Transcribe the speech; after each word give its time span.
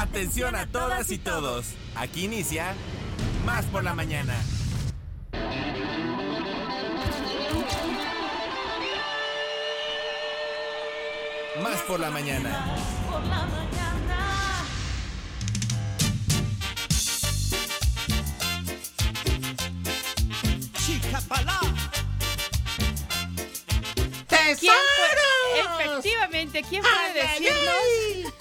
Atención 0.00 0.56
a 0.56 0.66
todas 0.66 1.10
y 1.10 1.18
todos. 1.18 1.66
Aquí 1.94 2.24
inicia 2.24 2.74
Más 3.44 3.66
por 3.66 3.84
la 3.84 3.94
mañana. 3.94 4.34
Más 11.62 11.80
por 11.82 12.00
la 12.00 12.10
mañana. 12.10 12.74
Chica 20.84 21.20
palá. 21.28 21.60
¿Quién 24.58 24.72
puede- 24.96 25.84
Efectivamente, 25.94 26.62
¿quién 26.68 26.82
puede 26.82 27.22
decirnos? 27.22 28.34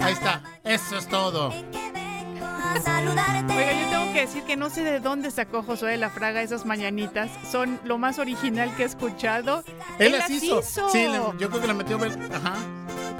Ahí 0.01 0.13
está, 0.13 0.43
eso 0.63 0.97
es 0.97 1.07
todo. 1.07 1.53
Oiga, 2.61 3.73
yo 3.73 3.89
tengo 3.89 4.13
que 4.13 4.21
decir 4.21 4.43
que 4.43 4.55
no 4.55 4.69
sé 4.69 4.83
de 4.83 4.99
dónde 4.99 5.31
sacó 5.31 5.63
Josué 5.63 5.91
de 5.91 5.97
la 5.97 6.09
Fraga 6.09 6.41
esas 6.41 6.65
mañanitas. 6.65 7.29
Son 7.51 7.79
lo 7.83 7.97
más 7.97 8.19
original 8.19 8.73
que 8.75 8.83
he 8.83 8.85
escuchado. 8.85 9.63
Él 9.99 10.11
las 10.13 10.29
hizo. 10.29 10.61
Sí, 10.61 11.07
yo 11.39 11.49
creo 11.49 11.61
que 11.61 11.67
la 11.67 11.73
metió. 11.73 11.97
Ajá. 11.97 12.55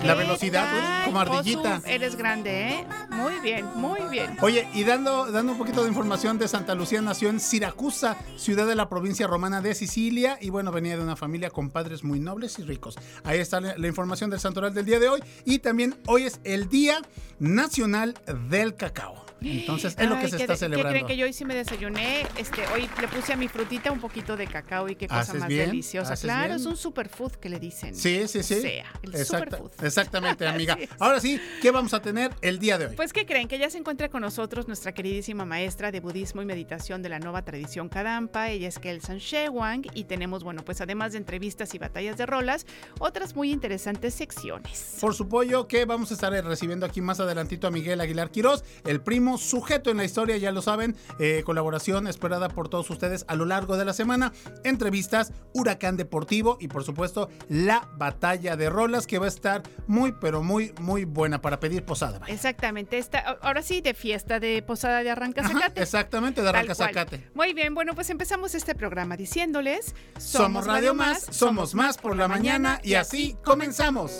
La 0.04 0.14
¿Qué 0.16 0.20
velocidad, 0.22 0.64
tal, 0.64 1.06
como 1.06 1.20
ardillita. 1.20 1.76
Josu? 1.76 1.88
Eres 1.88 2.16
grande, 2.16 2.70
¿eh? 2.70 2.88
Muy 3.12 3.40
bien, 3.40 3.68
muy 3.76 4.02
bien. 4.10 4.36
Oye, 4.42 4.68
y 4.74 4.84
dando, 4.84 5.32
dando 5.32 5.52
un 5.52 5.60
poquito 5.60 5.84
de 5.84 5.90
información 5.90 6.40
de 6.40 6.48
Santa 6.48 6.74
Lucía, 6.74 7.04
nació 7.04 7.30
en 7.30 7.40
Siracusa, 7.40 8.18
ciudad 8.36 8.66
de 8.66 8.74
la 8.74 8.90
provincia 8.90 9.28
romana 9.28 9.62
de 9.62 9.76
Sicilia, 9.76 10.40
y 10.42 10.50
bueno, 10.50 10.72
venía 10.72 10.98
de 10.98 11.04
una 11.04 11.16
familia 11.16 11.52
con 11.52 11.70
padres 11.70 12.04
muy 12.04 12.20
nobles 12.20 12.58
y 12.58 12.64
ricos. 12.64 12.98
Ahí 13.24 13.38
está 13.38 13.62
la, 13.62 13.78
la 13.78 13.88
información 13.88 14.32
del 14.32 14.40
santoral 14.40 14.74
del 14.74 14.86
día 14.86 15.00
de 15.00 15.08
hoy, 15.08 15.24
y 15.46 15.60
también 15.60 15.96
hoy 16.08 16.24
es 16.24 16.40
el 16.46 16.68
Día 16.68 17.00
Nacional 17.38 18.16
del 18.50 18.76
Cacao. 18.76 19.24
Entonces, 19.42 19.96
es 19.98 20.10
lo 20.10 20.20
que 20.20 20.28
se 20.30 20.38
¿qué 20.38 20.44
está 20.44 20.54
de- 20.54 20.54
¿Qué 20.54 20.58
celebrando. 20.58 20.90
creen 20.92 21.08
que 21.08 21.18
yo 21.18 21.26
hoy 21.26 21.34
sí 21.34 21.46
me 21.46 21.56
desayuné? 21.56 22.26
Este, 22.38 22.62
hoy 22.68 22.88
le 23.00 23.08
puse 23.08 23.34
a 23.34 23.36
mi 23.36 23.48
frutita 23.48 23.92
un 23.92 24.00
poquito 24.00 24.38
de 24.38 24.46
cacao 24.48 24.88
y 24.90 24.96
qué 24.96 25.08
cosa 25.08 25.22
¿Haces 25.22 25.40
más 25.40 25.48
bien? 25.50 25.68
deliciosa. 25.70 26.14
¿Haces 26.14 26.26
Claro, 26.26 26.48
bien? 26.50 26.60
es 26.60 26.66
un 26.66 26.78
superfood 26.78 27.32
que 27.34 27.50
le 27.50 27.60
dicen. 27.60 27.96
Sí, 27.96 28.28
sí, 28.28 28.44
sí. 28.44 28.56
O 28.56 28.62
sea, 28.62 28.86
el 29.02 29.16
Exacta- 29.16 29.58
superfood. 29.58 29.86
Exactamente, 29.86 30.48
amiga. 30.48 30.78
Ahora 31.00 31.20
sí, 31.20 31.40
¿qué 31.62 31.72
vamos 31.72 31.94
a 31.94 32.02
tener 32.02 32.32
el 32.42 32.60
día 32.60 32.78
de 32.78 32.88
hoy? 32.88 32.96
Pues, 32.96 33.14
¿qué 33.14 33.26
creen? 33.26 33.48
Que 33.48 33.58
ya 33.58 33.70
se 33.70 33.78
encuentra 33.78 34.10
con 34.10 34.22
nosotros 34.22 34.68
nuestra 34.68 34.92
queridísima 34.94 35.44
maestra 35.46 35.92
de 35.92 36.00
budismo 36.00 36.42
y 36.42 36.46
meditación 36.46 37.02
de 37.02 37.10
la 37.10 37.20
nueva 37.20 37.42
tradición 37.44 37.90
Kadampa. 37.90 38.50
Ella 38.50 38.68
es 38.68 38.78
Kelsan 38.80 39.18
Shewang. 39.18 39.84
Y 39.96 40.04
tenemos, 40.04 40.44
bueno, 40.44 40.64
pues 40.64 40.82
además 40.82 41.14
de 41.14 41.18
entrevistas 41.18 41.74
y 41.74 41.80
batallas 41.80 42.18
de 42.18 42.26
rolas, 42.26 42.66
otras 43.00 43.36
muy 43.36 43.52
interesantes 43.52 44.14
secciones. 44.14 44.98
Por 45.02 45.16
su 45.16 45.28
pollo 45.28 45.68
que 45.68 45.86
vamos 45.86 46.12
a 46.12 46.14
estar 46.14 46.32
recibiendo 46.32 46.86
aquí 46.86 47.02
más 47.02 47.20
adelantito 47.20 47.68
a 47.68 47.72
Miguel 47.72 48.00
Aguilar 48.02 48.30
Quirós, 48.32 48.64
el 48.86 49.02
primo 49.02 49.31
sujeto 49.38 49.90
en 49.92 49.98
la 49.98 50.04
historia, 50.06 50.38
ya 50.38 50.52
lo 50.52 50.62
saben, 50.62 50.96
eh, 51.20 51.44
colaboración 51.46 52.08
esperada 52.08 52.50
por 52.50 52.70
todos 52.70 52.90
ustedes 52.90 53.26
a 53.28 53.36
lo 53.36 53.46
largo 53.46 53.78
de 53.78 53.86
la 53.86 53.94
semana, 53.94 54.32
entrevistas, 54.64 55.32
huracán 55.54 55.98
deportivo 55.98 56.58
y 56.60 56.68
por 56.68 56.84
supuesto 56.84 57.30
la 57.50 57.90
batalla 57.98 58.56
de 58.56 58.70
rolas 58.70 59.08
que 59.08 59.20
va 59.20 59.26
a 59.26 59.30
estar 59.30 59.64
muy 59.88 60.14
pero 60.14 60.42
muy 60.44 60.74
muy 60.80 61.06
buena 61.06 61.42
para 61.42 61.60
pedir 61.60 61.84
posada. 61.84 62.20
vaya. 62.20 62.34
Exactamente. 62.34 62.98
Esta, 62.98 63.20
ahora 63.42 63.62
sí, 63.62 63.82
de 63.82 63.94
fiesta 63.94 64.40
de 64.40 64.62
posada 64.62 65.04
de 65.04 65.10
arranca 65.10 65.42
Ajá, 65.42 65.54
zacate. 65.54 65.82
exactamente, 65.82 66.42
de 66.42 66.48
Tal 66.48 66.56
arranca 66.56 66.76
cual. 66.76 66.90
zacate. 66.90 67.30
Muy 67.34 67.54
bien, 67.54 67.74
bueno, 67.74 67.94
pues 67.96 68.10
empezamos 68.10 68.56
este 68.56 68.76
programa 68.76 69.18
diciéndoles: 69.18 69.96
Somos 70.18 70.66
Radio 70.66 70.94
Más, 70.94 71.28
somos 71.32 71.76
más 71.76 71.98
por 71.98 72.16
la 72.16 72.28
mañana 72.28 72.80
y 72.84 72.94
así 72.96 73.36
comenzamos. 73.44 74.20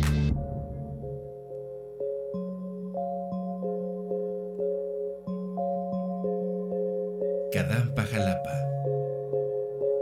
Kadampa 7.51 8.03
Jalapa. 8.07 8.55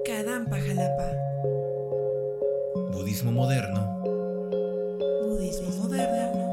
Kadampa 0.05 0.57
Jalapa. 0.61 1.09
Budismo 2.93 3.31
moderno. 3.31 3.81
Budismo 5.25 5.71
moderno. 5.81 6.45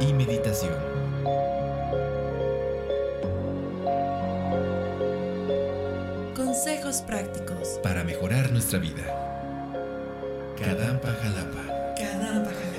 Y 0.00 0.12
meditación. 0.12 0.74
Consejos 6.34 7.02
prácticos. 7.02 7.78
Para 7.84 8.02
mejorar 8.02 8.50
nuestra 8.50 8.80
vida. 8.80 9.04
Kadampa 10.58 11.12
Jalapa. 11.22 11.94
Kadampa 11.94 12.50
Jalapa. 12.50 12.73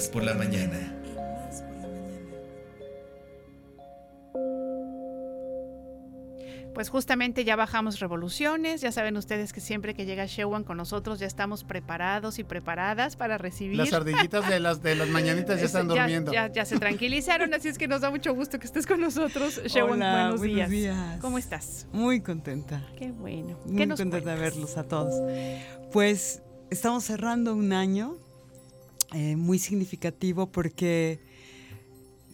Más 0.00 0.08
por 0.08 0.22
la 0.22 0.32
mañana. 0.32 0.78
En 0.78 1.14
Más 1.14 1.60
por 1.60 1.76
la 1.76 1.88
mañana. 1.88 2.30
Pues 6.72 6.88
justamente 6.88 7.44
ya 7.44 7.54
bajamos 7.54 8.00
revoluciones, 8.00 8.80
ya 8.80 8.92
saben 8.92 9.18
ustedes 9.18 9.52
que 9.52 9.60
siempre 9.60 9.92
que 9.92 10.06
llega 10.06 10.24
Shewan 10.24 10.64
con 10.64 10.78
nosotros 10.78 11.18
ya 11.18 11.26
estamos 11.26 11.64
preparados 11.64 12.38
y 12.38 12.44
preparadas 12.44 13.16
para 13.16 13.36
recibir. 13.36 13.76
Las 13.76 13.92
ardillitas 13.92 14.48
de 14.48 14.58
las 14.58 14.82
de 14.82 14.94
las 14.94 15.08
mañanitas 15.10 15.60
ya 15.60 15.66
están 15.66 15.86
durmiendo. 15.88 16.32
Ya, 16.32 16.50
ya 16.50 16.64
se 16.64 16.78
tranquilizaron, 16.78 17.52
así 17.52 17.68
es 17.68 17.76
que 17.76 17.86
nos 17.86 18.00
da 18.00 18.10
mucho 18.10 18.34
gusto 18.34 18.58
que 18.58 18.64
estés 18.64 18.86
con 18.86 19.02
nosotros. 19.02 19.60
Shewan, 19.66 19.98
Hola, 19.98 20.12
buenos, 20.12 20.38
buenos 20.38 20.56
días. 20.56 20.70
días. 20.70 21.20
¿Cómo 21.20 21.36
estás? 21.36 21.86
Muy 21.92 22.22
contenta. 22.22 22.82
Qué 22.96 23.12
bueno. 23.12 23.58
¿Qué 23.66 23.72
Muy 23.72 23.86
nos 23.86 24.00
contenta 24.00 24.34
de 24.34 24.40
verlos 24.40 24.78
a 24.78 24.84
todos. 24.84 25.12
Pues 25.92 26.42
estamos 26.70 27.04
cerrando 27.04 27.54
un 27.54 27.74
año 27.74 28.16
eh, 29.12 29.36
muy 29.36 29.58
significativo 29.58 30.50
porque 30.50 31.20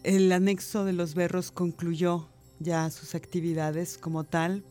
el 0.04 0.30
anexo 0.32 0.84
de 0.84 0.92
los 0.92 1.14
berros 1.14 1.50
concluyó 1.50 2.28
ya 2.58 2.90
sus 2.90 3.14
actividades 3.14 3.98
como 3.98 4.24
tal 4.24 4.64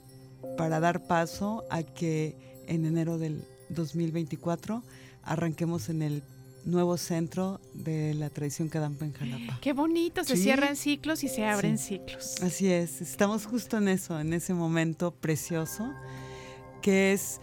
para 0.57 0.79
dar 0.79 1.07
paso 1.07 1.63
a 1.69 1.83
que 1.83 2.37
en 2.67 2.85
enero 2.85 3.17
del 3.17 3.43
2024 3.69 4.83
arranquemos 5.23 5.89
en 5.89 6.01
el 6.01 6.23
nuevo 6.65 6.97
centro 6.97 7.59
de 7.75 8.13
la 8.15 8.29
tradición 8.31 8.69
Kadampa 8.69 9.05
en 9.05 9.13
Jalapa. 9.13 9.59
Qué 9.61 9.73
bonito, 9.73 10.23
se 10.23 10.35
Sí. 10.35 10.43
cierran 10.43 10.75
ciclos 10.75 11.23
y 11.23 11.27
se 11.27 11.45
abren 11.45 11.77
Sí. 11.77 11.97
ciclos. 11.99 12.41
Así 12.41 12.71
es, 12.71 13.01
estamos 13.01 13.45
justo 13.45 13.77
en 13.77 13.87
eso, 13.87 14.19
en 14.19 14.33
ese 14.33 14.53
momento 14.55 15.11
precioso, 15.11 15.91
que 16.81 17.13
es 17.13 17.39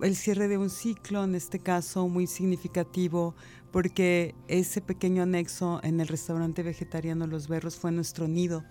el 0.00 0.14
cierre 0.14 0.48
de 0.48 0.58
un 0.58 0.68
ciclo, 0.68 1.24
en 1.24 1.34
este 1.34 1.58
caso 1.58 2.06
muy 2.08 2.26
significativo, 2.26 3.34
porque 3.72 4.34
ese 4.48 4.80
pequeño 4.80 5.22
anexo 5.22 5.80
en 5.82 6.00
el 6.00 6.08
restaurante 6.08 6.62
vegetariano 6.62 7.26
Los 7.26 7.48
Berros 7.48 7.76
fue 7.76 7.92
nuestro 7.92 8.28
nido. 8.28 8.64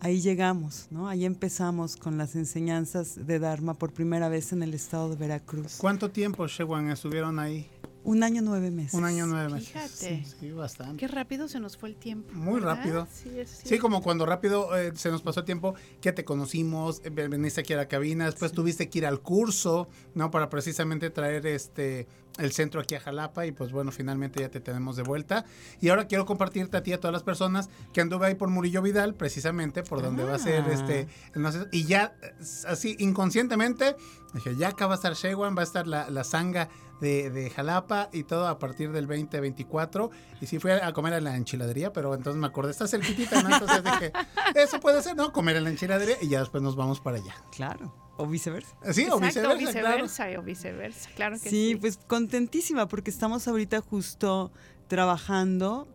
Ahí 0.00 0.20
llegamos, 0.20 0.88
¿no? 0.90 1.08
Ahí 1.08 1.24
empezamos 1.24 1.96
con 1.96 2.18
las 2.18 2.36
enseñanzas 2.36 3.26
de 3.26 3.38
Dharma 3.38 3.74
por 3.74 3.92
primera 3.92 4.28
vez 4.28 4.52
en 4.52 4.62
el 4.62 4.74
estado 4.74 5.08
de 5.10 5.16
Veracruz. 5.16 5.76
¿Cuánto 5.78 6.10
tiempo, 6.10 6.46
Shewan, 6.46 6.90
estuvieron 6.90 7.38
ahí? 7.38 7.68
Un 8.06 8.22
año 8.22 8.40
nueve 8.40 8.70
meses. 8.70 8.94
Un 8.94 9.04
año 9.04 9.26
nueve 9.26 9.52
meses. 9.52 9.68
Fíjate. 9.70 10.24
Sí, 10.24 10.34
sí, 10.40 10.50
bastante. 10.52 10.96
Qué 10.96 11.08
rápido 11.08 11.48
se 11.48 11.58
nos 11.58 11.76
fue 11.76 11.88
el 11.88 11.96
tiempo. 11.96 12.32
Muy 12.34 12.60
¿verdad? 12.60 12.76
rápido. 12.76 13.08
Sí, 13.12 13.30
es 13.38 13.50
Sí, 13.64 13.78
como 13.78 14.00
cuando 14.00 14.24
rápido 14.26 14.76
eh, 14.76 14.92
se 14.94 15.10
nos 15.10 15.22
pasó 15.22 15.40
el 15.40 15.46
tiempo 15.46 15.74
que 16.00 16.12
te 16.12 16.24
conocimos, 16.24 17.00
eh, 17.04 17.10
ven- 17.10 17.30
veniste 17.30 17.62
aquí 17.62 17.72
a 17.72 17.76
la 17.76 17.88
cabina, 17.88 18.26
después 18.26 18.52
tuviste 18.52 18.88
que 18.88 18.98
ir 18.98 19.06
al 19.06 19.20
curso, 19.20 19.88
¿no? 20.14 20.30
Para 20.30 20.48
precisamente 20.48 21.10
traer 21.10 21.46
este 21.46 22.06
el 22.38 22.52
centro 22.52 22.82
aquí 22.82 22.94
a 22.94 23.00
Jalapa 23.00 23.46
y 23.46 23.52
pues 23.52 23.72
bueno, 23.72 23.90
finalmente 23.90 24.40
ya 24.40 24.50
te 24.50 24.60
tenemos 24.60 24.94
de 24.96 25.02
vuelta. 25.02 25.46
Y 25.80 25.88
ahora 25.88 26.06
quiero 26.06 26.26
compartirte 26.26 26.76
a 26.76 26.82
ti 26.82 26.90
y 26.90 26.92
a 26.94 27.00
todas 27.00 27.12
las 27.14 27.22
personas 27.22 27.70
que 27.94 28.02
anduve 28.02 28.26
ahí 28.26 28.34
por 28.34 28.50
Murillo 28.50 28.82
Vidal, 28.82 29.14
precisamente 29.14 29.82
por 29.82 30.02
donde 30.02 30.22
va 30.22 30.34
a 30.34 30.38
ser 30.38 30.64
Ah. 30.68 30.72
este 30.72 31.08
el 31.34 31.40
no 31.42 31.50
sé, 31.50 31.66
y 31.72 31.84
ya 31.86 32.14
eh, 32.22 32.34
así 32.68 32.94
inconscientemente 32.98 33.96
dije, 34.34 34.54
ya 34.56 34.68
acá 34.68 34.86
va 34.86 34.92
a 34.92 34.96
estar 34.96 35.14
Shewan, 35.14 35.56
va 35.56 35.62
a 35.62 35.64
estar 35.64 35.86
la, 35.86 36.10
la 36.10 36.24
zanga 36.24 36.68
de, 37.00 37.30
de 37.30 37.50
Jalapa 37.50 38.08
y 38.12 38.24
todo 38.24 38.46
a 38.48 38.58
partir 38.58 38.92
del 38.92 39.06
2024. 39.06 40.10
Y 40.40 40.46
sí 40.46 40.58
fui 40.58 40.70
a, 40.70 40.86
a 40.86 40.92
comer 40.92 41.14
a 41.14 41.20
la 41.20 41.36
enchiladería, 41.36 41.92
pero 41.92 42.14
entonces 42.14 42.40
me 42.40 42.46
acordé, 42.46 42.70
está 42.70 42.86
cerquitita, 42.86 43.42
¿no? 43.42 43.54
Entonces 43.54 43.82
dije, 43.84 44.12
eso 44.54 44.80
puede 44.80 45.02
ser, 45.02 45.16
¿no? 45.16 45.32
Comer 45.32 45.56
en 45.56 45.64
la 45.64 45.70
enchiladería 45.70 46.16
y 46.20 46.28
ya 46.28 46.40
después 46.40 46.62
nos 46.62 46.76
vamos 46.76 47.00
para 47.00 47.16
allá. 47.18 47.34
Claro, 47.54 47.94
o 48.16 48.26
viceversa. 48.26 48.74
Sí, 48.92 49.06
o 49.10 49.18
Exacto, 49.22 49.56
viceversa, 49.56 49.80
claro. 49.80 50.02
viceversa, 50.04 50.40
o 50.40 50.42
viceversa, 50.42 51.10
claro 51.14 51.34
que 51.36 51.50
sí. 51.50 51.70
Sí, 51.70 51.76
pues 51.76 51.98
contentísima 52.06 52.88
porque 52.88 53.10
estamos 53.10 53.46
ahorita 53.48 53.80
justo 53.80 54.52
trabajando 54.88 55.88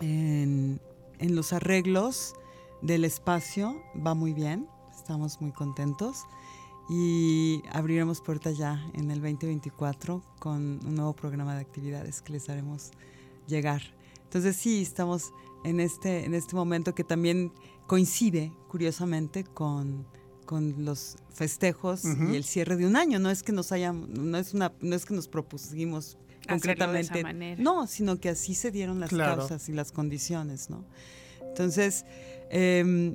en, 0.00 0.80
en 1.18 1.34
los 1.36 1.52
arreglos 1.52 2.34
del 2.82 3.04
espacio. 3.04 3.80
Va 4.06 4.14
muy 4.14 4.32
bien, 4.34 4.68
estamos 4.96 5.40
muy 5.40 5.52
contentos. 5.52 6.24
Y 6.88 7.62
abriremos 7.72 8.20
puertas 8.20 8.58
ya 8.58 8.86
en 8.94 9.10
el 9.10 9.20
2024 9.20 10.22
con 10.38 10.80
un 10.84 10.94
nuevo 10.94 11.14
programa 11.14 11.54
de 11.54 11.62
actividades 11.62 12.20
que 12.20 12.32
les 12.34 12.48
haremos 12.50 12.90
llegar. 13.46 13.82
Entonces 14.24 14.56
sí, 14.56 14.82
estamos 14.82 15.32
en 15.64 15.80
este, 15.80 16.24
en 16.24 16.34
este 16.34 16.54
momento 16.56 16.94
que 16.94 17.04
también 17.04 17.52
coincide, 17.86 18.52
curiosamente, 18.68 19.44
con, 19.44 20.06
con 20.44 20.84
los 20.84 21.16
festejos 21.32 22.04
Ujú. 22.04 22.32
y 22.32 22.36
el 22.36 22.44
cierre 22.44 22.76
de 22.76 22.86
un 22.86 22.96
año. 22.96 23.18
No 23.18 23.30
es 23.30 23.42
que 23.42 23.52
nos 23.52 23.72
hayan, 23.72 24.06
no 24.12 24.36
es 24.36 24.52
una, 24.52 24.72
no 24.80 24.94
es 24.94 25.06
que 25.06 25.14
nos 25.14 25.28
propusimos 25.28 26.18
Hacerlo 26.46 26.92
de 26.92 27.00
esa 27.00 27.12
concretamente. 27.14 27.22
manera. 27.22 27.62
No, 27.62 27.86
sino 27.86 28.20
que 28.20 28.28
así 28.28 28.54
se 28.54 28.70
dieron 28.70 29.00
las 29.00 29.08
Claro. 29.08 29.38
causas 29.38 29.70
y 29.70 29.72
las 29.72 29.90
condiciones, 29.92 30.68
¿no? 30.68 30.84
Entonces, 31.40 32.04
em, 32.50 33.14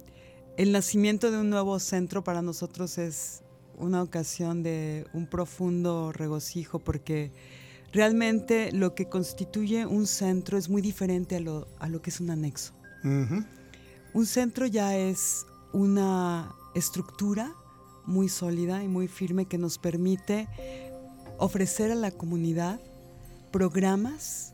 el 0.58 0.72
nacimiento 0.72 1.30
de 1.30 1.38
un 1.38 1.52
nuevo 1.52 1.78
centro 1.80 2.24
para 2.24 2.42
nosotros 2.42 2.98
es 2.98 3.44
una 3.80 4.04
ocasión 4.04 4.64
de 4.64 5.06
un 5.14 5.26
profundo 5.28 6.12
regocijo 6.12 6.80
porque 6.80 7.32
realmente 7.92 8.72
lo 8.72 8.94
que 8.94 9.10
constituye 9.10 9.86
un 9.86 10.06
centro 10.06 10.58
es 10.58 10.70
muy 10.70 10.82
diferente 10.82 11.38
a 11.38 11.40
lo, 11.40 11.68
a 11.80 11.90
lo 11.90 12.02
que 12.02 12.10
es 12.10 12.20
un 12.20 12.30
anexo. 12.30 12.74
Un 13.02 14.26
centro 14.26 14.66
ya 14.66 14.98
es 14.98 15.46
una 15.72 16.54
estructura 16.76 17.54
muy 18.06 18.28
sólida 18.28 18.84
y 18.84 18.88
muy 18.88 19.08
firme 19.08 19.46
que 19.46 19.58
nos 19.58 19.78
permite 19.78 20.48
ofrecer 21.38 21.92
a 21.92 21.96
la 21.96 22.12
comunidad 22.12 22.80
programas 23.52 24.54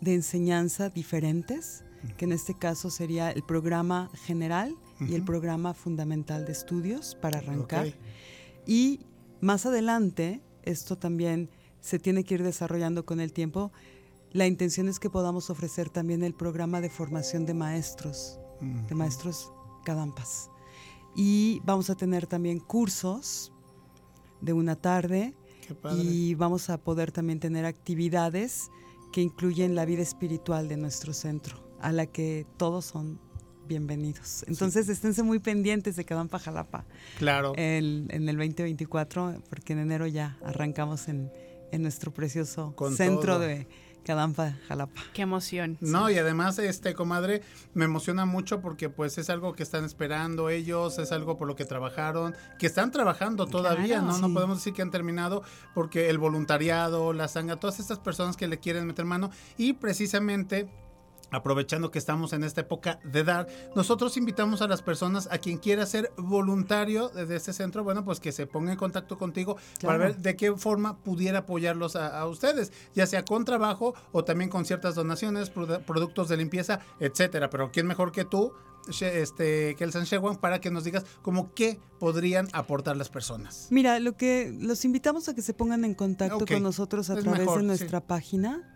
de 0.00 0.14
enseñanza 0.14 0.88
diferentes 0.90 1.84
que 2.16 2.24
en 2.24 2.32
este 2.32 2.54
caso 2.54 2.90
sería 2.90 3.30
el 3.30 3.42
programa 3.42 4.10
general 4.24 4.76
y 5.00 5.14
el 5.14 5.24
programa 5.24 5.74
fundamental 5.74 6.44
de 6.44 6.52
estudios 6.52 7.16
para 7.20 7.38
arrancar. 7.38 7.92
Y 8.66 9.00
más 9.40 9.66
adelante, 9.66 10.40
esto 10.62 10.96
también 10.96 11.50
se 11.80 11.98
tiene 11.98 12.24
que 12.24 12.34
ir 12.34 12.42
desarrollando 12.42 13.04
con 13.04 13.20
el 13.20 13.32
tiempo. 13.32 13.72
La 14.32 14.46
intención 14.46 14.88
es 14.88 14.98
que 14.98 15.10
podamos 15.10 15.50
ofrecer 15.50 15.90
también 15.90 16.22
el 16.22 16.34
programa 16.34 16.80
de 16.80 16.90
formación 16.90 17.46
de 17.46 17.54
maestros, 17.54 18.38
de 18.88 18.94
maestros 18.94 19.52
cadampas. 19.84 20.50
Y 21.14 21.60
vamos 21.64 21.90
a 21.90 21.94
tener 21.94 22.26
también 22.26 22.58
cursos 22.58 23.52
de 24.40 24.52
una 24.52 24.76
tarde 24.76 25.34
y 25.96 26.34
vamos 26.34 26.70
a 26.70 26.78
poder 26.78 27.12
también 27.12 27.40
tener 27.40 27.64
actividades 27.64 28.70
que 29.12 29.22
incluyen 29.22 29.74
la 29.74 29.84
vida 29.84 30.02
espiritual 30.02 30.68
de 30.68 30.76
nuestro 30.76 31.12
centro, 31.12 31.62
a 31.80 31.92
la 31.92 32.06
que 32.06 32.46
todos 32.56 32.86
son 32.86 33.20
bienvenidos. 33.66 34.44
Entonces, 34.48 34.88
esténse 34.88 35.22
muy 35.22 35.38
pendientes 35.38 35.96
de 35.96 36.04
Cadampa 36.04 36.38
Jalapa 36.38 36.84
Claro. 37.18 37.52
el- 37.56 38.06
en 38.10 38.28
el 38.28 38.36
2024, 38.36 39.42
porque 39.48 39.72
en 39.72 39.80
enero 39.80 40.06
ya 40.06 40.36
arrancamos 40.44 41.08
en, 41.08 41.30
en 41.72 41.82
nuestro 41.82 42.12
precioso 42.12 42.74
Con 42.76 42.96
centro 42.96 43.34
todo. 43.34 43.38
de 43.40 43.66
Cadampa 44.04 44.58
Jalapa. 44.68 45.00
Qué 45.14 45.22
emoción. 45.22 45.78
No, 45.80 46.10
y 46.10 46.18
además, 46.18 46.58
este, 46.58 46.92
comadre, 46.92 47.40
me 47.72 47.86
emociona 47.86 48.26
mucho 48.26 48.60
porque 48.60 48.90
pues 48.90 49.16
es 49.16 49.30
algo 49.30 49.54
que 49.54 49.62
están 49.62 49.82
esperando 49.86 50.50
ellos, 50.50 50.98
es 50.98 51.10
algo 51.10 51.38
por 51.38 51.48
lo 51.48 51.56
que 51.56 51.64
trabajaron, 51.64 52.34
que 52.58 52.66
están 52.66 52.90
trabajando 52.90 53.46
todavía, 53.46 54.00
Claro. 54.00 54.06
¿no? 54.08 54.18
No 54.18 54.28
Sí. 54.28 54.34
podemos 54.34 54.58
decir 54.58 54.74
que 54.74 54.82
han 54.82 54.90
terminado 54.90 55.42
porque 55.74 56.10
el 56.10 56.18
voluntariado, 56.18 57.14
la 57.14 57.28
sanga, 57.28 57.56
todas 57.56 57.80
estas 57.80 57.98
personas 57.98 58.36
que 58.36 58.46
le 58.46 58.58
quieren 58.58 58.86
meter 58.86 59.06
mano 59.06 59.30
y 59.56 59.72
precisamente 59.72 60.68
aprovechando 61.34 61.90
que 61.90 61.98
estamos 61.98 62.32
en 62.32 62.44
esta 62.44 62.60
época 62.62 63.00
de 63.04 63.24
dar, 63.24 63.46
nosotros 63.74 64.16
invitamos 64.16 64.62
a 64.62 64.68
las 64.68 64.82
personas 64.82 65.28
a 65.30 65.38
quien 65.38 65.58
quiera 65.58 65.84
ser 65.84 66.12
voluntario 66.16 67.08
de 67.08 67.24
de 67.24 67.36
este 67.36 67.52
centro, 67.52 67.82
bueno, 67.82 68.04
pues 68.04 68.20
que 68.20 68.32
se 68.32 68.46
ponga 68.46 68.70
en 68.72 68.78
contacto 68.78 69.18
contigo 69.18 69.56
para 69.82 69.96
ver 69.98 70.16
de 70.18 70.36
qué 70.36 70.52
forma 70.54 70.98
pudiera 70.98 71.40
apoyarlos 71.40 71.96
a, 71.96 72.18
a 72.20 72.26
ustedes, 72.26 72.70
ya 72.94 73.06
sea 73.06 73.24
con 73.24 73.44
trabajo 73.44 73.94
o 74.12 74.24
también 74.24 74.50
con 74.50 74.64
ciertas 74.66 74.94
donaciones, 74.94 75.52
produ- 75.52 75.82
productos 75.84 76.28
de 76.28 76.36
limpieza, 76.36 76.80
etcétera. 77.00 77.48
Pero 77.50 77.72
quién 77.72 77.86
mejor 77.86 78.12
que 78.12 78.24
tú, 78.26 78.52
este, 79.00 79.74
Kelsan 79.76 80.04
Shewan, 80.04 80.36
para 80.36 80.60
que 80.60 80.70
nos 80.70 80.84
digas 80.84 81.04
como 81.22 81.54
qué 81.54 81.80
podrían 81.98 82.48
aportar 82.52 82.96
las 82.96 83.08
personas. 83.08 83.68
Mira, 83.70 83.98
lo 84.00 84.16
que 84.16 84.54
los 84.60 84.84
invitamos 84.84 85.28
a 85.28 85.34
que 85.34 85.40
se 85.42 85.54
pongan 85.54 85.84
en 85.84 85.94
contacto 85.94 86.44
con 86.46 86.62
nosotros 86.62 87.08
a 87.10 87.14
es 87.14 87.22
través 87.24 87.40
mejor, 87.40 87.56
de 87.56 87.62
sí. 87.62 87.66
nuestra 87.66 88.00
página 88.00 88.70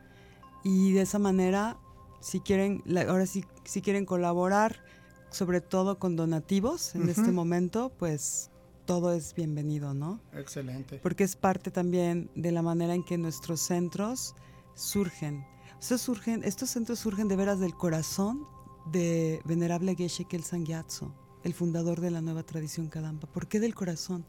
y 0.65 0.93
de 0.93 1.03
esa 1.03 1.19
manera, 1.19 1.77
si 2.21 2.41
quieren, 2.41 2.83
la- 2.85 3.03
ahora 3.03 3.27
sí, 3.27 3.45
si 3.65 3.81
quieren 3.83 4.05
colaborar, 4.05 4.83
sobre 5.31 5.61
todo 5.61 5.99
con 5.99 6.17
donativos 6.17 6.95
en 6.95 7.09
este 7.09 7.23
Ujú. 7.23 7.33
momento, 7.33 7.93
pues 7.99 8.51
todo 8.87 9.13
es 9.13 9.35
bienvenido, 9.35 9.93
¿no? 9.95 10.21
Excelente. 10.33 10.99
Porque 11.03 11.25
es 11.25 11.37
parte 11.37 11.71
también 11.71 12.31
de 12.35 12.53
la 12.53 12.63
manera 12.63 12.95
en 12.95 13.05
que 13.05 13.19
nuestros 13.19 13.61
centros 13.61 14.35
surgen. 14.75 15.45
Estos, 15.81 16.01
surgen, 16.01 16.43
estos 16.45 16.71
centros 16.71 16.99
surgen 16.99 17.29
de 17.29 17.37
veras 17.37 17.61
del 17.61 17.75
corazón 17.75 18.47
de 18.91 19.41
Venerable 19.45 19.95
Geshe 19.95 20.25
Kelsang 20.25 20.65
Gyatso, 20.65 21.13
el 21.45 21.53
fundador 21.53 22.01
de 22.01 22.11
la 22.11 22.23
nueva 22.23 22.43
tradición 22.43 22.89
Kadampa. 22.89 23.27
¿Por 23.27 23.47
qué 23.47 23.61
del 23.61 23.75
corazón? 23.75 24.25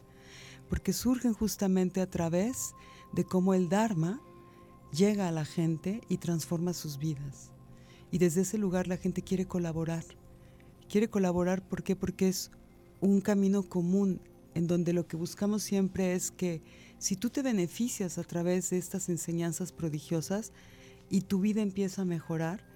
Porque 0.70 0.92
surgen 0.94 1.34
justamente 1.34 2.02
a 2.02 2.10
través 2.10 2.74
de 3.14 3.24
cómo 3.24 3.54
el 3.54 3.70
Dharma 3.70 4.22
llega 4.92 5.28
a 5.28 5.32
la 5.32 5.46
gente 5.46 6.02
y 6.10 6.18
transforma 6.18 6.74
sus 6.74 6.98
vidas. 7.00 7.52
Y 8.12 8.18
desde 8.18 8.42
ese 8.42 8.58
lugar 8.58 8.88
la 8.88 8.98
gente 8.98 9.22
quiere 9.22 9.46
colaborar. 9.46 10.04
Quiere 10.90 11.10
colaborar 11.10 11.68
porque 11.68 11.96
es 12.28 12.52
un 13.02 13.22
camino 13.22 13.64
común 13.64 14.20
en 14.56 14.68
donde 14.68 14.94
lo 14.94 15.08
que 15.08 15.16
buscamos 15.16 15.64
siempre 15.64 16.14
es 16.14 16.32
que 16.32 16.62
si 16.98 17.16
tú 17.16 17.30
te 17.30 17.42
beneficias 17.42 18.18
a 18.18 18.24
través 18.24 18.72
de 18.72 18.78
estas 18.78 19.10
enseñanzas 19.10 19.72
prodigiosas 19.72 20.52
y 21.10 21.22
tu 21.22 21.40
vida 21.40 21.62
empieza 21.62 22.02
a 22.02 22.06
mejorar, 22.06 22.69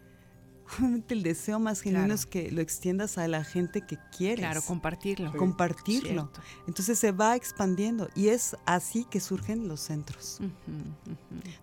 obviamente 0.77 1.13
el 1.13 1.24
deseo 1.24 1.60
más 1.60 1.82
genuino 1.82 2.06
Claro. 2.06 2.13
es 2.15 2.25
que 2.25 2.51
lo 2.51 2.62
extiendas 2.62 3.18
a 3.18 3.27
la 3.27 3.44
gente 3.44 3.82
que 3.86 3.98
quieres. 4.15 4.39
Claro, 4.39 4.62
compartirlo. 4.62 5.32
compartirlo. 5.36 6.10
Cierto. 6.32 6.42
Entonces 6.68 7.00
se 7.00 7.12
va 7.12 7.36
expandiendo 7.36 8.10
y 8.15 8.27
es 8.30 8.56
así 8.65 9.06
que 9.06 9.20
surgen 9.20 9.68
los 9.68 9.80
centros. 9.82 10.39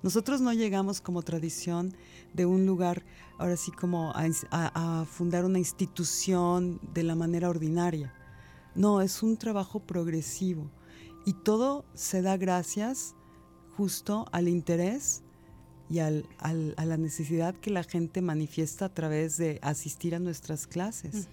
Nosotros 0.03 0.41
no 0.41 0.53
llegamos 0.53 1.01
como 1.01 1.23
tradición 1.23 1.95
de 2.35 2.47
un 2.47 2.67
lugar, 2.67 3.05
ahora 3.39 3.57
sí 3.57 3.71
como 3.73 4.13
a, 4.15 4.27
ins- 4.27 4.47
a- 4.51 5.01
a 5.01 5.05
fundar 5.05 5.45
una 5.45 5.59
institución 5.59 6.81
de 6.95 7.03
la 7.03 7.15
manera 7.15 7.49
ordinaria. 7.49 8.15
No, 8.75 9.01
es 9.01 9.23
un 9.23 9.37
trabajo 9.37 9.81
progresivo 9.81 10.71
y 11.27 11.33
todo 11.35 11.85
se 11.95 12.23
da 12.23 12.37
gracias 12.37 13.15
justo 13.77 14.27
al 14.33 14.49
interés 14.49 15.23
y 15.91 15.99
al- 15.99 16.25
al- 16.39 16.75
a 16.77 16.85
la 16.85 16.97
necesidad 16.97 17.55
que 17.57 17.71
la 17.71 17.83
gente 17.83 18.23
manifiesta 18.23 18.85
a 18.87 18.89
través 18.95 19.37
de 19.37 19.59
asistir 19.63 20.15
a 20.15 20.19
nuestras 20.21 20.67
clases, 20.67 21.27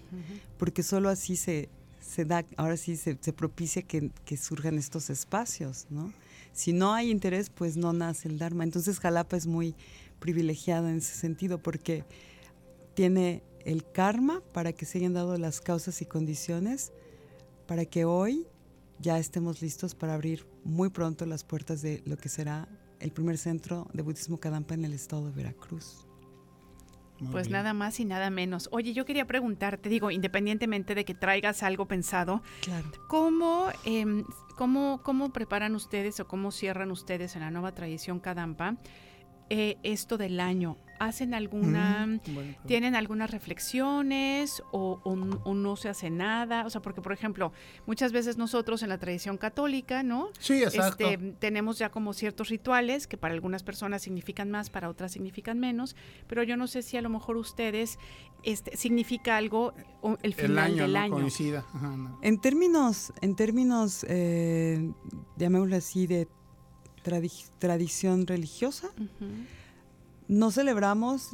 porque 0.58 0.82
solo 0.82 1.08
así 1.08 1.36
se, 1.36 1.68
se 2.00 2.24
da, 2.24 2.44
ahora 2.56 2.76
sí 2.76 2.96
se, 2.96 3.16
se 3.20 3.32
propicia 3.32 3.82
que, 3.82 4.10
que 4.24 4.36
surjan 4.36 4.76
estos 4.78 5.10
espacios, 5.10 5.86
¿no? 5.90 6.12
Si 6.52 6.72
no 6.72 6.92
hay 6.92 7.10
interés, 7.10 7.50
pues 7.50 7.76
no 7.76 7.92
nace 7.92 8.26
el 8.28 8.36
Dharma. 8.38 8.64
Entonces 8.64 8.98
Jalapa 8.98 9.36
es 9.36 9.46
muy 9.46 9.76
privilegiada 10.18 10.90
en 10.90 10.96
ese 10.98 11.14
sentido 11.14 11.58
porque 11.62 12.04
tiene 12.94 13.42
el 13.64 13.88
karma 13.90 14.42
para 14.52 14.72
que 14.72 14.84
se 14.84 14.98
hayan 14.98 15.12
dado 15.14 15.36
las 15.38 15.60
causas 15.60 16.02
y 16.02 16.06
condiciones 16.06 16.90
para 17.68 17.84
que 17.84 18.04
hoy 18.04 18.46
ya 18.98 19.18
estemos 19.20 19.62
listos 19.62 19.94
para 19.94 20.14
abrir 20.14 20.46
muy 20.64 20.88
pronto 20.88 21.26
las 21.26 21.44
puertas 21.44 21.82
de 21.82 22.02
lo 22.06 22.16
que 22.16 22.28
será 22.28 22.66
el 23.00 23.12
primer 23.12 23.38
centro 23.38 23.86
de 23.92 24.02
budismo 24.02 24.38
Kadampa 24.38 24.74
en 24.74 24.84
el 24.84 24.92
estado 24.92 25.26
de 25.26 25.32
Veracruz. 25.32 26.04
Muy 27.20 27.32
Pues 27.32 27.48
bien. 27.48 27.54
nada 27.54 27.74
más 27.74 27.98
y 27.98 28.04
nada 28.04 28.30
menos. 28.30 28.68
Oye, 28.70 28.92
yo 28.92 29.04
quería 29.04 29.26
preguntarte, 29.26 29.88
digo, 29.88 30.10
independientemente 30.12 30.94
de 30.94 31.04
que 31.04 31.14
traigas 31.14 31.64
algo 31.64 31.86
pensado, 31.88 32.42
Claro. 32.62 32.90
¿cómo, 33.08 33.66
em, 33.84 34.24
cómo, 34.56 35.00
cómo 35.02 35.32
preparan 35.32 35.74
ustedes 35.74 36.20
o 36.20 36.28
cómo 36.28 36.52
cierran 36.52 36.92
ustedes 36.92 37.34
en 37.34 37.42
la 37.42 37.50
nueva 37.50 37.72
tradición 37.74 38.20
Kadampa 38.20 38.76
eh, 39.50 39.78
esto 39.82 40.16
del 40.16 40.38
año? 40.38 40.76
¿Hacen 40.98 41.34
alguna... 41.34 42.06
Mm, 42.06 42.18
pregunta. 42.20 42.60
¿Tienen 42.66 42.94
algunas 42.96 43.30
reflexiones 43.30 44.62
o, 44.72 45.00
o 45.04 45.54
no 45.54 45.76
se 45.76 45.88
hace 45.88 46.10
nada? 46.10 46.66
O 46.66 46.70
sea, 46.70 46.82
porque, 46.82 47.00
por 47.00 47.12
ejemplo, 47.12 47.52
muchas 47.86 48.12
veces 48.12 48.36
nosotros 48.36 48.82
en 48.82 48.88
la 48.88 48.98
tradición 48.98 49.38
católica, 49.38 50.02
¿no? 50.02 50.28
Sí, 50.38 50.62
exacto. 50.62 51.08
Este, 51.08 51.32
tenemos 51.38 51.78
ya 51.78 51.90
como 51.90 52.12
ciertos 52.12 52.48
rituales 52.48 53.06
que 53.06 53.16
para 53.16 53.34
algunas 53.34 53.62
personas 53.62 54.02
significan 54.02 54.50
más, 54.50 54.70
para 54.70 54.88
otras 54.88 55.12
significan 55.12 55.58
menos, 55.58 55.96
pero 56.26 56.42
yo 56.42 56.56
no 56.56 56.66
sé 56.66 56.82
si 56.82 56.96
a 56.96 57.02
lo 57.02 57.08
mejor 57.08 57.36
ustedes 57.36 57.98
este, 58.42 58.76
significa 58.76 59.36
algo 59.36 59.74
o 60.02 60.16
el 60.22 60.34
final 60.34 60.50
el 60.50 60.58
año, 60.58 60.82
del 60.82 60.92
¿no? 60.92 60.98
año. 61.00 61.14
Coincida. 61.14 61.64
Ajá, 61.74 61.96
no. 61.96 62.18
En 62.22 62.40
términos, 62.40 63.12
en 63.20 63.36
términos, 63.36 64.04
eh, 64.08 64.90
llamémoslo 65.36 65.76
así, 65.76 66.06
de 66.06 66.28
tradi- 67.04 67.50
tradición 67.58 68.26
religiosa, 68.26 68.88
no 70.28 70.50
celebramos 70.50 71.30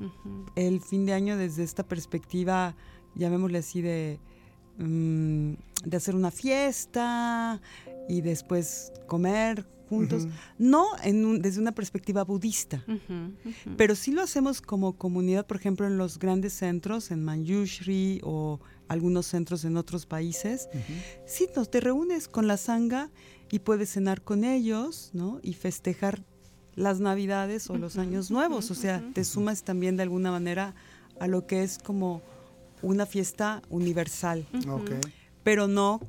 el 0.56 0.80
fin 0.80 1.04
de 1.06 1.12
año 1.12 1.36
desde 1.36 1.62
esta 1.64 1.82
perspectiva, 1.82 2.74
llamémosle 3.14 3.58
así, 3.58 3.82
de, 3.82 4.18
mm, 4.78 5.52
de 5.84 5.96
hacer 5.96 6.14
una 6.14 6.30
fiesta 6.30 7.60
y 8.08 8.20
después 8.20 8.92
comer 9.06 9.66
juntos. 9.88 10.26
No 10.58 10.86
en 11.02 11.24
un- 11.26 11.42
desde 11.42 11.60
una 11.60 11.72
perspectiva 11.72 12.24
budista. 12.24 12.82
Pero 13.76 13.94
sí 13.94 14.12
lo 14.12 14.22
hacemos 14.22 14.60
como 14.62 14.94
comunidad, 14.96 15.46
por 15.46 15.58
ejemplo, 15.58 15.86
en 15.86 15.98
los 15.98 16.18
grandes 16.18 16.54
centros, 16.54 17.10
en 17.10 17.22
Manjushri 17.22 18.20
o 18.24 18.60
algunos 18.88 19.26
centros 19.26 19.64
en 19.64 19.76
otros 19.76 20.06
países. 20.06 20.68
Sí, 21.26 21.48
nos 21.54 21.70
te 21.70 21.80
reúnes 21.80 22.28
con 22.28 22.46
la 22.46 22.56
sanga 22.56 23.10
y 23.50 23.58
puedes 23.60 23.90
cenar 23.92 24.22
con 24.22 24.44
ellos, 24.44 25.10
¿no? 25.12 25.38
Y 25.42 25.52
festejar 25.54 26.24
las 26.76 27.00
navidades 27.00 27.68
o 27.70 27.76
los 27.76 27.96
años 27.98 28.30
nuevos. 28.30 28.70
O 28.70 28.74
sea, 28.74 29.02
te 29.12 29.24
sumas 29.24 29.62
también 29.64 29.96
de 29.96 30.02
alguna 30.02 30.30
manera 30.30 30.74
a 31.20 31.26
lo 31.28 31.46
que 31.46 31.62
es 31.62 31.78
como 31.78 32.22
una 32.82 33.06
fiesta 33.06 33.62
universal, 33.70 34.46
pero 35.42 35.68
no 35.68 36.00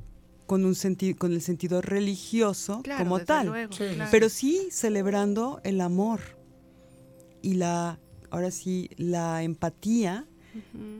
con 0.46 0.64
un 0.66 0.76
sentido, 0.76 1.18
con 1.18 1.32
el 1.34 1.42
sentido 1.42 1.82
religioso 1.82 2.82
Claro, 2.84 3.04
como 3.04 3.20
tal. 3.20 3.48
luego, 3.48 3.74
Sí, 3.74 3.84
claro. 3.96 4.10
Pero 4.12 4.30
sí 4.30 4.68
celebrando 4.72 5.60
el 5.64 5.82
amor 5.82 6.20
y 7.42 7.56
la, 7.56 8.00
ahora 8.30 8.52
sí, 8.52 8.90
la 8.98 9.42
empatía 9.44 10.28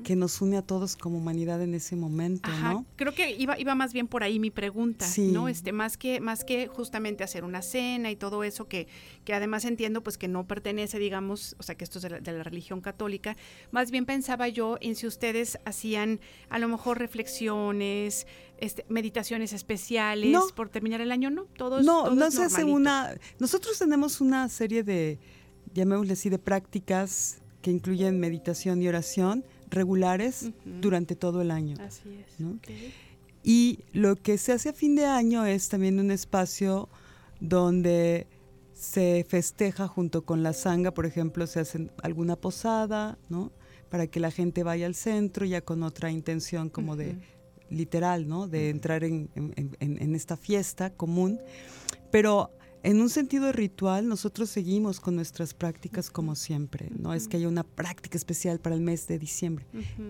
que 0.04 0.16
nos 0.16 0.42
une 0.42 0.58
a 0.58 0.62
todos 0.62 0.96
como 0.96 1.18
humanidad 1.18 1.62
en 1.62 1.74
ese 1.74 1.96
momento, 1.96 2.50
Ajá, 2.50 2.74
¿no? 2.74 2.86
creo 2.96 3.14
que 3.14 3.32
iba, 3.36 3.58
iba 3.60 3.74
más 3.76 3.94
bien 3.94 4.08
por 4.08 4.24
ahí 4.24 4.40
mi 4.40 4.52
pregunta, 4.52 5.06
Sí. 5.08 5.32
¿no? 5.32 5.48
Este, 5.48 5.72
más 5.72 5.98
que, 5.98 6.20
más 6.20 6.44
que 6.44 6.68
justamente 6.68 7.24
hacer 7.24 7.44
una 7.44 7.62
cena 7.62 8.12
y 8.12 8.16
todo 8.16 8.44
eso, 8.44 8.68
que, 8.68 8.88
que 9.24 9.34
además 9.34 9.66
entiendo 9.66 10.04
pues 10.04 10.18
que 10.18 10.28
no 10.28 10.46
pertenece, 10.48 11.00
digamos, 11.00 11.56
o 11.60 11.64
sea 11.64 11.76
que 11.76 11.84
esto 11.84 12.00
es 12.00 12.04
de 12.04 12.10
la, 12.10 12.20
de 12.20 12.32
la 12.34 12.44
religión 12.44 12.82
católica, 12.82 13.38
más 13.72 13.92
bien 13.92 14.06
pensaba 14.06 14.48
yo 14.48 14.78
en 14.82 14.96
si 14.96 15.08
ustedes 15.08 15.58
hacían 15.66 16.20
a 16.50 16.60
lo 16.60 16.68
mejor 16.68 17.00
reflexiones, 17.00 18.28
este, 18.58 18.86
meditaciones 18.90 19.54
especiales 19.54 20.32
No. 20.32 20.48
por 20.56 20.70
terminar 20.70 21.02
el 21.02 21.12
año, 21.12 21.30
¿no? 21.30 21.46
Todo 21.58 21.80
es, 21.80 21.86
No, 21.86 22.04
todo 22.06 22.16
no 22.16 22.32
se 22.32 22.44
hace 22.44 22.64
una. 22.64 23.16
Nosotros 23.40 23.78
tenemos 23.80 24.22
una 24.22 24.48
serie 24.50 24.84
de, 24.84 25.20
llamémosle 25.74 26.14
así, 26.14 26.30
de 26.30 26.40
prácticas 26.40 27.42
que 27.66 27.72
incluyen 27.72 28.20
meditación 28.20 28.80
y 28.84 28.88
oración 28.88 29.44
regulares 29.72 30.52
durante 30.64 31.16
todo 31.16 31.42
el 31.42 31.50
año. 31.50 31.76
Así 31.80 32.10
es. 32.24 32.40
Y 33.44 33.80
lo 33.92 34.16
que 34.18 34.38
se 34.38 34.52
hace 34.52 34.70
a 34.70 34.74
fin 34.74 34.94
de 34.96 35.06
año 35.08 35.44
es 35.48 35.68
también 35.68 36.00
un 36.00 36.12
espacio 36.12 36.90
donde 37.40 38.28
se 38.76 39.26
festeja 39.28 39.88
junto 39.88 40.26
con 40.26 40.44
la 40.44 40.54
sanga, 40.54 40.92
por 40.94 41.08
ejemplo, 41.08 41.48
se 41.48 41.60
hace 41.62 41.90
alguna 42.04 42.36
posada, 42.36 43.18
¿no? 43.30 43.52
Para 43.90 44.06
que 44.06 44.20
la 44.20 44.30
gente 44.30 44.62
vaya 44.62 44.86
al 44.86 44.94
centro 44.94 45.44
ya 45.48 45.62
con 45.62 45.82
otra 45.82 46.12
intención 46.12 46.70
como 46.70 46.96
de 46.96 47.16
literal, 47.72 48.28
¿no? 48.28 48.48
De 48.48 48.70
entrar 48.70 49.04
en, 49.04 49.30
en- 49.34 49.76
en- 49.80 50.02
en 50.04 50.14
esta 50.16 50.38
fiesta 50.38 50.92
común. 50.92 51.40
Pero 52.12 52.52
en 52.86 53.02
un 53.02 53.10
sentido 53.10 53.52
ritual, 53.52 54.08
nosotros 54.08 54.50
seguimos 54.50 55.00
con 55.00 55.16
nuestras 55.16 55.54
prácticas 55.54 56.10
como 56.10 56.36
siempre. 56.36 56.90
No 56.98 57.14
es 57.14 57.28
que 57.28 57.38
haya 57.38 57.48
una 57.48 57.64
práctica 57.64 58.18
especial 58.18 58.60
para 58.60 58.76
el 58.76 58.82
mes 58.82 59.08
de 59.08 59.20
diciembre. 59.20 59.66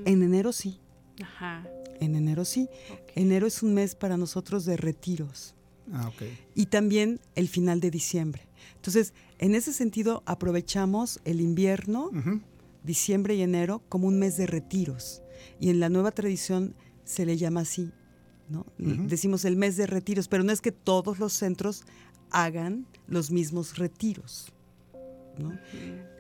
En 0.06 0.22
enero 0.24 0.52
sí, 0.52 0.80
Ajá. 1.24 1.68
en 2.00 2.16
enero 2.16 2.44
sí. 2.46 2.68
Enero 3.16 3.48
es 3.48 3.64
un 3.64 3.74
mes 3.74 3.96
para 3.96 4.18
nosotros 4.18 4.66
de 4.66 4.78
retiros 4.78 5.56
Ah, 5.94 6.08
ok. 6.10 6.24
y 6.56 6.66
también 6.68 7.20
el 7.36 7.48
final 7.48 7.80
de 7.80 7.92
diciembre. 7.92 8.42
Entonces, 8.76 9.14
en 9.40 9.56
ese 9.56 9.72
sentido, 9.74 10.22
aprovechamos 10.26 11.20
el 11.26 11.42
invierno, 11.42 12.12
diciembre 12.84 13.36
y 13.36 13.42
enero, 13.42 13.82
como 13.90 14.08
un 14.08 14.20
mes 14.20 14.38
de 14.38 14.48
retiros. 14.48 15.22
Y 15.60 15.70
en 15.70 15.80
la 15.80 15.90
nueva 15.90 16.12
tradición 16.12 16.76
se 17.04 17.26
le 17.26 17.38
llama 17.38 17.62
así, 17.62 17.92
¿no? 18.50 18.66
Decimos 18.78 19.46
el 19.46 19.56
mes 19.58 19.76
de 19.78 19.88
retiros, 19.88 20.28
pero 20.28 20.44
no 20.44 20.52
es 20.52 20.62
que 20.62 20.72
todos 20.72 21.20
los 21.20 21.34
centros 21.34 21.84
hagan 22.32 22.88
los 23.08 23.32
mismos 23.32 23.78
retiros, 23.78 24.52
¿no? 25.38 25.58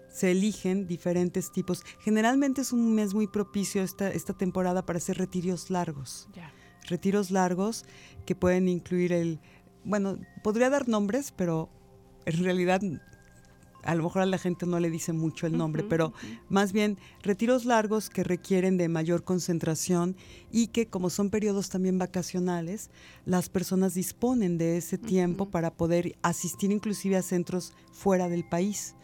Se 0.10 0.32
eligen 0.32 0.88
diferentes 0.88 1.52
tipos. 1.52 1.84
Generalmente 2.00 2.62
es 2.62 2.72
un 2.72 2.96
mes 2.96 3.14
muy 3.14 3.28
propicio 3.28 3.84
esta, 3.84 4.10
esta 4.10 4.34
temporada 4.34 4.86
para 4.86 4.98
hacer 4.98 5.18
retiros 5.18 5.70
largos 5.70 6.30
retiros 6.88 7.32
largos 7.32 7.86
que 8.26 8.36
pueden 8.36 8.68
incluir 8.68 9.12
el, 9.14 9.40
bueno, 9.84 10.20
podría 10.44 10.70
dar 10.70 10.88
nombres, 10.88 11.32
pero 11.32 11.70
en 12.26 12.44
realidad 12.44 12.82
a 13.86 13.96
lo 13.96 14.04
mejor 14.04 14.24
a 14.24 14.26
la 14.26 14.38
gente 14.38 14.66
no 14.66 14.80
le 14.80 14.90
dice 14.90 15.14
mucho 15.14 15.48
el 15.48 15.58
nombre, 15.58 15.84
pero 15.84 16.14
más 16.50 16.74
bien 16.74 16.98
retiros 17.22 17.66
largos 17.66 18.10
que 18.10 18.24
requieren 18.24 18.78
de 18.78 18.90
mayor 18.90 19.24
concentración 19.24 20.16
y 20.52 20.68
que 20.68 20.88
como 20.88 21.10
son 21.10 21.30
periodos 21.30 21.70
también 21.70 21.98
vacacionales, 21.98 22.90
las 23.26 23.50
personas 23.50 23.94
disponen 23.94 24.58
de 24.58 24.78
ese 24.78 24.98
tiempo 24.98 25.50
para 25.50 25.72
poder 25.72 26.18
asistir 26.22 26.72
inclusive 26.72 27.16
a 27.16 27.22
centros 27.22 27.74
fuera 27.92 28.28
del 28.28 28.44
país. 28.44 28.96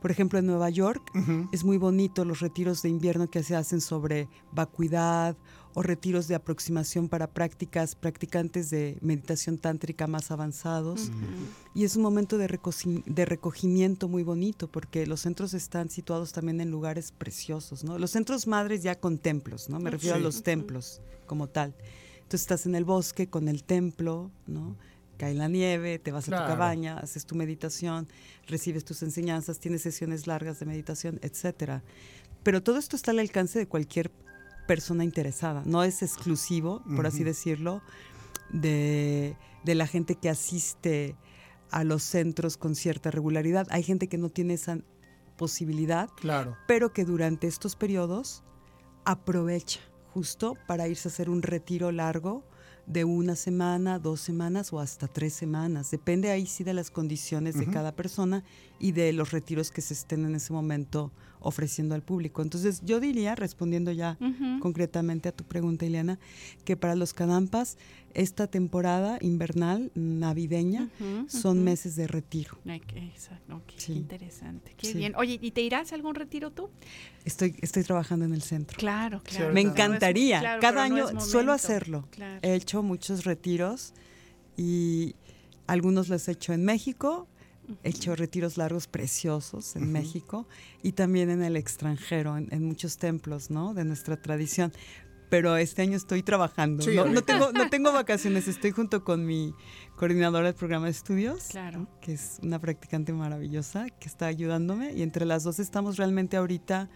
Por 0.00 0.10
ejemplo, 0.10 0.38
en 0.38 0.46
Nueva 0.46 0.70
York 0.70 1.10
es 1.52 1.64
muy 1.64 1.78
bonito 1.78 2.24
los 2.24 2.40
retiros 2.40 2.82
de 2.82 2.90
invierno 2.90 3.28
que 3.28 3.42
se 3.42 3.56
hacen 3.56 3.80
sobre 3.80 4.28
vacuidad 4.52 5.36
o 5.76 5.82
retiros 5.82 6.26
de 6.26 6.34
aproximación 6.34 7.06
para 7.06 7.26
prácticas, 7.26 7.94
practicantes 7.96 8.70
de 8.70 8.96
meditación 9.02 9.58
tántrica 9.58 10.06
más 10.06 10.30
avanzados. 10.30 11.10
Y 11.74 11.84
es 11.84 11.96
un 11.96 12.02
momento 12.02 12.38
de, 12.38 12.46
recogimiento 13.26 14.08
muy 14.08 14.22
bonito 14.22 14.68
porque 14.68 15.06
los 15.06 15.20
centros 15.20 15.52
están 15.52 15.90
situados 15.90 16.32
también 16.32 16.62
en 16.62 16.70
lugares 16.70 17.12
preciosos, 17.12 17.84
¿no? 17.84 17.98
Los 17.98 18.12
centros 18.12 18.46
madres 18.46 18.82
ya 18.82 18.98
con 18.98 19.18
templos, 19.18 19.68
¿no? 19.68 19.78
Me 19.78 19.90
refiero 19.90 20.16
a 20.16 20.18
los 20.18 20.42
templos 20.42 21.02
como 21.26 21.46
tal. 21.46 21.74
Entonces 22.14 22.40
estás 22.40 22.64
en 22.64 22.74
el 22.74 22.86
bosque 22.86 23.28
con 23.28 23.46
el 23.46 23.62
templo, 23.62 24.30
¿no? 24.46 24.78
Cae 25.18 25.34
la 25.34 25.48
nieve, 25.48 25.98
te 25.98 26.10
vas 26.10 26.26
a 26.30 26.40
tu 26.40 26.52
cabaña, 26.52 26.96
haces 26.96 27.26
tu 27.26 27.34
meditación, 27.34 28.08
recibes 28.46 28.86
tus 28.86 29.02
enseñanzas, 29.02 29.58
tienes 29.58 29.82
sesiones 29.82 30.26
largas 30.26 30.58
de 30.58 30.64
meditación, 30.64 31.18
etcétera. 31.20 31.82
Pero 32.42 32.62
todo 32.62 32.78
esto 32.78 32.96
está 32.96 33.10
al 33.10 33.18
alcance 33.18 33.58
de 33.58 33.66
cualquier 33.66 34.10
persona 34.66 35.04
interesada. 35.04 35.62
No 35.64 35.82
es 35.84 36.02
exclusivo, 36.02 36.82
por 36.96 37.06
así 37.06 37.24
decirlo, 37.24 37.82
de, 38.50 39.36
de 39.64 39.74
la 39.74 39.86
gente 39.86 40.14
que 40.16 40.28
asiste 40.28 41.16
a 41.70 41.84
los 41.84 42.02
centros 42.02 42.56
con 42.56 42.74
cierta 42.74 43.10
regularidad. 43.10 43.66
Hay 43.70 43.82
gente 43.82 44.08
que 44.08 44.18
no 44.18 44.28
tiene 44.28 44.54
esa 44.54 44.78
posibilidad, 45.36 46.08
Claro. 46.16 46.56
pero 46.66 46.92
que 46.92 47.04
durante 47.04 47.46
estos 47.46 47.76
periodos 47.76 48.42
aprovecha 49.04 49.80
justo 50.14 50.54
para 50.66 50.88
irse 50.88 51.08
a 51.08 51.10
hacer 51.12 51.28
un 51.28 51.42
retiro 51.42 51.92
largo 51.92 52.42
de 52.86 53.04
una 53.04 53.34
semana, 53.34 53.98
dos 53.98 54.20
semanas 54.20 54.72
o 54.72 54.80
hasta 54.80 55.08
tres 55.08 55.32
semanas. 55.34 55.90
Depende 55.90 56.30
ahí 56.30 56.46
sí 56.46 56.64
de 56.64 56.74
las 56.74 56.90
condiciones 56.90 57.58
de 57.58 57.66
cada 57.66 57.92
persona 57.92 58.44
y 58.78 58.92
de 58.92 59.12
los 59.12 59.32
retiros 59.32 59.70
que 59.70 59.80
se 59.80 59.94
estén 59.94 60.24
en 60.24 60.34
ese 60.34 60.52
momento 60.52 61.12
ofreciendo 61.40 61.94
al 61.94 62.02
público. 62.02 62.42
Entonces 62.42 62.82
yo 62.84 63.00
diría, 63.00 63.34
respondiendo 63.34 63.92
ya 63.92 64.18
concretamente 64.60 65.28
a 65.28 65.32
tu 65.32 65.44
pregunta, 65.44 65.86
Ileana, 65.86 66.18
que 66.64 66.76
para 66.76 66.94
los 66.94 67.12
Cadampas 67.12 67.76
esta 68.16 68.46
temporada 68.46 69.18
invernal 69.20 69.92
navideña 69.94 70.88
son 71.28 71.62
meses 71.62 71.96
de 71.96 72.06
retiro. 72.06 72.58
Exacto, 72.64 73.56
ok, 73.56 73.62
qué 73.66 73.80
Sí. 73.80 73.92
interesante. 73.92 74.74
Qué 74.76 74.86
Sí. 74.88 74.94
bien. 74.98 75.14
Oye, 75.16 75.38
¿y 75.40 75.50
te 75.50 75.60
irás 75.60 75.92
a 75.92 75.94
algún 75.96 76.14
retiro 76.14 76.50
tú? 76.50 76.70
Estoy, 77.24 77.54
estoy 77.60 77.82
trabajando 77.84 78.24
en 78.24 78.32
el 78.32 78.42
centro. 78.42 78.78
Claro, 78.78 79.20
Sí, 79.26 79.36
claro. 79.36 79.52
Me 79.54 79.60
encantaría. 79.60 80.40
claro, 80.40 80.60
Cada 80.62 80.88
no 80.88 80.96
año 81.08 81.20
suelo 81.20 81.52
hacerlo. 81.52 82.08
Claro. 82.10 82.40
He 82.42 82.54
hecho 82.54 82.82
muchos 82.82 83.24
retiros 83.24 83.92
y 84.56 85.14
algunos 85.66 86.08
los 86.08 86.26
he 86.28 86.32
hecho 86.32 86.52
en 86.52 86.64
México. 86.64 87.28
He 87.82 87.88
hecho 87.90 88.14
retiros 88.14 88.56
largos 88.56 88.86
preciosos 88.86 89.74
en. 89.74 89.90
México 89.90 90.46
y 90.84 90.92
también 90.92 91.30
en 91.30 91.42
el 91.42 91.56
extranjero, 91.56 92.36
en, 92.36 92.46
en 92.52 92.64
muchos 92.64 92.96
templos, 92.96 93.50
¿no? 93.50 93.74
De 93.74 93.84
nuestra 93.84 94.16
tradición. 94.16 94.72
Pero 95.28 95.56
este 95.56 95.82
año 95.82 95.96
estoy 95.96 96.22
trabajando. 96.22 96.82
Sí, 96.84 96.94
no, 96.94 97.04
no 97.06 97.22
tengo, 97.22 97.50
no 97.52 97.68
tengo 97.68 97.92
vacaciones. 97.92 98.46
Estoy 98.48 98.70
junto 98.70 99.02
con 99.04 99.26
mi 99.26 99.54
coordinadora 99.96 100.46
del 100.46 100.54
programa 100.54 100.84
de 100.86 100.92
estudios, 100.92 101.44
Claro. 101.50 101.88
que 102.00 102.12
es 102.14 102.38
una 102.42 102.58
practicante 102.60 103.12
maravillosa 103.12 103.86
que 103.90 104.08
está 104.08 104.26
ayudándome. 104.26 104.92
Y 104.92 105.02
entre 105.02 105.26
las 105.26 105.42
dos 105.42 105.58
estamos 105.58 105.96
realmente 105.96 106.36
ahorita 106.36 106.88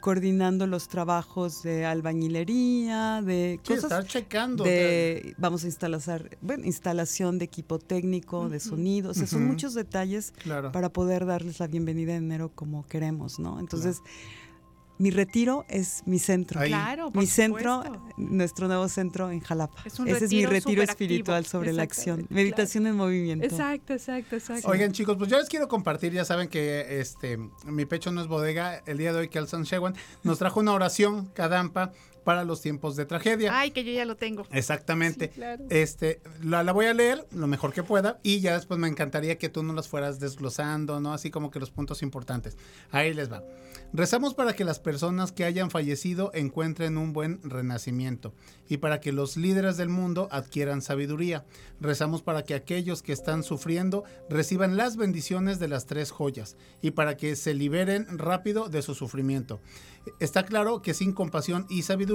coordinando 0.00 0.66
los 0.66 0.88
trabajos 0.88 1.62
de 1.62 1.86
albañilería, 1.86 3.22
de 3.22 3.60
Sí, 3.62 3.68
cosas 3.74 3.84
estar 3.84 4.04
checando. 4.06 4.64
de 4.64 5.34
vamos 5.38 5.62
a 5.62 5.66
instalar 5.66 6.00
bueno, 6.40 6.64
instalación 6.64 7.38
de 7.38 7.44
equipo 7.44 7.78
técnico, 7.78 8.48
de 8.48 8.56
Ujú. 8.58 8.68
sonido, 8.70 9.10
o 9.10 9.14
sea, 9.14 9.26
son 9.28 9.46
muchos 9.46 9.74
detalles 9.74 10.32
Claro. 10.42 10.72
para 10.72 10.92
poder 10.92 11.24
darles 11.24 11.60
la 11.60 11.68
bienvenida 11.68 12.16
en 12.16 12.24
enero 12.24 12.50
como 12.52 12.84
queremos, 12.86 13.38
¿no? 13.38 13.60
Entonces, 13.60 14.00
mi 14.98 15.10
retiro 15.10 15.64
es 15.68 16.02
mi 16.06 16.18
centro. 16.18 16.60
Ahí. 16.60 16.68
Claro, 16.68 17.10
por 17.10 17.22
Mi 17.22 17.26
centro, 17.26 17.82
supuesto. 17.82 18.14
nuestro 18.16 18.68
nuevo 18.68 18.88
centro 18.88 19.30
en 19.30 19.40
Jalapa. 19.40 19.82
Es 19.84 19.98
un 19.98 20.08
Ese 20.08 20.26
es 20.26 20.30
mi 20.32 20.46
retiro 20.46 20.82
espiritual 20.82 21.44
sobre 21.46 21.72
la 21.72 21.82
acción. 21.82 22.26
Meditación 22.30 22.86
en 22.86 22.94
movimiento. 22.96 23.44
Exacto, 23.44 23.94
exacto, 23.94 24.36
exacto. 24.36 24.68
Oigan, 24.68 24.92
chicos, 24.92 25.16
pues 25.16 25.30
yo 25.30 25.38
les 25.38 25.48
quiero 25.48 25.66
compartir, 25.68 26.12
ya 26.12 26.24
saben 26.24 26.48
que 26.48 27.00
este 27.00 27.38
mi 27.64 27.84
pecho 27.84 28.12
no 28.12 28.20
es 28.20 28.28
bodega. 28.28 28.82
El 28.86 28.98
día 28.98 29.12
de 29.12 29.20
hoy 29.20 29.28
Kelson 29.28 29.64
Shewan 29.64 29.94
nos 30.22 30.38
trajo 30.38 30.60
una 30.60 30.72
oración 30.72 31.26
Kadampa 31.34 31.92
para 32.24 32.44
los 32.44 32.60
tiempos 32.60 32.96
de 32.96 33.06
tragedia. 33.06 33.58
Ay, 33.58 33.70
que 33.70 33.84
yo 33.84 33.92
ya 33.92 34.04
lo 34.04 34.16
tengo. 34.16 34.46
Exactamente. 34.50 35.26
Sí, 35.26 35.32
claro. 35.34 35.64
Este, 35.70 36.20
la, 36.42 36.62
la 36.62 36.72
voy 36.72 36.86
a 36.86 36.94
leer 36.94 37.26
lo 37.32 37.46
mejor 37.46 37.72
que 37.72 37.82
pueda 37.82 38.18
y 38.22 38.40
ya 38.40 38.54
después 38.54 38.78
me 38.78 38.88
encantaría 38.88 39.38
que 39.38 39.48
tú 39.48 39.62
no 39.62 39.72
las 39.72 39.88
fueras 39.88 40.20
desglosando, 40.20 41.00
¿no? 41.00 41.12
Así 41.12 41.30
como 41.30 41.50
que 41.50 41.60
los 41.60 41.70
puntos 41.70 42.02
importantes. 42.02 42.56
Ahí 42.90 43.12
les 43.14 43.30
va. 43.30 43.42
Rezamos 43.94 44.32
para 44.32 44.54
que 44.54 44.64
las 44.64 44.78
personas 44.78 45.32
que 45.32 45.44
hayan 45.44 45.70
fallecido 45.70 46.30
encuentren 46.34 46.96
un 46.96 47.12
buen 47.12 47.40
renacimiento 47.42 48.32
y 48.66 48.78
para 48.78 49.00
que 49.00 49.12
los 49.12 49.36
líderes 49.36 49.76
del 49.76 49.90
mundo 49.90 50.28
adquieran 50.30 50.80
sabiduría. 50.80 51.44
Rezamos 51.78 52.22
para 52.22 52.42
que 52.42 52.54
aquellos 52.54 53.02
que 53.02 53.12
están 53.12 53.42
sufriendo 53.42 54.04
reciban 54.30 54.78
las 54.78 54.96
bendiciones 54.96 55.58
de 55.58 55.68
las 55.68 55.84
tres 55.84 56.10
joyas 56.10 56.56
y 56.80 56.92
para 56.92 57.18
que 57.18 57.36
se 57.36 57.52
liberen 57.52 58.06
rápido 58.18 58.68
de 58.68 58.80
su 58.80 58.94
sufrimiento. 58.94 59.60
Está 60.20 60.44
claro 60.44 60.80
que 60.80 60.94
sin 60.94 61.12
compasión 61.12 61.66
y 61.68 61.82
sabiduría 61.82 62.11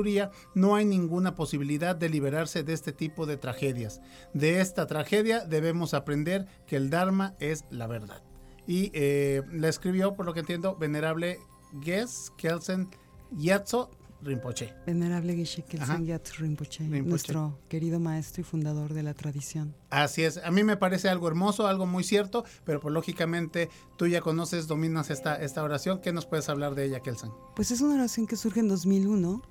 no 0.54 0.76
hay 0.76 0.86
ninguna 0.86 1.36
posibilidad 1.36 1.96
de 1.96 2.10
liberarse 2.10 2.64
de 2.64 2.74
este 2.74 2.94
tipo 2.94 3.26
de 3.26 3.38
tragedias. 3.38 4.02
De 4.34 4.62
esta 4.62 4.88
tragedia 4.88 5.46
debemos 5.46 5.94
aprender 5.94 6.48
que 6.66 6.76
el 6.76 6.90
Dharma 6.90 7.36
es 7.40 7.66
la 7.70 7.88
verdad. 7.88 8.24
Y 8.68 8.92
eh, 8.94 9.44
la 9.52 9.70
escribió, 9.70 10.14
por 10.14 10.26
lo 10.26 10.34
que 10.34 10.42
entiendo, 10.42 10.76
venerable 10.76 11.40
Ges 11.82 12.32
Kelsen 12.38 12.90
Yatso 13.32 13.90
Rinpoche. 14.22 14.74
Venerable 14.86 15.36
Geshe 15.36 15.62
Ajá. 15.62 15.70
Kelsang 15.70 16.06
Gyatso 16.06 16.34
Rinpoche, 16.40 16.84
Rinpoche. 16.84 17.10
nuestro 17.10 17.60
querido 17.70 18.00
maestro 18.00 18.42
y 18.42 18.44
fundador 18.44 18.94
de 18.94 19.04
la 19.04 19.14
tradición. 19.14 19.76
Así 19.90 20.24
es, 20.24 20.38
a 20.38 20.50
mí 20.52 20.64
me 20.64 20.76
parece 20.76 21.08
algo 21.10 21.28
hermoso, 21.28 21.68
algo 21.68 21.86
muy 21.86 22.04
cierto, 22.04 22.44
pero 22.66 22.80
pues 22.80 22.94
lógicamente 22.94 23.70
tú 23.96 24.08
ya 24.08 24.22
conoces, 24.22 24.68
dominas 24.68 25.12
esta, 25.12 25.36
esta 25.36 25.64
oración. 25.64 26.02
¿Qué 26.02 26.14
nos 26.14 26.26
puedes 26.26 26.50
hablar 26.50 26.74
de 26.76 26.86
ella, 26.86 27.02
Kelsan? 27.02 27.32
Pues 27.56 27.72
es 27.72 27.82
una 27.82 27.96
oración 27.96 28.26
que 28.28 28.36
surge 28.38 28.60
en 28.60 28.70
2001 28.70 29.42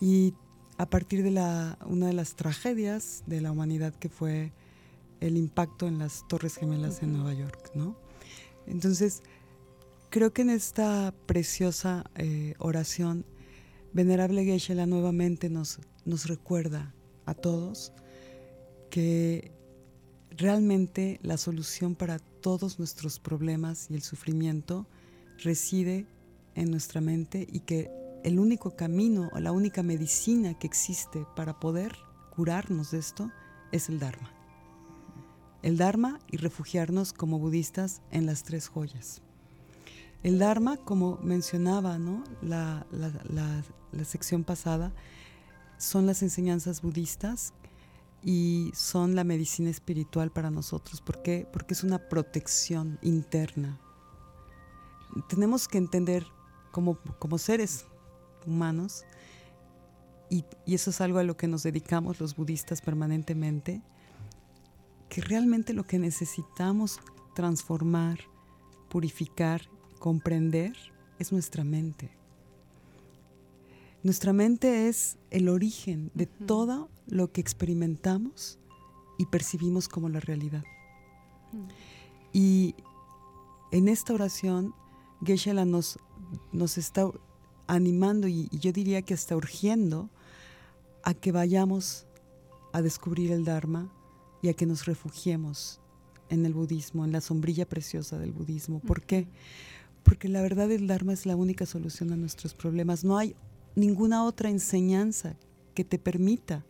y 0.00 0.34
a 0.78 0.86
partir 0.86 1.22
de 1.22 1.30
la, 1.30 1.78
una 1.86 2.08
de 2.08 2.12
las 2.12 2.36
tragedias 2.36 3.24
de 3.26 3.40
la 3.40 3.52
humanidad 3.52 3.94
que 3.94 4.08
fue 4.08 4.52
el 5.20 5.36
impacto 5.36 5.86
en 5.86 5.98
las 5.98 6.26
Torres 6.28 6.56
Gemelas 6.56 7.02
en 7.02 7.14
Nueva 7.14 7.32
York, 7.32 7.70
¿no? 7.74 7.96
Entonces, 8.66 9.22
creo 10.10 10.32
que 10.32 10.42
en 10.42 10.50
esta 10.50 11.14
preciosa 11.26 12.04
eh, 12.16 12.54
oración, 12.58 13.24
Venerable 13.92 14.44
Geshe-la 14.44 14.84
nuevamente 14.84 15.48
nos, 15.48 15.78
nos 16.04 16.26
recuerda 16.26 16.94
a 17.24 17.32
todos 17.32 17.92
que 18.90 19.52
realmente 20.30 21.18
la 21.22 21.38
solución 21.38 21.94
para 21.94 22.18
todos 22.18 22.78
nuestros 22.78 23.18
problemas 23.18 23.90
y 23.90 23.94
el 23.94 24.02
sufrimiento 24.02 24.86
reside 25.38 26.06
en 26.54 26.70
nuestra 26.70 27.00
mente 27.00 27.46
y 27.50 27.60
que 27.60 27.90
el 28.26 28.40
único 28.40 28.74
camino 28.74 29.30
o 29.32 29.38
la 29.38 29.52
única 29.52 29.84
medicina 29.84 30.54
que 30.58 30.66
existe 30.66 31.24
para 31.36 31.60
poder 31.60 31.96
curarnos 32.34 32.90
de 32.90 32.98
esto 32.98 33.30
es 33.70 33.88
el 33.88 34.00
Dharma. 34.00 34.28
El 35.62 35.76
Dharma 35.78 36.18
y 36.28 36.36
refugiarnos 36.38 37.12
como 37.12 37.38
budistas 37.38 38.02
en 38.10 38.26
las 38.26 38.42
tres 38.42 38.66
joyas. 38.66 39.22
El 40.24 40.40
Dharma, 40.40 40.76
como 40.76 41.18
mencionaba 41.22 41.98
¿no? 41.98 42.24
la, 42.42 42.84
la- 42.90 43.12
la- 43.28 43.62
la 43.92 44.04
sección 44.04 44.42
pasada, 44.42 44.92
son 45.78 46.04
las 46.06 46.20
enseñanzas 46.22 46.82
budistas 46.82 47.54
y 48.24 48.72
son 48.74 49.14
la 49.14 49.22
medicina 49.22 49.70
espiritual 49.70 50.32
para 50.32 50.50
nosotros. 50.50 51.00
¿Por 51.00 51.22
qué? 51.22 51.46
Porque 51.52 51.74
es 51.74 51.84
una 51.84 52.08
protección 52.08 52.98
interna. 53.02 53.78
Tenemos 55.28 55.68
que 55.68 55.78
entender 55.78 56.26
como, 56.72 56.98
como 57.20 57.38
seres 57.38 57.86
humanos, 58.46 59.04
y, 60.28 60.44
y 60.64 60.74
eso 60.74 60.90
es 60.90 61.00
algo 61.00 61.18
a 61.18 61.24
lo 61.24 61.36
que 61.36 61.48
nos 61.48 61.62
dedicamos 61.62 62.20
los 62.20 62.36
budistas 62.36 62.80
permanentemente, 62.80 63.82
que 65.08 65.20
realmente 65.20 65.72
lo 65.72 65.84
que 65.84 65.98
necesitamos 65.98 67.00
transformar, 67.34 68.18
purificar, 68.88 69.62
comprender 69.98 70.74
es 71.18 71.32
nuestra 71.32 71.64
mente. 71.64 72.10
Nuestra 74.02 74.32
mente 74.32 74.88
es 74.88 75.16
el 75.30 75.48
origen 75.48 76.10
de 76.14 76.26
todo 76.26 76.88
lo 77.06 77.32
que 77.32 77.40
experimentamos 77.40 78.58
y 79.18 79.26
percibimos 79.26 79.88
como 79.88 80.08
la 80.08 80.20
realidad. 80.20 80.64
Mm. 81.52 81.68
Y 82.32 82.74
en 83.72 83.88
esta 83.88 84.14
oración, 84.14 84.74
Geshe-la 85.24 85.64
nos, 85.64 85.98
nos 86.52 86.78
está 86.78 87.10
animando 87.66 88.28
y, 88.28 88.48
y 88.50 88.58
yo 88.58 88.72
diría 88.72 89.02
que 89.02 89.14
hasta 89.14 89.36
urgiendo 89.36 90.10
a 91.02 91.14
que 91.14 91.32
vayamos 91.32 92.06
a 92.72 92.82
descubrir 92.82 93.32
el 93.32 93.44
Dharma 93.44 93.92
y 94.42 94.48
a 94.48 94.54
que 94.54 94.66
nos 94.66 94.84
refugiemos 94.84 95.80
en 96.28 96.44
el 96.46 96.54
budismo, 96.54 97.04
en 97.04 97.12
la 97.12 97.20
sombrilla 97.20 97.66
preciosa 97.68 98.18
del 98.18 98.32
budismo. 98.32 98.80
¿Por 98.80 99.02
qué? 99.02 99.28
Porque 100.02 100.28
la 100.28 100.42
verdad 100.42 100.70
el 100.70 100.86
Dharma 100.86 101.12
es 101.12 101.26
la 101.26 101.36
única 101.36 101.66
solución 101.66 102.12
a 102.12 102.16
nuestros 102.16 102.54
problemas. 102.54 103.04
No 103.04 103.18
hay 103.18 103.34
ninguna 103.74 104.24
otra 104.24 104.50
enseñanza 104.50 105.36
que 105.74 105.84
te 105.84 105.98
permita 105.98 106.64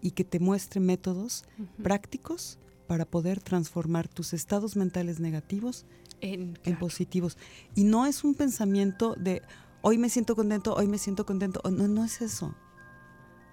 y 0.00 0.12
que 0.12 0.24
te 0.24 0.40
muestre 0.40 0.80
métodos 0.80 1.44
prácticos 1.82 2.58
para 2.86 3.04
poder 3.04 3.40
transformar 3.40 4.08
tus 4.08 4.32
estados 4.32 4.76
mentales 4.76 5.20
negativos 5.20 5.84
En, 6.20 6.54
positivos. 6.78 7.36
Y 7.74 7.84
no 7.84 8.06
es 8.06 8.24
un 8.24 8.34
pensamiento 8.34 9.14
de 9.14 9.42
hoy 9.82 9.98
me 9.98 10.08
siento 10.08 10.36
contento, 10.36 10.74
hoy 10.74 10.86
me 10.86 10.98
siento 10.98 11.26
contento. 11.26 11.60
No, 11.70 11.88
no 11.88 12.04
es 12.04 12.20
eso. 12.20 12.54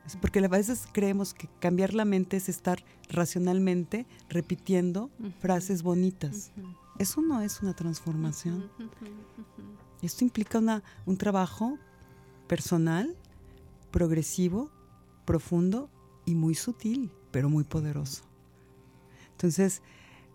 Es 0.05 0.15
porque 0.15 0.39
a 0.39 0.47
veces 0.47 0.87
creemos 0.93 1.33
que 1.33 1.49
cambiar 1.59 1.93
la 1.93 2.05
mente 2.05 2.37
es 2.37 2.47
estar 2.47 2.83
racionalmente 3.09 4.05
repitiendo 4.29 5.09
frases 5.39 5.83
bonitas. 5.83 6.51
Eso 6.97 7.21
no 7.21 7.41
es 7.41 7.61
una 7.61 7.73
transformación. 7.73 8.71
Esto 10.01 10.23
implica 10.23 10.59
una, 10.59 10.81
un 11.05 11.17
trabajo 11.17 11.77
personal, 12.47 13.17
progresivo, 13.91 14.71
profundo 15.25 15.89
y 16.25 16.35
muy 16.35 16.55
sutil, 16.55 17.11
pero 17.31 17.49
muy 17.49 17.65
poderoso. 17.65 18.23
Entonces, 19.31 19.81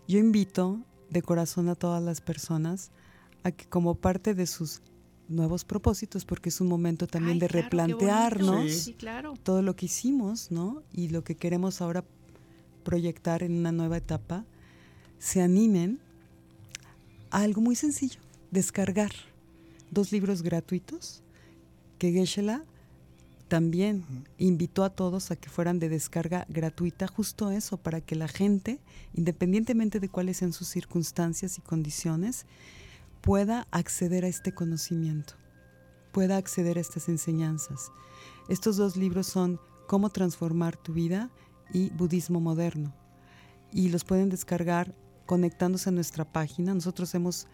yo 0.07 0.19
invito 0.19 0.81
de 1.09 1.21
corazón 1.23 1.67
a 1.69 1.75
todas 1.75 2.03
las 2.03 2.21
personas 2.21 2.91
a 3.43 3.51
que 3.51 3.67
como 3.67 3.95
parte 3.95 4.35
de 4.35 4.45
sus 4.45 4.81
nuevos 5.27 5.65
propósitos, 5.65 6.25
porque 6.25 6.49
es 6.49 6.61
un 6.61 6.67
momento 6.67 7.07
también 7.07 7.35
Ay, 7.35 7.39
de 7.39 7.47
claro, 7.47 7.63
replantearnos 7.63 8.71
Sí. 8.71 8.95
Todo 9.43 9.61
lo 9.61 9.75
que 9.75 9.85
hicimos, 9.85 10.51
¿no? 10.51 10.83
Y 10.93 11.09
lo 11.09 11.23
que 11.23 11.35
queremos 11.35 11.81
ahora 11.81 12.03
proyectar 12.83 13.43
en 13.43 13.53
una 13.53 13.71
nueva 13.71 13.97
etapa, 13.97 14.45
se 15.17 15.41
animen 15.41 15.99
a 17.31 17.39
algo 17.39 17.61
muy 17.61 17.75
sencillo, 17.75 18.19
descargar 18.51 19.11
dos 19.89 20.11
libros 20.11 20.41
gratuitos 20.41 21.23
que 21.97 22.11
Geshe-la 22.11 22.63
también 23.47 24.03
invitó 24.37 24.83
a 24.83 24.89
todos 24.89 25.29
a 25.31 25.35
que 25.35 25.49
fueran 25.49 25.79
de 25.79 25.87
descarga 25.87 26.45
gratuita, 26.49 27.07
justo 27.07 27.51
eso, 27.51 27.77
para 27.77 28.01
que 28.01 28.15
la 28.15 28.27
gente, 28.27 28.79
independientemente 29.13 29.99
de 29.99 30.09
cuáles 30.09 30.37
sean 30.37 30.53
sus 30.53 30.67
circunstancias 30.67 31.57
y 31.57 31.61
condiciones, 31.61 32.45
pueda 33.23 33.67
acceder 33.71 34.25
a 34.25 34.27
este 34.27 34.53
conocimiento, 34.53 35.35
pueda 36.11 36.35
acceder 36.35 36.77
a 36.77 36.81
estas 36.81 37.07
enseñanzas. 37.07 37.91
Estos 38.49 38.75
dos 38.77 38.97
libros 38.97 39.25
son 39.25 39.59
Cómo 39.87 40.09
transformar 40.09 40.77
tu 40.77 40.93
vida 40.93 41.29
y 41.73 41.89
Budismo 41.91 42.39
moderno. 42.39 42.93
Y 43.71 43.89
los 43.89 44.03
pueden 44.03 44.29
descargar 44.29 44.95
conectándose 45.25 45.89
a 45.89 45.91
nuestra 45.91 46.31
página. 46.31 46.73
Nosotros 46.73 47.13
hemos 47.15 47.47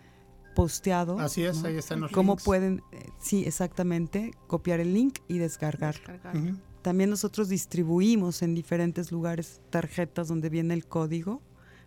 posteado 0.56 1.20
Así 1.20 1.44
es, 1.44 1.62
¿no? 1.62 1.68
ahí 1.68 1.78
están 1.78 2.02
los 2.02 2.12
cómo 2.12 2.34
links. 2.34 2.44
pueden, 2.44 2.84
eh, 2.92 3.06
sí, 3.20 3.44
exactamente, 3.46 4.32
copiar 4.48 4.80
el 4.80 4.94
link 4.94 5.20
y 5.28 5.38
descargar. 5.38 5.96
Descargar. 5.96 6.36
Ujú. 6.36 6.58
También 6.82 7.10
nosotros 7.10 7.50
distribuimos 7.50 8.42
en 8.42 8.56
diferentes 8.56 9.12
lugares 9.12 9.62
tarjetas 9.70 10.28
donde 10.28 10.50
viene 10.50 10.74
el 10.74 10.88
código 10.88 11.42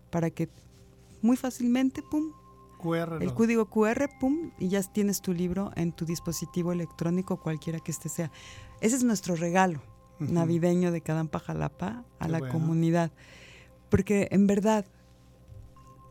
para 0.09 0.29
que 0.29 0.49
muy 1.21 1.35
fácilmente, 1.37 2.01
pum, 2.01 2.31
QR. 2.83 3.17
el 3.21 3.27
lo- 3.29 3.35
código 3.35 3.65
QR, 3.69 4.09
pum, 4.19 4.51
y 4.59 4.67
ya 4.67 4.83
tienes 4.83 5.21
tu 5.21 5.33
libro 5.33 5.71
en 5.75 5.91
tu 5.93 6.05
dispositivo 6.05 6.71
electrónico, 6.71 7.37
cualquiera 7.41 7.79
que 7.79 7.91
este 7.91 8.09
sea. 8.09 8.31
Ese 8.81 8.95
es 8.97 9.03
nuestro 9.03 9.35
regalo 9.35 9.81
Ujú. 10.19 10.31
navideño 10.33 10.91
de 10.91 11.01
Cadampa 11.01 11.39
Jalapa 11.39 12.03
a 12.19 12.25
Qué 12.25 12.31
la 12.31 12.39
bueno. 12.39 12.53
comunidad. 12.53 13.11
Porque 13.89 14.27
en 14.31 14.45
verdad 14.47 14.85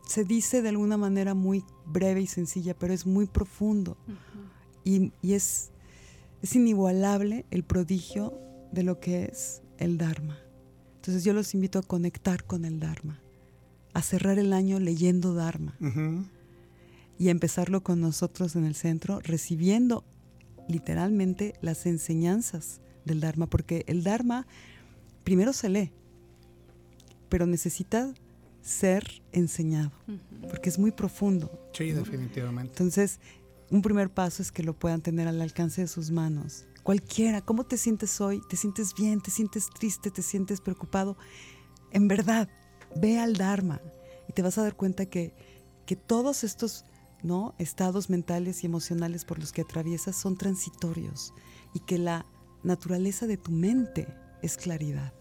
se 0.07 0.23
dice 0.25 0.61
de 0.61 0.69
alguna 0.69 0.97
manera 0.97 1.33
muy 1.33 1.63
breve 1.85 2.21
y 2.21 2.27
sencilla, 2.27 2.73
pero 2.77 2.93
es 2.93 3.05
muy 3.05 3.25
profundo 3.25 3.97
Ujú. 4.07 4.15
y, 4.83 5.11
y 5.21 5.33
es, 5.33 5.71
es 6.41 6.55
inigualable 6.55 7.45
el 7.51 7.63
prodigio 7.63 8.33
de 8.71 8.83
lo 8.83 8.99
que 8.99 9.25
es 9.25 9.61
el 9.77 9.97
Dharma. 9.97 10.37
Entonces 10.95 11.23
yo 11.23 11.33
los 11.33 11.53
invito 11.53 11.79
a 11.79 11.83
conectar 11.83 12.43
con 12.45 12.65
el 12.65 12.79
Dharma, 12.79 13.19
a 13.93 14.01
cerrar 14.01 14.39
el 14.39 14.53
año 14.53 14.79
leyendo 14.79 15.33
Dharma 15.33 15.75
Ujú. 15.81 16.25
Y 17.17 17.29
empezarlo 17.29 17.83
con 17.83 18.01
nosotros 18.01 18.55
en 18.55 18.65
el 18.65 18.75
centro, 18.75 19.19
recibiendo 19.21 20.03
literalmente 20.67 21.53
las 21.61 21.85
enseñanzas 21.85 22.81
del 23.05 23.19
Dharma, 23.19 23.47
porque 23.47 23.83
el 23.87 24.03
Dharma 24.03 24.47
primero 25.23 25.53
se 25.53 25.69
lee, 25.69 25.91
pero 27.29 27.45
necesita 27.45 28.13
ser 28.61 29.21
enseñado, 29.31 29.91
porque 30.49 30.69
es 30.69 30.79
muy 30.79 30.91
profundo. 30.91 31.51
Sí, 31.73 31.91
definitivamente. 31.91 32.71
Entonces, 32.71 33.19
un 33.69 33.81
primer 33.81 34.09
paso 34.09 34.41
es 34.41 34.51
que 34.51 34.63
lo 34.63 34.73
puedan 34.73 35.01
tener 35.01 35.27
al 35.27 35.41
alcance 35.41 35.81
de 35.81 35.87
sus 35.87 36.11
manos. 36.11 36.65
Cualquiera, 36.83 37.41
¿cómo 37.41 37.65
te 37.65 37.77
sientes 37.77 38.19
hoy? 38.21 38.41
¿Te 38.49 38.55
sientes 38.55 38.93
bien? 38.93 39.21
¿Te 39.21 39.31
sientes 39.31 39.69
triste? 39.69 40.11
¿Te 40.11 40.21
sientes 40.21 40.61
preocupado? 40.61 41.17
En 41.91 42.07
verdad, 42.07 42.49
ve 42.95 43.19
al 43.19 43.35
Dharma 43.35 43.81
y 44.27 44.33
te 44.33 44.41
vas 44.41 44.57
a 44.57 44.63
dar 44.63 44.75
cuenta 44.75 45.05
que, 45.05 45.33
que 45.85 45.95
todos 45.95 46.43
estos 46.43 46.85
¿no? 47.23 47.55
estados 47.57 48.09
mentales 48.09 48.63
y 48.63 48.67
emocionales 48.67 49.25
por 49.25 49.39
los 49.39 49.51
que 49.51 49.61
atraviesas 49.61 50.15
son 50.15 50.37
transitorios 50.37 51.33
y 51.73 51.79
que 51.79 51.97
la 51.97 52.25
naturaleza 52.63 53.25
de 53.27 53.37
tu 53.37 53.51
mente 53.51 54.07
es 54.41 54.57
claridad. 54.57 55.13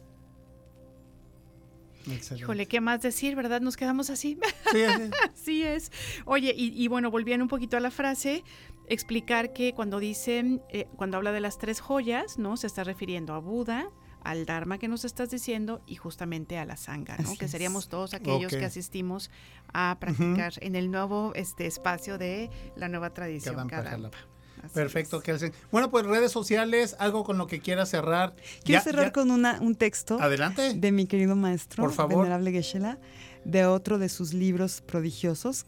Excelente. 2.06 2.42
Híjole, 2.42 2.66
¿qué 2.66 2.80
más 2.80 3.00
decir, 3.00 3.36
verdad? 3.36 3.60
Nos 3.60 3.76
quedamos 3.76 4.10
así. 4.10 4.38
Sí, 4.72 4.82
así. 4.82 5.10
Así 5.32 5.62
es. 5.62 5.92
Oye, 6.24 6.52
y, 6.56 6.82
y 6.82 6.88
bueno, 6.88 7.12
volviendo 7.12 7.44
un 7.44 7.48
poquito 7.48 7.76
a 7.76 7.80
la 7.80 7.92
frase, 7.92 8.42
explicar 8.88 9.52
que 9.52 9.72
cuando 9.74 10.00
dicen, 10.00 10.62
eh, 10.68 10.86
cuando 10.96 11.16
habla 11.16 11.32
de 11.32 11.40
las 11.40 11.58
tres 11.58 11.80
joyas, 11.80 12.38
¿no? 12.38 12.56
Se 12.56 12.66
está 12.66 12.84
refiriendo 12.84 13.34
a 13.34 13.38
Buda, 13.38 13.90
al 14.24 14.46
Dharma 14.46 14.78
que 14.78 14.88
nos 14.88 15.04
estás 15.04 15.30
diciendo 15.30 15.80
y 15.87 15.96
justamente 15.96 16.58
a 16.58 16.64
la 16.64 16.76
Sangha, 16.76 17.16
¿no? 17.18 17.28
Así 17.28 17.37
que 17.38 17.48
seríamos 17.48 17.88
todos 17.88 18.14
aquellos 18.14 18.50
que 18.52 18.64
asistimos 18.64 19.30
a 19.72 19.96
practicar 20.00 20.52
en 20.61 20.76
el 20.76 20.90
nuevo 20.90 21.32
este 21.35 21.66
espacio 21.66 22.18
de 22.18 22.50
la 22.76 22.88
nueva 22.88 23.11
tradición 23.14 23.54
Kadampa 23.54 23.76
Kadampa. 23.76 23.90
Jalapa. 24.16 24.18
Así 24.62 24.74
Perfecto. 24.74 25.20
Kelsen. 25.20 25.52
Bueno, 25.72 25.90
pues 25.90 26.06
redes 26.06 26.30
sociales, 26.30 26.94
algo 27.00 27.24
con 27.24 27.37
lo 27.37 27.48
que 27.48 27.61
quieras 27.61 27.88
cerrar. 27.88 28.37
Quiero 28.64 28.78
Ya- 28.80 28.85
cerrar 28.85 29.06
ya- 29.06 29.12
con 29.12 29.30
una, 29.32 29.58
un 29.61 29.74
texto 29.74 30.20
Adelante. 30.20 30.74
de 30.74 30.92
mi 30.92 31.06
querido 31.06 31.35
maestro, 31.35 31.82
Por 31.82 31.92
favor. 31.92 32.18
venerable 32.24 32.52
Geshe-la, 32.52 32.98
de 33.44 33.66
otro 33.66 33.98
de 33.98 34.08
sus 34.08 34.35
libros 34.35 34.80
prodigiosos, 34.82 35.66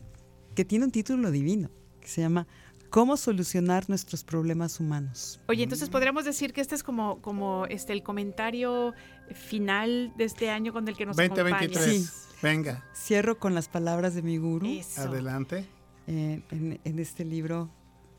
que 0.55 0.65
tiene 0.65 0.85
un 0.85 0.93
título 0.93 1.33
divino, 1.33 1.71
que 2.01 2.07
se 2.07 2.21
llama 2.21 2.47
¿Cómo 2.91 3.17
solucionar 3.17 3.89
nuestros 3.89 4.23
problemas 4.23 4.79
humanos? 4.79 5.41
Oye, 5.49 5.65
entonces 5.65 5.89
podríamos 5.91 6.25
decir 6.25 6.53
que 6.53 6.61
este 6.61 6.75
es 6.77 6.83
como, 6.85 7.21
como 7.21 7.67
este 7.67 7.93
el 7.93 8.03
comentario 8.05 8.95
final 9.35 10.13
de 10.17 10.25
este 10.25 10.51
año 10.51 10.73
con 10.73 10.87
el 10.87 10.97
que 10.97 11.05
nos 11.07 11.17
2023. 11.17 11.77
acompañas. 11.77 12.05
Sí. 12.05 12.37
Venga, 12.43 12.85
Cierro 12.95 13.39
con 13.39 13.55
las 13.55 13.69
palabras 13.69 14.15
de 14.15 14.23
mi 14.23 14.37
gurú 14.37 14.67
Eso. 14.67 15.03
adelante. 15.03 15.67
eh, 16.07 16.43
en, 16.51 16.79
en 16.85 16.99
este 16.99 17.25
libro 17.25 17.69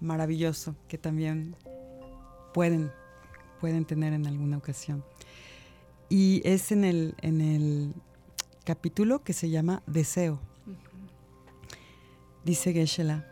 maravilloso 0.01 0.75
que 0.89 0.97
también 0.97 1.55
pueden, 2.53 2.91
pueden 3.61 3.85
tener 3.85 4.11
en 4.13 4.27
alguna 4.27 4.57
ocasión. 4.57 5.05
Y 6.09 6.41
es 6.43 6.71
en 6.71 6.83
el, 6.83 7.15
en 7.21 7.39
el 7.41 7.93
capítulo 8.65 9.23
que 9.23 9.31
se 9.33 9.49
llama 9.49 9.83
Deseo. 9.87 10.39
Dice 12.43 12.73
Geshe-la, 12.73 13.25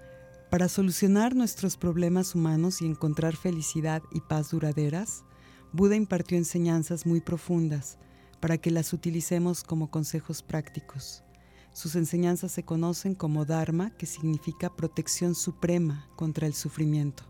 para 0.54 0.70
solucionar 0.70 1.36
nuestros 1.36 1.78
problemas 1.78 2.36
humanos 2.36 2.84
y 2.84 2.86
encontrar 2.86 3.36
felicidad 3.36 4.04
y 4.12 4.22
paz 4.22 4.52
duraderas, 4.52 5.24
Buda 5.72 5.96
impartió 5.96 6.38
enseñanzas 6.38 7.08
muy 7.08 7.22
profundas 7.22 7.98
para 8.39 8.60
que 8.60 8.70
las 8.70 8.94
utilicemos 8.94 9.63
como 9.63 9.89
consejos 9.89 10.44
prácticos. 10.44 11.24
Sus 11.72 11.96
enseñanzas 11.96 12.52
se 12.52 12.62
conocen 12.62 13.16
como 13.16 13.46
Dharma, 13.46 13.98
que 13.98 14.06
significa 14.06 14.76
protección 14.76 15.34
suprema 15.34 16.08
contra 16.16 16.46
el 16.46 16.54
sufrimiento. 16.54 17.24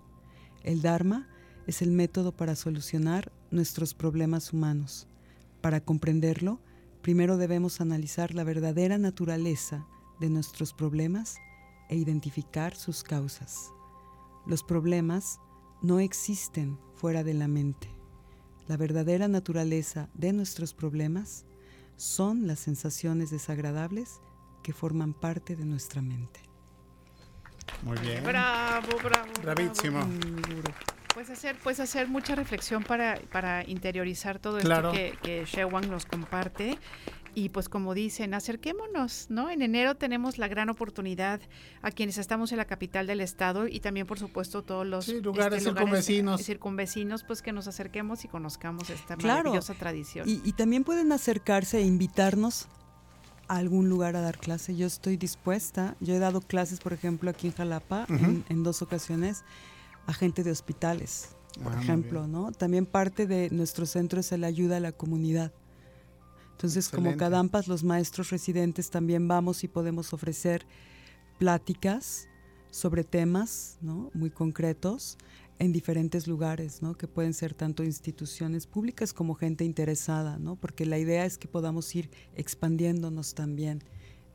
El 0.62 0.82
Dharma 0.82 1.30
es 1.66 1.82
el 1.82 1.92
método 1.92 2.36
para 2.36 2.58
solucionar 2.58 3.32
nuestros 3.52 3.94
problemas 3.94 4.52
humanos. 4.52 5.08
Para 5.62 5.80
comprenderlo, 5.80 6.60
primero 7.02 7.38
debemos 7.38 7.80
analizar 7.80 8.36
la 8.36 8.44
verdadera 8.44 8.98
naturaleza 8.98 9.88
de 10.20 10.30
nuestros 10.30 10.74
problemas 10.74 11.38
e 11.90 11.96
identificar 11.96 12.76
sus 12.76 13.04
causas. 13.04 13.72
Los 14.46 14.64
problemas 14.64 15.40
no 15.82 16.00
existen 16.00 16.80
fuera 16.96 17.24
de 17.24 17.34
la 17.34 17.48
mente. 17.48 17.90
La 18.68 18.78
verdadera 18.78 19.28
naturaleza 19.28 20.10
de 20.14 20.34
nuestros 20.34 20.74
problemas 20.74 21.46
son 21.98 22.48
las 22.48 22.60
sensaciones 22.60 23.30
desagradables 23.30 24.22
que 24.64 24.74
forman 24.74 25.14
parte 25.14 25.56
de 25.56 25.66
nuestra 25.66 26.02
mente. 26.02 26.40
Muy 27.84 27.98
bien. 28.00 28.24
Bravo, 28.24 28.88
bravo. 29.04 29.32
Bravísimo. 29.42 30.00
bravo. 30.00 30.78
Puedes 31.14 31.30
hacer, 31.30 31.58
puedes 31.60 31.80
hacer 31.80 32.08
mucha 32.08 32.34
reflexión 32.34 32.84
para, 32.84 33.20
para 33.32 33.64
interiorizar 33.70 34.40
todo 34.40 34.58
Claro. 34.60 34.92
esto 34.94 35.20
que, 35.22 35.42
que 35.42 35.46
Shewang 35.46 35.90
nos 35.90 36.06
comparte. 36.06 36.78
Y 37.36 37.50
pues 37.50 37.68
como 37.68 37.96
dicen, 37.96 38.36
acerquémonos, 38.36 39.26
¿no? 39.30 39.50
En 39.50 39.64
enero 39.64 39.96
tenemos 39.96 40.38
la 40.38 40.48
gran 40.48 40.70
oportunidad 40.70 41.42
a 41.82 41.90
quienes 41.90 42.20
estamos 42.20 42.52
en 42.52 42.60
la 42.60 42.66
capital 42.66 43.08
del 43.08 43.22
estado 43.22 43.68
y 43.68 43.80
también, 43.80 44.06
por 44.06 44.20
supuesto, 44.20 44.62
todos 44.62 44.86
los 44.86 45.06
Sí, 45.06 45.20
lugares 45.20 45.64
circunvecinos. 45.64 46.42
eh, 46.42 46.44
circunvecinos, 46.44 47.24
pues 47.24 47.42
que 47.42 47.52
nos 47.52 47.68
acerquemos 47.68 48.24
y 48.24 48.28
conozcamos 48.28 48.92
esta 48.92 49.16
Claro. 49.18 49.40
maravillosa 49.46 49.74
tradición. 49.74 50.30
Y, 50.30 50.42
y 50.46 50.54
también 50.54 50.84
pueden 50.84 51.12
acercarse 51.12 51.80
e 51.80 51.82
invitarnos 51.82 52.68
a 53.48 53.58
algún 53.58 53.90
lugar 53.90 54.16
a 54.16 54.22
dar 54.22 54.38
clase. 54.38 54.76
Yo 54.76 54.86
estoy 54.86 55.18
dispuesta. 55.18 55.96
Yo 56.00 56.14
he 56.14 56.20
dado 56.20 56.40
clases, 56.40 56.80
por 56.82 56.94
ejemplo, 56.94 57.32
aquí 57.32 57.48
en 57.48 57.54
Jalapa, 57.54 58.06
en, 58.10 58.46
en 58.48 58.64
dos 58.64 58.84
ocasiones, 58.84 59.44
a 60.06 60.14
gente 60.14 60.44
de 60.44 60.52
hospitales, 60.52 61.36
por 61.64 61.74
Ah, 61.74 61.82
ejemplo. 61.82 62.28
¿no? 62.28 62.52
También 62.52 62.86
parte 62.86 63.26
de 63.26 63.50
nuestro 63.50 63.88
centro 63.88 64.20
es 64.20 64.32
el 64.32 64.44
ayuda 64.44 64.78
a 64.78 64.80
la 64.80 64.92
comunidad. 64.92 65.52
Entonces, 66.64 66.88
como. 66.88 67.18
Cadampas, 67.18 67.68
los 67.68 67.84
maestros 67.84 68.30
residentes 68.30 68.90
también 68.90 69.28
vamos 69.28 69.66
y 69.66 69.68
podemos 69.68 70.14
ofrecer 70.14 70.66
pláticas 71.38 72.30
sobre 72.72 73.04
temas 73.04 73.78
¿no? 73.82 74.10
muy 74.14 74.30
concretos 74.30 75.18
en 75.60 75.74
diferentes 75.74 76.26
lugares, 76.26 76.82
¿no? 76.82 76.96
que 76.96 77.06
pueden 77.06 77.34
ser 77.34 77.54
tanto 77.54 77.84
instituciones 77.84 78.66
públicas 78.66 79.12
como 79.12 79.36
gente 79.36 79.66
interesada, 79.66 80.40
¿no? 80.40 80.56
porque 80.56 80.86
la 80.86 80.98
idea 80.98 81.26
es 81.26 81.38
que 81.38 81.50
podamos 81.50 81.94
ir 81.96 82.10
expandiéndonos 82.36 83.36
también 83.36 83.84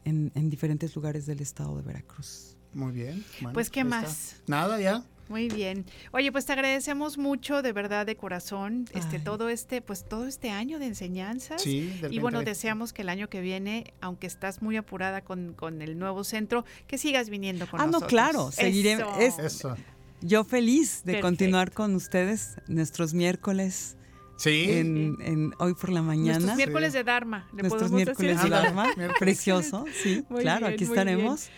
en, 0.05 0.31
en 0.35 0.51
diferentes 0.51 0.95
lugares 0.95 1.25
del 1.25 1.41
estado 1.41 1.77
de 1.77 1.83
Veracruz. 1.83 2.59
Muy 2.75 2.93
bien. 2.93 3.25
Bueno, 3.41 3.55
Pues, 3.55 3.71
¿qué 3.71 3.81
está. 3.81 4.03
más? 4.03 4.37
Nada, 4.47 4.79
ya. 4.79 5.03
Muy 5.29 5.49
bien. 5.49 5.85
Oye, 6.13 6.33
pues 6.33 6.47
te 6.47 6.53
agradecemos 6.53 7.19
mucho, 7.19 7.61
de 7.63 7.73
verdad, 7.73 8.07
de 8.07 8.17
corazón, 8.17 8.87
este 8.95 9.19
todo 9.19 9.49
este, 9.49 9.83
pues 9.83 10.09
todo 10.09 10.27
este 10.27 10.51
año 10.51 10.79
de 10.79 10.87
enseñanzas. 10.87 11.61
Sí, 11.63 11.89
del 12.01 12.13
Y 12.13 12.19
bueno, 12.19 12.39
20. 12.39 12.51
deseamos 12.51 12.93
que 12.93 13.03
el 13.03 13.09
año 13.09 13.29
que 13.29 13.41
viene, 13.41 13.93
aunque 14.01 14.27
estás 14.27 14.63
muy 14.63 14.77
apurada 14.77 15.23
con, 15.23 15.53
con 15.53 15.83
el 15.83 15.99
nuevo 15.99 16.25
centro, 16.25 16.65
que 16.87 16.97
sigas 16.99 17.29
viniendo 17.31 17.67
con 17.69 17.81
Ah, 17.81 17.85
no, 17.85 17.93
nosotros. 17.93 18.11
claro, 18.11 18.51
seguiré- 18.51 18.95
Eso. 18.95 19.19
es- 19.21 19.39
Eso. 19.39 19.77
Yo 20.21 20.43
feliz 20.45 20.99
de 21.05 21.13
Perfecto. 21.13 21.27
continuar 21.29 21.73
con 21.73 21.95
ustedes 21.95 22.57
nuestros 22.67 23.15
miércoles 23.15 23.97
Sí. 24.37 24.67
en, 24.71 25.17
en 25.21 25.53
hoy 25.59 25.75
por 25.75 25.91
la 25.91 26.01
mañana. 26.03 26.39
Nuestros 26.39 26.57
miércoles 26.57 26.93
de 26.93 27.05
Dharma. 27.05 27.49
¿le 27.55 27.63
Nuestros 27.63 27.91
miércoles 27.93 28.37
decir 28.37 28.51
de. 28.51 28.57
Dharma, 28.57 28.87
precioso, 29.19 29.85
sí, 30.03 30.25
Muy 30.29 30.43
claro, 30.43 30.67
bien, 30.67 30.73
aquí 30.75 30.85
bien. 30.85 30.91
estaremos 30.99 31.49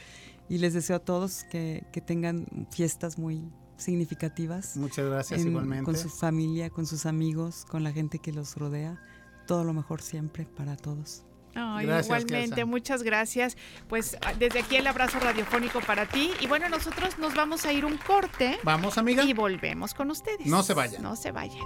y 0.49 0.59
les 0.59 0.75
deseo 0.75 0.97
a 0.97 0.99
todos 0.99 1.45
que, 1.45 1.85
que 1.93 2.01
tengan 2.01 2.47
fiestas 2.71 3.19
muy 3.19 3.41
significativas 3.81 4.77
Muchas 4.77 5.07
gracias 5.07 5.41
en- 5.41 5.49
igualmente. 5.49 5.85
con 5.85 5.97
su 5.97 6.09
familia, 6.09 6.71
con 6.71 6.87
sus 6.87 7.07
amigos, 7.07 7.65
con 7.69 7.83
la 7.85 7.93
gente 7.93 8.19
que 8.19 8.33
los 8.33 8.57
rodea, 8.57 9.01
todo 9.47 9.65
lo 9.65 9.73
mejor 9.73 10.03
siempre 10.03 10.47
para 10.57 10.77
todos. 10.77 11.25
Ay, 11.57 11.85
Gracias, 11.85 12.07
igualmente, 12.07 12.55
Kelsa. 12.57 12.67
muchas 12.67 13.03
gracias. 13.03 13.57
Pues 13.89 14.17
ah, 14.25 14.33
desde 14.39 14.61
aquí 14.61 14.77
el 14.77 14.87
abrazo 14.87 15.19
radiofónico 15.19 15.81
para 15.81 16.07
ti. 16.07 16.31
Y 16.41 16.47
bueno, 16.47 16.69
nosotros 16.69 17.19
nos 17.19 17.35
vamos 17.35 17.65
a 17.65 17.73
ir 17.73 17.85
un 17.85 17.97
corte 17.97 18.57
Vamos, 18.63 18.99
amiga. 18.99 19.25
y 19.25 19.33
volvemos 19.35 19.93
con 19.93 20.13
ustedes. 20.13 20.47
No 20.47 20.63
se 20.63 20.75
vayan. 20.75 21.03
No 21.03 21.17
se 21.17 21.33
vayan. 21.33 21.59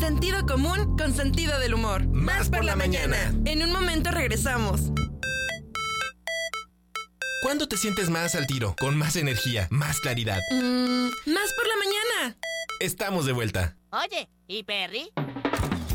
Sentido 0.00 0.46
común 0.46 0.96
con 0.96 1.12
sentido 1.12 1.58
del 1.58 1.74
humor. 1.74 2.06
Más 2.08 2.48
por 2.48 2.64
la 2.64 2.76
mañana. 2.76 3.16
En 3.44 3.62
un 3.62 3.72
momento 3.72 4.10
regresamos. 4.10 4.92
¿Cuándo 7.40 7.68
te 7.68 7.76
sientes 7.76 8.10
más 8.10 8.34
al 8.34 8.48
tiro? 8.48 8.74
Con 8.80 8.96
más 8.96 9.14
energía, 9.14 9.68
más 9.70 10.00
claridad. 10.00 10.40
Mm, 10.50 11.06
más 11.26 11.52
por 11.54 11.68
la 11.68 11.76
mañana. 11.76 12.36
Estamos 12.80 13.26
de 13.26 13.32
vuelta. 13.32 13.76
Oye, 13.90 14.28
¿y 14.48 14.64
Perry? 14.64 15.12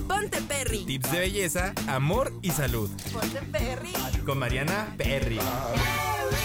Ponte 0.07 0.41
Perry. 0.41 0.85
Tips 0.85 1.11
de 1.11 1.19
belleza, 1.19 1.73
amor 1.87 2.31
y 2.41 2.51
salud. 2.51 2.89
Ponte 3.11 3.41
Perry. 3.51 3.93
Con 4.25 4.39
Mariana 4.39 4.93
Perry. 4.97 5.39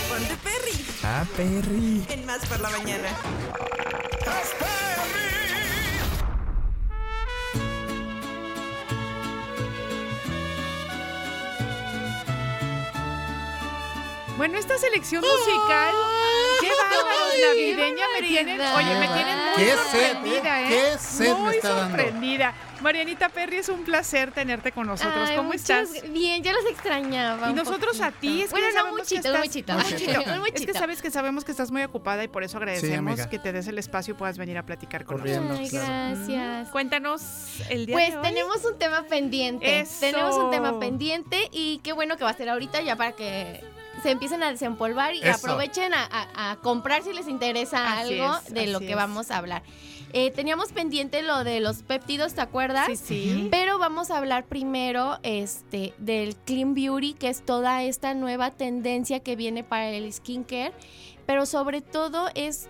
Ponte 0.09 0.37
Perry. 0.43 0.85
Ah, 1.05 1.25
Perry. 1.37 2.05
En 2.09 2.27
más 2.27 2.45
por 2.47 2.59
la 2.59 2.71
mañana. 2.71 3.09
Bueno, 14.39 14.57
esta 14.57 14.79
selección 14.79 15.21
musical, 15.23 15.95
qué 16.61 16.69
bárbaros, 16.69 17.35
navideña 17.49 18.05
me 18.21 18.27
tienen, 18.27 18.61
oye, 18.61 18.95
me 19.01 19.09
tienen 19.09 19.37
muy 19.37 19.57
Qué 19.57 19.65
sed, 19.91 20.13
sorprendida, 20.13 20.61
¿eh? 20.63 20.65
¿eh? 20.67 20.69
Qué 20.93 20.99
sed 20.99 21.29
me 21.35 21.41
muy 21.41 21.59
dando. 21.61 21.89
sorprendida. 21.89 22.55
Marianita 22.81 23.29
Perry, 23.31 23.57
es 23.57 23.69
un 23.69 23.83
placer 23.83 24.31
tenerte 24.31 24.71
con 24.71 24.87
nosotros. 24.87 25.29
Ay, 25.29 25.37
¿Cómo 25.37 25.49
muchas- 25.49 25.91
estás? 25.93 26.13
Bien, 26.13 26.45
yo 26.45 26.53
los 26.53 26.65
extrañaba. 26.67 27.51
Y 27.51 27.53
nosotros 27.55 28.01
a 28.01 28.13
ti, 28.13 28.43
es 28.43 28.47
que 28.47 28.51
bueno, 28.53 28.69
ya 28.69 28.73
no 28.75 28.79
sabemos 28.79 29.09
que 29.09 29.15
muchito, 29.17 29.29
estás- 29.29 29.45
muchito, 29.45 29.73
Muchito. 29.73 30.11
un 30.21 30.47
Es 30.47 30.53
que 30.53 30.61
muchito. 30.61 30.79
sabes 30.79 31.03
que 31.03 31.11
sabemos 31.11 31.45
que 31.45 31.51
estás 31.51 31.73
muy 31.73 31.83
ocupada 31.83 32.23
y 32.23 32.29
por 32.29 32.45
eso 32.45 32.59
agradecemos 32.59 33.27
que 33.27 33.41
te 33.41 33.53
des 33.53 33.67
el 33.67 33.79
espacio 33.79 34.15
y 34.15 34.17
puedas 34.17 34.39
venir 34.39 34.57
a 34.57 34.63
platicar 34.65 35.05
con 35.05 35.19
Corriendo. 35.19 35.49
nosotros. 35.49 35.73
Ay, 35.73 35.79
claro. 35.81 36.15
gracias. 36.17 36.69
Cuéntanos 36.69 37.23
el 37.71 37.87
día 37.87 37.95
Pues 37.97 38.11
de 38.13 38.17
hoy. 38.19 38.23
tenemos 38.23 38.65
un 38.65 38.79
tema 38.79 39.03
pendiente. 39.09 39.81
Eso. 39.81 39.95
Tenemos 39.99 40.37
un 40.37 40.53
tema 40.53 40.79
pendiente 40.79 41.49
y 41.51 41.79
qué 41.83 41.93
bueno 41.93 42.17
que 42.17 42.23
va 42.23 42.31
a 42.31 42.35
ser 42.35 42.49
ahorita 42.49 42.81
ya 42.83 42.95
para 42.95 43.11
que 43.13 43.65
se 44.03 44.11
empiecen 44.11 44.43
a 44.43 44.51
desempolvar 44.51 45.15
y 45.15 45.21
Eso. 45.23 45.31
aprovechen 45.47 45.93
a, 45.95 46.05
a- 46.05 46.51
a 46.53 46.57
comprar 46.57 47.03
si 47.03 47.13
les 47.13 47.29
interesa 47.29 47.99
Así 48.01 48.19
algo 48.21 48.37
es, 48.47 48.53
de 48.55 48.67
lo 48.67 48.81
que 48.81 48.91
es. 48.91 48.97
vamos 48.97 49.31
a 49.31 49.39
hablar. 49.39 49.63
Eh, 50.15 50.31
teníamos 50.31 50.73
pendiente 50.73 51.21
lo 51.23 51.45
de 51.45 51.61
los 51.61 51.83
péptidos, 51.83 52.33
¿te 52.35 52.41
acuerdas? 52.41 52.87
Sí, 52.87 52.97
sí. 52.97 53.49
Pero 53.51 53.79
vamos 53.79 54.11
a 54.11 54.17
hablar 54.17 54.47
primero 54.47 55.19
este, 55.23 55.93
del 55.99 56.35
Clean 56.37 56.73
Beauty, 56.75 57.13
que 57.13 57.29
es 57.29 57.45
toda 57.45 57.83
esta 57.83 58.15
nueva 58.15 58.51
tendencia 58.53 59.21
que 59.21 59.37
viene 59.37 59.65
para 59.65 59.91
el 59.91 60.11
skincare, 60.11 60.73
pero 61.27 61.45
sobre 61.45 61.83
todo 61.83 62.29
es 62.35 62.69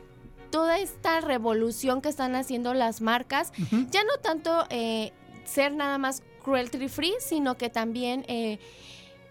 toda 0.50 0.78
esta 0.78 1.20
revolución 1.20 2.00
que 2.02 2.08
están 2.08 2.34
haciendo 2.34 2.74
las 2.74 3.00
marcas, 3.02 3.52
ya 3.90 4.02
no 4.02 4.16
tanto 4.20 4.66
eh, 4.70 5.12
ser 5.44 5.74
nada 5.74 5.96
más 5.98 6.22
cruelty 6.42 6.88
free, 6.88 7.14
sino 7.20 7.56
que 7.56 7.68
también 7.70 8.24
eh, 8.28 8.58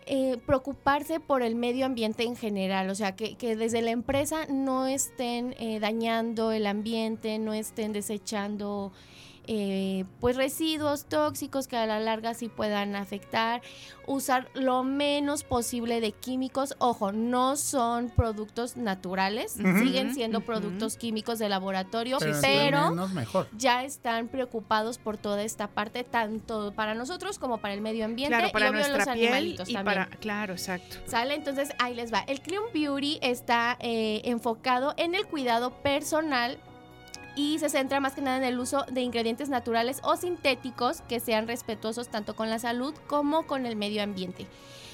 eh, 0.08 0.38
preocuparse 0.46 1.20
por 1.20 1.42
el 1.42 1.56
medio 1.56 1.86
ambiente 1.86 2.24
en 2.24 2.36
general, 2.36 2.90
o 2.90 2.96
sea, 2.96 3.16
que, 3.16 3.36
que 3.36 3.56
desde 3.56 3.82
la 3.82 3.92
empresa 3.92 4.46
no 4.50 4.88
estén 4.88 5.54
eh, 5.60 5.80
dañando 5.80 6.52
el 6.52 6.66
ambiente, 6.66 7.40
no 7.40 7.54
estén 7.54 7.94
desechando 7.94 8.94
eh, 9.48 10.06
pues 10.20 10.36
residuos 10.36 11.06
tóxicos 11.06 11.68
que 11.68 11.78
a 11.78 11.86
la 11.86 12.00
larga 12.00 12.34
sí 12.34 12.50
puedan 12.50 12.96
afectar, 12.96 13.62
usar 14.06 14.50
lo 14.54 14.84
menos 14.84 15.44
posible 15.44 16.00
de 16.02 16.12
químicos, 16.12 16.76
ojo, 16.80 17.12
no 17.12 17.56
son 17.58 18.10
productos 18.10 18.78
naturales, 18.78 19.54
siguen 19.54 20.14
siendo 20.14 20.42
productos 20.42 20.98
químicos 20.98 21.40
de 21.40 21.50
laboratorio, 21.50 22.18
Pero, 22.20 22.38
pero, 22.42 22.78
entre 22.78 22.90
menos, 22.90 23.12
mejor. 23.14 23.48
ya 23.58 23.84
están 23.84 24.28
preocupados 24.28 24.98
por 24.98 25.18
toda 25.18 25.44
esta 25.44 25.68
parte, 25.68 26.04
tanto 26.04 26.74
para 26.74 26.94
nosotros 26.94 27.40
como 27.40 27.58
para 27.58 27.74
el 27.74 27.82
medio 27.82 28.06
ambiente 28.06 28.36
Claro, 28.36 28.52
para 28.52 28.68
y 28.68 28.70
obvio 28.70 28.80
nuestra 28.80 28.98
los 29.06 29.14
piel 29.16 29.28
animalitos 29.34 29.70
y 29.70 29.74
también. 29.74 29.96
para... 30.06 30.18
Claro, 30.18 30.54
exacto. 30.54 30.98
¿Sale? 31.06 31.34
Entonces 31.36 31.70
ahí 31.80 31.94
les 31.96 32.14
va. 32.14 32.20
El 32.28 32.42
Clean 32.42 32.64
Beauty 32.74 33.20
está 33.22 33.78
eh, 33.80 34.22
enfocado 34.26 34.94
en 34.98 35.16
el 35.16 35.26
cuidado 35.26 35.72
personal 35.82 36.58
y 37.38 37.60
se 37.60 37.70
centra 37.70 38.00
más 38.00 38.14
que 38.14 38.22
nada 38.22 38.38
en 38.38 38.44
el 38.44 38.60
uso 38.60 38.84
de 38.92 39.02
ingredientes 39.02 39.48
naturales 39.48 40.00
o 40.04 40.18
sintéticos 40.18 41.02
que 41.02 41.20
sean 41.20 41.48
respetuosos 41.48 42.10
tanto 42.10 42.36
con 42.36 42.50
la 42.50 42.58
salud 42.58 42.96
como 43.06 43.46
con 43.46 43.68
el 43.68 43.76
medio 43.76 44.02
ambiente. 44.02 44.48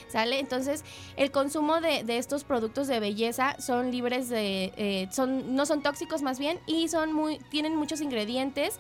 ¿Sale? 0.09 0.37
Entonces, 0.39 0.83
el 1.15 1.31
consumo 1.31 1.81
de, 1.81 2.03
de 2.03 2.17
estos 2.19 2.43
productos 2.43 2.87
de 2.87 2.99
belleza 2.99 3.55
son 3.59 3.89
libres 3.89 4.29
de. 4.29 4.71
eh, 4.77 5.07
son, 5.11 5.55
no 5.55 5.65
son 5.65 5.81
tóxicos 5.81 6.21
más 6.21 6.37
bien 6.37 6.59
y 6.67 6.89
son 6.89 7.13
muy. 7.13 7.39
tienen 7.49 7.75
muchos 7.75 7.99
ingredientes 7.99 8.77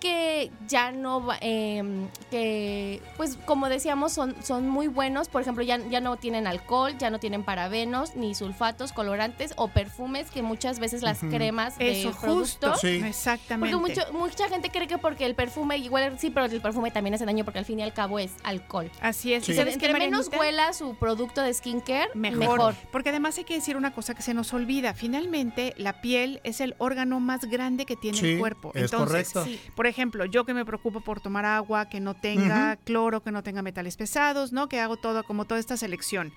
que 0.00 0.50
ya 0.68 0.92
no 0.92 1.24
va- 1.26 1.38
em, 1.40 2.08
que 2.30 3.02
pues 3.16 3.36
como 3.46 3.68
decíamos 3.68 4.12
son, 4.12 4.36
son 4.44 4.68
muy 4.68 4.86
buenos 4.86 5.28
por 5.28 5.42
ejemplo 5.42 5.62
ya, 5.64 5.78
ya 5.88 6.00
no 6.00 6.16
tienen 6.16 6.46
alcohol 6.46 6.96
ya 6.98 7.10
no 7.10 7.18
tienen 7.18 7.42
parabenos 7.42 8.14
ni 8.14 8.34
sulfatos 8.34 8.92
colorantes 8.92 9.54
o 9.56 9.68
perfumes 9.68 10.30
que 10.30 10.42
muchas 10.42 10.78
veces 10.78 11.02
las 11.02 11.18
cremas 11.18 11.78
de 11.78 12.00
Eso 12.02 12.12
producto 12.20 12.70
justo. 12.72 12.76
Sí. 12.76 13.02
Exactamente. 13.04 13.76
porque 13.76 13.94
mucho- 13.94 14.12
mucha 14.12 14.48
gente 14.48 14.70
cree 14.70 14.86
que 14.86 14.98
porque 14.98 15.26
el 15.26 15.34
perfume 15.34 15.78
igual 15.78 16.18
sí 16.18 16.30
pero 16.30 16.46
el 16.46 16.60
perfume 16.60 16.90
también 16.90 17.14
hace 17.14 17.24
daño 17.24 17.44
porque 17.44 17.58
al 17.58 17.64
fin 17.64 17.80
y 17.80 17.82
al 17.82 17.92
cabo 17.92 18.18
es 18.18 18.32
alcohol 18.44 18.90
Así 19.00 19.32
es. 19.32 19.44
Sí. 19.44 19.52
¿Y 19.52 19.54
¿Sabes 19.56 19.78
qué, 19.78 19.86
entre 19.86 19.98
menos 20.06 20.28
huela 20.38 20.72
su 20.72 20.94
producto 20.94 21.42
de 21.42 21.52
skincare 21.52 22.10
Mejor. 22.14 22.38
mejor, 22.38 22.74
Porque 22.92 23.08
además 23.10 23.36
hay 23.38 23.44
que 23.44 23.54
decir 23.54 23.76
una 23.76 23.92
cosa 23.92 24.14
que 24.14 24.22
se 24.22 24.34
nos 24.34 24.52
olvida. 24.54 24.94
Finalmente, 24.94 25.74
la 25.76 26.00
piel 26.00 26.40
es 26.44 26.60
el 26.60 26.74
órgano 26.78 27.18
más 27.20 27.44
grande 27.46 27.86
que 27.86 27.96
tiene 27.96 28.16
Sí, 28.18 28.32
el 28.34 28.38
cuerpo. 28.38 28.70
es 28.74 28.82
Entonces, 28.92 29.32
correcto. 29.32 29.44
Sí. 29.44 29.60
por 29.74 29.86
ejemplo, 29.88 30.24
yo 30.24 30.44
que 30.44 30.54
me 30.54 30.64
preocupo 30.64 31.00
por 31.00 31.20
tomar 31.20 31.44
agua, 31.44 31.88
que 31.88 32.00
no 32.00 32.14
tenga 32.14 32.76
cloro, 32.84 33.22
que 33.22 33.32
no 33.32 33.42
tenga 33.42 33.62
metales 33.62 33.96
pesados, 33.96 34.52
¿no? 34.52 34.68
Que 34.68 34.80
hago 34.80 34.96
todo 34.96 35.24
como 35.24 35.44
toda 35.44 35.58
esta 35.60 35.76
selección. 35.76 36.32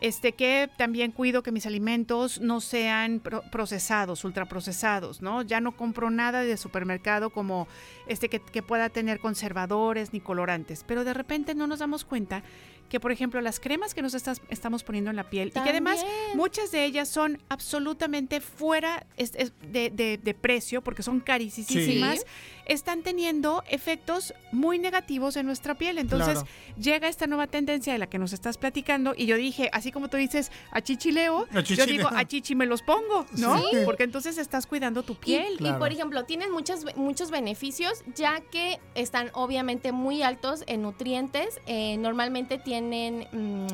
Este 0.00 0.32
que 0.32 0.68
también 0.76 1.10
cuido 1.12 1.42
que 1.42 1.52
mis 1.52 1.64
alimentos 1.66 2.40
no 2.40 2.60
sean 2.60 3.20
pro- 3.20 3.42
procesados, 3.50 4.24
ultraprocesados, 4.24 5.22
¿no? 5.22 5.42
Ya 5.42 5.60
no 5.60 5.72
compro 5.72 6.10
nada 6.10 6.42
de 6.42 6.56
supermercado 6.56 7.30
como 7.30 7.66
este 8.06 8.28
que, 8.28 8.40
que 8.40 8.62
pueda 8.62 8.90
tener 8.90 9.20
conservadores 9.20 10.12
ni 10.12 10.20
colorantes, 10.20 10.84
pero 10.86 11.02
de 11.04 11.14
repente 11.14 11.54
no 11.54 11.66
nos 11.66 11.78
damos 11.78 12.04
cuenta 12.04 12.42
que, 12.88 13.00
por 13.00 13.12
ejemplo, 13.12 13.40
las 13.40 13.58
cremas 13.60 13.94
que 13.94 14.02
nos 14.02 14.14
estas- 14.14 14.40
estamos 14.48 14.84
poniendo 14.84 15.10
en 15.10 15.16
la 15.16 15.28
piel 15.28 15.48
y 15.48 15.50
que 15.60 15.70
además 15.70 16.04
muchas 16.34 16.70
de 16.70 16.84
ellas 16.84 17.08
son 17.08 17.42
absolutamente 17.48 18.40
fuera 18.40 19.06
de, 19.16 19.90
de- 19.90 20.18
de 20.22 20.34
precio 20.34 20.82
porque 20.82 21.02
son 21.02 21.20
carísimas, 21.20 22.18
Sí. 22.20 22.24
están 22.66 23.02
teniendo 23.02 23.62
efectos 23.68 24.34
muy 24.52 24.78
negativos 24.78 25.36
en 25.36 25.46
nuestra 25.46 25.74
piel. 25.76 25.98
Entonces 25.98 26.34
Claro. 26.34 26.48
llega 26.78 27.08
esta 27.08 27.26
nueva 27.26 27.46
tendencia 27.46 27.92
de 27.92 27.98
la 27.98 28.06
que 28.08 28.18
nos 28.18 28.32
estás 28.32 28.56
platicando 28.58 29.14
y 29.16 29.26
yo 29.26 29.36
dije, 29.36 29.68
así 29.72 29.90
como 29.92 30.08
tú 30.08 30.16
dices, 30.16 30.50
a 30.70 30.80
chichileo, 30.80 31.46
A 31.52 31.60
yo 31.60 31.86
digo, 31.86 32.08
a 32.08 32.24
chichi 32.24 32.54
me 32.54 32.66
los 32.66 32.82
pongo, 32.82 33.26
¿no? 33.38 33.58
Sí. 33.58 33.76
Porque 33.84 34.04
entonces 34.04 34.38
estás 34.38 34.66
cuidando 34.66 35.02
tu 35.02 35.14
piel. 35.16 35.54
y, 35.54 35.58
Claro. 35.58 35.78
por 35.78 35.92
ejemplo, 35.92 36.24
tienen 36.24 36.50
muchos, 36.50 36.84
muchos 36.96 37.30
beneficios, 37.30 38.02
ya 38.14 38.40
que 38.40 38.78
están 38.94 39.30
obviamente 39.34 39.92
muy 39.92 40.22
altos 40.22 40.62
en 40.66 40.82
nutrientes. 40.82 41.60
eh, 41.66 41.96
normalmente 41.98 42.58
tienen. 42.58 42.75
Mm, 42.80 43.66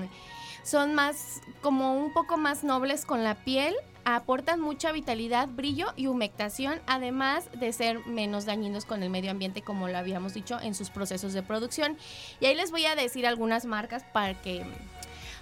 son 0.62 0.94
más. 0.94 1.40
como 1.60 1.94
un 1.96 2.12
poco 2.12 2.36
más 2.36 2.64
nobles 2.64 3.04
con 3.04 3.24
la 3.24 3.34
piel. 3.44 3.74
Aportan 4.04 4.60
mucha 4.60 4.90
vitalidad, 4.90 5.46
brillo 5.48 5.92
y 5.94 6.08
humectación, 6.08 6.80
además 6.88 7.48
de 7.52 7.72
ser 7.72 8.04
menos 8.04 8.46
dañinos 8.46 8.84
con 8.84 9.00
el 9.04 9.10
medio 9.10 9.30
ambiente, 9.30 9.62
como 9.62 9.86
lo 9.86 9.96
habíamos 9.96 10.34
dicho, 10.34 10.58
en 10.60 10.74
sus 10.74 10.90
procesos 10.90 11.32
de 11.34 11.42
producción. 11.44 11.96
Y 12.40 12.46
ahí 12.46 12.56
les 12.56 12.72
voy 12.72 12.84
a 12.86 12.96
decir 12.96 13.26
algunas 13.26 13.64
marcas 13.64 14.04
para 14.12 14.40
que. 14.40 14.64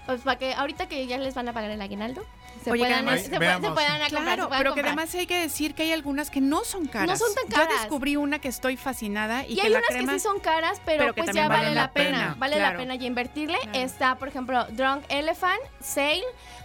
Pues 0.06 0.22
para 0.22 0.38
que 0.38 0.54
ahorita 0.54 0.88
que 0.88 1.06
ya 1.06 1.18
les 1.18 1.34
van 1.34 1.48
a 1.48 1.52
pagar 1.52 1.70
el 1.70 1.80
aguinaldo, 1.80 2.24
se 2.64 2.70
Oye, 2.72 2.80
puedan, 2.80 2.94
además- 3.08 3.20
se, 3.22 3.28
puedan- 3.28 3.40
Veamos. 3.40 3.68
se 3.68 3.74
puedan 3.74 3.90
a 4.02 4.04
comprar, 4.04 4.10
se 4.10 4.16
Claro, 4.26 4.48
puedan 4.48 4.62
pero 4.62 4.74
que 4.74 4.80
además 4.80 5.14
hay 5.14 5.26
que 5.26 5.38
decir 5.40 5.74
que 5.74 5.84
hay 5.84 5.92
algunas 5.92 6.30
que 6.30 6.40
no 6.40 6.64
son 6.64 6.86
caras. 6.86 7.08
No 7.08 7.16
son 7.26 7.34
tan 7.34 7.44
Yo 7.48 7.56
caras. 7.56 7.80
descubrí 7.82 8.16
una 8.16 8.38
que 8.38 8.48
estoy 8.48 8.76
fascinada 8.76 9.46
y, 9.46 9.52
Y, 9.52 9.54
que 9.56 9.62
hay 9.62 9.68
la 9.70 9.78
unas 9.78 9.88
crema 9.90 10.12
que 10.12 10.18
sí 10.18 10.22
son 10.22 10.40
caras, 10.40 10.80
pero, 10.84 11.14
pues 11.14 11.30
ya 11.32 11.48
vale 11.48 11.74
la 11.74 11.92
pena. 11.92 12.34
Vale 12.38 12.56
claro. 12.56 12.72
la 12.72 12.78
pena 12.80 12.94
ya 12.96 13.06
invertirle. 13.06 13.58
Claro. 13.62 13.78
Está, 13.78 14.16
por 14.16 14.28
ejemplo, 14.28 14.64
Drunk 14.70 15.04
Elephant, 15.08 15.60
Sale, 15.80 16.24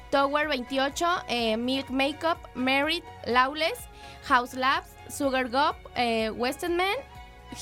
Tower 0.09 0.47
28, 0.47 1.05
eh, 1.27 1.57
Milk 1.57 1.89
Makeup, 1.91 2.37
Merit, 2.55 3.03
Lawless, 3.25 3.77
House 4.23 4.53
Labs, 4.53 4.87
Sugar 5.15 5.49
Gop, 5.49 5.75
eh, 5.95 6.29
Western 6.31 6.75
Man, 6.77 6.95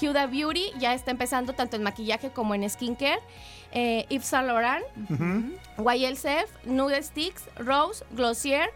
Huda 0.01 0.27
Beauty, 0.27 0.71
ya 0.79 0.93
está 0.93 1.12
empezando 1.12 1.53
tanto 1.53 1.75
en 1.75 1.83
maquillaje 1.83 2.31
como 2.31 2.55
en 2.55 2.67
skincare. 2.69 3.19
Eh, 3.73 4.05
Yves 4.09 4.25
Saint 4.25 4.47
Laurent. 4.47 4.83
YSF, 5.77 6.49
Nude 6.65 7.01
Sticks, 7.03 7.43
Rose, 7.57 8.05
Glossier, 8.12 8.69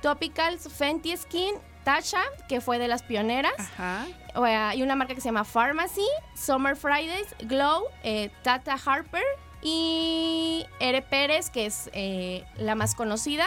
Topicals, 0.00 0.68
Fenty 0.72 1.16
Skin, 1.16 1.54
Tasha, 1.84 2.22
que 2.48 2.60
fue 2.60 2.78
de 2.78 2.88
las 2.88 3.02
pioneras. 3.02 3.52
Ajá. 3.58 4.06
Eh, 4.36 4.54
hay 4.54 4.82
una 4.82 4.94
marca 4.96 5.14
que 5.14 5.20
se 5.20 5.28
llama 5.28 5.44
Pharmacy, 5.44 6.06
Summer 6.34 6.76
Fridays, 6.76 7.34
Glow, 7.44 7.84
eh, 8.02 8.30
Tata 8.42 8.76
Harper 8.84 9.22
y 9.62 10.64
Ere 10.78 11.02
Pérez, 11.02 11.50
que 11.50 11.66
es 11.66 11.90
eh, 11.92 12.44
la 12.56 12.74
más 12.74 12.94
conocida 12.94 13.46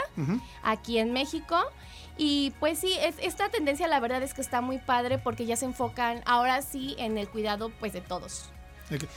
aquí 0.64 0.98
en 1.00 1.14
México. 1.14 1.58
Y 2.18 2.52
pues 2.60 2.80
sí, 2.80 2.94
es- 3.02 3.20
esta 3.22 3.50
tendencia 3.50 3.88
la 3.88 4.00
verdad 4.00 4.24
es 4.24 4.34
que 4.34 4.42
está 4.42 4.60
muy 4.62 4.80
padre 4.80 5.20
porque 5.20 5.46
ya 5.46 5.56
se 5.56 5.66
enfocan 5.66 6.22
ahora 6.26 6.62
sí 6.64 6.96
en 6.98 7.18
el 7.20 7.30
cuidado 7.30 7.70
pues 7.80 7.94
de 7.94 8.02
todos, 8.02 8.50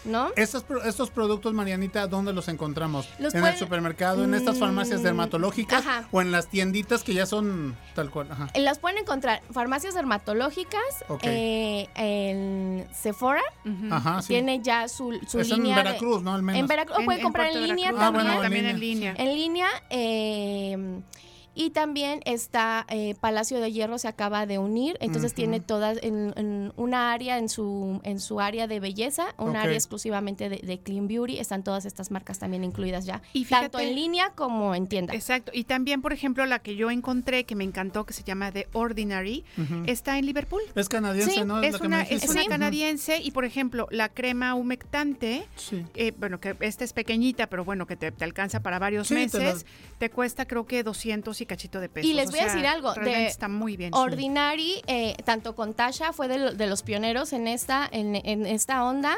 ¿no? 0.05 0.31
Estos, 0.37 0.65
pro- 0.65 0.83
estos 0.83 1.11
productos, 1.11 1.53
Marianita, 1.55 2.07
¿dónde 2.07 2.33
los 2.33 2.49
encontramos? 2.49 3.09
Los 3.19 3.35
¿En 3.35 3.45
el 3.45 3.57
supermercado, 3.57 4.25
en 4.25 4.35
estas 4.35 4.59
farmacias 4.59 5.01
Mm, 5.01 5.05
dermatológicas 5.05 5.87
ajá. 5.87 6.09
o 6.11 6.21
en 6.21 6.33
las 6.33 6.49
tienditas 6.49 7.03
que 7.03 7.15
ya 7.15 7.27
son 7.27 7.77
tal 7.95 8.11
cual? 8.11 8.29
Ajá. 8.31 8.49
Las 8.57 8.79
pueden 8.79 8.99
encontrar 8.99 9.43
farmacias 9.53 9.95
dermatológicas, 9.95 10.83
Ok. 11.09 11.23
eh, 11.25 11.89
en 11.95 12.87
Sephora, 12.95 13.43
Ujú. 13.65 13.93
Ajá, 13.95 14.23
sí. 14.23 14.29
tiene 14.29 14.61
ya 14.63 14.89
su, 14.89 15.19
su 15.29 15.41
Es 15.41 15.51
en 15.51 15.57
línea. 15.59 15.77
de- 15.77 15.83
Veracruz, 15.85 16.23
¿no? 16.23 16.35
Al 16.35 16.43
menos. 16.43 16.61
en 16.61 16.67
Veracruz, 16.67 16.97
o 16.97 17.01
En- 17.01 17.05
pueden 17.07 17.21
en 17.21 17.25
comprar 17.25 17.47
en 17.49 17.63
línea. 17.63 17.93
Ah, 17.97 18.11
bueno, 18.11 18.41
también. 18.41 18.67
en 18.67 18.73
también 18.73 18.81
línea. 18.81 19.11
en 19.17 19.17
línea. 19.17 19.31
En 19.33 19.35
línea. 19.35 19.69
eh, 19.91 21.01
y 21.55 21.71
también 21.71 22.21
está 22.25 22.87
eh, 22.89 23.15
Palacio 23.21 23.61
de 23.61 23.73
Hierro 23.73 23.99
se 23.99 24.09
acaba 24.09 24.47
de 24.47 24.59
unir, 24.59 24.97
entonces 25.01 25.35
tiene 25.35 25.61
todas 25.61 25.99
en, 26.03 26.33
en 26.37 26.73
una 26.77 27.13
área 27.13 27.39
en 27.39 27.49
su 27.49 28.01
en 28.05 28.21
su 28.21 28.41
área 28.41 28.67
de 28.67 28.81
belleza, 28.81 29.35
un 29.39 29.57
área 29.57 29.75
exclusivamente 29.75 30.49
de, 30.49 30.59
de 30.59 30.79
clean 30.79 31.09
beauty, 31.09 31.39
están 31.39 31.63
todas 31.65 31.85
estas 31.85 32.11
marcas 32.11 32.39
también 32.39 32.65
incluidas 32.65 33.05
ya, 33.05 33.23
Y 33.33 33.45
tanto 33.45 33.79
en 33.81 33.95
línea 33.95 34.31
como 34.35 34.75
en 34.75 34.87
tienda. 34.87 35.15
Exacto. 35.15 35.51
Y 35.55 35.65
también, 35.65 36.03
por 36.03 36.13
ejemplo, 36.13 36.45
la 36.47 36.61
que 36.61 36.77
yo 36.77 36.91
encontré 36.91 37.45
que 37.45 37.55
me 37.57 37.65
encantó, 37.65 38.05
que 38.07 38.13
se 38.13 38.23
llama 38.23 38.53
The 38.53 38.69
Ordinary, 38.73 39.45
está 39.87 40.19
en 40.19 40.27
Liverpool. 40.27 40.63
Es 40.75 40.89
canadiense, 40.89 41.33
Sí, 41.33 41.45
¿no? 41.45 41.63
Es 41.63 41.81
me 41.81 41.87
una, 41.87 42.03
es 42.03 42.29
una 42.29 42.43
Sí. 42.43 42.49
canadiense 42.49 43.19
y, 43.21 43.31
por 43.33 43.45
ejemplo, 43.45 43.87
la 43.91 44.09
crema 44.09 44.55
humectante, 44.55 45.47
Sí. 45.57 45.85
eh, 45.95 46.13
bueno, 46.19 46.41
que 46.41 46.57
esta 46.61 46.85
es 46.85 46.93
pequeñita, 46.93 47.49
pero 47.49 47.65
bueno, 47.65 47.87
que 47.87 47.97
te, 47.97 48.11
te 48.13 48.25
alcanza 48.25 48.61
para 48.61 48.79
varios 48.79 49.09
Sí, 49.09 49.15
te 49.15 49.21
meses, 49.21 49.65
la- 49.65 49.99
te, 49.99 50.11
cuesta 50.11 50.47
creo 50.47 50.67
que 50.67 50.83
y 51.45 51.47
cachito 51.47 51.81
de 51.81 51.89
pesos. 51.89 52.11
Y 52.11 52.15
les 52.15 52.29
o 52.29 52.31
voy 52.33 52.41
a 52.41 52.45
decir 52.45 52.67
algo, 52.67 52.93
de 52.95 53.27
está 53.27 53.49
muy 53.49 53.77
bien. 53.77 53.95
Ordinary, 53.95 54.83
eh, 54.87 55.15
tanto 55.25 55.55
con 55.55 55.75
Tasha, 55.75 56.13
fue 56.13 56.29
de, 56.29 56.55
de 56.55 56.67
los 56.67 56.83
pioneros 56.83 57.33
en 57.33 57.49
esta, 57.49 57.89
en, 57.91 58.17
en 58.17 58.47
esta 58.47 58.85
onda. 58.85 59.17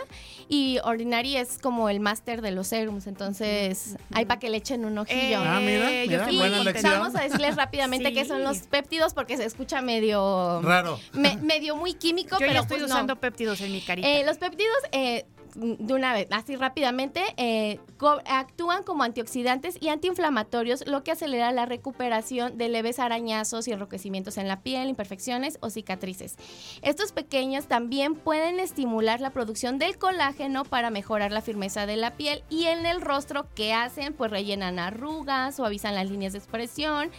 Y 0.49 0.79
Ordinary 0.85 1.37
es 1.37 1.59
como 1.59 1.89
el 1.89 2.01
máster 2.01 2.43
de 2.43 2.51
los 2.51 2.67
serums. 2.69 3.07
Entonces, 3.07 3.97
hay 4.13 4.25
para 4.27 4.39
que 4.41 4.51
le 4.51 4.59
echen 4.59 4.85
un 4.85 4.99
ojillo. 4.99 5.39
Ah, 5.45 5.61
mira, 5.61 5.91
Eh, 5.91 6.05
yo 6.05 6.11
mira, 6.13 6.23
estoy 6.23 6.35
y 6.35 6.39
buena 6.39 6.65
lección. 6.65 6.93
vamos 6.93 7.15
a 7.15 7.21
decirles 7.25 7.57
rápidamente 7.57 8.09
Sí. 8.09 8.15
qué 8.15 8.25
son 8.25 8.43
los 8.45 8.59
péptidos 8.59 9.15
porque 9.15 9.37
se 9.37 9.45
escucha 9.45 9.81
medio 9.83 10.61
Raro. 10.63 10.99
me- 11.13 11.37
medio 11.37 11.77
muy 11.77 11.95
químico, 11.95 12.37
Yo 12.39 12.47
pero 12.47 12.61
estoy 12.61 12.79
pues 12.79 12.89
no. 12.89 12.95
usando 12.95 13.17
péptidos 13.17 13.61
en 13.61 13.73
mi 13.73 13.81
carita. 13.81 14.09
Eh, 14.09 14.25
los 14.25 14.39
péptidos, 14.39 14.77
eh, 14.93 15.25
de 15.55 15.95
una 15.95 16.13
vez, 16.13 16.29
así 16.31 16.57
rápidamente, 16.57 17.23
eh, 17.37 17.79
actúan 18.27 18.83
como 18.83 19.03
antioxidantes 19.03 19.77
y 19.81 19.89
antiinflamatorios, 19.89 20.87
lo 20.87 21.05
que 21.05 21.13
acelera 21.13 21.53
la 21.53 21.67
recuperación 21.67 22.59
de 22.59 22.69
leves 22.69 22.99
arañazos 22.99 23.69
y 23.69 23.73
enrojecimientos 23.73 24.39
en 24.39 24.49
la 24.49 24.63
piel, 24.63 24.89
imperfecciones 24.89 25.59
o 25.61 25.71
cicatrices. 25.71 26.37
Estos 26.83 27.13
pequeños 27.13 27.67
también 27.67 28.15
pueden 28.15 28.61
estimular 28.61 29.21
la 29.21 29.31
producción 29.31 29.79
del 29.79 29.99
colágeno 29.99 30.65
para 30.65 30.91
mejorar 30.91 31.33
la 31.33 31.43
firmeza 31.43 31.87
de 31.87 31.97
la 31.97 32.17
piel 32.17 32.43
y 32.49 32.65
en 32.65 32.87
el 32.87 33.01
rostro, 33.01 33.47
¿qué 33.55 33.73
hacen? 33.73 34.15
Pues 34.15 34.31
rellenan 34.31 34.79
arrugas, 34.79 35.57
suavizan 35.57 35.95
las 35.95 36.11
líneas 36.11 36.33
de 36.33 36.39
expresión, 36.39 37.11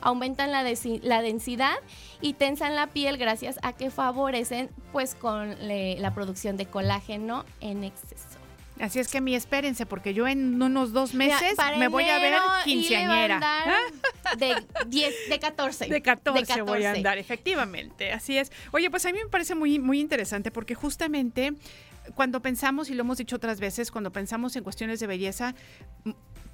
aumentan 0.00 0.50
la, 0.50 0.64
la 1.02 1.22
densidad 1.22 1.76
y 2.20 2.34
tensan 2.34 2.74
la 2.74 2.88
piel 2.88 3.16
gracias 3.18 3.58
a 3.62 3.72
que 3.72 3.90
favorecen 3.90 4.70
pues 4.92 5.14
con 5.14 5.56
la 5.60 6.14
producción 6.14 6.56
de 6.56 6.66
colágeno 6.66 7.44
en 7.60 7.84
exceso. 7.84 8.40
Así 8.80 8.98
es 8.98 9.08
que 9.08 9.20
mi 9.20 9.34
espérense, 9.34 9.84
porque 9.84 10.14
yo 10.14 10.26
en 10.26 10.60
unos 10.60 10.92
dos 10.92 11.12
meses 11.12 11.54
me 11.78 11.88
voy 11.88 12.04
a 12.04 12.18
ver 12.18 12.34
quinceañera. 12.64 13.34
a 13.34 13.36
andar 13.36 14.38
De 14.38 14.54
10, 14.86 15.14
de 15.28 15.38
14. 15.38 15.86
De 15.86 16.00
14, 16.00 16.54
De 16.54 16.62
voy 16.62 16.78
a 16.78 16.86
14. 16.92 16.98
andar, 16.98 17.18
efectivamente, 17.18 18.12
así 18.12 18.38
es. 18.38 18.50
Oye, 18.72 18.90
pues 18.90 19.04
a 19.04 19.12
mí 19.12 19.18
me 19.22 19.28
parece 19.28 19.54
muy, 19.54 19.78
muy 19.78 20.00
interesante 20.00 20.50
porque 20.50 20.74
justamente 20.74 21.52
cuando 22.14 22.40
pensamos, 22.40 22.88
y 22.88 22.94
lo 22.94 23.02
hemos 23.02 23.18
dicho 23.18 23.36
otras 23.36 23.60
veces, 23.60 23.90
cuando 23.90 24.10
pensamos 24.12 24.56
en 24.56 24.64
cuestiones 24.64 24.98
de 24.98 25.06
belleza, 25.06 25.54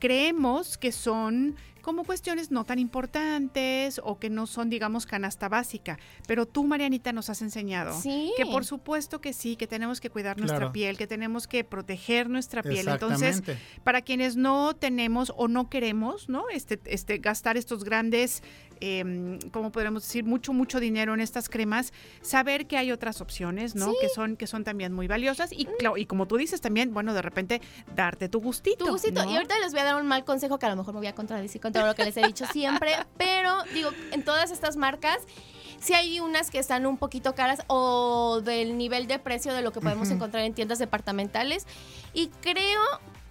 creemos 0.00 0.76
que 0.78 0.90
son 0.92 1.56
como 1.86 2.02
cuestiones 2.02 2.50
no 2.50 2.64
tan 2.64 2.80
importantes 2.80 4.00
o 4.02 4.18
que 4.18 4.28
no 4.28 4.48
son, 4.48 4.68
digamos, 4.68 5.06
canasta 5.06 5.48
básica. 5.48 6.00
Pero 6.26 6.44
tú, 6.44 6.64
Marianita, 6.64 7.12
nos 7.12 7.30
has 7.30 7.42
enseñado 7.42 7.94
Sí. 8.00 8.32
que 8.36 8.44
por 8.44 8.64
supuesto 8.64 9.20
que 9.20 9.32
sí, 9.32 9.54
que 9.54 9.68
tenemos 9.68 10.00
que 10.00 10.10
cuidar 10.10 10.36
nuestra 10.36 10.58
Claro. 10.58 10.72
piel, 10.72 10.96
que 10.98 11.06
tenemos 11.06 11.46
que 11.46 11.62
proteger 11.62 12.28
nuestra 12.28 12.64
piel. 12.64 12.88
Entonces, 12.88 13.38
Exactamente. 13.38 13.62
para 13.84 14.02
quienes 14.02 14.34
no 14.36 14.74
tenemos 14.74 15.32
o 15.36 15.46
no 15.46 15.70
queremos, 15.70 16.28
¿no? 16.28 16.48
Este, 16.50 16.80
este, 16.86 17.18
gastar 17.18 17.56
estos 17.56 17.84
grandes, 17.84 18.42
eh, 18.80 19.38
¿cómo 19.52 19.70
podríamos 19.70 20.02
decir? 20.02 20.24
Mucho, 20.24 20.52
mucho 20.52 20.80
dinero 20.80 21.14
en 21.14 21.20
estas 21.20 21.48
cremas, 21.48 21.92
saber 22.20 22.66
que 22.66 22.76
hay 22.78 22.90
otras 22.90 23.20
opciones, 23.20 23.76
¿no? 23.76 23.92
Que 24.00 24.08
son, 24.08 24.36
que 24.36 24.48
son 24.48 24.64
también 24.64 24.92
muy 24.92 25.06
valiosas 25.06 25.52
y, 25.52 25.66
claro, 25.78 25.96
y 25.96 26.06
como 26.06 26.26
tú 26.26 26.36
dices 26.36 26.60
también, 26.60 26.92
bueno, 26.92 27.14
de 27.14 27.22
repente 27.22 27.62
darte 27.94 28.28
tu 28.28 28.40
gustito. 28.40 28.84
Tu 28.86 28.90
gustito. 28.90 29.24
¿no? 29.24 29.30
Y 29.30 29.36
ahorita 29.36 29.54
les 29.60 29.70
voy 29.70 29.82
a 29.82 29.84
dar 29.84 30.00
un 30.02 30.08
mal 30.08 30.24
consejo 30.24 30.58
que 30.58 30.66
a 30.66 30.70
lo 30.70 30.76
mejor 30.76 30.92
me 30.94 30.98
voy 31.00 31.06
a 31.06 31.14
contradecir 31.14 31.60
con 31.60 31.72
todo 31.76 31.86
lo 31.86 31.94
que 31.94 32.04
les 32.04 32.16
he 32.16 32.26
dicho 32.26 32.46
siempre, 32.46 32.92
pero 33.16 33.62
digo, 33.74 33.90
en 34.12 34.24
todas 34.24 34.50
estas 34.50 34.76
marcas 34.76 35.18
sí 35.80 35.94
hay 35.94 36.20
unas 36.20 36.50
que 36.50 36.58
están 36.58 36.86
un 36.86 36.96
poquito 36.96 37.34
caras 37.34 37.62
o 37.68 38.40
del 38.42 38.76
nivel 38.78 39.06
de 39.06 39.18
precio 39.18 39.54
de 39.54 39.62
lo 39.62 39.72
que 39.72 39.80
podemos 39.80 40.10
encontrar 40.10 40.44
en 40.44 40.54
tiendas 40.54 40.78
departamentales. 40.78 41.66
Y 42.12 42.28
creo 42.40 42.82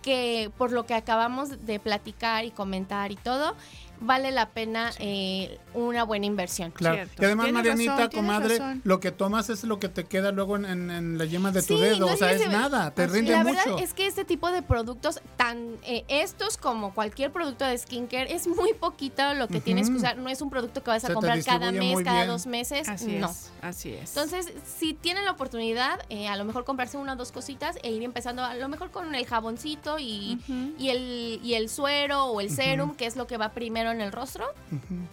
que 0.02 0.52
por 0.58 0.72
lo 0.72 0.86
que 0.86 0.94
acabamos 0.94 1.66
de 1.66 1.80
platicar 1.80 2.46
y 2.46 2.52
comentar 2.52 3.12
y 3.12 3.16
todo, 3.16 3.56
vale 4.00 4.32
la 4.32 4.50
pena 4.50 4.92
eh, 5.00 5.58
una 5.74 6.04
buena 6.04 6.26
inversión. 6.26 6.72
Claro. 6.72 6.96
Cierto. 6.96 7.22
Y 7.22 7.26
además, 7.26 7.52
Marianita, 7.52 7.96
razón, 7.98 8.10
comadre, 8.12 8.60
lo 8.84 9.00
que 9.00 9.12
tomas 9.12 9.50
es 9.50 9.64
lo 9.64 9.80
que 9.80 9.90
te 9.90 10.04
queda 10.06 10.32
luego 10.32 10.56
en, 10.58 10.66
en- 10.66 10.92
en 10.92 11.18
la 11.18 11.26
yema 11.26 11.52
de 11.52 11.62
tu 11.62 11.76
Sí, 11.76 11.82
dedo. 11.82 12.00
no 12.08 12.14
o 12.14 12.18
sea, 12.18 12.32
es 12.32 12.48
nada, 12.48 12.92
te 12.92 13.04
Pues, 13.04 13.12
rinde 13.12 13.32
la 13.32 13.44
mucho. 13.44 13.56
verdad 13.56 13.84
es 13.84 13.94
que 13.94 14.08
este 14.08 14.26
tipo 14.26 14.52
de 14.52 14.62
productos, 14.62 15.22
tan 15.38 15.76
eh, 15.84 16.04
estos 16.08 16.58
como 16.58 16.94
cualquier 16.94 17.32
producto 17.32 17.66
de 17.66 17.78
skincare, 17.78 18.34
es 18.34 18.48
muy 18.48 18.74
poquito 18.74 19.34
lo 19.34 19.48
que 19.48 19.60
tienes 19.62 19.90
que 19.90 19.96
usar. 19.98 20.18
No 20.18 20.30
es 20.30 20.42
un 20.42 20.50
producto 20.50 20.84
que 20.84 20.90
vas 20.92 21.06
a 21.06 21.14
comprar 21.14 21.44
cada 21.44 21.72
mes, 21.72 21.98
cada 22.04 22.26
dos 22.26 22.46
meses. 22.46 22.88
Así 22.90 23.14
no. 23.18 23.30
es, 23.30 23.52
así 23.62 23.94
es. 23.94 24.10
Entonces, 24.16 24.52
si 24.78 24.94
tienen 24.94 25.26
la 25.26 25.32
oportunidad, 25.32 26.00
eh, 26.10 26.28
a 26.28 26.36
lo 26.36 26.46
mejor 26.46 26.64
comprarse 26.66 26.98
una 26.98 27.14
o 27.14 27.16
dos 27.16 27.32
cositas 27.32 27.78
e 27.84 27.92
ir 27.92 28.04
empezando 28.04 28.44
a 28.44 28.54
lo 28.56 28.68
mejor 28.70 28.92
con 28.92 29.14
el 29.16 29.26
jaboncito 29.26 30.00
y, 30.00 30.40
y 30.78 30.90
el, 30.90 31.40
y 31.44 31.54
el 31.56 31.70
suero 31.70 32.26
o 32.26 32.42
el 32.42 32.50
serum, 32.50 32.96
que 32.96 33.06
es 33.06 33.16
lo 33.16 33.28
que 33.28 33.38
va 33.38 33.50
primero 33.50 33.85
en 33.92 34.02
el 34.02 34.12
rostro. 34.12 34.46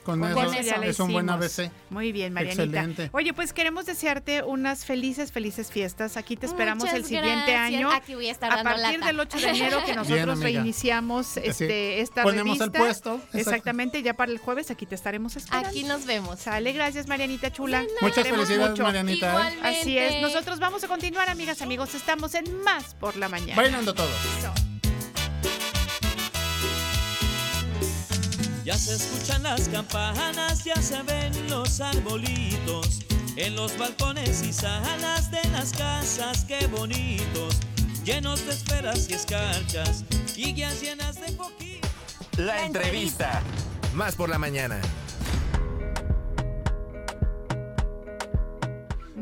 Con, 0.04 0.20
Con 0.20 0.24
eso, 0.30 0.52
eso 0.52 0.62
ya 0.62 0.76
es 0.86 1.00
un 1.00 1.12
buen. 1.12 1.28
ABC. 1.30 1.70
Muy 1.90 2.12
bien, 2.12 2.32
Marianita. 2.32 2.62
Excelente. 2.64 3.10
Oye, 3.12 3.32
pues 3.32 3.52
queremos 3.52 3.86
desearte 3.86 4.42
unas 4.42 4.84
felices, 4.84 5.32
felices 5.32 5.70
fiestas. 5.70 6.16
Aquí 6.16 6.36
te 6.36 6.46
esperamos 6.46 6.84
Muchas 6.84 6.96
el 6.96 7.04
siguiente 7.04 7.52
gracias. 7.52 7.60
año. 7.60 7.90
Aquí 7.92 8.14
voy 8.14 8.28
a 8.28 8.32
estar 8.32 8.52
A 8.52 8.56
dando 8.56 8.70
partir 8.70 8.98
lata. 9.00 9.06
del 9.06 9.20
8 9.20 9.38
de 9.38 9.48
enero 9.48 9.78
que 9.84 9.94
nosotros 9.96 10.38
Bien, 10.40 10.42
reiniciamos 10.42 11.36
este, 11.36 12.00
esta 12.00 12.22
Ponemos 12.22 12.60
el 12.60 12.70
puesto. 12.72 13.14
exacto. 13.16 13.38
Exactamente, 13.38 14.02
ya 14.02 14.14
para 14.14 14.32
el 14.32 14.38
jueves 14.38 14.70
aquí 14.70 14.86
te 14.86 14.94
estaremos 14.94 15.36
esperando. 15.36 15.68
Aquí 15.68 15.84
nos 15.84 16.06
vemos. 16.06 16.40
Sale, 16.40 16.72
gracias 16.72 17.06
Marianita 17.06 17.52
Chula. 17.52 17.84
Muchas 18.00 18.26
felicidades, 18.26 18.70
mucho. 18.70 18.82
Marianita. 18.82 19.26
¿eh? 19.26 19.30
Igualmente. 19.30 19.80
Así 19.80 19.98
es, 19.98 20.20
nosotros 20.22 20.58
vamos 20.58 20.82
a 20.84 20.88
continuar, 20.88 21.28
amigas, 21.28 21.62
amigos. 21.62 21.94
Estamos 21.94 22.34
en 22.34 22.62
Más 22.62 22.94
por 22.94 23.16
la 23.16 23.28
Mañana. 23.28 23.54
Bailando 23.60 23.94
todos. 23.94 24.71
Ya 28.64 28.76
se 28.78 28.94
escuchan 28.94 29.42
las 29.42 29.68
campanas, 29.68 30.64
ya 30.64 30.80
se 30.80 31.02
ven 31.02 31.32
los 31.50 31.80
arbolitos 31.80 33.00
en 33.36 33.56
los 33.56 33.76
balcones 33.76 34.42
y 34.42 34.52
salas 34.52 35.30
de 35.30 35.42
las 35.50 35.72
casas, 35.72 36.44
qué 36.44 36.66
bonitos, 36.68 37.56
llenos 38.04 38.44
de 38.46 38.52
esferas 38.52 39.08
y 39.10 39.14
escarchas 39.14 40.04
guías 40.36 40.80
llenas 40.80 41.20
de 41.20 41.32
poquitos. 41.32 41.90
La 42.36 42.64
entrevista. 42.64 43.42
Más 43.94 44.14
por 44.14 44.28
la 44.28 44.38
mañana. 44.38 44.80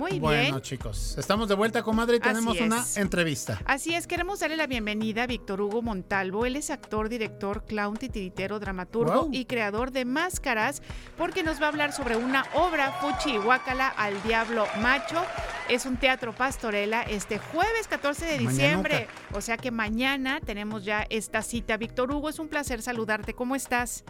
Muy 0.00 0.12
bien. 0.12 0.22
Bueno, 0.22 0.60
chicos, 0.60 1.14
estamos 1.18 1.46
de 1.46 1.54
vuelta, 1.54 1.82
comadre, 1.82 2.16
y 2.16 2.20
tenemos 2.20 2.58
una 2.58 2.82
entrevista. 2.96 3.60
Así 3.66 3.94
es, 3.94 4.06
queremos 4.06 4.40
darle 4.40 4.56
la 4.56 4.66
bienvenida 4.66 5.24
a 5.24 5.26
Víctor 5.26 5.60
Hugo 5.60 5.82
Montalvo. 5.82 6.46
Él 6.46 6.56
es 6.56 6.70
actor, 6.70 7.10
director, 7.10 7.66
clown, 7.66 7.98
titiritero, 7.98 8.58
dramaturgo 8.58 9.24
Wow. 9.24 9.28
y 9.30 9.44
creador 9.44 9.90
de 9.90 10.06
máscaras, 10.06 10.80
porque 11.18 11.42
nos 11.42 11.60
va 11.60 11.66
a 11.66 11.68
hablar 11.68 11.92
sobre 11.92 12.16
una 12.16 12.46
obra, 12.54 12.92
Fuchi 12.92 13.34
y 13.34 13.36
Guácala 13.36 13.88
al 13.88 14.22
Diablo 14.22 14.64
Macho. 14.80 15.22
Es 15.68 15.84
un 15.84 15.98
teatro 15.98 16.32
pastorela 16.32 17.02
este 17.02 17.36
jueves 17.38 17.86
14 17.86 18.24
de 18.24 18.38
diciembre. 18.38 19.06
O 19.34 19.42
sea 19.42 19.58
que 19.58 19.70
mañana 19.70 20.40
tenemos 20.40 20.82
ya 20.86 21.04
esta 21.10 21.42
cita. 21.42 21.76
Víctor 21.76 22.10
Hugo, 22.10 22.30
es 22.30 22.38
un 22.38 22.48
placer 22.48 22.80
saludarte. 22.80 23.34
¿Cómo 23.34 23.54
estás? 23.54 24.04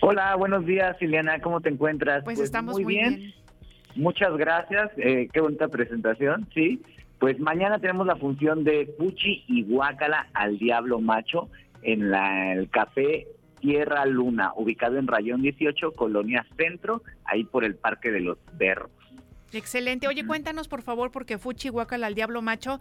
Hola, 0.00 0.36
buenos 0.36 0.64
días, 0.64 0.96
Ileana. 1.00 1.40
¿Cómo 1.40 1.60
te 1.60 1.70
encuentras? 1.70 2.22
Pues, 2.22 2.38
estamos 2.38 2.74
muy 2.74 2.84
bien. 2.84 3.34
Muchas 3.96 4.36
gracias. 4.36 4.90
eh, 4.96 5.28
qué 5.32 5.40
bonita 5.40 5.68
presentación, 5.68 6.48
sí. 6.54 6.80
Pues 7.18 7.38
mañana 7.38 7.78
tenemos 7.78 8.06
la 8.06 8.16
función 8.16 8.64
de 8.64 8.86
Puchi 8.98 9.44
y 9.48 9.62
Guácala 9.62 10.26
al 10.34 10.58
Diablo 10.58 11.00
Macho 11.00 11.48
en 11.82 12.10
la- 12.10 12.52
el 12.54 12.68
Café 12.70 13.26
Tierra 13.60 14.04
Luna, 14.04 14.52
ubicado 14.56 14.98
en 14.98 15.06
Rayón 15.06 15.40
18, 15.40 15.92
Colonia 15.92 16.44
Centro, 16.56 17.02
ahí 17.24 17.44
por 17.44 17.64
el 17.64 17.76
Parque 17.76 18.10
de 18.10 18.20
los 18.20 18.36
Berros. 18.58 18.90
Excelente. 19.52 20.08
Oye, 20.08 20.26
cuéntanos 20.26 20.66
por 20.66 20.82
favor, 20.82 21.12
porque 21.12 21.38
Fuchi 21.38 21.68
y 21.68 21.70
Guácala 21.70 22.08
al 22.08 22.14
Diablo 22.16 22.42
Macho 22.42 22.80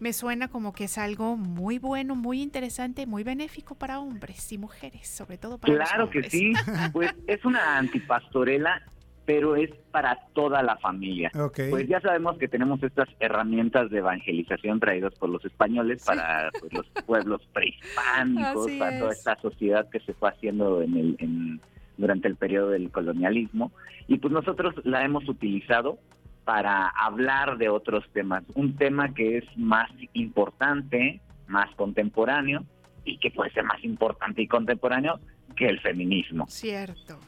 me 0.00 0.12
suena 0.12 0.48
como 0.48 0.72
que 0.74 0.84
es 0.84 0.98
algo 0.98 1.36
muy 1.38 1.78
bueno, 1.78 2.14
muy 2.14 2.42
interesante, 2.42 3.06
muy 3.06 3.24
benéfico 3.24 3.74
para 3.74 3.98
hombres 4.00 4.52
y 4.52 4.58
mujeres, 4.58 5.08
sobre 5.08 5.38
todo 5.38 5.56
para 5.58 5.72
los 5.72 5.88
Claro 5.88 6.10
que 6.10 6.22
sí. 6.24 6.52
Pues 6.92 7.12
es 7.26 7.42
una 7.46 7.78
antipastorela, 7.78 8.82
pero 9.30 9.54
es 9.54 9.70
para 9.92 10.18
toda 10.32 10.60
la 10.60 10.76
familia. 10.78 11.30
Ok. 11.38 11.60
Pues 11.70 11.86
ya 11.86 12.00
sabemos 12.00 12.36
que 12.36 12.48
tenemos 12.48 12.82
estas 12.82 13.08
herramientas 13.20 13.88
de 13.90 13.98
evangelización 13.98 14.80
traídas 14.80 15.14
por 15.14 15.28
los 15.28 15.44
españoles 15.44 16.02
para 16.04 16.50
pues, 16.58 16.72
los 16.72 16.86
pueblos 17.06 17.40
prehispánicos, 17.52 18.66
Así 18.66 18.78
para 18.80 18.98
toda 18.98 19.12
es. 19.12 19.18
esta 19.18 19.36
sociedad 19.40 19.88
que 19.88 20.00
se 20.00 20.14
fue 20.14 20.30
haciendo 20.30 20.82
en 20.82 20.96
el, 20.96 21.16
en- 21.20 21.60
durante 21.96 22.26
el 22.26 22.34
periodo 22.34 22.70
del 22.70 22.90
colonialismo. 22.90 23.70
Y 24.08 24.18
pues 24.18 24.32
nosotros 24.32 24.74
la 24.84 25.04
hemos 25.04 25.28
utilizado 25.28 25.98
para 26.44 26.88
hablar 26.88 27.56
de 27.56 27.68
otros 27.68 28.04
temas. 28.12 28.42
Un 28.56 28.74
tema 28.74 29.14
que 29.14 29.38
es 29.38 29.44
más 29.56 29.88
importante, 30.12 31.20
más 31.46 31.72
contemporáneo, 31.76 32.64
y 33.04 33.18
que 33.18 33.30
puede 33.30 33.52
ser 33.52 33.62
más 33.62 33.82
importante 33.84 34.42
y 34.42 34.48
contemporáneo 34.48 35.20
que 35.54 35.66
el 35.68 35.78
feminismo. 35.80 36.46
Cierto. 36.48 37.18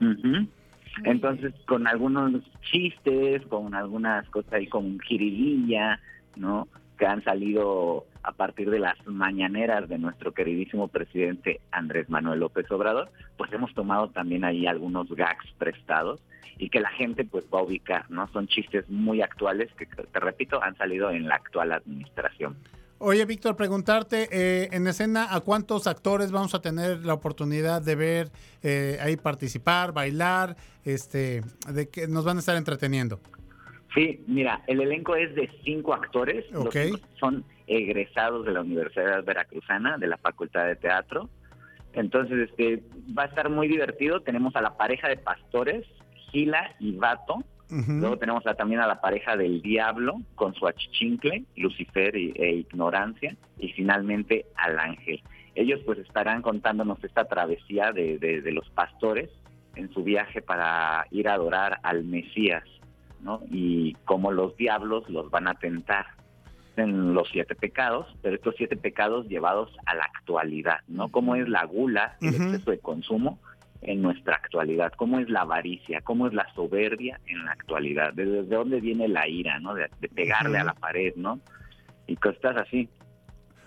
Ujú. 0.00 0.46
Muy 1.00 1.10
Entonces, 1.10 1.54
con 1.66 1.86
algunos 1.86 2.42
chistes, 2.70 3.46
con 3.46 3.74
algunas 3.74 4.28
cosas 4.30 4.52
ahí, 4.54 4.66
con 4.66 4.98
jiribilla, 5.00 6.00
¿no? 6.36 6.68
que 6.98 7.06
han 7.06 7.22
salido 7.22 8.06
a 8.22 8.32
partir 8.32 8.68
de 8.68 8.80
las 8.80 8.96
mañaneras 9.06 9.88
de 9.88 9.98
nuestro 9.98 10.32
queridísimo 10.32 10.88
presidente 10.88 11.60
Andrés 11.70 12.10
Manuel 12.10 12.40
López 12.40 12.70
Obrador, 12.70 13.10
pues 13.36 13.52
hemos 13.52 13.72
tomado 13.72 14.08
también 14.08 14.44
ahí 14.44 14.66
algunos 14.66 15.08
gags 15.08 15.50
prestados 15.56 16.20
y 16.58 16.68
que 16.70 16.80
la 16.80 16.90
gente 16.90 17.24
pues 17.24 17.44
va 17.54 17.60
a 17.60 17.62
ubicar, 17.62 18.10
¿no? 18.10 18.26
Son 18.28 18.48
chistes 18.48 18.88
muy 18.90 19.22
actuales 19.22 19.72
que, 19.74 19.86
te 19.86 20.20
repito, 20.20 20.62
han 20.62 20.76
salido 20.76 21.10
en 21.10 21.28
la 21.28 21.36
actual 21.36 21.72
administración. 21.72 22.56
Oye, 23.00 23.24
Víctor, 23.26 23.54
preguntarte, 23.56 24.28
eh, 24.32 24.68
en 24.72 24.86
escena, 24.88 25.32
¿a 25.32 25.40
cuántos 25.40 25.86
actores 25.86 26.32
vamos 26.32 26.54
a 26.54 26.60
tener 26.60 27.04
la 27.04 27.14
oportunidad 27.14 27.80
de 27.80 27.94
ver 27.94 28.30
eh, 28.62 28.98
ahí 29.00 29.16
participar, 29.16 29.92
bailar, 29.92 30.56
este, 30.84 31.42
de 31.72 31.88
que 31.88 32.08
nos 32.08 32.24
van 32.24 32.38
a 32.38 32.40
estar 32.40 32.56
entreteniendo? 32.56 33.20
Sí, 33.94 34.24
mira, 34.26 34.62
el 34.66 34.80
elenco 34.80 35.14
es 35.14 35.32
de 35.36 35.48
cinco 35.64 35.94
actores. 35.94 36.44
Los 36.50 36.66
Ok. 36.66 36.76
cinco 36.86 36.98
son 37.20 37.44
egresados 37.68 38.44
de 38.44 38.52
la 38.52 38.62
Universidad 38.62 39.22
Veracruzana, 39.24 39.96
de 39.96 40.08
la 40.08 40.16
Facultad 40.18 40.66
de 40.66 40.74
Teatro. 40.74 41.30
Entonces, 41.92 42.50
este, 42.50 42.82
va 43.16 43.24
a 43.24 43.26
estar 43.26 43.48
muy 43.48 43.68
divertido. 43.68 44.20
Tenemos 44.20 44.56
a 44.56 44.60
la 44.60 44.76
pareja 44.76 45.08
de 45.08 45.16
pastores, 45.18 45.86
Gila 46.32 46.74
y 46.80 46.96
Vato. 46.96 47.36
Luego 47.70 48.16
tenemos 48.16 48.46
a- 48.46 48.54
también 48.54 48.80
a 48.80 48.86
la 48.86 49.00
pareja 49.00 49.36
del 49.36 49.60
Diablo 49.60 50.16
con 50.34 50.54
su 50.54 50.66
achichincle, 50.66 51.44
Lucifer 51.56 52.16
y- 52.16 52.32
e 52.36 52.52
Ignorancia. 52.52 53.36
Y 53.58 53.68
finalmente 53.72 54.46
al 54.56 54.78
Ángel. 54.78 55.20
Ellos 55.54 55.80
pues 55.84 55.98
estarán 55.98 56.40
contándonos 56.42 57.02
esta 57.04 57.24
travesía 57.24 57.92
de, 57.92 58.18
de- 58.18 58.40
de 58.40 58.52
los 58.52 58.68
pastores 58.70 59.28
en 59.74 59.92
su 59.92 60.02
viaje 60.04 60.40
para 60.40 61.06
ir 61.10 61.28
a 61.28 61.34
adorar 61.34 61.78
al 61.82 62.04
Mesías, 62.04 62.64
¿no? 63.20 63.42
Y 63.50 63.94
cómo 64.04 64.32
los 64.32 64.56
diablos 64.56 65.08
los 65.10 65.30
van 65.30 65.48
a 65.48 65.54
tentar 65.54 66.06
en 66.76 67.12
los 67.12 67.28
siete 67.32 67.56
pecados, 67.56 68.06
pero 68.22 68.36
estos 68.36 68.54
siete 68.56 68.76
pecados 68.76 69.26
llevados 69.28 69.70
a 69.86 69.94
la 69.96 70.04
actualidad, 70.04 70.78
¿no? 70.86 71.08
Cómo 71.08 71.34
es 71.34 71.48
la 71.48 71.64
gula, 71.64 72.16
el 72.20 72.34
Ujú. 72.36 72.42
exceso 72.44 72.70
de 72.70 72.78
consumo 72.78 73.40
en 73.82 74.02
nuestra 74.02 74.36
actualidad, 74.36 74.92
cómo 74.96 75.20
es 75.20 75.28
la 75.28 75.42
avaricia, 75.42 76.00
cómo 76.00 76.26
es 76.26 76.34
la 76.34 76.46
soberbia 76.54 77.20
en 77.26 77.44
la 77.44 77.52
actualidad, 77.52 78.12
de 78.12 78.24
desde 78.24 78.54
dónde 78.56 78.80
viene 78.80 79.08
la 79.08 79.28
ira, 79.28 79.60
¿no? 79.60 79.74
De, 79.74 79.88
de 80.00 80.08
pegarle 80.08 80.58
a 80.58 80.64
la 80.64 80.74
pared, 80.74 81.14
¿no? 81.16 81.40
Y 82.06 82.16
cosas 82.16 82.56
así. 82.56 82.88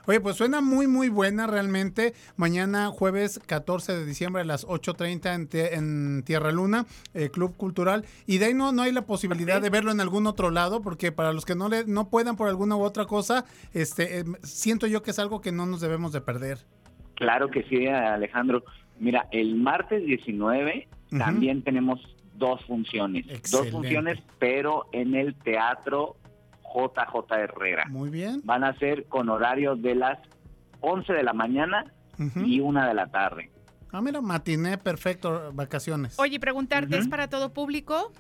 Oye, 0.08 0.20
pues 0.20 0.36
suena 0.36 0.62
muy, 0.62 0.88
muy 0.88 1.10
buena 1.10 1.46
realmente. 1.46 2.14
Mañana, 2.36 2.88
jueves 2.88 3.40
14 3.46 3.94
de 3.94 4.06
diciembre 4.06 4.42
a 4.42 4.46
las 4.46 4.68
8.30 4.68 5.36
en, 5.36 5.74
en 5.74 6.24
Tierra 6.24 6.52
Luna, 6.52 6.86
eh, 7.14 7.30
Club 7.30 7.56
Cultural. 7.56 8.06
Y 8.26 8.40
de 8.40 8.46
ahí 8.46 8.54
no, 8.54 8.72
no 8.72 8.82
hay 8.82 8.92
la 8.92 9.04
posibilidad 9.04 9.62
de 9.62 9.70
verlo 9.70 9.92
en 9.92 10.02
algún 10.02 10.26
otro 10.26 10.50
lado, 10.50 10.82
porque 10.82 11.12
para 11.12 11.34
los 11.34 11.46
que 11.46 11.56
no, 11.56 11.70
le, 11.70 11.86
no 11.86 12.10
puedan 12.10 12.36
por 12.36 12.50
alguna 12.50 12.76
u 12.76 12.82
otra 12.82 13.06
cosa, 13.06 13.46
este, 13.74 14.20
eh, 14.20 14.24
siento 14.42 14.88
yo 14.88 15.04
que 15.04 15.12
es 15.12 15.20
algo 15.20 15.40
que 15.40 15.52
no 15.52 15.68
nos 15.68 15.82
debemos 15.82 16.12
de 16.12 16.22
perder. 16.22 16.58
Claro 17.16 17.50
que 17.50 17.62
sí, 17.64 17.86
Alejandro. 17.86 18.64
Mira, 19.02 19.28
el 19.32 19.56
martes 19.56 20.06
19 20.06 20.88
Ujú. 21.08 21.18
también 21.18 21.64
tenemos 21.64 22.00
dos 22.36 22.64
funciones. 22.66 23.26
Dos 23.52 23.70
funciones, 23.70 24.20
pero 24.40 24.86
en 24.92 25.16
el 25.16 25.34
Teatro 25.36 26.16
JJ 26.64 27.34
Herrera. 27.36 27.86
Muy 27.90 28.10
bien. 28.10 28.42
Van 28.44 28.64
a 28.64 28.78
ser 28.78 29.06
con 29.06 29.30
horario 29.30 29.76
de 29.76 29.96
las 29.96 30.20
11 30.82 31.14
de 31.14 31.24
la 31.24 31.34
mañana 31.34 31.92
y 32.46 32.60
una 32.60 32.88
de 32.88 32.94
la 32.94 33.08
tarde. 33.08 33.50
Ah, 33.92 34.02
mira, 34.02 34.22
matiné, 34.22 34.78
perfecto, 34.78 35.52
vacaciones. 35.54 36.18
Oye, 36.20 36.40
preguntarte, 36.40 36.98
¿es 36.98 37.08
para 37.08 37.28
todo 37.28 37.52
público? 37.52 38.12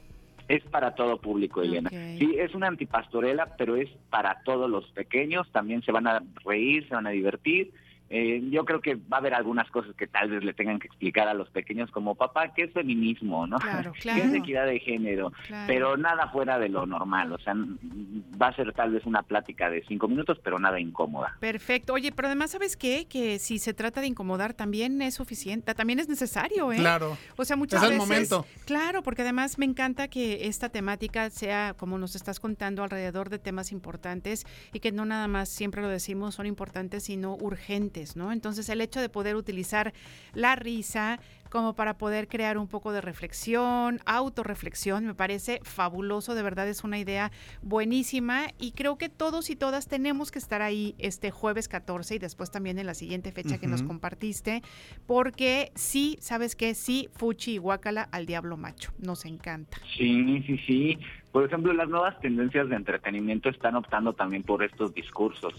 Es 0.47 0.63
para 0.65 0.95
todo 0.95 1.21
público, 1.21 1.61
Elena. 1.61 1.89
Sí, 1.89 2.35
es 2.37 2.53
una 2.55 2.67
antipastorela, 2.67 3.55
pero 3.55 3.75
es 3.75 3.89
para 4.09 4.41
todos 4.43 4.69
los 4.69 4.85
pequeños. 4.91 5.49
También 5.51 5.83
se 5.83 5.91
van 5.91 6.07
a 6.07 6.23
reír, 6.43 6.87
se 6.89 6.95
van 6.95 7.05
a 7.07 7.11
divertir. 7.11 7.71
Eh, 8.13 8.41
yo 8.51 8.65
creo 8.65 8.81
que 8.81 8.95
va 8.95 9.17
a 9.17 9.19
haber 9.19 9.33
algunas 9.33 9.69
cosas 9.71 9.95
que 9.95 10.05
tal 10.05 10.29
vez 10.29 10.43
le 10.43 10.53
tengan 10.53 10.79
que 10.79 10.87
explicar 10.87 11.29
a 11.29 11.33
los 11.33 11.49
pequeños, 11.49 11.89
como 11.91 12.15
papá, 12.15 12.53
¿qué 12.53 12.63
es 12.63 12.73
feminismo? 12.73 13.47
¿no? 13.47 13.57
Claro, 13.57 13.91
¿Qué 14.01 14.09
es 14.09 14.15
claro. 14.15 14.33
equidad 14.35 14.65
de 14.65 14.79
género? 14.79 15.31
Claro. 15.47 15.63
Pero 15.67 15.95
nada 15.97 16.27
fuera 16.27 16.59
de 16.59 16.67
lo 16.67 16.85
normal. 16.85 17.31
O 17.31 17.37
sea, 17.37 17.53
va 17.55 18.47
a 18.47 18.55
ser 18.55 18.73
tal 18.73 18.91
vez 18.91 19.05
una 19.05 19.23
plática 19.23 19.69
de 19.69 19.83
cinco 19.87 20.09
minutos, 20.09 20.39
pero 20.43 20.59
nada 20.59 20.79
incómoda. 20.79 21.37
Perfecto. 21.39 21.93
Oye, 21.93 22.11
pero 22.11 22.27
además, 22.27 22.51
¿sabes 22.51 22.75
qué? 22.75 23.05
Que 23.07 23.39
si 23.39 23.59
se 23.59 23.73
trata 23.73 24.01
de 24.01 24.07
incomodar, 24.07 24.53
también 24.53 25.01
es 25.01 25.13
suficiente, 25.15 25.73
también 25.73 25.99
es 25.99 26.09
necesario, 26.09 26.71
¿eh? 26.73 26.77
Claro. 26.77 27.17
O 27.37 27.45
sea, 27.45 27.55
muchas 27.55 27.81
Es 27.81 27.89
el 27.91 27.97
veces. 27.97 28.09
momento. 28.09 28.45
Claro, 28.65 29.03
porque 29.03 29.21
además 29.21 29.57
me 29.57 29.65
encanta 29.65 30.07
que 30.09 30.47
esta 30.47 30.67
temática 30.69 31.29
sea, 31.29 31.75
como 31.77 31.97
nos 31.97 32.15
estás 32.15 32.39
contando, 32.39 32.83
alrededor 32.83 33.29
de 33.29 33.39
temas 33.39 33.71
importantes 33.71 34.45
y 34.73 34.79
que 34.79 34.91
no 34.91 35.05
nada 35.05 35.27
más, 35.27 35.47
siempre 35.49 35.81
lo 35.81 35.87
decimos, 35.87 36.35
son 36.35 36.45
importantes, 36.45 37.03
sino 37.03 37.35
urgentes, 37.35 38.00
¿no? 38.15 38.31
Entonces, 38.31 38.69
el 38.69 38.81
hecho 38.81 38.99
de 38.99 39.09
poder 39.09 39.35
utilizar 39.35 39.93
la 40.33 40.55
risa 40.55 41.19
como 41.51 41.75
para 41.75 41.97
poder 41.97 42.27
crear 42.29 42.57
un 42.57 42.67
poco 42.67 42.93
de 42.93 43.01
reflexión, 43.01 43.99
autorreflexión, 44.05 45.05
me 45.05 45.13
parece 45.13 45.59
fabuloso, 45.63 46.33
de 46.33 46.43
verdad 46.43 46.67
es 46.67 46.83
una 46.85 46.97
idea 46.97 47.31
buenísima 47.61 48.47
y 48.57 48.71
creo 48.71 48.97
que 48.97 49.09
todos 49.09 49.49
y 49.49 49.57
todas 49.57 49.87
tenemos 49.87 50.31
que 50.31 50.39
estar 50.39 50.61
ahí 50.61 50.95
este 50.97 51.29
jueves 51.29 51.67
14 51.67 52.15
y 52.15 52.19
después 52.19 52.51
también 52.51 52.79
en 52.79 52.85
la 52.85 52.93
siguiente 52.93 53.33
fecha 53.33 53.57
que 53.57 53.67
nos 53.67 53.83
compartiste, 53.83 54.63
porque 55.05 55.73
sí, 55.75 56.17
¿sabes 56.21 56.55
qué? 56.55 56.73
Sí, 56.73 57.09
Fuchi 57.11 57.55
y 57.55 57.57
Guacala 57.57 58.03
al 58.11 58.25
diablo 58.25 58.55
macho, 58.55 58.93
nos 58.97 59.25
encanta. 59.25 59.77
Sí, 59.97 60.43
sí, 60.47 60.57
sí. 60.65 60.99
Por 61.33 61.45
ejemplo, 61.45 61.73
las 61.73 61.89
nuevas 61.89 62.19
tendencias 62.21 62.69
de 62.69 62.75
entretenimiento 62.75 63.49
están 63.49 63.75
optando 63.75 64.13
también 64.13 64.43
por 64.43 64.63
estos 64.63 64.93
discursos. 64.93 65.53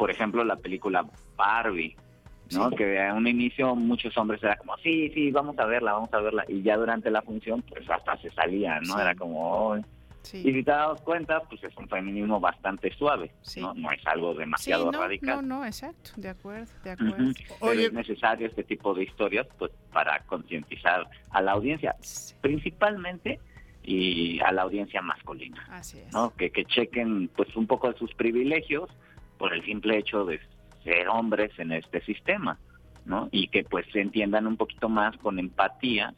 Por 0.00 0.10
ejemplo, 0.10 0.42
la 0.44 0.56
película 0.56 1.04
Barbie, 1.36 1.94
¿no? 2.52 2.70
Sí. 2.70 2.76
Que 2.76 3.02
a 3.02 3.12
un 3.12 3.26
inicio 3.26 3.76
muchos 3.76 4.16
hombres 4.16 4.42
era 4.42 4.56
como, 4.56 4.74
sí, 4.78 5.10
sí, 5.10 5.30
vamos 5.30 5.58
a 5.58 5.66
verla, 5.66 5.92
vamos 5.92 6.08
a 6.14 6.20
verla. 6.20 6.42
Y 6.48 6.62
ya 6.62 6.78
durante 6.78 7.10
la 7.10 7.20
función, 7.20 7.60
pues 7.68 7.88
hasta 7.90 8.16
se 8.16 8.30
salía, 8.30 8.80
¿no? 8.80 8.94
Sí. 8.94 9.00
Era 9.02 9.14
como. 9.14 9.76
Y 10.32 10.52
si 10.52 10.64
te 10.64 10.70
das 10.70 11.02
cuenta, 11.02 11.40
pues 11.50 11.62
es 11.64 11.76
un 11.76 11.86
feminismo 11.86 12.40
bastante 12.40 12.90
suave. 12.96 13.30
¿no? 13.58 13.74
No 13.74 13.92
es 13.92 14.06
algo 14.06 14.32
demasiado 14.32 14.90
no, 14.90 15.02
radical. 15.02 15.46
no, 15.46 15.58
no, 15.58 15.66
exacto, 15.66 16.12
de 16.16 16.30
acuerdo, 16.30 16.72
de 16.82 16.92
acuerdo. 16.92 17.16
Pero 17.60 17.70
Oye. 17.72 17.84
es 17.84 17.92
necesario 17.92 18.46
este 18.46 18.64
tipo 18.64 18.94
de 18.94 19.02
historias 19.02 19.46
pues 19.58 19.70
para 19.92 20.20
concientizar 20.20 21.10
a 21.30 21.42
la 21.42 21.52
audiencia, 21.52 21.94
principalmente 22.40 23.38
y 23.82 24.40
a 24.40 24.50
la 24.52 24.62
audiencia 24.62 25.02
masculina. 25.02 25.62
Así 25.70 25.98
es. 25.98 26.10
¿no? 26.14 26.34
Que, 26.36 26.50
que 26.50 26.64
chequen 26.64 27.28
pues 27.36 27.54
un 27.54 27.66
poco 27.66 27.92
de 27.92 27.98
sus 27.98 28.14
privilegios 28.14 28.88
por 29.40 29.54
el 29.54 29.64
simple 29.64 29.96
hecho 29.96 30.26
de 30.26 30.38
ser 30.84 31.08
hombres 31.08 31.50
en 31.58 31.72
este 31.72 32.02
sistema, 32.02 32.58
¿no? 33.06 33.30
Y 33.32 33.48
que 33.48 33.64
pues 33.64 33.86
se 33.90 34.02
entiendan 34.02 34.46
un 34.46 34.58
poquito 34.58 34.90
más 34.90 35.16
con 35.16 35.38
empatía 35.38 36.12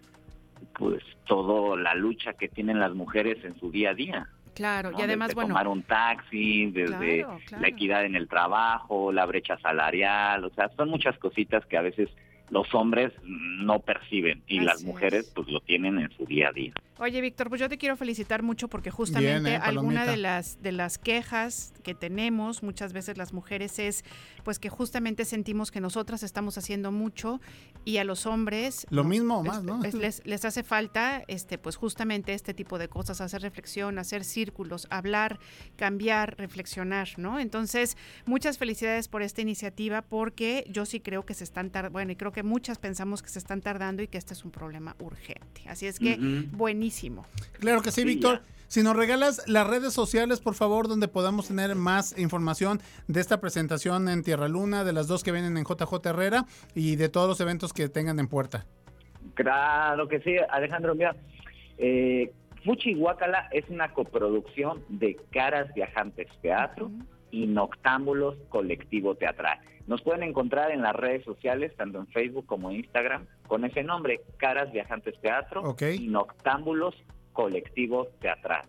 pues 0.74 1.04
toda 1.24 1.76
la 1.76 1.94
lucha 1.94 2.32
que 2.32 2.48
tienen 2.48 2.80
las 2.80 2.94
mujeres 2.94 3.44
en 3.44 3.56
su 3.60 3.70
día 3.70 3.90
a 3.90 3.94
día. 3.94 4.26
Claro, 4.54 4.90
¿no? 4.90 4.98
y 4.98 5.02
además, 5.02 5.28
desde 5.28 5.36
bueno, 5.36 5.48
tomar 5.50 5.68
un 5.68 5.84
taxi, 5.84 6.66
desde 6.72 7.18
Claro, 7.22 7.38
claro. 7.46 7.62
la 7.62 7.68
equidad 7.68 8.04
en 8.04 8.16
el 8.16 8.26
trabajo, 8.26 9.12
la 9.12 9.24
brecha 9.24 9.56
salarial, 9.58 10.44
o 10.44 10.50
sea, 10.50 10.68
son 10.76 10.90
muchas 10.90 11.16
cositas 11.18 11.64
que 11.66 11.76
a 11.76 11.82
veces 11.82 12.10
los 12.50 12.74
hombres 12.74 13.12
no 13.22 13.78
perciben 13.78 14.42
y 14.48 14.60
las 14.60 14.82
mujeres 14.82 15.26
es. 15.26 15.30
pues 15.32 15.46
lo 15.48 15.60
tienen 15.60 16.00
en 16.00 16.10
su 16.10 16.26
día 16.26 16.48
a 16.48 16.52
día. 16.52 16.72
Oye, 17.02 17.20
Víctor, 17.20 17.48
pues 17.48 17.60
yo 17.60 17.68
te 17.68 17.78
quiero 17.78 17.96
felicitar 17.96 18.44
mucho 18.44 18.68
porque 18.68 18.92
justamente 18.92 19.50
Bien, 19.50 19.60
¿eh? 19.60 19.60
alguna 19.60 20.06
de 20.06 20.16
las 20.16 20.62
de 20.62 20.70
las 20.70 20.98
quejas 20.98 21.72
que 21.82 21.96
tenemos 21.96 22.62
muchas 22.62 22.92
veces 22.92 23.18
las 23.18 23.32
mujeres 23.32 23.80
es 23.80 24.04
pues 24.44 24.60
que 24.60 24.68
justamente 24.68 25.24
sentimos 25.24 25.72
que 25.72 25.80
nosotras 25.80 26.22
estamos 26.22 26.58
haciendo 26.58 26.92
mucho 26.92 27.40
y 27.84 27.96
a 27.96 28.04
los 28.04 28.24
hombres 28.24 28.86
Lo 28.90 29.02
no, 29.02 29.08
mismo 29.08 29.38
o 29.38 29.42
más, 29.42 29.64
¿no? 29.64 29.82
es- 29.82 29.94
les, 29.94 30.24
les 30.24 30.44
hace 30.44 30.62
falta 30.62 31.24
este 31.26 31.58
pues 31.58 31.74
justamente 31.74 32.34
este 32.34 32.54
tipo 32.54 32.78
de 32.78 32.86
cosas, 32.86 33.20
hacer 33.20 33.42
reflexión, 33.42 33.98
hacer 33.98 34.22
círculos, 34.22 34.86
hablar, 34.88 35.40
cambiar, 35.74 36.36
reflexionar, 36.38 37.08
¿no? 37.16 37.40
Entonces, 37.40 37.96
muchas 38.26 38.58
felicidades 38.58 39.08
por 39.08 39.22
esta 39.22 39.40
iniciativa 39.40 40.02
porque 40.02 40.64
yo 40.70 40.86
sí 40.86 41.00
creo 41.00 41.26
que 41.26 41.34
se 41.34 41.42
están 41.42 41.70
tardando, 41.70 41.94
bueno, 41.94 42.12
y 42.12 42.16
creo 42.16 42.30
que 42.30 42.44
muchas 42.44 42.78
pensamos 42.78 43.24
que 43.24 43.28
se 43.28 43.40
están 43.40 43.60
tardando 43.60 44.04
y 44.04 44.06
que 44.06 44.18
este 44.18 44.34
es 44.34 44.44
un 44.44 44.52
problema 44.52 44.94
urgente. 45.00 45.62
Así 45.66 45.86
es 45.86 45.98
que 45.98 46.14
Ujú. 46.20 46.56
buenísimo. 46.56 46.91
Claro 47.58 47.82
que 47.82 47.90
sí, 47.90 48.02
Sí, 48.02 48.06
Víctor. 48.06 48.42
Si 48.72 48.82
nos 48.82 48.96
regalas 48.96 49.46
las 49.48 49.66
redes 49.66 49.92
sociales, 49.92 50.40
por 50.40 50.54
favor, 50.54 50.88
donde 50.88 51.06
podamos 51.06 51.48
tener 51.48 51.74
más 51.74 52.18
información 52.18 52.80
de 53.06 53.20
esta 53.20 53.38
presentación 53.38 54.08
en 54.08 54.22
Tierra 54.22 54.48
Luna, 54.48 54.82
de 54.82 54.94
las 54.94 55.08
dos 55.08 55.22
que 55.22 55.30
vienen 55.30 55.58
en 55.58 55.64
JJ 55.64 56.06
Herrera 56.06 56.46
y 56.74 56.96
de 56.96 57.10
todos 57.10 57.28
los 57.28 57.38
eventos 57.42 57.74
que 57.74 57.90
tengan 57.90 58.18
en 58.18 58.28
puerta. 58.28 58.64
Claro 59.34 60.08
que 60.08 60.20
sí, 60.20 60.36
Alejandro, 60.48 60.94
mira, 60.94 61.14
eh, 61.76 62.32
Fuchi 62.64 62.94
Guacala 62.94 63.48
es 63.50 63.68
una 63.68 63.92
coproducción 63.92 64.82
de 64.88 65.18
Caras 65.32 65.72
Viajantes 65.74 66.28
Teatro 66.40 66.90
y 67.30 67.46
Noctámbulos 67.46 68.36
Colectivo 68.48 69.14
Teatral. 69.16 69.58
Nos 69.86 70.02
pueden 70.02 70.22
encontrar 70.22 70.70
en 70.70 70.82
las 70.82 70.94
redes 70.94 71.24
sociales, 71.24 71.72
tanto 71.76 71.98
en 71.98 72.06
Facebook 72.08 72.46
como 72.46 72.70
en 72.70 72.76
Instagram, 72.76 73.26
con 73.46 73.64
ese 73.64 73.82
nombre, 73.82 74.20
Caras 74.36 74.70
Viajantes 74.72 75.20
Teatro 75.20 75.62
Ok. 75.62 75.82
y 75.98 76.08
Noctámbulos 76.08 76.94
Colectivo 77.32 78.06
Teatral. 78.20 78.62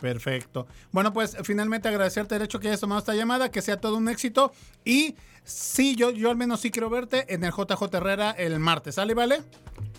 Perfecto. 0.00 0.66
Bueno, 0.90 1.12
pues 1.12 1.36
finalmente 1.44 1.88
agradecerte 1.88 2.34
el 2.36 2.42
hecho 2.42 2.58
que 2.58 2.68
hayas 2.68 2.80
tomado 2.80 2.98
esta 2.98 3.14
llamada, 3.14 3.50
que 3.50 3.62
sea 3.62 3.80
todo 3.80 3.96
un 3.96 4.08
éxito. 4.08 4.52
Y 4.84 5.14
sí, 5.44 5.94
yo, 5.94 6.10
yo 6.10 6.30
al 6.30 6.36
menos 6.36 6.60
sí 6.60 6.70
quiero 6.72 6.90
verte 6.90 7.32
en 7.32 7.44
el 7.44 7.52
JJ 7.52 7.94
Herrera 7.94 8.32
el 8.32 8.58
martes. 8.58 8.96
¿Sale, 8.96 9.14
vale? 9.14 9.38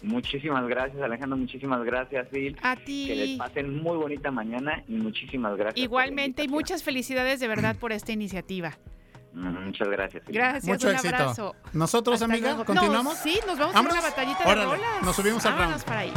Muchísimas 0.03 0.68
gracias, 0.68 1.01
Alejandro. 1.01 1.38
Muchísimas 1.38 1.84
gracias, 1.86 2.28
Phil. 2.30 2.58
A 2.64 2.76
Que 2.76 3.16
les 3.16 3.26
ti. 3.30 3.36
pasen 3.39 3.78
muy 3.82 3.97
bonita 3.97 4.30
mañana 4.30 4.84
y 4.89 4.93
muchísimas 4.95 5.55
gracias. 5.58 5.82
Igualmente 5.82 6.43
y 6.43 6.47
muchas 6.49 6.84
felicidades 6.84 7.39
de 7.39 7.47
verdad 7.47 7.78
por 7.78 7.91
esta 7.93 8.12
iniciativa. 8.12 8.78
Mm, 9.34 9.65
Muchas 9.65 9.88
gracias. 9.89 10.23
Phil. 10.25 10.36
Gracias, 10.36 10.63
Mucho 10.65 10.88
un 10.88 10.93
éxito. 10.95 11.15
abrazo. 11.15 11.55
¿Nosotros, 11.73 12.13
Hasta 12.15 12.25
amiga, 12.25 12.49
luego. 12.49 12.65
continuamos. 12.65 13.15
No, 13.17 13.23
sí, 13.23 13.39
nos 13.45 13.57
vamos 13.57 13.75
a 13.75 13.78
¿Vámonos? 13.78 13.97
una 13.99 14.09
batallita 14.09 14.43
de 14.43 14.49
Órale, 14.49 14.65
rolas. 14.78 15.01
nos 15.03 15.15
subimos 15.15 15.45
al 15.45 15.57
round. 15.57 15.84
para 15.84 15.99
ahí. 15.99 16.13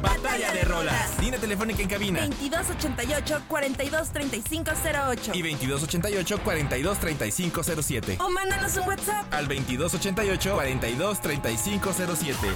Batalla 0.00 0.52
de 0.52 0.62
rolas. 0.62 1.18
Línea 1.20 1.40
telefónica 1.40 1.82
en 1.82 1.88
cabina. 1.88 2.20
2288 2.28 3.42
423508 3.48 5.32
Y 5.34 5.42
2288 5.42 6.38
423507. 6.44 8.16
O 8.20 8.30
mándanos 8.30 8.76
un 8.76 8.86
WhatsApp. 8.88 9.32
Al 9.34 9.48
2288 9.48 10.54
423507. 10.54 12.48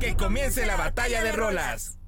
Que 0.00 0.14
comience 0.16 0.64
la 0.66 0.76
batalla 0.76 1.22
de 1.22 1.32
rolas. 1.32 1.98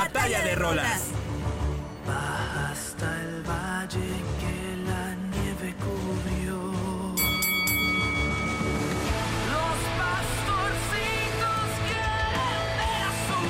Batalla 0.00 0.40
de 0.40 0.54
rolas. 0.54 1.02
Baja 2.06 2.70
hasta 2.70 3.20
el 3.20 3.42
valle 3.42 4.10
que 4.40 4.76
la 4.86 5.14
nieve 5.30 5.74
cubrió. 5.76 6.56
Los 9.52 9.76
pastorcitos 10.00 11.68
quieren 11.84 12.64
ver 12.78 13.02
a 13.04 13.12
su 13.26 13.40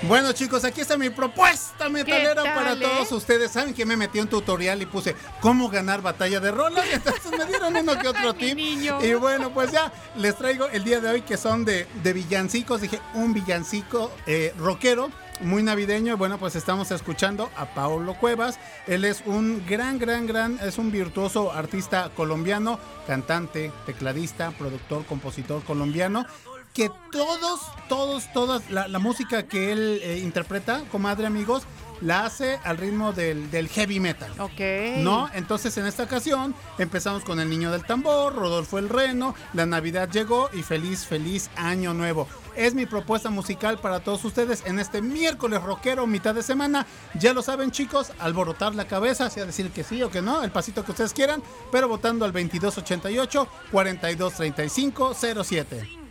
rey. 0.00 0.08
Bueno, 0.08 0.32
chicos, 0.32 0.64
aquí 0.64 0.80
está 0.80 0.96
mi 0.96 1.10
propuesta 1.10 1.71
metalera 1.88 2.42
tal, 2.42 2.54
para 2.54 2.72
eh? 2.72 2.76
todos 2.80 3.12
ustedes. 3.12 3.50
Saben 3.50 3.74
que 3.74 3.84
me 3.84 3.96
metí 3.96 4.20
un 4.20 4.28
tutorial 4.28 4.82
y 4.82 4.86
puse 4.86 5.14
cómo 5.40 5.68
ganar 5.68 6.02
batalla 6.02 6.40
de 6.40 6.50
rolas. 6.50 6.86
Entonces 6.92 7.30
me 7.36 7.44
dieron 7.46 7.76
uno 7.76 7.98
que 7.98 8.08
otro 8.08 8.34
tip. 8.38 8.58
Y 8.58 9.14
bueno, 9.14 9.52
pues 9.52 9.72
ya 9.72 9.92
les 10.16 10.36
traigo 10.36 10.68
el 10.68 10.84
día 10.84 11.00
de 11.00 11.10
hoy 11.10 11.22
que 11.22 11.36
son 11.36 11.64
de, 11.64 11.86
de 12.02 12.12
villancicos. 12.12 12.80
Dije, 12.80 13.00
un 13.14 13.34
villancico 13.34 14.10
eh, 14.26 14.54
rockero. 14.58 15.10
Muy 15.40 15.64
navideño, 15.64 16.16
bueno, 16.16 16.38
pues 16.38 16.54
estamos 16.54 16.92
escuchando 16.92 17.50
a 17.56 17.74
Paulo 17.74 18.14
Cuevas. 18.14 18.60
Él 18.86 19.04
es 19.04 19.24
un 19.26 19.64
gran, 19.66 19.98
gran, 19.98 20.28
gran, 20.28 20.60
es 20.62 20.78
un 20.78 20.92
virtuoso 20.92 21.50
artista 21.50 22.10
colombiano, 22.14 22.78
cantante, 23.08 23.72
tecladista, 23.84 24.52
productor, 24.52 25.04
compositor 25.04 25.64
colombiano 25.64 26.26
que 26.72 26.90
todos, 27.10 27.60
todos, 27.88 28.32
todas, 28.32 28.70
la, 28.70 28.88
la 28.88 28.98
música 28.98 29.44
que 29.44 29.72
él 29.72 30.00
eh, 30.02 30.18
interpreta, 30.18 30.82
comadre 30.90 31.26
amigos, 31.26 31.64
la 32.02 32.24
hace 32.24 32.58
al 32.64 32.78
ritmo 32.78 33.12
del, 33.12 33.50
del 33.50 33.68
heavy 33.68 34.00
metal. 34.00 34.32
Ok. 34.38 34.60
¿No? 34.98 35.30
Entonces 35.34 35.76
en 35.78 35.86
esta 35.86 36.02
ocasión 36.02 36.54
empezamos 36.78 37.24
con 37.24 37.40
El 37.40 37.48
Niño 37.48 37.70
del 37.70 37.84
Tambor, 37.84 38.34
Rodolfo 38.34 38.78
el 38.78 38.88
Reno, 38.88 39.34
La 39.52 39.66
Navidad 39.66 40.10
llegó 40.10 40.50
y 40.52 40.62
feliz, 40.62 41.06
feliz 41.06 41.50
año 41.56 41.94
nuevo. 41.94 42.26
Es 42.56 42.74
mi 42.74 42.84
propuesta 42.84 43.30
musical 43.30 43.78
para 43.78 44.00
todos 44.00 44.24
ustedes 44.24 44.62
en 44.66 44.78
este 44.78 45.00
miércoles 45.00 45.62
rockero, 45.62 46.06
mitad 46.06 46.34
de 46.34 46.42
semana. 46.42 46.86
Ya 47.14 47.32
lo 47.32 47.42
saben 47.42 47.70
chicos, 47.70 48.12
alborotar 48.18 48.74
la 48.74 48.86
cabeza, 48.86 49.30
sea 49.30 49.46
decir 49.46 49.70
que 49.70 49.84
sí 49.84 50.02
o 50.02 50.10
que 50.10 50.20
no, 50.20 50.42
el 50.42 50.50
pasito 50.50 50.84
que 50.84 50.90
ustedes 50.90 51.14
quieran, 51.14 51.42
pero 51.70 51.88
votando 51.88 52.24
al 52.24 52.32
2288 52.32 53.48
4235 53.70 55.14
07. 55.44 56.01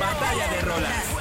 Batalla 0.00 0.48
de 0.48 0.60
rolas. 0.62 1.17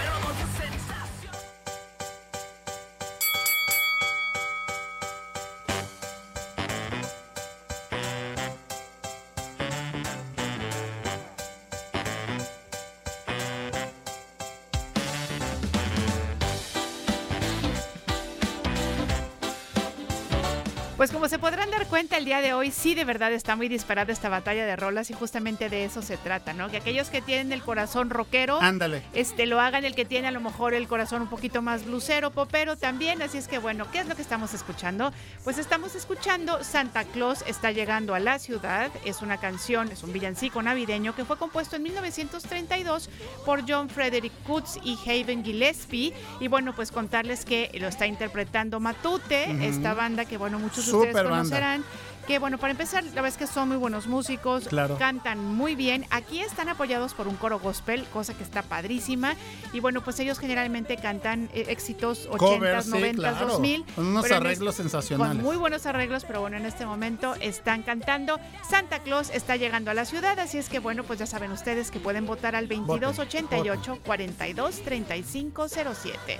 Día 22.27 22.41
de 22.41 22.51
hoy, 22.51 22.71
sí 22.71 22.93
de 22.93 23.05
verdad 23.05 23.31
está 23.31 23.55
muy 23.55 23.69
disparada 23.69 24.11
esta 24.11 24.27
batalla 24.27 24.65
de 24.65 24.75
rolas 24.75 25.09
y 25.09 25.13
justamente 25.13 25.69
de 25.69 25.85
eso 25.85 26.01
se 26.01 26.17
trata, 26.17 26.51
¿no? 26.51 26.69
Que 26.69 26.75
aquellos 26.75 27.09
que 27.09 27.21
tienen 27.21 27.53
el 27.53 27.61
corazón 27.61 28.09
rockero, 28.09 28.59
Ándale. 28.59 29.01
este 29.13 29.45
lo 29.45 29.61
hagan 29.61 29.85
el 29.85 29.95
que 29.95 30.03
tiene 30.03 30.27
a 30.27 30.31
lo 30.31 30.41
mejor 30.41 30.73
el 30.73 30.89
corazón 30.89 31.21
un 31.21 31.29
poquito 31.29 31.61
más 31.61 31.85
blusero, 31.85 32.31
popero 32.31 32.75
también, 32.75 33.21
así 33.21 33.37
es 33.37 33.47
que 33.47 33.59
bueno, 33.59 33.89
¿qué 33.93 33.99
es 33.99 34.07
lo 34.07 34.15
que 34.17 34.21
estamos 34.21 34.53
escuchando? 34.53 35.13
Pues 35.45 35.57
estamos 35.57 35.95
escuchando 35.95 36.65
Santa 36.65 37.05
Claus 37.05 37.45
está 37.47 37.71
llegando 37.71 38.13
a 38.13 38.19
la 38.19 38.39
ciudad, 38.39 38.91
es 39.05 39.21
una 39.21 39.37
canción, 39.37 39.89
es 39.89 40.03
un 40.03 40.11
villancico 40.11 40.61
navideño 40.61 41.15
que 41.15 41.23
fue 41.23 41.37
compuesto 41.37 41.77
en 41.77 41.83
1932 41.83 43.09
por 43.45 43.63
John 43.65 43.87
Frederick 43.87 44.33
Coots 44.45 44.79
y 44.83 44.99
Haven 45.05 45.45
Gillespie 45.45 46.13
y 46.41 46.49
bueno, 46.49 46.75
pues 46.75 46.91
contarles 46.91 47.45
que 47.45 47.71
lo 47.79 47.87
está 47.87 48.05
interpretando 48.05 48.81
Matute, 48.81 49.65
esta 49.65 49.93
banda 49.93 50.25
que 50.25 50.35
bueno, 50.35 50.59
muchos 50.59 50.87
de 50.87 50.91
ustedes 50.91 51.13
banda. 51.23 51.79
Que 52.27 52.39
bueno, 52.39 52.57
para 52.57 52.71
empezar, 52.71 53.05
la 53.05 53.21
verdad 53.21 53.27
es 53.29 53.37
que 53.37 53.47
son 53.47 53.69
muy 53.69 53.77
buenos 53.77 54.05
músicos, 54.07 54.67
Claro. 54.67 54.97
cantan 54.97 55.39
muy 55.39 55.75
bien. 55.75 56.05
Aquí 56.09 56.41
están 56.41 56.67
apoyados 56.67 57.13
por 57.13 57.25
un 57.29 57.37
coro 57.37 57.57
gospel, 57.57 58.03
cosa 58.11 58.33
que 58.33 58.43
está 58.43 58.61
padrísima. 58.63 59.35
Y 59.71 59.79
bueno, 59.79 60.03
pues 60.03 60.19
ellos 60.19 60.37
generalmente 60.37 60.97
cantan 60.97 61.49
eh, 61.53 61.67
éxitos 61.69 62.27
80s, 62.29 62.37
Covers, 62.37 62.85
sí, 62.85 62.91
90s, 62.91 63.15
claro. 63.15 63.47
2000. 63.47 63.85
Con 63.95 64.07
unos 64.07 64.29
arreglos 64.29 64.71
este- 64.73 64.83
sensacionales. 64.83 65.35
Con 65.37 65.43
muy 65.45 65.55
buenos 65.55 65.85
arreglos, 65.85 66.25
pero 66.25 66.41
bueno, 66.41 66.57
en 66.57 66.65
este 66.65 66.85
momento 66.85 67.33
están 67.35 67.81
cantando. 67.83 68.41
Santa 68.69 68.99
Claus 68.99 69.29
está 69.29 69.55
llegando 69.55 69.91
a 69.91 69.93
la 69.93 70.03
ciudad, 70.03 70.37
así 70.37 70.57
es 70.57 70.67
que 70.67 70.79
bueno, 70.79 71.05
pues 71.05 71.19
ya 71.19 71.25
saben 71.27 71.53
ustedes 71.53 71.91
que 71.91 72.01
pueden 72.01 72.25
votar 72.25 72.57
al 72.57 72.67
2288 72.67 73.99
42 74.05 74.81
35 74.83 75.67
07. 75.69 76.39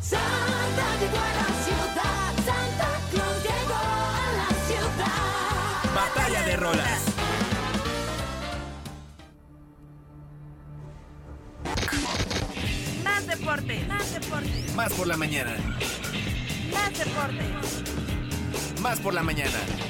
Santa 0.00 0.24
llegó 1.00 1.18
a 1.18 1.32
la 1.34 1.64
ciudad, 1.64 1.99
Más 14.80 14.94
por 14.94 15.06
la 15.06 15.16
mañana. 15.18 15.54
Más 16.72 16.98
deporte. 16.98 17.44
Más 18.80 18.98
por 18.98 19.12
la 19.12 19.22
mañana. 19.22 19.89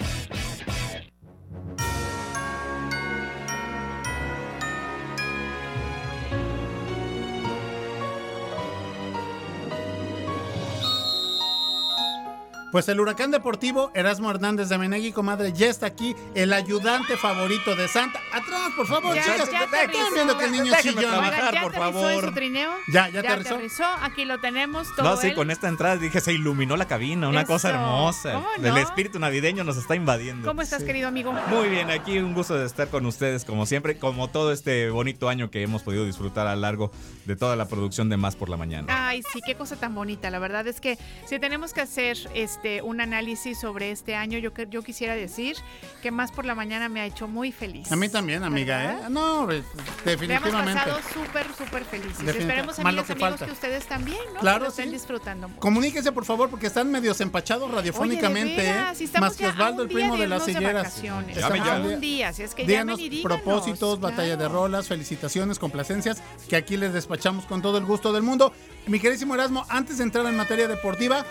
Pues 12.73 12.89
el 12.89 13.01
huracán 13.01 13.33
deportivo 13.33 13.91
Erasmo 13.95 14.31
Hernández 14.31 14.69
de 14.69 14.79
Menegui, 14.79 15.11
comadre, 15.11 15.53
ya 15.53 15.67
está 15.67 15.87
aquí, 15.87 16.15
el 16.37 16.53
ayudante 16.53 17.17
favorito 17.17 17.75
de 17.75 17.89
Santa. 17.89 18.21
Atrás, 18.33 18.71
por 18.77 18.87
favor, 18.87 19.13
Ya- 19.17 19.23
chicas. 19.23 19.51
ya 19.51 19.65
Están 19.65 19.81
aterrizó. 19.89 20.15
viendo 20.15 20.39
que 20.39 20.45
el 20.45 20.53
niño 20.53 20.73
chillón. 20.81 21.01
trabajar. 21.11 21.53
¿ya 21.55 21.63
por 21.63 21.71
aterrizó 21.75 21.93
favor. 21.93 22.13
en 22.13 22.21
su 22.29 22.33
trineo? 22.33 22.71
Ya, 22.93 23.09
ya 23.09 23.21
aterrizó. 23.21 23.85
Aquí 24.03 24.25
lo 24.25 24.39
tenemos 24.39 24.87
todo. 24.95 25.03
No, 25.11 25.17
sí, 25.17 25.29
él. 25.29 25.35
con 25.35 25.51
esta 25.51 25.67
entrada 25.67 25.97
dije, 25.97 26.21
se 26.21 26.33
iluminó 26.33 26.77
la 26.77 26.87
cabina, 26.87 27.29
una 27.29 27.45
cosa 27.45 27.71
Eso. 27.71 27.79
hermosa. 27.79 28.33
¿Cómo 28.35 28.47
El 28.57 28.63
no? 28.63 28.77
espíritu 28.79 29.19
navideño 29.19 29.65
nos 29.65 29.77
está 29.77 29.97
invadiendo. 29.97 30.47
¿Cómo 30.47 30.63
estás, 30.63 30.85
querido 30.85 31.09
amigo? 31.09 31.33
Muy 31.49 31.69
bien, 31.69 31.91
aquí 31.91 32.19
un 32.19 32.35
gusto 32.35 32.55
de 32.57 32.67
estar 32.67 32.87
con 32.89 33.05
ustedes 33.05 33.45
como 33.45 33.67
siempre, 33.67 33.99
como 33.99 34.29
todo 34.29 34.53
este 34.53 34.91
bonito 34.91 35.29
año 35.29 35.51
que 35.51 35.63
hemos 35.63 35.83
podido 35.83 36.05
disfrutar 36.05 36.47
a 36.47 36.55
lo 36.55 36.61
largo 36.61 36.93
de 37.31 37.37
toda 37.37 37.55
la 37.55 37.69
producción 37.69 38.09
de 38.09 38.17
Más 38.17 38.35
por 38.35 38.49
la 38.49 38.57
Mañana. 38.57 38.87
Ay, 39.09 39.23
sí, 39.33 39.41
qué 39.47 39.55
cosa 39.55 39.77
tan 39.77 39.95
bonita. 39.95 40.31
La 40.31 40.41
verdad 40.41 40.67
es 40.67 40.81
que 40.81 40.99
si 41.27 41.39
tenemos 41.39 41.73
que 41.73 41.81
hacer 41.81 42.19
este 42.35 42.83
un 42.83 43.01
análisis 43.01 43.59
sobre 43.61 43.91
este 43.93 44.17
año. 44.17 44.39
Yo, 44.39 44.53
que- 44.53 44.67
yo 44.69 44.83
quisiera 44.83 45.15
decir 45.15 45.57
que 46.03 46.11
más 46.11 46.33
por 46.33 46.45
la 46.45 46.55
mañana 46.57 46.89
me 46.89 47.01
ha 47.01 47.07
hecho 47.07 47.29
muy 47.29 47.53
feliz. 47.53 47.91
A 47.93 47.97
mí 47.97 48.09
también, 48.09 48.43
amiga, 48.43 48.79
¿Verdad? 48.79 49.07
¿eh? 49.07 49.11
No, 49.11 49.51
eh, 49.51 49.63
Le 50.05 50.13
hemos 50.13 50.21
definitivamente. 50.21 50.73
pasado 50.75 50.99
súper, 51.15 51.47
súper 51.57 51.85
felices. 51.85 52.19
Definitivamente. 52.19 52.41
Esperemos, 52.41 52.79
amigas, 52.81 53.07
que 53.07 53.13
amigos, 53.13 53.31
falta. 53.31 53.47
que 53.47 53.53
ustedes 53.53 53.87
también, 53.87 54.19
¿no? 54.35 54.41
Claro, 54.41 54.59
Que 54.59 54.65
lo 54.65 54.71
estén 54.71 54.87
sí. 54.87 54.93
disfrutando 54.93 55.49
mucho. 55.49 55.61
Comuníquense, 55.61 56.11
por 56.11 56.25
favor, 56.25 56.51
porque 56.51 56.67
están 56.67 56.91
medios 56.91 57.21
empachados 57.21 57.71
radiofónicamente. 57.71 58.55
Oye, 58.61 58.73
veras, 58.73 58.93
¿eh? 58.95 58.99
si 58.99 59.05
estamos 59.05 59.29
Más 59.31 59.37
que 59.37 59.47
Osvaldo, 59.47 59.83
el 59.83 59.89
primo 59.89 60.15
de 60.17 60.23
de 60.23 60.27
las 60.29 60.45
silleras. 60.45 61.01
un 61.05 62.01
día, 62.01 62.33
si 62.33 62.43
es 62.43 62.55
que 62.55 62.65
Díganos 62.67 62.99
y 62.99 63.09
díganos. 63.09 63.41
propósitos, 63.41 64.01
batalla 64.01 64.31
de 64.31 64.37
claro. 64.37 64.55
rolas, 64.55 64.89
felicitaciones, 64.89 65.59
complacencias, 65.59 66.23
que 66.49 66.57
aquí 66.57 66.77
les 66.77 66.93
despachamos 66.93 67.20
con 67.49 67.63
todo 67.63 67.79
el 67.79 67.85
gusto 67.85 68.13
del 68.13 68.23
mundo. 68.23 68.53
Mi 68.87 68.99
queridísimo 68.99 69.35
Erasmo, 69.35 69.67
antes 69.69 69.99
de 69.99 70.05
entrar 70.05 70.25
en 70.27 70.37
materia 70.37 70.67
deportiva, 70.69 71.25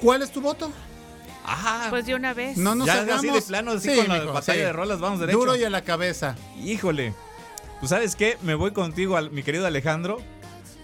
¿cuál 0.00 0.22
es 0.22 0.30
tu 0.32 0.40
voto? 0.40 0.72
Pues 1.90 2.06
de 2.06 2.14
una 2.14 2.32
vez. 2.34 2.56
No 2.56 2.74
nos 2.74 2.86
ya 2.86 3.00
hagamos... 3.00 3.24
así 3.24 3.30
de 3.30 3.42
plano, 3.42 3.72
así 3.72 3.90
Sí, 3.90 3.96
con 3.96 4.08
la 4.08 4.14
mijo, 4.20 4.32
batalla 4.32 4.58
sí. 4.58 4.64
de 4.64 4.72
rolas, 4.72 5.00
vamos 5.00 5.20
derecho. 5.20 5.38
Duro 5.38 5.56
y 5.56 5.64
a 5.64 5.70
la 5.70 5.82
cabeza. 5.82 6.36
Híjole. 6.62 7.14
Pues 7.80 7.90
sabes 7.90 8.14
qué, 8.14 8.36
me 8.42 8.54
voy 8.54 8.72
contigo, 8.72 9.16
al- 9.16 9.30
mi 9.30 9.42
querido 9.42 9.66
Alejandro. 9.66 10.18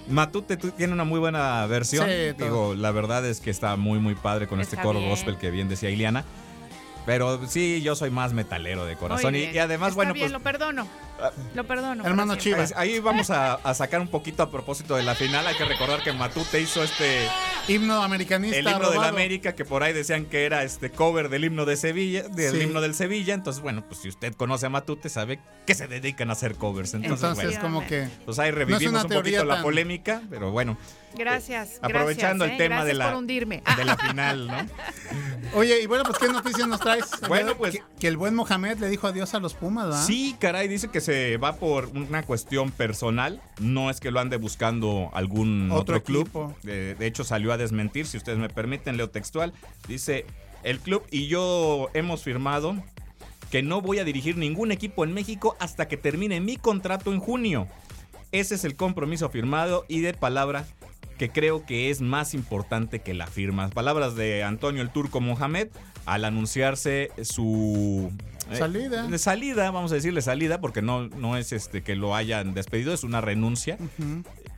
Matute 0.09 0.57
tiene 0.57 0.93
una 0.93 1.05
muy 1.05 1.19
buena 1.21 1.67
versión. 1.67 2.07
Sí. 2.09 2.33
Digo, 2.43 2.75
la 2.75 2.91
verdad 2.91 3.25
es 3.27 3.41
que 3.41 3.51
está 3.51 3.77
muy, 3.77 3.99
muy 3.99 4.15
padre 4.15 4.47
con 4.47 4.61
este 4.61 4.77
coro 4.77 4.99
bien. 5.01 5.11
gospel 5.11 5.37
que 5.37 5.51
bien 5.51 5.69
decía 5.69 5.91
Iliana. 5.91 6.25
Pero 7.05 7.47
sí, 7.47 7.83
yo 7.83 7.95
soy 7.95 8.11
más 8.11 8.33
metalero 8.33 8.85
de 8.85 8.97
corazón. 8.97 9.37
Y, 9.37 9.57
además, 9.59 9.91
Está 9.91 9.95
bueno, 9.97 10.13
bien, 10.15 10.25
pues 10.25 10.33
lo 10.33 10.41
perdono. 10.41 10.87
Lo 11.55 11.65
perdono. 11.65 12.05
Hermano. 12.05 12.37
Chivas. 12.37 12.75
Ahí 12.77 12.99
vamos 13.01 13.31
a, 13.31 13.55
a 13.55 13.75
sacar 13.75 14.01
un 14.01 14.09
poquito 14.09 14.43
a 14.43 14.51
propósito 14.51 14.97
de 14.97 15.03
la 15.03 15.15
final. 15.15 15.47
Hay 15.47 15.57
que 15.57 15.65
recordar 15.65 16.03
que 16.03 16.13
Matute 16.13 16.61
hizo 16.61 16.83
este 16.83 17.27
Himno 17.69 18.03
americanista. 18.03 18.59
el 18.59 18.69
himno 18.69 18.91
de 18.91 18.99
la. 18.99 19.09
América, 19.09 19.55
que 19.55 19.65
por 19.65 19.83
ahí 19.83 19.93
decían 19.93 20.27
que 20.27 20.45
era 20.45 20.63
este 20.63 20.91
cover 20.91 21.29
del 21.31 21.45
himno 21.45 21.65
de 21.65 21.77
Sevilla, 21.77 22.25
del 22.29 22.53
Sí. 22.57 22.61
himno 22.63 22.81
del 22.81 22.95
Sevilla. 22.95 23.35
Entonces, 23.35 23.63
bueno, 23.63 23.85
pues 23.87 24.01
si 24.01 24.09
usted 24.09 24.35
conoce 24.35 24.67
a 24.67 24.69
Matute, 24.69 25.09
sabe 25.09 25.41
que 25.67 25.75
se 25.75 25.87
dedican 25.87 26.29
a 26.31 26.35
hacer 26.35 26.55
covers. 26.57 26.93
Entonces, 26.95 27.23
Entonces, 27.25 27.45
bueno, 27.47 27.61
como 27.61 27.87
que... 27.87 28.09
pues 28.25 28.39
ahí 28.39 28.51
No 28.51 28.57
revivimos 28.59 28.93
una 28.93 29.03
un 29.03 29.09
poquito 29.09 29.45
la 29.45 29.55
tan- 29.55 29.63
polémica, 29.63 30.23
pero 30.29 30.51
bueno, 30.51 30.77
Gracias. 31.17 31.79
aprovechando 31.81 32.45
gracias, 32.45 32.61
el 32.61 32.67
¿eh? 32.67 32.69
tema 32.69 32.85
de 32.85 32.95
la, 32.95 33.17
de 33.77 33.85
la 33.85 33.97
final, 33.97 34.47
¿no? 34.49 34.57
Oye, 35.55 35.81
y 35.81 35.87
bueno, 35.87 36.05
pues 36.05 36.19
¿qué 36.19 36.29
noticias 36.29 36.69
nos 36.69 36.81
traes? 36.81 37.05
Bueno, 37.29 37.53
Que- 37.53 37.55
pues- 37.57 37.73
Que, 37.75 37.83
que 38.01 38.09
el 38.09 38.17
buen 38.17 38.35
Mohamed 38.35 38.79
le 38.79 38.89
dijo 38.89 39.07
adiós 39.07 39.33
a 39.35 39.41
los 39.41 39.55
Pumas, 39.55 39.87
¿verdad? 39.87 40.05
Sí, 40.05 40.37
caray, 40.39 40.69
dice 40.69 40.89
que 40.89 41.01
se 41.07 41.37
va 41.37 41.55
por 41.55 41.87
una 41.87 42.25
cuestión 42.25 42.73
personal. 42.73 43.41
No 43.61 43.91
es 43.91 44.01
que 44.01 44.11
lo 44.11 44.19
ande 44.19 44.37
buscando 44.37 45.11
algún 45.15 45.71
Otro 45.71 45.99
otro, 45.99 46.03
club. 46.03 46.55
De, 46.65 46.97
de 46.97 47.07
hecho, 47.07 47.23
salió 47.23 47.53
a 47.53 47.57
desmentir, 47.57 48.07
si 48.07 48.17
ustedes 48.17 48.39
me 48.39 48.49
permiten, 48.49 48.97
leo 48.97 49.09
textual. 49.09 49.53
Dice, 49.87 50.27
el 50.65 50.81
club 50.81 51.05
y 51.13 51.29
yo 51.29 51.89
hemos 51.95 52.23
firmado 52.23 52.77
que 53.51 53.63
no 53.63 53.81
voy 53.81 54.01
a 54.01 54.05
dirigir 54.05 54.37
ningún 54.37 54.73
equipo 54.73 55.05
en 55.05 55.15
México 55.15 55.57
hasta 55.61 55.87
que 55.87 55.97
termine 55.97 56.41
mi 56.41 56.57
contrato 56.57 57.13
en 57.13 57.21
junio. 57.21 57.69
Ese 58.33 58.57
es 58.57 58.65
el 58.65 58.75
compromiso 58.75 59.31
firmado 59.31 59.85
y 59.89 60.01
de 60.01 60.13
palabra 60.13 60.67
que 61.19 61.31
creo 61.31 61.65
que 61.65 61.91
es 61.91 62.01
más 62.01 62.35
importante 62.35 62.99
que 62.99 63.15
la 63.15 63.29
firma. 63.29 63.69
Palabras 63.69 64.17
de 64.17 64.43
Antonio 64.43 64.83
el 64.83 64.91
Turco 64.91 65.21
Mohamed 65.21 65.69
al 66.07 66.25
anunciarse 66.25 67.11
su 67.23 68.11
eh, 68.51 68.57
Salida. 68.57 69.07
de 69.09 69.19
salida, 69.19 69.71
vamos 69.71 69.91
a 69.93 69.97
decirle 69.97 70.23
salida, 70.23 70.61
porque 70.61 70.81
no, 70.83 71.09
no 71.09 71.37
es 71.37 71.53
este 71.53 71.83
que 71.83 71.97
lo 71.97 72.15
hayan 72.15 72.55
despedido, 72.55 72.95
es 72.95 73.05
una 73.05 73.21
renuncia. 73.21 73.77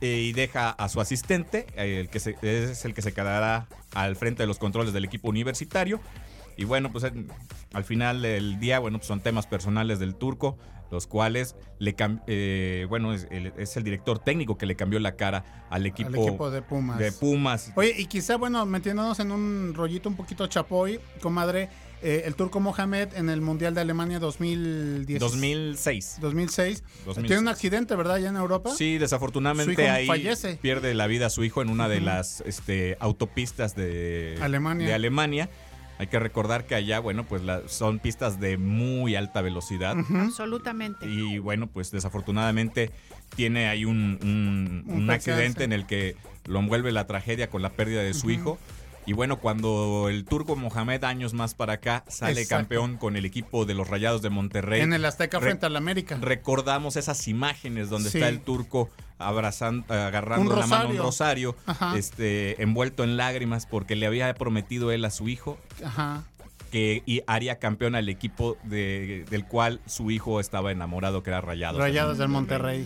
Eh, 0.01 0.21
y 0.29 0.31
deja 0.31 0.69
a 0.69 0.87
su 0.87 1.01
asistente, 1.01 1.67
eh, 1.75 1.99
el 1.99 2.09
que 2.09 2.19
se- 2.21 2.37
es 2.41 2.85
el 2.85 2.93
que 2.93 3.01
se 3.01 3.11
quedará 3.13 3.67
al 3.93 4.15
frente 4.15 4.43
de 4.43 4.47
los 4.47 4.57
controles 4.59 4.93
del 4.93 5.03
equipo 5.05 5.27
universitario. 5.27 5.99
Y 6.55 6.63
bueno, 6.65 6.91
pues 6.91 7.03
al 7.73 7.83
final 7.83 8.21
del 8.21 8.59
día, 8.59 8.79
bueno, 8.79 8.97
pues 8.99 9.07
son 9.07 9.19
temas 9.21 9.45
personales 9.47 9.99
del 9.99 10.15
turco, 10.15 10.57
los 10.91 11.07
cuales 11.07 11.55
le 11.77 11.95
eh, 12.27 12.85
bueno, 12.89 13.13
es 13.13 13.27
el, 13.31 13.53
es 13.57 13.77
el 13.77 13.83
director 13.83 14.19
técnico 14.19 14.57
que 14.57 14.65
le 14.65 14.75
cambió 14.75 14.99
la 14.99 15.15
cara 15.15 15.67
al 15.69 15.85
equipo, 15.85 16.09
Al 16.09 16.27
equipo 16.27 16.51
de 16.51 16.61
Pumas. 16.61 16.99
de 16.99 17.11
Pumas. 17.11 17.71
Oye, 17.75 17.95
y 17.97 18.05
quizá, 18.05 18.37
bueno, 18.37 18.65
metiéndonos 18.65 19.19
en 19.19 19.31
un 19.31 19.73
rollito 19.75 20.09
un 20.09 20.15
poquito 20.15 20.47
chapoy, 20.47 20.99
comadre, 21.21 21.69
eh, 22.01 22.23
el 22.25 22.35
turco 22.35 22.61
Mohamed 22.61 23.09
en 23.15 23.29
el 23.29 23.41
Mundial 23.41 23.75
de 23.75 23.81
Alemania 23.81 24.19
2010, 24.19 25.19
2006. 25.19 26.17
2006, 26.21 26.83
2006. 27.05 27.27
tiene 27.27 27.41
un 27.41 27.47
accidente, 27.49 27.95
¿verdad? 27.95 28.15
Allá 28.15 28.29
en 28.29 28.37
Europa. 28.37 28.73
Sí, 28.73 28.97
desafortunadamente 28.97 29.89
ahí 29.89 30.07
fallece. 30.07 30.57
pierde 30.61 30.93
la 30.93 31.07
vida 31.07 31.29
su 31.29 31.43
hijo 31.43 31.61
en 31.61 31.69
una 31.69 31.89
de 31.89 31.99
las 31.99 32.41
este, 32.45 32.95
autopistas 33.01 33.75
de 33.75 34.37
Alemania. 34.41 34.87
de 34.87 34.93
Alemania. 34.93 35.49
Hay 35.99 36.07
que 36.07 36.17
recordar 36.17 36.65
que 36.65 36.75
allá, 36.75 36.99
bueno, 36.99 37.25
pues 37.25 37.43
la- 37.43 37.67
son 37.67 37.99
pistas 37.99 38.39
de 38.39 38.57
muy 38.57 39.15
alta 39.15 39.41
velocidad. 39.41 39.95
Absolutamente. 40.15 41.05
Y 41.05 41.37
bueno, 41.39 41.67
pues 41.67 41.91
desafortunadamente 41.91 42.89
tiene 43.35 43.67
ahí 43.67 43.83
un, 43.85 44.17
un- 44.23 44.83
Un 44.87 45.01
un 45.01 45.07
percance. 45.07 45.31
accidente 45.33 45.63
en 45.65 45.73
el 45.73 45.85
que 45.85 46.15
lo 46.45 46.59
envuelve 46.59 46.91
la 46.93 47.05
tragedia 47.05 47.49
con 47.49 47.61
la 47.61 47.69
pérdida 47.69 48.01
de 48.01 48.13
su 48.13 48.31
hijo. 48.31 48.57
Y 49.09 49.13
bueno, 49.13 49.39
cuando 49.39 50.05
el 50.07 50.23
turco 50.23 50.55
Mohamed 50.55 51.03
años 51.03 51.33
más 51.33 51.55
para 51.55 51.73
acá 51.73 52.03
sale 52.07 52.41
Exacto. 52.41 52.57
campeón 52.61 52.97
con 52.97 53.15
el 53.15 53.25
equipo 53.25 53.65
de 53.65 53.73
los 53.73 53.87
Rayados 53.87 54.21
de 54.21 54.29
Monterrey. 54.29 54.81
En 54.81 54.93
el 54.93 55.03
Azteca 55.03 55.39
Re- 55.39 55.45
frente 55.47 55.65
al 55.65 55.75
América. 55.75 56.19
Recordamos 56.21 56.95
esas 56.95 57.27
imágenes 57.27 57.89
donde 57.89 58.11
Sí. 58.11 58.19
está 58.19 58.29
el 58.29 58.39
turco 58.41 58.87
abrazando, 59.17 59.91
agarrando 59.91 60.53
Un 60.53 60.59
la 60.59 60.67
mano 60.67 60.89
un 60.91 60.97
rosario. 60.97 61.55
Ajá. 61.65 61.97
este, 61.97 62.61
envuelto 62.61 63.03
en 63.03 63.17
lágrimas 63.17 63.65
porque 63.65 63.95
le 63.95 64.05
había 64.05 64.31
prometido 64.35 64.91
él 64.91 65.03
a 65.05 65.09
su 65.09 65.27
hijo 65.27 65.57
Ajá. 65.83 66.21
que 66.71 67.01
y 67.07 67.23
haría 67.25 67.57
campeón 67.57 67.95
al 67.95 68.09
equipo 68.09 68.57
de- 68.61 69.25
del 69.31 69.43
cual 69.45 69.81
su 69.87 70.11
hijo 70.11 70.39
estaba 70.39 70.71
enamorado, 70.71 71.23
que 71.23 71.31
era 71.31 71.41
Rayados. 71.41 71.79
Rayados 71.81 72.19
del 72.19 72.27
Monterrey. 72.27 72.85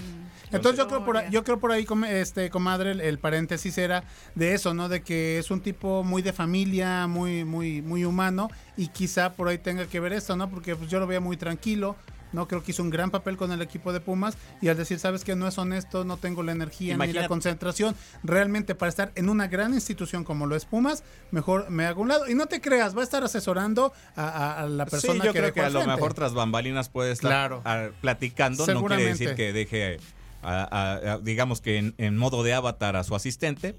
Entonces 0.54 0.78
yo 0.78 0.88
creo 0.88 1.04
por 1.06 1.18
ahí, 1.18 1.28
yo 1.32 1.44
creo 1.44 1.60
por 1.60 1.72
ahí 1.72 1.86
este 2.10 2.50
comadre 2.50 2.92
el, 2.92 3.02
el 3.02 3.20
paréntesis 3.20 3.78
era 3.78 4.04
de 4.36 4.54
eso, 4.54 4.74
¿no? 4.74 4.90
De 4.90 5.02
que 5.02 5.40
es 5.40 5.52
un 5.52 5.62
tipo 5.62 6.04
muy 6.04 6.22
de 6.22 6.34
familia, 6.34 7.08
muy 7.08 7.44
muy 7.46 7.82
muy 7.82 8.06
humano 8.06 8.50
y 8.78 8.88
quizá 8.88 9.34
por 9.34 9.48
ahí 9.48 9.58
tenga 9.58 9.86
que 9.88 10.00
ver 10.00 10.14
esto, 10.14 10.36
¿no? 10.36 10.50
Porque 10.50 10.76
pues 10.76 10.90
yo 10.90 11.00
lo 11.00 11.08
veía 11.08 11.20
muy 11.20 11.38
tranquilo, 11.38 11.96
no 12.32 12.48
creo 12.48 12.64
que 12.64 12.72
hizo 12.72 12.82
un 12.82 12.90
gran 12.90 13.12
papel 13.12 13.38
con 13.38 13.52
el 13.52 13.62
equipo 13.62 13.94
de 13.94 14.00
Pumas 14.00 14.36
y 14.60 14.68
al 14.68 14.76
decir, 14.78 14.98
sabes 14.98 15.24
que 15.24 15.36
no 15.36 15.48
es 15.48 15.58
honesto, 15.60 16.04
no 16.04 16.18
tengo 16.18 16.42
la 16.42 16.52
energía 16.52 16.98
ni 16.98 17.14
la 17.14 17.28
concentración 17.28 17.96
realmente 18.24 18.74
para 18.74 18.90
estar 18.90 19.12
en 19.16 19.30
una 19.30 19.48
gran 19.48 19.74
institución 19.76 20.24
como 20.24 20.48
lo 20.48 20.56
es 20.56 20.66
Pumas, 20.66 21.04
mejor 21.30 21.70
me 21.70 21.86
hago 21.86 22.00
a 22.00 22.04
un 22.04 22.10
lado. 22.10 22.28
Y 22.30 22.34
no 22.34 22.48
te 22.48 22.60
creas, 22.60 22.96
va 22.98 23.02
a 23.02 23.04
estar 23.04 23.24
asesorando 23.24 23.94
a, 24.16 24.28
a- 24.28 24.60
a 24.62 24.68
la 24.68 24.86
persona 24.88 25.20
sí, 25.22 25.26
yo 25.28 25.34
que 25.34 25.40
creo 25.40 25.54
que 25.54 25.62
a 25.62 25.70
lo 25.70 25.86
mejor 25.86 26.16
tras 26.16 26.34
bambalinas 26.34 26.90
puede 26.90 27.12
estar 27.12 27.30
Claro. 27.30 27.62
platicando, 28.02 28.66
no 28.68 28.84
quiere 28.86 29.06
decir 29.06 29.36
que 29.36 29.54
deje, 29.54 30.00
a- 30.44 30.64
a- 30.64 31.14
a- 31.14 31.18
digamos 31.20 31.62
que 31.62 31.78
en, 31.78 31.96
en 31.98 32.18
modo 32.18 32.44
de 32.44 32.54
avatar 32.54 32.96
a 32.96 33.04
su 33.04 33.16
asistente, 33.16 33.76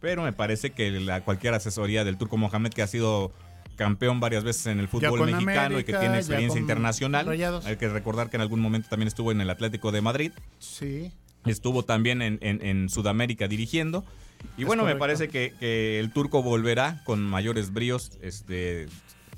pero 0.00 0.22
me 0.22 0.32
parece 0.32 0.70
que 0.70 0.90
la, 0.90 1.22
cualquier 1.22 1.54
asesoría 1.54 2.04
del 2.04 2.16
Turco 2.18 2.36
Mohamed, 2.36 2.72
que 2.72 2.82
ha 2.82 2.86
sido 2.86 3.32
campeón 3.76 4.20
varias 4.20 4.44
veces 4.44 4.66
en 4.66 4.78
el 4.78 4.86
fútbol 4.88 5.24
mexicano 5.30 5.80
y 5.80 5.84
que 5.84 5.92
tiene 5.94 6.18
experiencia 6.18 6.60
internacional, 6.60 7.26
Rayados. 7.26 7.66
hay 7.66 7.76
que 7.76 7.88
recordar 7.88 8.30
que 8.30 8.36
en 8.36 8.42
algún 8.42 8.60
momento 8.60 8.88
también 8.88 9.08
estuvo 9.08 9.32
en 9.32 9.40
el 9.40 9.50
Atlético 9.50 9.90
de 9.90 10.00
Madrid, 10.00 10.32
Sí. 10.60 11.10
estuvo 11.44 11.82
también 11.82 12.22
en, 12.22 12.38
en- 12.40 12.64
en 12.64 12.88
Sudamérica 12.88 13.48
dirigiendo. 13.48 14.04
Y 14.58 14.62
Es 14.62 14.66
bueno, 14.66 14.84
me 14.84 14.94
parece 14.94 15.28
que, 15.28 15.54
que 15.58 15.98
el 15.98 16.12
turco 16.12 16.42
volverá 16.42 17.02
con 17.04 17.22
mayores 17.22 17.72
bríos 17.72 18.12
este, 18.22 18.86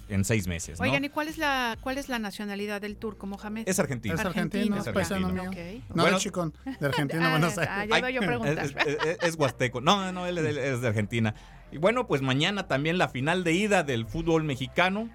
en 0.09 0.25
seis 0.25 0.47
meses. 0.47 0.79
¿no? 0.79 0.85
Oigan, 0.85 1.05
¿y 1.05 1.09
cuál 1.09 1.29
es 1.29 1.39
la 1.39 1.77
cuál 1.81 1.99
es 1.99 2.09
la 2.09 2.19
nacionalidad 2.19 2.81
del 2.81 2.97
turco 2.97 3.27
Mohamed? 3.27 3.69
Es 3.69 3.79
argentino. 3.79 4.15
Es 4.15 4.21
argentino, 4.25 4.77
Es 4.79 4.87
es 4.87 4.93
paisano 4.93 5.29
mío. 5.31 5.43
argentino. 5.43 5.85
No 5.95 6.03
Bueno. 6.03 6.17
de 6.19 6.23
Chicón, 6.23 6.55
de 6.81 6.87
Argentina, 6.87 7.27
Ah, 7.27 7.31
Buenos 7.31 7.59
ah, 7.59 7.81
Aires. 7.81 7.91
ya 7.93 7.99
iba 7.99 8.11
yo 8.11 8.21
a 8.21 8.23
Ay, 8.23 8.27
preguntar. 8.29 8.65
Es, 8.65 8.75
es- 8.87 9.19
es 9.23 9.35
huasteco. 9.37 9.81
No, 9.81 10.13
no, 10.13 10.27
él, 10.27 10.39
él 10.39 10.59
es 10.59 10.81
de 10.81 10.89
Argentina. 10.89 11.35
Y 11.73 11.79
bueno, 11.79 12.07
pues 12.07 12.23
mañana 12.23 12.69
también 12.69 12.99
la 12.99 13.09
final 13.09 13.43
de 13.45 13.53
ida 13.53 13.83
del 13.83 14.07
fútbol 14.07 14.45
mexicano. 14.45 15.09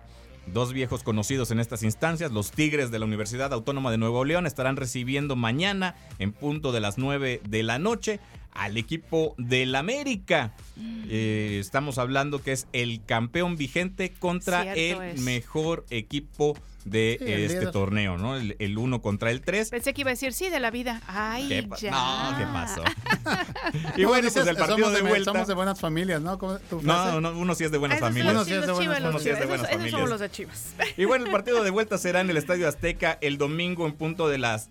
Dos 0.48 0.74
viejos 0.74 1.04
conocidos 1.04 1.52
en 1.52 1.60
estas 1.60 1.84
instancias, 1.84 2.32
los 2.32 2.50
Tigres 2.52 2.90
de 2.90 2.98
la 2.98 3.06
Universidad 3.06 3.54
Autónoma 3.54 3.92
de 3.92 4.00
Nuevo 4.00 4.26
León, 4.26 4.48
estarán 4.48 4.76
recibiendo 4.76 5.36
mañana 5.36 5.94
en 6.18 6.34
punto 6.34 6.72
de 6.72 6.80
las 6.80 6.98
9 6.98 7.42
de 7.48 7.62
la 7.64 7.78
noche 7.78 8.20
al 8.54 8.78
equipo 8.78 9.36
del 9.38 9.76
América. 9.76 10.54
Eh, 11.10 11.58
estamos 11.60 11.98
hablando 11.98 12.42
que 12.42 12.52
es 12.54 12.68
el 12.74 13.02
campeón 13.06 13.56
vigente 13.58 14.12
contra 14.18 14.64
Cierto 14.74 15.02
el 15.04 15.10
es. 15.16 15.22
mejor 15.22 15.86
equipo 15.90 16.58
de 16.86 17.18
Sí, 17.20 17.32
este 17.32 17.68
torneo, 17.68 18.18
¿no? 18.18 18.36
El, 18.36 18.56
el 18.58 18.78
uno 18.80 19.04
contra 19.04 19.30
el 19.30 19.42
3. 19.42 19.70
Pensé 19.70 19.94
que 19.94 20.02
iba 20.02 20.10
a 20.10 20.14
decir 20.14 20.34
sí 20.34 20.50
de 20.50 20.60
la 20.60 20.72
vida. 20.72 21.00
Ay, 21.06 21.48
¿Qué 21.48 21.68
ya. 21.80 21.92
No, 21.92 22.38
¿qué 22.40 22.44
pasó? 22.46 22.84
y 23.98 24.02
No, 24.02 24.08
bueno, 24.10 24.24
dices, 24.28 24.42
pues 24.44 24.48
el 24.48 24.56
partido 24.58 24.78
somos 24.88 24.94
de 24.94 25.04
de, 25.04 25.10
vuelta. 25.10 25.32
somos 25.32 25.48
de 25.48 25.54
buenas 25.54 25.80
familias, 25.80 26.22
¿no? 26.22 26.40
¿Cómo- 26.40 26.58
tu 26.58 26.80
frase? 26.80 27.12
No, 27.12 27.22
no, 27.22 27.38
uno 27.38 27.54
sí 27.54 27.66
es 27.66 27.72
de 27.72 27.78
buenas 27.78 27.98
Esos 27.98 28.08
son 28.08 28.14
familias. 28.16 28.32
Uno 28.32 28.40
los 28.40 28.48
sí 28.48 28.54
es 28.56 28.62
de 28.66 28.72
buenas 28.72 28.82
chivas, 28.98 29.10
Uno 29.12 29.20
sí 29.20 29.30
es 29.30 29.40
de 29.40 29.46
buenas 29.46 29.60
Esos- 29.62 29.70
esos 29.70 29.78
familias. 29.78 29.92
somos 29.92 30.10
los 30.10 30.20
de 30.20 30.32
chivas. 30.32 30.74
Y 30.98 31.06
bueno, 31.06 31.26
el 31.26 31.32
partido 31.38 31.64
de 31.64 31.70
vuelta 31.70 31.98
será 32.00 32.22
en 32.22 32.30
el 32.32 32.38
Estadio 32.38 32.68
Azteca 32.68 33.18
el 33.22 33.38
domingo 33.38 33.86
en 33.86 33.94
punto 33.94 34.28
de 34.28 34.40
las 34.40 34.70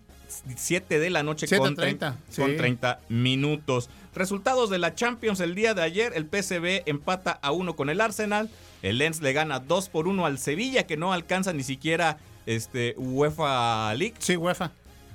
7 0.56 0.98
de 0.98 1.10
la 1.10 1.22
noche 1.22 1.46
con 1.48 1.74
7:30, 1.74 1.76
30, 1.76 2.16
con 2.36 2.50
sí. 2.50 2.56
30 2.56 3.00
minutos. 3.08 3.90
Resultados 4.14 4.70
de 4.70 4.78
la 4.78 4.94
Champions 4.94 5.40
el 5.40 5.54
día 5.54 5.74
de 5.74 5.82
ayer. 5.82 6.12
El 6.14 6.24
PSV 6.24 6.82
empata 6.86 7.38
a 7.42 7.52
1 7.52 7.76
con 7.76 7.90
el 7.90 8.00
Arsenal. 8.00 8.50
El 8.82 8.98
Lens 8.98 9.20
le 9.20 9.32
gana 9.32 9.60
2 9.60 9.88
por 9.88 10.08
1 10.08 10.26
al 10.26 10.38
Sevilla, 10.38 10.86
que 10.86 10.96
no 10.96 11.12
alcanza 11.12 11.52
ni 11.52 11.62
siquiera 11.62 12.18
este, 12.46 12.94
UEFA 12.96 13.94
League. 13.94 14.14
Sí, 14.18 14.36
UEFA. 14.36 14.72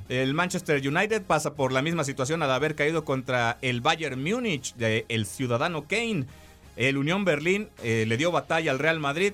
El 0.07 0.35
Manchester 0.35 0.87
United 0.87 1.23
pasa 1.23 1.55
por 1.55 1.71
la 1.71 1.81
misma 1.81 2.03
situación 2.03 2.43
al 2.43 2.51
haber 2.51 2.75
caído 2.75 3.03
contra 3.03 3.57
el 3.61 3.81
Bayern 3.81 4.21
Múnich 4.23 4.75
de 4.75 5.05
el 5.09 5.25
ciudadano 5.25 5.87
Kane. 5.87 6.25
El 6.75 6.97
Unión 6.97 7.25
Berlín 7.25 7.69
eh, 7.83 8.05
le 8.07 8.17
dio 8.17 8.31
batalla 8.31 8.71
al 8.71 8.79
Real 8.79 8.99
Madrid. 8.99 9.33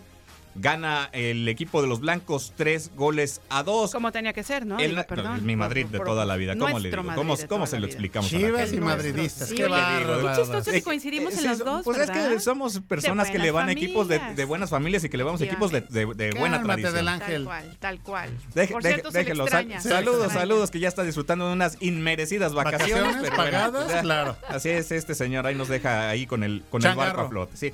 Gana 0.54 1.10
el 1.14 1.48
equipo 1.48 1.82
de 1.82 1.88
los 1.88 2.02
blancos 2.02 2.52
tres 2.58 2.92
goles 2.96 3.40
a 3.50 3.64
dos. 3.64 3.92
Como 3.94 4.12
tenía 4.12 4.34
que 4.34 4.44
ser, 4.44 4.66
¿no? 4.66 4.78
El- 4.80 4.90
Digo, 4.92 5.02
no, 5.02 5.08
perdón. 5.08 5.46
mi 5.46 5.56
Madrid 5.56 5.86
de 5.86 6.00
toda 6.00 6.26
la 6.26 6.36
vida. 6.36 6.58
¿Cómo 6.58 6.78
le 6.78 6.90
digo? 6.90 7.04
¿Cómo, 7.16 7.36
cómo 7.48 7.68
se 7.68 7.80
lo 7.80 7.86
explicamos 7.88 8.32
a 8.34 8.36
la 8.38 8.42
Chivas 8.48 8.74
y 8.74 8.78
madridistas. 8.82 9.48
Sí, 9.50 9.56
qué 9.56 9.68
bárbaro. 9.68 10.36
Chistoso 10.36 10.72
que 10.72 10.82
coincidimos 10.82 11.34
en 11.34 11.40
Sí, 11.40 11.48
los 11.48 11.60
dos, 11.60 11.84
Pues 11.86 11.98
es 12.00 12.12
que 12.12 12.40
somos 12.42 12.80
personas 12.82 13.30
que 13.30 13.40
le 13.40 13.52
van 13.52 13.70
a 13.70 13.72
equipos 13.72 14.08
de, 14.08 14.18
familias. 14.18 14.38
de 14.38 14.46
buenas 14.46 14.70
familias 14.70 15.04
y 15.06 15.10
que 15.10 15.18
le 15.18 15.24
vamos 15.24 15.40
a 15.42 15.46
equipos 15.46 15.72
de, 15.72 15.82
de- 15.82 16.06
de 16.06 16.32
buena 16.32 16.58
Cálmate, 16.58 16.82
tradición. 16.82 16.94
del 16.96 17.06
Tal 17.06 17.22
Ángel. 17.22 17.44
cual, 17.46 17.78
tal 17.80 18.00
cual. 18.02 18.30
Deje- 18.54 18.74
Por 18.74 18.84
deje- 18.84 18.94
cierto, 18.96 19.12
se 19.12 19.18
le 19.20 19.24
déjelo. 19.24 19.48
Sal- 19.48 19.82
saludos, 19.82 20.34
saludos, 20.34 20.70
que 20.72 20.80
ya 20.80 20.88
está 20.90 21.04
disfrutando 21.04 21.48
de 21.48 21.54
unas 21.54 21.78
inmerecidas 21.80 22.54
vacaciones. 22.54 23.30
Pagadas, 23.32 24.02
claro. 24.02 24.36
Así 24.50 24.70
es, 24.70 24.92
este 24.92 25.16
señor 25.16 25.48
ahí 25.48 25.56
nos 25.56 25.70
deja 25.70 26.10
ahí 26.10 26.26
con 26.26 26.44
el, 26.44 26.64
con 26.70 26.86
el 26.86 26.96
barco 26.96 27.22
a 27.22 27.30
flote. 27.30 27.56
Sí. 27.58 27.74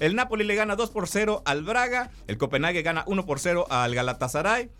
El 0.00 0.14
Napoli 0.14 0.44
le 0.44 0.54
gana 0.54 0.76
2 0.76 0.90
por 0.90 1.08
0 1.08 1.42
al 1.44 1.62
Braga. 1.62 2.10
El 2.26 2.38
Copenhague 2.38 2.82
gana 2.82 3.04
1 3.06 3.26
por 3.26 3.40
0 3.40 3.66
al 3.68 3.94
Galatasaray. 3.94 4.70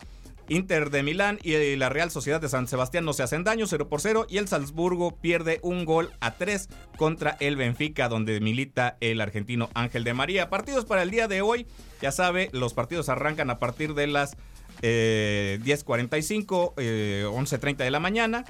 Inter 0.50 0.88
de 0.90 1.02
Milán 1.02 1.38
y 1.42 1.76
la 1.76 1.90
Real 1.90 2.10
Sociedad 2.10 2.40
de 2.40 2.48
San 2.48 2.68
Sebastián 2.68 3.04
no 3.04 3.12
se 3.12 3.22
hacen 3.22 3.44
daño, 3.44 3.66
0 3.66 3.88
por 3.88 4.00
0. 4.00 4.26
Y 4.28 4.38
el 4.38 4.48
Salzburgo 4.48 5.16
pierde 5.16 5.60
un 5.62 5.84
gol 5.84 6.10
a 6.20 6.34
3 6.34 6.68
contra 6.96 7.36
el 7.40 7.56
Benfica, 7.56 8.08
donde 8.08 8.40
milita 8.40 8.96
el 9.00 9.20
argentino 9.20 9.68
Ángel 9.74 10.04
de 10.04 10.14
María. 10.14 10.48
Partidos 10.48 10.84
para 10.84 11.02
el 11.02 11.10
día 11.10 11.28
de 11.28 11.42
hoy. 11.42 11.66
Ya 12.00 12.12
sabe, 12.12 12.48
los 12.52 12.72
partidos 12.72 13.08
arrancan 13.08 13.50
a 13.50 13.58
partir 13.58 13.94
de 13.94 14.06
las 14.06 14.36
eh, 14.82 15.58
10.45, 15.64 16.74
eh, 16.78 17.24
11.30 17.26 17.76
de 17.76 17.90
la 17.90 18.00
mañana. 18.00 18.44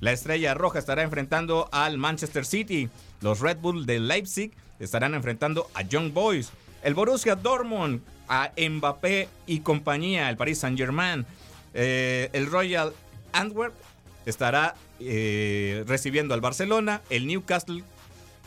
La 0.00 0.12
Estrella 0.12 0.54
Roja 0.54 0.78
estará 0.78 1.02
enfrentando 1.02 1.68
al 1.70 1.98
Manchester 1.98 2.44
City. 2.44 2.88
Los 3.20 3.40
Red 3.40 3.58
Bull 3.58 3.86
de 3.86 4.00
Leipzig 4.00 4.52
estarán 4.84 5.14
enfrentando 5.14 5.68
a 5.74 5.82
Young 5.82 6.12
Boys. 6.12 6.50
El 6.82 6.94
Borussia 6.94 7.36
Dortmund 7.36 8.02
a 8.28 8.52
Mbappé 8.56 9.28
y 9.46 9.60
compañía, 9.60 10.28
el 10.30 10.36
Paris 10.36 10.58
Saint 10.58 10.78
Germain. 10.78 11.24
el 11.74 12.46
Royal 12.46 12.92
Antwerp 13.32 13.74
estará 14.26 14.74
eh, 15.00 15.84
recibiendo 15.86 16.34
al 16.34 16.40
Barcelona. 16.40 17.02
El 17.10 17.26
Newcastle 17.26 17.84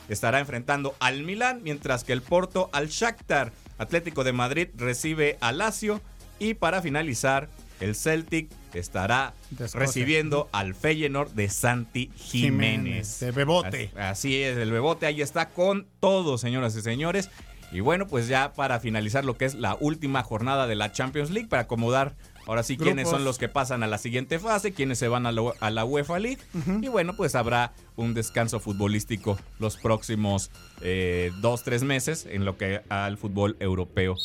estará 0.09 0.39
enfrentando 0.39 0.95
al 0.99 1.23
Milán, 1.23 1.61
mientras 1.63 2.03
que 2.03 2.13
el 2.13 2.21
Porto 2.21 2.69
al 2.73 2.88
Shakhtar. 2.88 3.51
Atlético 3.77 4.23
de 4.23 4.33
Madrid 4.33 4.69
recibe 4.75 5.38
al 5.41 5.57
Lazio. 5.59 6.01
Y 6.39 6.53
para 6.53 6.81
finalizar, 6.81 7.49
el 7.79 7.95
Celtic 7.95 8.49
estará 8.80 9.34
recibiendo 9.73 10.49
al 10.51 10.76
Feyenoord 10.76 11.32
de 11.32 11.49
Santi 11.49 12.11
Jiménez. 12.15 12.80
Jiménez, 12.80 13.19
de 13.19 13.32
Bebote. 13.32 13.91
Así, 13.95 13.99
así 13.99 14.43
es, 14.43 14.57
el 14.57 14.71
Bebote 14.71 15.05
ahí 15.05 15.21
está 15.21 15.49
con 15.49 15.88
todo, 15.99 16.38
señoras 16.38 16.76
y 16.76 16.82
señores. 16.82 17.30
Y 17.71 17.82
bueno, 17.82 18.07
pues 18.07 18.28
ya 18.28 18.53
para 18.53 18.80
finalizar 18.80 19.26
lo 19.26 19.38
que 19.38 19.45
es 19.45 19.55
la 19.55 19.76
última 19.80 20.23
jornada 20.23 20.67
de 20.67 20.76
la 20.76 20.91
Champions 20.91 21.30
League, 21.30 21.49
para 21.49 21.63
acomodar 21.63 22.15
ahora 22.45 22.63
sí 22.63 22.78
quiénes 22.78 23.09
son 23.09 23.26
los 23.26 23.38
que 23.38 23.49
pasan 23.49 23.84
a 23.84 23.88
la 23.88 23.97
siguiente 23.97 24.39
fase, 24.39 24.71
quiénes 24.71 24.99
se 24.99 25.07
van 25.07 25.26
a 25.26 25.32
la, 25.32 25.51
a 25.59 25.71
la 25.71 25.84
UEFA 25.84 26.19
League. 26.19 26.39
Y 26.82 26.88
bueno, 26.88 27.15
pues 27.17 27.36
habrá 27.36 27.73
un 27.95 28.13
descanso 28.13 28.59
futbolístico 28.59 29.38
los 29.59 29.78
próximos 29.78 30.51
eh, 30.82 31.32
dos, 31.41 31.63
tres 31.63 31.84
meses 31.84 32.26
en 32.30 32.45
lo 32.45 32.57
que 32.57 32.82
al 32.89 33.17
fútbol 33.17 33.57
europeo 33.59 34.15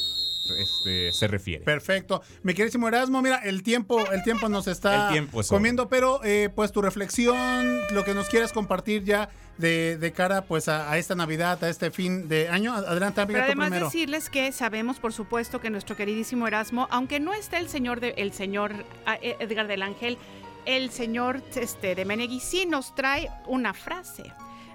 este, 0.59 1.13
se 1.13 1.29
refiere. 1.29 1.65
Perfecto. 1.65 2.23
Mi 2.43 2.55
queridísimo 2.55 2.89
Erasmo, 2.89 3.23
mira, 3.23 3.37
el 3.37 3.63
tiempo, 3.63 4.11
el 4.11 4.23
tiempo 4.23 4.49
nos 4.49 4.67
está 4.67 5.07
El 5.07 5.13
tiempo 5.13 5.41
es 5.41 5.49
comiendo, 5.49 5.89
pero 5.89 6.21
eh, 6.25 6.51
pues 6.55 6.73
tu 6.73 6.83
reflexión, 6.83 7.81
lo 7.93 8.05
que 8.05 8.15
nos 8.15 8.29
quieras 8.29 8.53
compartir 8.53 9.05
ya 9.05 9.31
de, 9.59 9.99
de 9.99 10.13
cara 10.13 10.43
pues 10.43 10.69
a, 10.69 10.91
a 10.91 10.99
esta 10.99 11.15
Navidad, 11.15 11.63
a 11.63 11.69
este 11.69 11.91
fin 11.91 12.29
de 12.29 12.49
año. 12.49 12.75
Adelante, 12.75 13.21
amiga, 13.21 13.41
Pero 13.41 13.47
además 13.47 13.69
primero. 13.69 13.87
decirles 13.87 14.31
que 14.31 14.53
sabemos, 14.53 14.99
por 14.99 15.13
supuesto, 15.13 15.61
que 15.61 15.71
nuestro 15.71 15.97
queridísimo 15.97 16.47
Erasmo, 16.47 16.89
aunque 16.91 17.21
no 17.21 17.35
está 17.35 17.59
el 17.59 17.69
señor 17.69 18.01
de, 18.01 18.15
el 18.17 18.33
señor 18.33 18.73
ah, 19.07 19.19
eh, 19.21 19.37
Edgar 19.41 19.67
del 19.67 19.83
Ángel, 19.83 20.19
el 20.67 20.91
señor 20.91 21.43
este, 21.55 21.95
de 21.95 22.05
Menegui 22.05 22.41
sí 22.41 22.67
nos 22.67 22.95
trae 22.95 23.31
una 23.47 23.75
frase. 23.75 24.25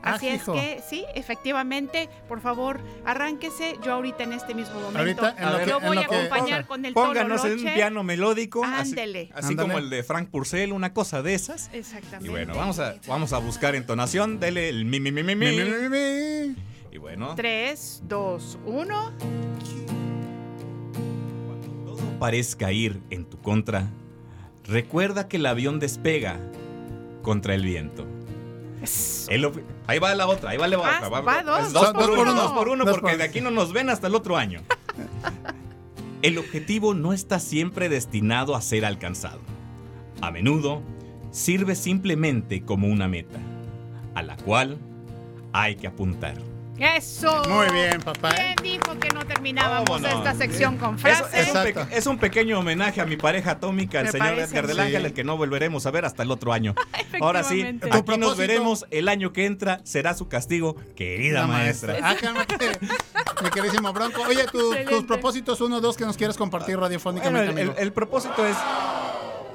Ah, 0.06 0.14
Así 0.14 0.28
es 0.28 0.44
hijo. 0.44 0.54
que 0.54 0.82
sí, 0.88 1.04
efectivamente, 1.16 2.10
por 2.28 2.40
favor, 2.40 2.80
arránquese. 3.06 3.76
Yo 3.84 3.94
ahorita 3.94 4.24
en 4.24 4.34
este 4.34 4.54
mismo 4.54 4.76
momento 4.76 5.00
Ahorita, 5.00 5.36
en 5.38 5.52
lo 5.52 5.60
que- 5.60 5.66
lo 5.66 5.78
en 5.80 5.86
voy 5.88 5.96
lo 5.96 6.02
a 6.02 6.06
que- 6.06 6.16
acompañar 6.16 6.66
con 6.68 6.86
el 6.86 6.94
Pónganos 6.94 7.44
en 7.46 7.54
un 7.60 7.74
piano 7.74 8.04
melódico, 8.04 8.64
así, 8.64 8.92
Ándele. 8.92 9.32
así 9.34 9.48
Ándale. 9.50 9.68
como 9.68 9.80
el 9.80 9.90
de 9.90 10.04
Frank 10.04 10.30
Purcell, 10.30 10.72
una 10.74 10.94
cosa 10.94 11.22
de 11.24 11.34
esas. 11.34 11.70
Exactamente. 11.74 12.28
Y 12.28 12.30
bueno, 12.30 12.56
vamos 12.56 12.78
a, 12.80 12.96
vamos 13.08 13.34
a 13.34 13.40
buscar 13.40 13.74
entonación. 13.76 14.40
Dele 14.40 14.70
el 14.70 14.86
mi, 14.86 15.00
mi, 15.00 15.12
mi, 15.12 15.24
mi, 15.24 15.36
mi. 15.36 15.48
Mi, 15.48 15.58
mi, 15.64 15.72
mi, 15.72 15.90
mi. 15.90 16.56
Y 16.92 16.98
bueno, 17.00 17.34
3, 17.36 18.04
2, 18.08 18.60
1. 18.66 19.12
parezca 22.20 22.72
ir 22.72 23.02
en 23.10 23.26
tu 23.26 23.38
contra, 23.42 23.88
recuerda 24.66 25.28
que 25.28 25.38
el 25.38 25.46
avión 25.46 25.80
despega 25.80 26.40
contra 27.22 27.54
el 27.56 27.64
viento. 27.66 28.08
El 29.30 29.52
ahí 29.88 30.00
va 30.00 30.14
la 30.16 30.28
otra, 30.28 30.52
ahí 30.52 30.58
va 30.58 30.68
la 30.68 30.78
otra. 30.78 31.00
Ah, 31.04 31.10
va 31.10 31.44
dos. 31.44 31.72
por 31.74 31.74
dos 31.74 31.94
por 31.94 32.10
uno, 32.12 32.22
uno. 32.24 32.34
dos 32.34 32.52
por 32.52 32.68
uno, 32.70 32.86
Dos 32.86 32.94
porque 32.96 33.12
por- 33.12 33.18
de 33.18 33.24
aquí 33.24 33.42
no 33.42 33.52
nos 33.52 33.74
ven 33.74 33.90
hasta 33.90 34.08
el 34.08 34.16
otro 34.16 34.38
año. 34.38 34.62
El 36.22 36.38
objetivo 36.38 36.94
no 36.94 37.14
está 37.14 37.40
siempre 37.40 37.90
destinado 37.90 38.56
a 38.56 38.62
ser 38.62 38.86
alcanzado. 38.86 39.40
A 40.22 40.32
menudo 40.32 40.82
sirve 41.32 41.76
simplemente 41.76 42.64
como 42.64 42.88
una 42.88 43.08
meta, 43.08 43.38
a 44.16 44.24
la 44.24 44.36
cual 44.38 44.78
hay 45.54 45.76
que 45.76 45.88
apuntar. 45.88 46.36
Eso. 46.78 47.44
Muy 47.48 47.68
bien, 47.72 48.02
papá. 48.02 48.32
¿eh? 48.32 48.56
¿Quién 48.62 48.80
dijo 48.80 49.00
que 49.00 49.08
no 49.14 49.26
terminábamos 49.26 50.04
esta 50.04 50.34
sección 50.36 50.78
con 50.78 50.96
Es, 50.96 51.02
frases? 51.02 51.48
es 51.92 52.06
un 52.06 52.16
es 52.16 52.20
pequeño 52.22 52.60
homenaje 52.60 53.00
a 53.00 53.06
mi 53.06 53.16
pareja 53.16 53.52
atómica, 53.52 54.00
el 54.00 54.06
Me 54.08 54.12
señor 54.12 54.28
parece. 54.28 54.52
Edgar 54.52 54.68
del 54.68 54.76
Sí. 54.76 54.82
Ángel, 54.82 55.06
el 55.06 55.14
que 55.14 55.24
no 55.24 55.38
volveremos 55.38 55.86
a 55.86 55.92
ver 55.92 56.04
hasta 56.06 56.24
el 56.24 56.32
otro 56.32 56.52
año. 56.52 56.76
Ahora 57.22 57.44
sí, 57.44 57.62
aquí 57.62 57.80
nos 57.88 58.02
propósito. 58.04 58.36
veremos 58.36 58.86
el 58.92 59.08
año 59.08 59.32
que 59.32 59.46
entra, 59.46 59.80
será 59.86 60.14
su 60.16 60.28
castigo, 60.28 60.76
querida 60.96 61.42
La 61.42 61.48
maestra. 61.48 61.98
Ah. 62.04 62.16
Mi 63.44 63.50
queridísimo 63.50 63.92
Bronco. 63.94 64.22
Oye, 64.24 64.46
tu- 64.52 64.74
tus 64.90 65.04
propósitos, 65.06 65.62
uno 65.62 65.78
o 65.78 65.82
dos 65.82 65.96
que 65.96 66.06
nos 66.06 66.18
quieras 66.18 66.36
compartir 66.38 66.76
Bueno, 66.76 66.82
radiofónicamente, 66.88 67.52
el, 67.52 67.58
el- 67.58 67.68
amigo. 67.70 67.76
el 67.82 67.94
propósito 67.94 68.46
es 68.46 68.58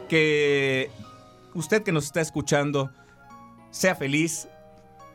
que 0.08 0.90
usted 1.54 1.82
que 1.82 1.92
nos 1.92 2.04
está 2.06 2.20
escuchando 2.20 2.90
sea 3.70 3.94
feliz 3.94 4.48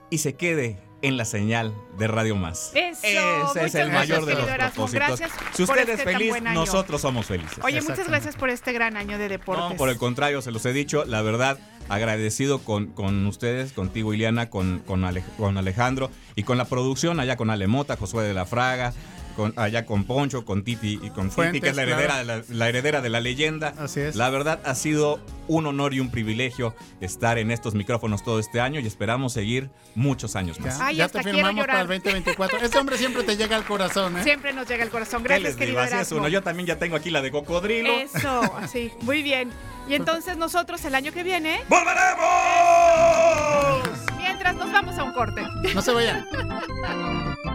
y 0.10 0.20
se 0.20 0.36
quede 0.36 0.80
en 1.08 1.18
la 1.18 1.26
señal 1.26 1.74
de 1.98 2.08
Radio 2.08 2.36
Más. 2.36 2.72
Eso, 2.74 2.90
Ese 2.94 3.66
es 3.66 3.76
el 3.76 3.90
gracias, 3.90 3.90
mayor 3.92 4.26
de 4.26 4.34
los 4.36 4.46
propósitos. 4.46 4.92
Gracias 4.92 5.32
Si 5.54 5.64
usted 5.64 5.80
este 5.90 5.94
es 5.94 6.04
feliz, 6.04 6.34
nosotros 6.42 7.02
somos 7.02 7.26
felices. 7.26 7.60
Oye, 7.64 7.82
muchas 7.82 8.08
gracias 8.08 8.36
por 8.36 8.50
este 8.50 8.72
gran 8.74 8.98
año 8.98 9.18
de 9.18 9.30
deportes. 9.30 9.70
No, 9.70 9.76
por 9.76 9.90
el 9.90 9.98
contrario, 9.98 10.42
se 10.42 10.52
los 10.52 10.66
he 10.66 10.74
dicho, 10.74 11.06
la 11.06 11.22
verdad, 11.22 11.60
agradecido 11.90 12.60
con, 12.60 12.88
con 12.88 13.26
ustedes, 13.28 13.72
contigo, 13.74 14.14
Iliana, 14.14 14.50
con, 14.50 14.80
con, 14.80 15.04
Ale- 15.06 15.24
con 15.38 15.58
Alejandro 15.58 16.10
y 16.36 16.44
con 16.44 16.58
la 16.58 16.66
producción, 16.66 17.20
allá 17.20 17.36
con 17.38 17.50
Alemota, 17.50 17.96
Josué 17.98 18.24
de 18.26 18.34
la 18.34 18.46
Fraga, 18.46 18.94
con, 19.36 19.54
allá 19.58 19.86
con 19.86 20.06
Poncho, 20.06 20.46
con 20.46 20.64
Titi 20.64 21.00
y 21.02 21.10
con 21.10 21.26
Titi, 21.26 21.36
Fuentes, 21.36 21.62
que 21.62 21.70
es 21.70 21.76
la 21.76 21.84
heredera, 21.84 22.24
claro. 22.24 22.42
de 22.42 22.50
la, 22.50 22.56
la 22.56 22.70
heredera 22.70 23.02
de 23.02 23.10
la 23.10 23.20
leyenda. 23.20 23.74
Así 23.78 24.00
es. 24.02 24.16
La 24.16 24.30
verdad, 24.30 24.60
ha 24.64 24.76
sido 24.76 25.20
un 25.48 25.66
honor 25.68 25.94
y 25.94 26.00
un 26.00 26.10
privilegio 26.10 26.74
estar 27.02 27.38
en 27.38 27.52
estos 27.52 27.76
micrófonos 27.76 28.24
todo 28.24 28.40
este 28.40 28.60
año 28.60 28.80
y 28.80 28.88
esperamos 28.88 29.34
seguir 29.34 29.70
muchos 29.94 30.36
años 30.36 30.60
más. 30.60 30.78
Ya, 30.78 30.86
Ay, 30.88 30.96
ya 30.98 31.10
te 31.10 31.22
firmamos 31.24 31.66
para 31.66 31.82
el 31.82 31.88
llorar. 31.88 32.02
2024. 32.04 32.60
Este 32.60 32.78
hombre 32.78 32.98
siempre 32.98 33.24
te 33.24 33.38
llega 33.38 33.56
al 33.56 33.66
corazón, 33.66 34.18
¿eh? 34.18 34.24
Siempre 34.24 34.54
nos 34.54 34.68
llega 34.68 34.84
el 34.84 34.90
corazón. 34.90 35.22
¿Qué 35.24 35.30
Gracias, 35.30 35.56
querido 35.56 35.80
Así 35.80 35.96
es 35.96 36.12
uno. 36.12 36.28
Yo 36.28 36.42
también 36.42 36.68
ya 36.68 36.78
tengo 36.80 36.96
aquí 36.96 37.12
la 37.12 37.22
de 37.22 37.32
cocodrilo. 37.32 37.94
Eso, 37.94 38.42
así, 38.58 38.92
muy 39.02 39.22
bien. 39.22 39.52
Y 39.88 39.94
entonces 39.94 40.36
nosotros 40.38 40.84
el 40.86 40.96
año 40.96 41.12
que 41.12 41.24
viene, 41.24 41.62
¡Volveremos! 41.70 42.26
mientras 44.18 44.56
nos 44.56 44.72
vamos 44.72 44.98
a 44.98 45.04
un 45.04 45.14
corte. 45.14 45.44
No 45.74 45.82
se 45.82 45.92
vayan. 45.92 46.26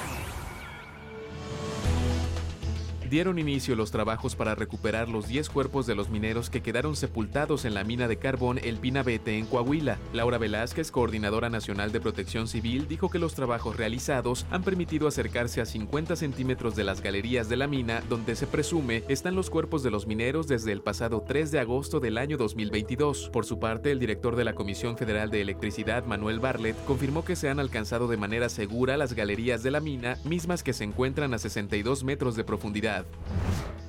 Dieron 3.11 3.39
inicio 3.39 3.75
los 3.75 3.91
trabajos 3.91 4.37
para 4.37 4.55
recuperar 4.55 5.09
los 5.09 5.27
10 5.27 5.49
cuerpos 5.49 5.85
de 5.85 5.95
los 5.95 6.09
mineros 6.09 6.49
que 6.49 6.61
quedaron 6.61 6.95
sepultados 6.95 7.65
en 7.65 7.73
la 7.73 7.83
mina 7.83 8.07
de 8.07 8.15
carbón 8.15 8.57
El 8.63 8.77
Pinabete 8.77 9.37
en 9.37 9.47
Coahuila. 9.47 9.97
Laura 10.13 10.37
Velázquez, 10.37 10.91
coordinadora 10.91 11.49
nacional 11.49 11.91
de 11.91 11.99
protección 11.99 12.47
civil, 12.47 12.87
dijo 12.87 13.09
que 13.09 13.19
los 13.19 13.35
trabajos 13.35 13.75
realizados 13.75 14.45
han 14.49 14.63
permitido 14.63 15.09
acercarse 15.09 15.59
a 15.59 15.65
50 15.65 16.15
centímetros 16.15 16.77
de 16.77 16.85
las 16.85 17.01
galerías 17.01 17.49
de 17.49 17.57
la 17.57 17.67
mina, 17.67 18.01
donde 18.07 18.33
se 18.37 18.47
presume 18.47 19.03
están 19.09 19.35
los 19.35 19.49
cuerpos 19.49 19.83
de 19.83 19.91
los 19.91 20.07
mineros 20.07 20.47
desde 20.47 20.71
el 20.71 20.79
pasado 20.79 21.21
3 21.27 21.51
de 21.51 21.59
agosto 21.59 21.99
del 21.99 22.17
año 22.17 22.37
2022. 22.37 23.29
Por 23.33 23.45
su 23.45 23.59
parte, 23.59 23.91
el 23.91 23.99
director 23.99 24.37
de 24.37 24.45
la 24.45 24.55
Comisión 24.55 24.95
Federal 24.95 25.29
de 25.31 25.41
Electricidad, 25.41 26.05
Manuel 26.05 26.39
Barlet, 26.39 26.77
confirmó 26.85 27.25
que 27.25 27.35
se 27.35 27.49
han 27.49 27.59
alcanzado 27.59 28.07
de 28.07 28.15
manera 28.15 28.47
segura 28.47 28.95
las 28.95 29.15
galerías 29.15 29.63
de 29.63 29.71
la 29.71 29.81
mina, 29.81 30.17
mismas 30.23 30.63
que 30.63 30.71
se 30.71 30.85
encuentran 30.85 31.33
a 31.33 31.39
62 31.39 32.05
metros 32.05 32.37
de 32.37 32.45
profundidad. 32.45 33.00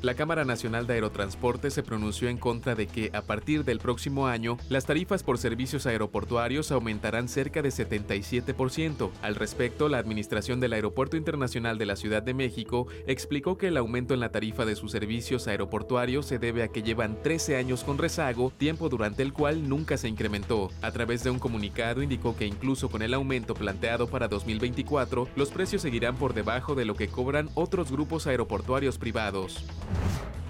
La 0.03 0.15
Cámara 0.15 0.45
Nacional 0.45 0.89
de 0.89 0.95
Aerotransporte 0.95 1.71
se 1.71 1.85
pronunció 1.85 2.29
en 2.29 2.37
contra 2.37 2.75
de 2.75 2.89
que, 2.89 3.13
a 3.15 3.23
partir 3.23 3.65
del 3.65 3.79
próximo 3.79 4.27
año, 4.27 4.57
las 4.69 4.85
tarifas 4.85 5.23
por 5.23 5.39
servicios 5.39 5.87
aeroportuarios 5.87 6.73
aumentarán 6.73 7.29
cerca 7.29 7.63
de 7.63 7.69
77%. 7.69 9.11
Al 9.23 9.37
respecto, 9.37 9.89
la 9.89 9.99
Administración 9.99 10.59
del 10.59 10.73
Aeropuerto 10.73 11.17
Internacional 11.17 11.79
de 11.79 11.87
la 11.87 11.95
Ciudad 11.95 12.21
de 12.21 12.35
México 12.35 12.89
explicó 13.07 13.57
que 13.57 13.69
el 13.69 13.77
aumento 13.77 14.13
en 14.13 14.19
la 14.19 14.33
tarifa 14.33 14.65
de 14.65 14.75
sus 14.75 14.91
servicios 14.91 15.47
aeroportuarios 15.47 16.27
se 16.27 16.41
debe 16.41 16.65
a 16.65 16.69
que 16.69 16.83
llevan 16.83 17.23
13 17.23 17.55
años 17.55 17.85
con 17.85 17.97
rezago, 17.97 18.51
tiempo 18.59 18.89
durante 18.89 19.23
el 19.23 19.33
cual 19.33 19.69
nunca 19.69 19.97
se 19.97 20.09
incrementó. 20.09 20.73
A 20.83 20.91
través 20.91 21.23
de 21.23 21.31
un 21.31 21.39
comunicado 21.39 22.03
indicó 22.03 22.37
que 22.37 22.47
incluso 22.47 22.91
con 22.91 23.03
el 23.03 23.15
aumento 23.15 23.55
planteado 23.55 24.09
para 24.09 24.27
2024, 24.27 25.29
los 25.37 25.51
precios 25.51 25.83
seguirán 25.83 26.17
por 26.17 26.35
debajo 26.35 26.75
de 26.75 26.87
lo 26.87 26.97
que 26.97 27.07
cobran 27.07 27.51
otros 27.55 27.93
grupos 27.93 28.27
aeroportuarios 28.27 28.99
privados. 29.03 29.57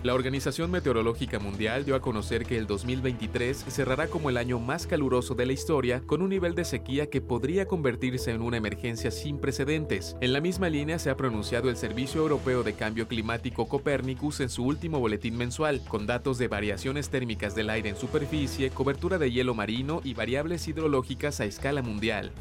La 0.03 0.15
Organización 0.15 0.73
Meteorológica 0.73 1.39
Mundial 1.39 1.85
dio 1.85 1.95
a 1.95 2.01
conocer 2.01 2.45
que 2.45 2.59
el 2.59 2.67
2023 2.67 3.57
cerrará 3.69 4.09
como 4.09 4.31
el 4.31 4.37
año 4.37 4.59
más 4.59 4.89
caluroso 4.89 5.37
de 5.37 5.47
la 5.47 5.53
historia, 5.53 6.03
con 6.05 6.23
un 6.23 6.31
nivel 6.31 6.57
de 6.57 6.65
sequía 6.65 7.09
que 7.09 7.21
podría 7.21 7.67
convertirse 7.67 8.33
en 8.33 8.43
una 8.43 8.57
emergencia 8.57 9.13
sin 9.13 9.39
precedentes. 9.39 10.17
En 10.21 10.33
la 10.33 10.41
misma 10.41 10.69
línea 10.69 10.99
se 10.99 11.09
ha 11.09 11.17
pronunciado 11.17 11.71
el 11.71 11.77
Servicio 11.77 12.21
Europeo 12.21 12.65
de 12.65 12.73
Cambio 12.73 13.07
Climático 13.07 13.69
Copernicus 13.69 14.41
en 14.41 14.49
su 14.49 14.65
último 14.65 14.99
boletín 14.99 15.37
mensual, 15.37 15.81
con 15.87 16.05
datos 16.05 16.37
de 16.37 16.49
variaciones 16.49 17.09
térmicas 17.09 17.55
del 17.55 17.71
aire 17.71 17.91
en 17.91 17.97
superficie, 17.97 18.71
cobertura 18.71 19.19
de 19.19 19.31
hielo 19.31 19.55
marino 19.55 20.01
y 20.03 20.15
variables 20.15 20.67
hidrológicas 20.67 21.39
a 21.39 21.45
escala 21.45 21.81
mundial. 21.81 22.33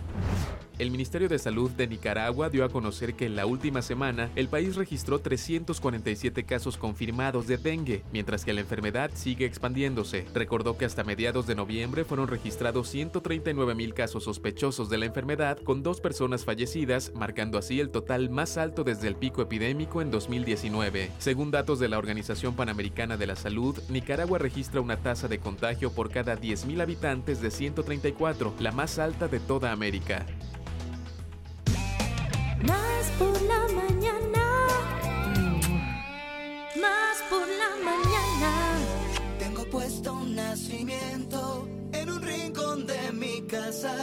El 0.82 0.90
Ministerio 0.90 1.30
de 1.30 1.38
Salud 1.38 1.70
de 1.70 1.86
Nicaragua 1.86 2.50
dio 2.50 2.66
a 2.66 2.70
conocer 2.70 3.14
que 3.14 3.28
en 3.28 3.36
la 3.36 3.46
última 3.46 3.84
semana 3.84 4.32
el 4.36 4.48
país 4.48 4.76
registró 4.76 5.20
347 5.20 6.44
casos 6.44 6.76
confirmados 6.76 7.46
de 7.58 8.04
mientras 8.12 8.46
que 8.46 8.54
la 8.54 8.62
enfermedad 8.62 9.12
sigue 9.14 9.46
expandiéndose. 9.46 10.26
Recordó 10.34 10.78
que 10.78 10.86
hasta 10.86 11.04
mediados 11.04 11.48
de 11.48 11.56
noviembre 11.56 12.06
fueron 12.06 12.28
registrados 12.28 12.90
139 12.90 13.76
mil 13.76 13.94
casos 13.94 14.24
sospechosos 14.24 14.90
de 14.90 14.98
la 14.98 15.06
enfermedad, 15.06 15.58
con 15.64 15.84
dos 15.84 16.00
personas 16.00 16.46
fallecidas, 16.46 17.12
marcando 17.14 17.58
así 17.58 17.80
el 17.80 17.90
total 17.90 18.30
más 18.30 18.58
alto 18.58 18.84
desde 18.84 19.08
el 19.08 19.16
pico 19.16 19.42
epidémico 19.42 20.02
en 20.02 20.12
2019. 20.12 21.12
Según 21.20 21.52
datos 21.52 21.80
de 21.80 21.90
la 21.90 21.98
Organización 21.98 22.56
Panamericana 22.56 23.18
de 23.18 23.28
la 23.28 23.36
Salud, 23.36 23.78
Nicaragua 23.90 24.40
registra 24.40 24.82
una 24.82 24.98
tasa 24.98 25.28
de 25.28 25.40
contagio 25.40 25.92
por 25.92 26.10
cada 26.10 26.38
10.000 26.38 26.82
habitantes 26.82 27.42
de 27.42 27.52
134, 27.52 28.54
la 28.60 28.72
más 28.72 28.98
alta 29.00 29.28
de 29.28 29.40
toda 29.40 29.72
América. 29.72 30.26
Más 32.64 33.12
por 33.18 33.42
la 33.42 33.68
mañana. 33.74 35.11
Más 36.82 37.22
por 37.30 37.48
la 37.48 37.70
mañana. 37.84 38.52
Tengo 39.38 39.64
puesto 39.66 40.14
un 40.14 40.36
nacimiento 40.36 41.68
en 41.94 42.10
un 42.10 42.22
rincón 42.22 42.88
de 42.88 43.12
mi 43.12 43.42
casa. 43.44 43.94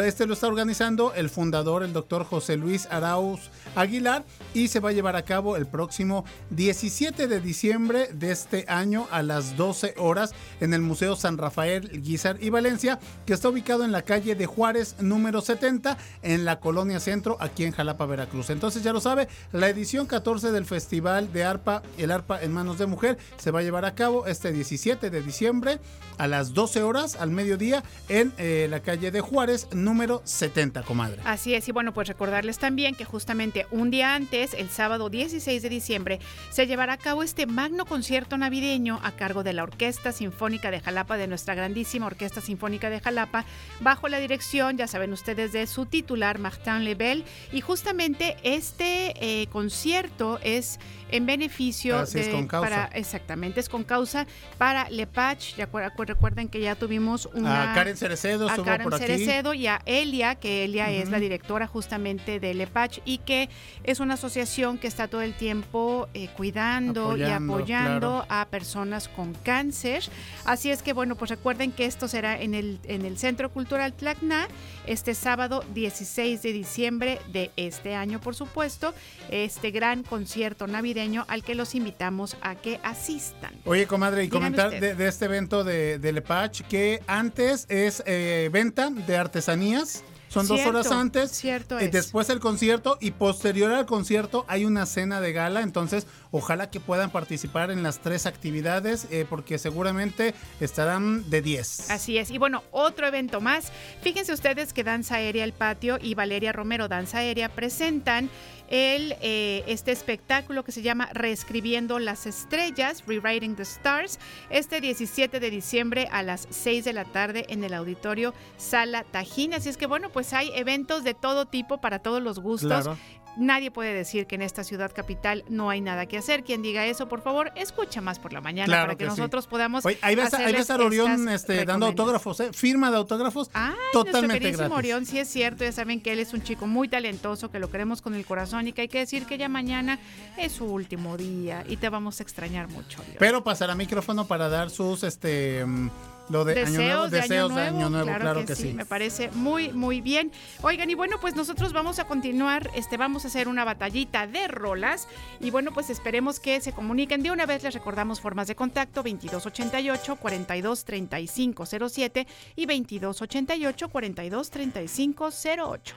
Este 0.05 0.27
lo 0.27 0.35
está 0.35 0.47
organizando 0.49 1.14
el 1.14 1.31
fundador, 1.31 1.83
el 1.83 1.93
doctor 1.93 2.25
José 2.25 2.57
Luis 2.57 2.87
Arauz 2.91 3.51
Aguilar, 3.75 4.25
y 4.55 4.68
se 4.68 4.81
va 4.81 4.91
a 4.91 4.93
llevar 4.93 5.16
a 5.16 5.25
cabo 5.25 5.57
el 5.57 5.66
próximo 5.66 6.25
17 6.51 7.29
de 7.29 7.41
diciembre 7.41 8.09
de 8.12 8.33
este 8.33 8.64
año 8.68 9.07
a 9.11 9.23
las 9.23 9.57
12 9.57 9.95
horas 9.99 10.33
en 10.61 10.75
el 10.75 10.81
Museo 10.81 11.16
San 11.16 11.39
Rafael, 11.39 12.03
Guizar 12.03 12.37
y 12.41 12.51
Valencia, 12.51 12.99
que 13.27 13.33
está 13.33 13.49
ubicado 13.49 13.85
en 13.85 13.93
la 13.93 14.03
calle 14.03 14.35
de 14.35 14.47
Juárez 14.47 14.97
número 15.01 15.41
70, 15.41 15.97
en 16.23 16.45
la 16.45 16.61
colonia 16.61 17.01
Centro, 17.01 17.37
aquí 17.41 17.64
en 17.64 17.73
Jalapa, 17.73 18.07
Veracruz. 18.07 18.51
Entonces 18.51 18.83
ya 18.83 18.93
lo 18.93 19.01
sabe, 19.01 19.29
la 19.53 19.68
edición 19.68 20.07
14 20.07 20.53
del 20.53 20.64
Festival 20.64 21.33
de 21.33 21.45
Arpa, 21.45 21.83
el 21.99 22.11
Arpa 22.11 22.43
en 22.43 22.53
Manos 22.53 22.79
de 22.79 22.87
Mujer, 22.87 23.18
se 23.37 23.51
va 23.51 23.61
a 23.61 23.62
llevar 23.62 23.85
a 23.85 23.95
cabo 23.95 24.27
este 24.27 24.53
17 24.53 25.11
de 25.11 25.23
diciembre 25.23 25.79
a 26.18 26.27
las 26.27 26.53
12 26.55 26.83
horas 26.83 27.16
al 27.16 27.31
mediodía 27.31 27.83
en 28.09 28.33
eh, 28.39 28.66
la 28.68 28.81
calle 28.81 29.11
de 29.11 29.21
Juárez 29.21 29.68
número 29.73 30.23
70, 30.25 30.83
comadre. 30.83 31.23
Así 31.25 31.55
es, 31.55 31.68
y 31.68 31.73
bueno, 31.73 31.95
pues 31.95 32.09
recordarles 32.09 32.59
también 32.59 32.95
que 32.95 33.05
justamente 33.05 33.60
un 33.71 33.91
día 33.91 34.15
antes, 34.15 34.55
el 34.55 34.71
sábado 34.71 35.11
16 35.11 35.63
de 35.63 35.69
diciembre, 35.69 36.21
se 36.51 36.67
llevará 36.67 36.95
a 36.95 36.99
cabo 36.99 37.23
este 37.23 37.47
magno 37.47 37.85
concierto 37.85 38.37
navideño 38.39 39.01
a 39.03 39.13
cargo 39.13 39.43
de 39.43 39.53
la 39.53 39.63
Orquesta 39.63 40.13
Sinfónica 40.13 40.71
de 40.71 40.81
Jalapa, 40.81 41.17
de 41.17 41.27
nuestra 41.27 41.55
grandísima 41.55 42.07
Orquesta 42.07 42.41
Sinfónica 42.41 42.91
de 42.91 43.01
Jalapa, 43.01 43.45
bajo 43.81 44.09
la 44.09 44.19
dirección, 44.19 44.77
ya 44.77 44.87
saben 44.87 45.13
ustedes, 45.13 45.53
de 45.53 45.67
su 45.67 45.87
titular, 45.87 46.39
Martin 46.39 46.85
Lebel. 46.85 47.25
Y 47.53 47.61
justamente 47.61 48.37
este 48.43 49.15
eh, 49.21 49.47
concierto 49.49 50.39
es 50.43 50.79
en 51.11 51.27
beneficio 51.27 51.99
Así 51.99 52.21
es, 52.21 52.27
de, 52.27 52.33
con 52.33 52.47
causa. 52.47 52.69
para 52.69 52.85
exactamente 52.95 53.61
es 53.61 53.69
con 53.69 53.85
causa 53.85 54.27
para 54.59 54.89
Lepach. 54.91 55.57
Ya 55.57 55.69
recuerden 55.99 56.49
que 56.49 56.61
ya 56.61 56.75
tuvimos 56.75 57.27
una 57.35 57.73
A 57.73 57.75
Karen 57.75 57.97
Cerecedo 57.97 58.49
a 58.49 58.57
Karen 58.57 58.85
por 58.85 58.95
aquí. 58.95 59.05
Cerecedo 59.05 59.55
y 59.55 59.67
a 59.67 59.83
Elia, 59.87 60.37
que 60.37 60.65
Elia 60.65 60.91
es 60.91 61.11
la 61.11 61.19
directora 61.19 61.67
justamente 61.67 62.41
de 62.41 62.55
Lepach 62.55 62.99
y 63.05 63.19
que 63.19 63.49
es 63.85 64.01
una 64.01 64.15
asociación 64.15 64.79
que 64.79 64.87
está 64.87 65.09
todo 65.09 65.23
el 65.23 65.35
tiempo 65.35 66.09
eh, 66.15 66.29
cuidando 66.37 67.17
y 67.17 67.23
Apoyando, 67.23 68.27
a 68.29 68.47
personas 68.51 69.09
con 69.09 69.35
cáncer. 69.35 70.05
Así 70.45 70.71
es 70.71 70.83
que 70.83 70.93
bueno, 70.93 71.17
pues 71.17 71.31
recuerden 71.31 71.73
que 71.73 71.87
esto 71.87 72.09
será 72.09 72.41
en 72.41 72.55
el, 72.55 72.79
en 72.85 73.05
el 73.05 73.19
Centro 73.19 73.51
Cultural 73.51 73.93
Tlacna 73.93 74.49
este 74.87 75.15
sábado 75.15 75.65
16 75.75 76.43
de 76.43 76.53
diciembre 76.53 77.21
de 77.33 77.51
este 77.57 77.95
año, 77.95 78.21
por 78.21 78.35
supuesto, 78.35 78.95
este 79.31 79.71
gran 79.71 80.03
concierto 80.03 80.67
navideño 80.67 81.25
al 81.29 81.43
que 81.43 81.55
los 81.55 81.75
invitamos 81.75 82.37
a 82.43 82.55
que 82.55 82.81
asistan. 82.83 83.53
Oye, 83.65 83.87
comadre, 83.87 84.25
y 84.25 84.29
comentar 84.29 84.71
de, 84.71 84.95
de 84.95 85.09
este 85.09 85.27
evento 85.27 85.65
de, 85.65 85.99
de 85.99 86.13
Lepach 86.13 86.63
que 86.63 87.03
antes 87.07 87.67
es 87.69 88.03
eh, 88.07 88.49
venta 88.53 88.91
de 88.91 89.17
artesanías 89.17 90.05
Son 90.31 90.47
dos 90.47 90.61
horas 90.61 90.91
antes. 90.93 91.33
cierto 91.33 91.76
eh, 91.78 91.87
es. 91.87 91.93
después 91.93 92.31
el 92.31 92.39
concierto 92.39 92.99
y 93.01 93.11
posterior 93.11 93.72
al 93.72 93.85
concierto 93.85 94.45
hay 94.47 94.64
una 94.64 94.87
cena 94.87 95.20
de 95.20 95.33
gala. 95.33 95.62
Entonces, 95.62 96.07
ojalá 96.31 96.70
que 96.70 96.78
puedan 96.78 97.11
participar 97.11 97.72
en 97.72 97.83
las 97.83 97.99
tres 97.99 98.26
actividades 98.26 99.09
eh, 99.11 99.26
porque 99.28 99.59
seguramente 99.59 100.35
estarán 100.61 101.28
de 101.28 101.43
10. 101.43 101.91
Así 101.91 102.16
es. 102.16 102.31
Y 102.31 102.39
bueno, 102.39 102.62
otro 102.70 103.09
evento 103.09 103.41
más. 103.41 103.72
Fíjense 104.03 104.33
ustedes 104.33 104.72
que 104.72 104.85
Danza 104.85 105.16
Aérea 105.16 105.43
El 105.43 105.53
Patio 105.53 105.99
y 106.01 106.14
Valeria 106.14 106.53
Romero 106.53 106.87
Danza 106.87 107.18
Aérea 107.18 107.49
presentan 107.49 108.31
el, 108.71 109.16
eh, 109.21 109.64
este 109.66 109.93
espectáculo 109.93 110.64
que 110.64 110.73
se 110.73 110.83
llama 110.83 111.09
Reescribiendo 111.12 111.99
las 111.99 112.27
Estrellas, 112.27 113.05
Rewriting 113.07 113.57
the 113.57 113.62
Stars, 113.62 114.18
este 114.49 114.81
17 114.81 115.41
de 115.41 115.51
diciembre 115.51 116.09
a 116.11 116.23
las 116.23 116.47
6 116.51 116.85
de 116.85 116.93
la 116.93 117.05
tarde 117.05 117.47
en 117.49 117.64
el 117.64 117.75
auditorio 117.75 118.33
Sala 118.57 119.05
Tajín. 119.05 119.55
Así 119.55 119.68
es 119.68 119.77
que 119.77 119.87
bueno, 119.87 120.11
pues 120.11 120.33
hay 120.33 120.51
eventos 120.55 121.05
de 121.05 121.14
todo 121.14 121.47
tipo 121.47 121.81
para 121.81 121.99
todos 121.99 122.23
los 122.23 122.39
gustos. 122.39 122.89
Nadie 123.37 123.70
puede 123.70 123.95
decir 123.95 124.26
que 124.26 124.35
en 124.35 124.43
esta 124.43 124.64
ciudad 124.64 124.91
capital 124.95 125.45
no 125.49 125.70
hay 125.70 125.81
nada 125.81 126.07
que 126.07 126.18
hacer. 126.18 126.43
Quien 126.45 126.62
diga 126.62 126.85
eso, 126.87 127.09
por 127.09 127.22
favor, 127.22 127.53
escucha 127.55 128.01
más 128.01 128.18
por 128.18 128.33
la 128.33 128.41
mañana 128.41 128.66
Claro 128.66 128.83
para 128.89 128.99
que, 128.99 129.05
que 129.05 129.11
sí. 129.11 129.16
nosotros 129.16 129.47
podamos. 129.47 129.87
Oye, 129.87 129.99
ahí 130.03 130.14
ves, 130.16 130.35
a- 130.35 130.39
a 130.39 130.76
Orión 130.85 131.28
este, 131.28 131.64
dando 131.64 131.87
autógrafos, 131.87 132.41
¿eh? 132.41 132.53
firma 132.53 132.91
de 132.91 132.97
autógrafos 132.97 133.49
nuestro 133.55 134.05
totalmente 134.05 134.51
gratis. 134.51 134.76
Orión, 134.76 135.07
sí 135.07 135.18
es 135.18 135.28
cierto, 135.28 135.64
ya 135.64 135.72
saben 135.72 136.01
que 136.01 136.12
él 136.12 136.18
es 136.18 136.35
un 136.35 136.43
chico 136.43 136.66
muy 136.66 136.89
talentoso, 136.89 137.51
que 137.51 137.59
lo 137.59 137.70
queremos 137.70 138.03
con 138.03 138.14
el 138.14 138.24
corazón 138.26 138.66
y 138.68 138.72
que 138.72 138.83
hay 138.83 138.89
que 138.89 138.99
decir 138.99 139.24
que 139.26 139.39
ya 139.39 139.49
mañana 139.49 139.99
es 140.37 140.53
su 140.53 140.64
último 140.66 141.16
día 141.16 141.64
y 141.68 141.76
te 141.76 141.89
vamos 141.89 142.20
a 142.20 142.22
extrañar 142.22 142.68
mucho. 142.68 143.01
Orión. 143.01 143.16
Pero 143.18 143.45
pasará 143.45 143.74
micrófono 143.74 144.26
para 144.26 144.49
dar 144.49 144.70
sus, 144.70 145.03
este, 145.05 145.64
mm, 145.64 145.91
lo 146.31 146.45
de 146.45 146.61
año 146.62 146.70
nuevo, 146.70 147.09
deseos 147.09 147.11
de 147.11 147.20
deseos 147.20 147.53
año 147.53 147.91
nuevo, 147.91 148.07
claro, 148.18 148.45
que, 148.45 148.55
sí. 148.55 148.72
me 148.72 148.85
parece 148.85 149.31
muy 149.33 149.72
muy 149.72 150.01
bien. 150.01 150.33
Oigan, 150.62 150.89
y 150.91 150.95
bueno, 150.95 151.18
pues 151.20 151.35
nosotros 151.35 151.72
vamos 151.72 151.99
a 151.99 152.05
continuar, 152.05 152.70
este 152.74 152.97
vamos 152.97 153.24
a 153.24 153.28
hacer 153.28 153.49
una 153.49 153.64
batallita 153.64 154.26
de 154.26 154.49
rolas 154.49 155.09
y 155.41 155.51
bueno, 155.51 155.72
pues 155.72 155.91
esperemos 155.91 156.41
que 156.41 156.61
se 156.61 156.72
comuniquen. 156.72 157.22
De 157.22 157.31
una 157.31 157.47
vez 157.47 157.62
les 157.62 157.74
recordamos 157.74 158.20
formas 158.20 158.49
de 158.49 158.55
contacto 158.55 159.03
2288 159.03 160.16
42 160.16 160.85
35 160.85 161.66
07 161.66 162.26
y 162.57 162.66
2288 162.66 163.89
42 163.89 164.51
35 164.51 165.31
08. 165.68 165.95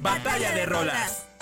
Batalla 0.00 0.52
de 0.52 0.66
rolas. 0.66 1.33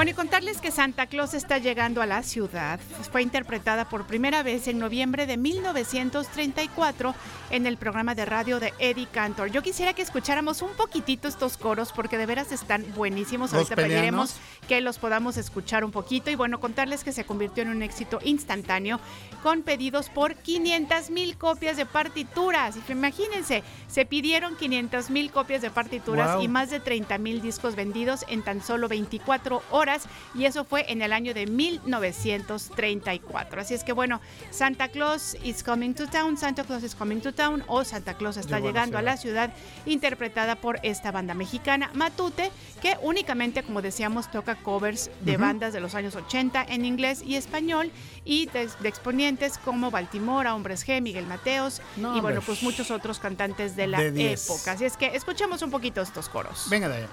Bueno, 0.00 0.12
y 0.12 0.14
contarles 0.14 0.62
que 0.62 0.70
Santa 0.70 1.04
Claus 1.04 1.34
está 1.34 1.58
llegando 1.58 2.00
a 2.00 2.06
la 2.06 2.22
ciudad. 2.22 2.80
Fue 3.12 3.20
interpretada 3.20 3.86
por 3.86 4.06
primera 4.06 4.42
vez 4.42 4.66
en 4.66 4.78
noviembre 4.78 5.26
de 5.26 5.36
1934 5.36 7.14
en 7.50 7.66
el 7.66 7.76
programa 7.76 8.14
de 8.14 8.24
radio 8.24 8.60
de 8.60 8.72
Eddie 8.78 9.08
Cantor. 9.12 9.50
Yo 9.50 9.60
quisiera 9.62 9.92
que 9.92 10.00
escucháramos 10.00 10.62
un 10.62 10.70
poquitito 10.70 11.28
estos 11.28 11.58
coros 11.58 11.92
porque 11.92 12.16
de 12.16 12.24
veras 12.24 12.50
están 12.50 12.86
buenísimos. 12.96 13.52
Ahorita 13.52 13.76
pediremos 13.76 14.36
que 14.68 14.80
los 14.80 14.96
podamos 14.96 15.36
escuchar 15.36 15.84
un 15.84 15.90
poquito. 15.90 16.30
Y 16.30 16.34
bueno, 16.34 16.60
contarles 16.60 17.04
que 17.04 17.12
se 17.12 17.24
convirtió 17.24 17.62
en 17.62 17.68
un 17.68 17.82
éxito 17.82 18.20
instantáneo 18.22 19.00
con 19.42 19.60
pedidos 19.62 20.08
por 20.08 20.34
500 20.34 21.10
mil 21.10 21.36
copias 21.36 21.76
de 21.76 21.84
partituras. 21.84 22.74
Imagínense, 22.88 23.62
se 23.86 24.06
pidieron 24.06 24.56
500 24.56 25.10
mil 25.10 25.30
copias 25.30 25.60
de 25.60 25.68
partituras 25.68 26.36
Wow. 26.36 26.42
y 26.42 26.48
más 26.48 26.70
de 26.70 26.80
30 26.80 27.18
mil 27.18 27.42
discos 27.42 27.76
vendidos 27.76 28.24
en 28.28 28.42
tan 28.42 28.62
solo 28.62 28.88
24 28.88 29.62
horas 29.70 29.89
y 30.34 30.44
eso 30.44 30.64
fue 30.64 30.90
en 30.90 31.02
el 31.02 31.12
año 31.12 31.34
de 31.34 31.46
1934. 31.46 33.60
Así 33.60 33.74
es 33.74 33.84
que 33.84 33.92
bueno, 33.92 34.20
Santa 34.50 34.88
Claus 34.88 35.36
is 35.42 35.62
coming 35.62 35.94
to 35.94 36.06
town, 36.06 36.36
Santa 36.36 36.64
Claus 36.64 36.82
is 36.82 36.94
coming 36.94 37.20
to 37.20 37.32
town 37.32 37.62
o 37.66 37.84
Santa 37.84 38.14
Claus 38.14 38.36
está 38.36 38.56
Llegó 38.56 38.68
llegando 38.68 38.98
a 38.98 39.02
la 39.02 39.16
ciudad 39.16 39.52
interpretada 39.86 40.56
por 40.56 40.78
esta 40.82 41.10
banda 41.10 41.34
mexicana 41.34 41.90
Matute 41.94 42.50
que 42.80 42.96
únicamente 43.02 43.62
como 43.62 43.82
decíamos 43.82 44.30
toca 44.30 44.56
covers 44.56 45.10
de 45.20 45.36
bandas 45.36 45.72
de 45.72 45.80
los 45.80 45.94
años 45.94 46.14
80 46.14 46.64
en 46.68 46.84
inglés 46.84 47.22
y 47.24 47.36
español 47.36 47.90
y 48.24 48.46
de, 48.46 48.68
de 48.80 48.88
exponentes 48.88 49.58
como 49.58 49.90
Baltimora, 49.90 50.54
Hombres 50.54 50.86
G, 50.86 51.00
Miguel 51.00 51.26
Mateos 51.26 51.80
No, 51.96 52.16
y 52.16 52.20
bueno 52.20 52.40
pues 52.42 52.62
muchos 52.62 52.90
otros 52.90 53.18
cantantes 53.18 53.76
de 53.76 53.86
la 53.86 54.00
De 54.00 54.12
10. 54.12 54.50
época. 54.50 54.72
Así 54.72 54.84
es 54.84 54.96
que 54.96 55.16
escuchemos 55.16 55.62
un 55.62 55.70
poquito 55.70 56.00
estos 56.00 56.28
coros. 56.28 56.66
Venga 56.70 56.88
de 56.88 56.98
allá. 56.98 57.08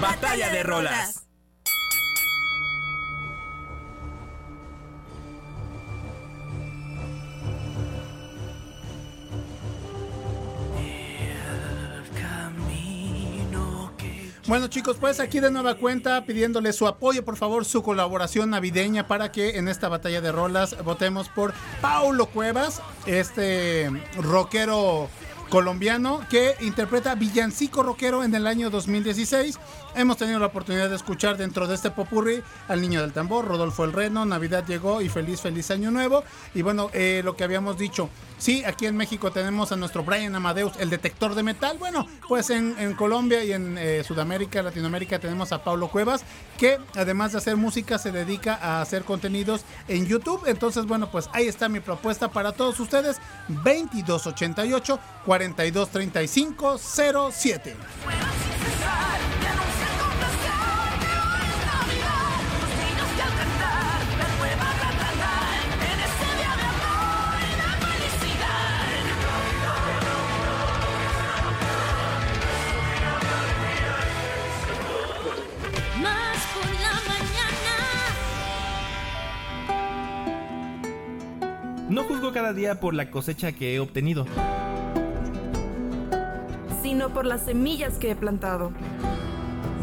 Batalla 0.00 0.48
de 0.48 0.62
rolas. 0.62 1.26
Bueno 14.46 14.66
chicos, 14.66 14.96
pues 14.98 15.20
aquí 15.20 15.38
de 15.38 15.50
nueva 15.52 15.76
cuenta 15.76 16.24
pidiéndole 16.24 16.72
su 16.72 16.88
apoyo, 16.88 17.24
por 17.24 17.36
favor, 17.36 17.64
su 17.64 17.84
colaboración 17.84 18.50
navideña 18.50 19.06
para 19.06 19.30
que 19.30 19.58
en 19.58 19.68
esta 19.68 19.88
batalla 19.88 20.20
de 20.20 20.32
rolas 20.32 20.82
votemos 20.82 21.28
por 21.28 21.54
Paulo 21.80 22.26
Cuevas, 22.26 22.82
este 23.06 23.88
rockero 24.16 25.08
colombiano 25.50 26.20
que 26.30 26.54
interpreta 26.60 27.14
Villancico 27.16 27.82
Rockero 27.82 28.22
en 28.22 28.34
el 28.34 28.46
año 28.46 28.70
2016. 28.70 29.58
Hemos 29.96 30.16
tenido 30.16 30.38
la 30.38 30.46
oportunidad 30.46 30.88
de 30.88 30.96
escuchar 30.96 31.36
dentro 31.36 31.66
de 31.66 31.74
este 31.74 31.90
popurrí 31.90 32.40
al 32.68 32.80
Niño 32.80 33.02
del 33.02 33.12
Tambor, 33.12 33.46
Rodolfo 33.46 33.84
el 33.84 33.92
Reno, 33.92 34.24
Navidad 34.24 34.64
llegó 34.66 35.02
y 35.02 35.08
feliz, 35.08 35.40
feliz 35.40 35.70
año 35.72 35.90
nuevo. 35.90 36.22
Y 36.54 36.62
bueno, 36.62 36.88
eh, 36.94 37.20
lo 37.24 37.36
que 37.36 37.44
habíamos 37.44 37.76
dicho, 37.76 38.08
sí, 38.40 38.64
aquí 38.64 38.86
en 38.86 38.96
México 38.96 39.30
tenemos 39.30 39.70
a 39.70 39.76
nuestro 39.76 40.02
Brian 40.02 40.34
Amadeus, 40.34 40.72
el 40.80 40.90
detector 40.90 41.34
de 41.36 41.44
metal. 41.44 41.78
Bueno, 41.78 42.08
pues 42.28 42.50
en, 42.50 42.94
Colombia 42.94 43.44
y 43.44 43.52
en 43.52 43.78
eh, 43.78 44.02
Sudamérica, 44.02 44.62
Latinoamérica 44.62 45.18
tenemos 45.18 45.52
a 45.52 45.62
Paulo 45.62 45.88
Cuevas, 45.88 46.24
que 46.58 46.78
además 46.96 47.32
de 47.32 47.38
hacer 47.38 47.56
música 47.56 47.98
se 47.98 48.10
dedica 48.10 48.56
a 48.56 48.80
hacer 48.80 49.04
contenidos 49.04 49.64
en 49.86 50.06
YouTube. 50.06 50.42
Entonces, 50.46 50.86
bueno, 50.86 51.10
pues 51.10 51.30
ahí 51.32 51.46
está 51.46 51.68
mi 51.68 51.80
propuesta 51.80 52.28
para 52.28 52.52
todos 52.52 52.80
ustedes, 52.80 53.18
2288 53.48 54.98
4235 55.24 56.78
07. 57.30 57.76
No 81.90 82.04
juzgo 82.04 82.32
cada 82.32 82.52
día 82.52 82.78
por 82.78 82.94
la 82.94 83.10
cosecha 83.10 83.50
que 83.50 83.74
he 83.74 83.80
obtenido. 83.80 84.24
sino 86.82 87.12
por 87.12 87.26
las 87.26 87.44
semillas 87.44 87.98
que 87.98 88.10
he 88.10 88.16
plantado. 88.16 88.72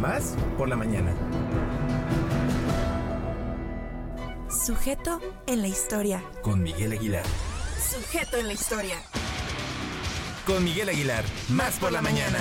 Más 0.01 0.35
por 0.57 0.67
la 0.67 0.75
mañana. 0.75 1.13
Sujeto 4.49 5.19
en 5.45 5.61
la 5.61 5.67
historia. 5.67 6.23
Con 6.41 6.63
Miguel 6.63 6.93
Aguilar. 6.93 7.23
Sujeto 7.77 8.37
en 8.37 8.47
la 8.47 8.53
historia. 8.53 8.95
Con 10.45 10.63
Miguel 10.63 10.89
Aguilar. 10.89 11.23
Más 11.49 11.77
por 11.77 11.91
la 11.91 12.01
mañana. 12.01 12.39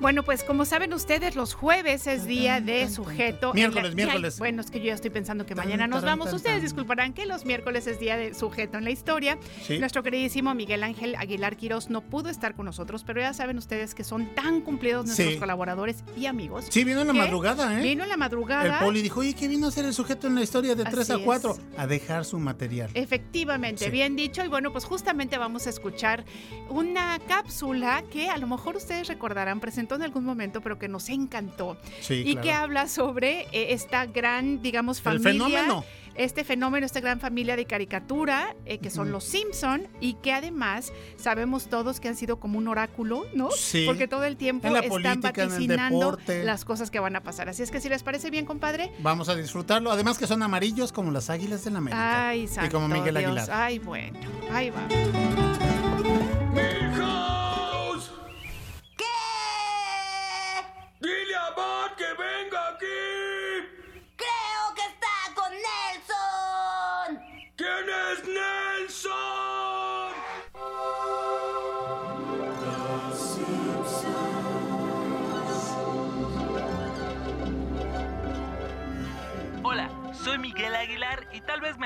Bueno, 0.00 0.22
pues 0.22 0.44
como 0.44 0.64
saben 0.64 0.92
ustedes, 0.94 1.34
los 1.34 1.54
jueves 1.54 2.06
es 2.06 2.24
día 2.24 2.60
de 2.60 2.88
sujeto. 2.88 3.52
Miércoles, 3.52 3.90
la- 3.90 3.94
miércoles. 3.96 4.34
Ay, 4.34 4.38
bueno, 4.38 4.60
es 4.62 4.70
que 4.70 4.78
yo 4.78 4.86
ya 4.86 4.94
estoy 4.94 5.10
pensando 5.10 5.44
que 5.44 5.54
mañana 5.56 5.86
nos 5.88 6.04
vamos. 6.04 6.32
Ustedes 6.32 6.62
disculparán 6.62 7.12
que 7.14 7.26
los 7.26 7.44
miércoles 7.44 7.86
es 7.88 7.98
día 7.98 8.16
de 8.16 8.32
sujeto 8.32 8.78
en 8.78 8.84
la 8.84 8.90
historia. 8.90 9.38
Sí. 9.66 9.78
Nuestro 9.80 10.04
queridísimo 10.04 10.54
Miguel 10.54 10.84
Ángel 10.84 11.16
Aguilar 11.16 11.56
Quirós 11.56 11.90
no 11.90 12.00
pudo 12.02 12.28
estar 12.30 12.54
con 12.54 12.66
nosotros, 12.66 13.02
pero 13.04 13.20
ya 13.20 13.32
saben 13.34 13.58
ustedes 13.58 13.94
que 13.94 14.04
son 14.04 14.34
tan 14.34 14.60
cumplidos 14.60 15.06
nuestros 15.06 15.32
Sí. 15.34 15.38
colaboradores 15.38 16.04
y 16.16 16.26
amigos. 16.26 16.66
Sí, 16.70 16.84
vino 16.84 17.00
en 17.00 17.08
la 17.08 17.12
madrugada, 17.12 17.78
¿eh? 17.78 17.82
Vino 17.82 18.04
en 18.04 18.08
la 18.08 18.14
El 18.14 18.20
madrugada. 18.20 18.78
poli 18.80 19.02
dijo, 19.02 19.20
oye, 19.20 19.34
¿qué 19.34 19.48
vino 19.48 19.66
a 19.66 19.68
hacer 19.70 19.84
el 19.84 19.94
sujeto 19.94 20.28
en 20.28 20.36
la 20.36 20.42
historia 20.42 20.76
de 20.76 20.84
3 20.84 21.10
Así 21.10 21.20
a 21.22 21.24
4? 21.24 21.52
es. 21.52 21.60
A 21.78 21.86
dejar 21.88 22.24
su 22.24 22.38
material. 22.38 22.90
Efectivamente, 22.94 23.86
Sí. 23.86 23.90
bien 23.90 24.14
dicho. 24.14 24.44
Y 24.44 24.48
bueno, 24.48 24.70
pues 24.70 24.84
justamente 24.84 25.38
vamos 25.38 25.66
a 25.66 25.70
escuchar 25.70 26.24
una 26.68 27.18
cápsula 27.26 28.04
que 28.12 28.28
a 28.30 28.36
lo 28.38 28.46
mejor 28.46 28.76
ustedes 28.76 29.08
recordarán 29.08 29.58
presentó 29.58 29.87
comentó 29.88 29.94
en 29.96 30.02
algún 30.02 30.24
momento, 30.24 30.60
pero 30.60 30.78
que 30.78 30.88
nos 30.88 31.08
encantó. 31.08 31.76
Sí, 32.00 32.14
y 32.26 32.32
claro. 32.32 32.42
que 32.42 32.52
habla 32.52 32.88
sobre 32.88 33.42
eh, 33.52 33.72
esta 33.72 34.04
gran, 34.06 34.60
digamos, 34.62 34.98
El 34.98 35.04
familia. 35.20 35.30
fenómeno. 35.32 35.84
Este 36.14 36.42
fenómeno, 36.42 36.84
esta 36.84 36.98
gran 36.98 37.20
familia 37.20 37.54
de 37.54 37.64
caricatura, 37.64 38.56
eh, 38.66 38.78
que 38.78 38.90
son 38.90 39.04
Ujú. 39.06 39.12
los 39.12 39.24
Simpson, 39.24 39.86
y 40.00 40.14
que 40.14 40.32
además 40.32 40.92
sabemos 41.16 41.68
todos 41.68 42.00
que 42.00 42.08
han 42.08 42.16
sido 42.16 42.40
como 42.40 42.58
un 42.58 42.66
oráculo, 42.66 43.24
¿no? 43.34 43.52
Sí. 43.52 43.84
Porque 43.86 44.08
todo 44.08 44.24
el 44.24 44.36
tiempo 44.36 44.66
En 44.66 44.72
la 44.72 44.80
están 44.80 44.90
política, 44.90 45.28
en 45.28 45.40
el 45.42 45.48
vaticinando 45.54 46.18
las 46.44 46.64
cosas 46.64 46.90
que 46.90 46.98
van 46.98 47.14
a 47.14 47.22
pasar. 47.22 47.48
Así 47.48 47.62
es 47.62 47.70
que 47.70 47.80
si 47.80 47.88
les 47.88 48.02
parece 48.02 48.30
bien, 48.30 48.46
compadre. 48.46 48.90
Vamos 48.98 49.28
a 49.28 49.36
disfrutarlo. 49.36 49.92
Además 49.92 50.18
que 50.18 50.26
son 50.26 50.42
amarillos 50.42 50.90
como 50.92 51.12
las 51.12 51.30
águilas 51.30 51.62
de 51.64 51.70
la 51.70 51.78
América. 51.78 52.28
Ay, 52.30 52.48
santo 52.48 52.66
y 52.66 52.70
como 52.70 52.88
Miguel 52.88 53.14
Dios. 53.16 53.24
Aguilar. 53.26 53.48
Ay, 53.52 53.78
bueno. 53.78 54.18
Ahí 54.52 54.70
va. 54.70 55.77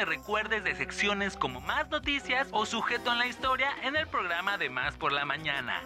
Recuerdes 0.05 0.65
de 0.65 0.75
secciones 0.75 1.37
como 1.37 1.61
Más 1.61 1.89
Noticias 1.91 2.49
o 2.51 2.67
Sujeto 2.67 3.13
en 3.13 3.19
la 3.19 3.27
Historia 3.27 3.71
en 3.83 3.97
el 3.97 4.07
programa 4.07 4.59
de 4.59 4.71
Más 4.71 4.95
por 4.95 5.13
la 5.13 5.25
Mañana. 5.25 5.81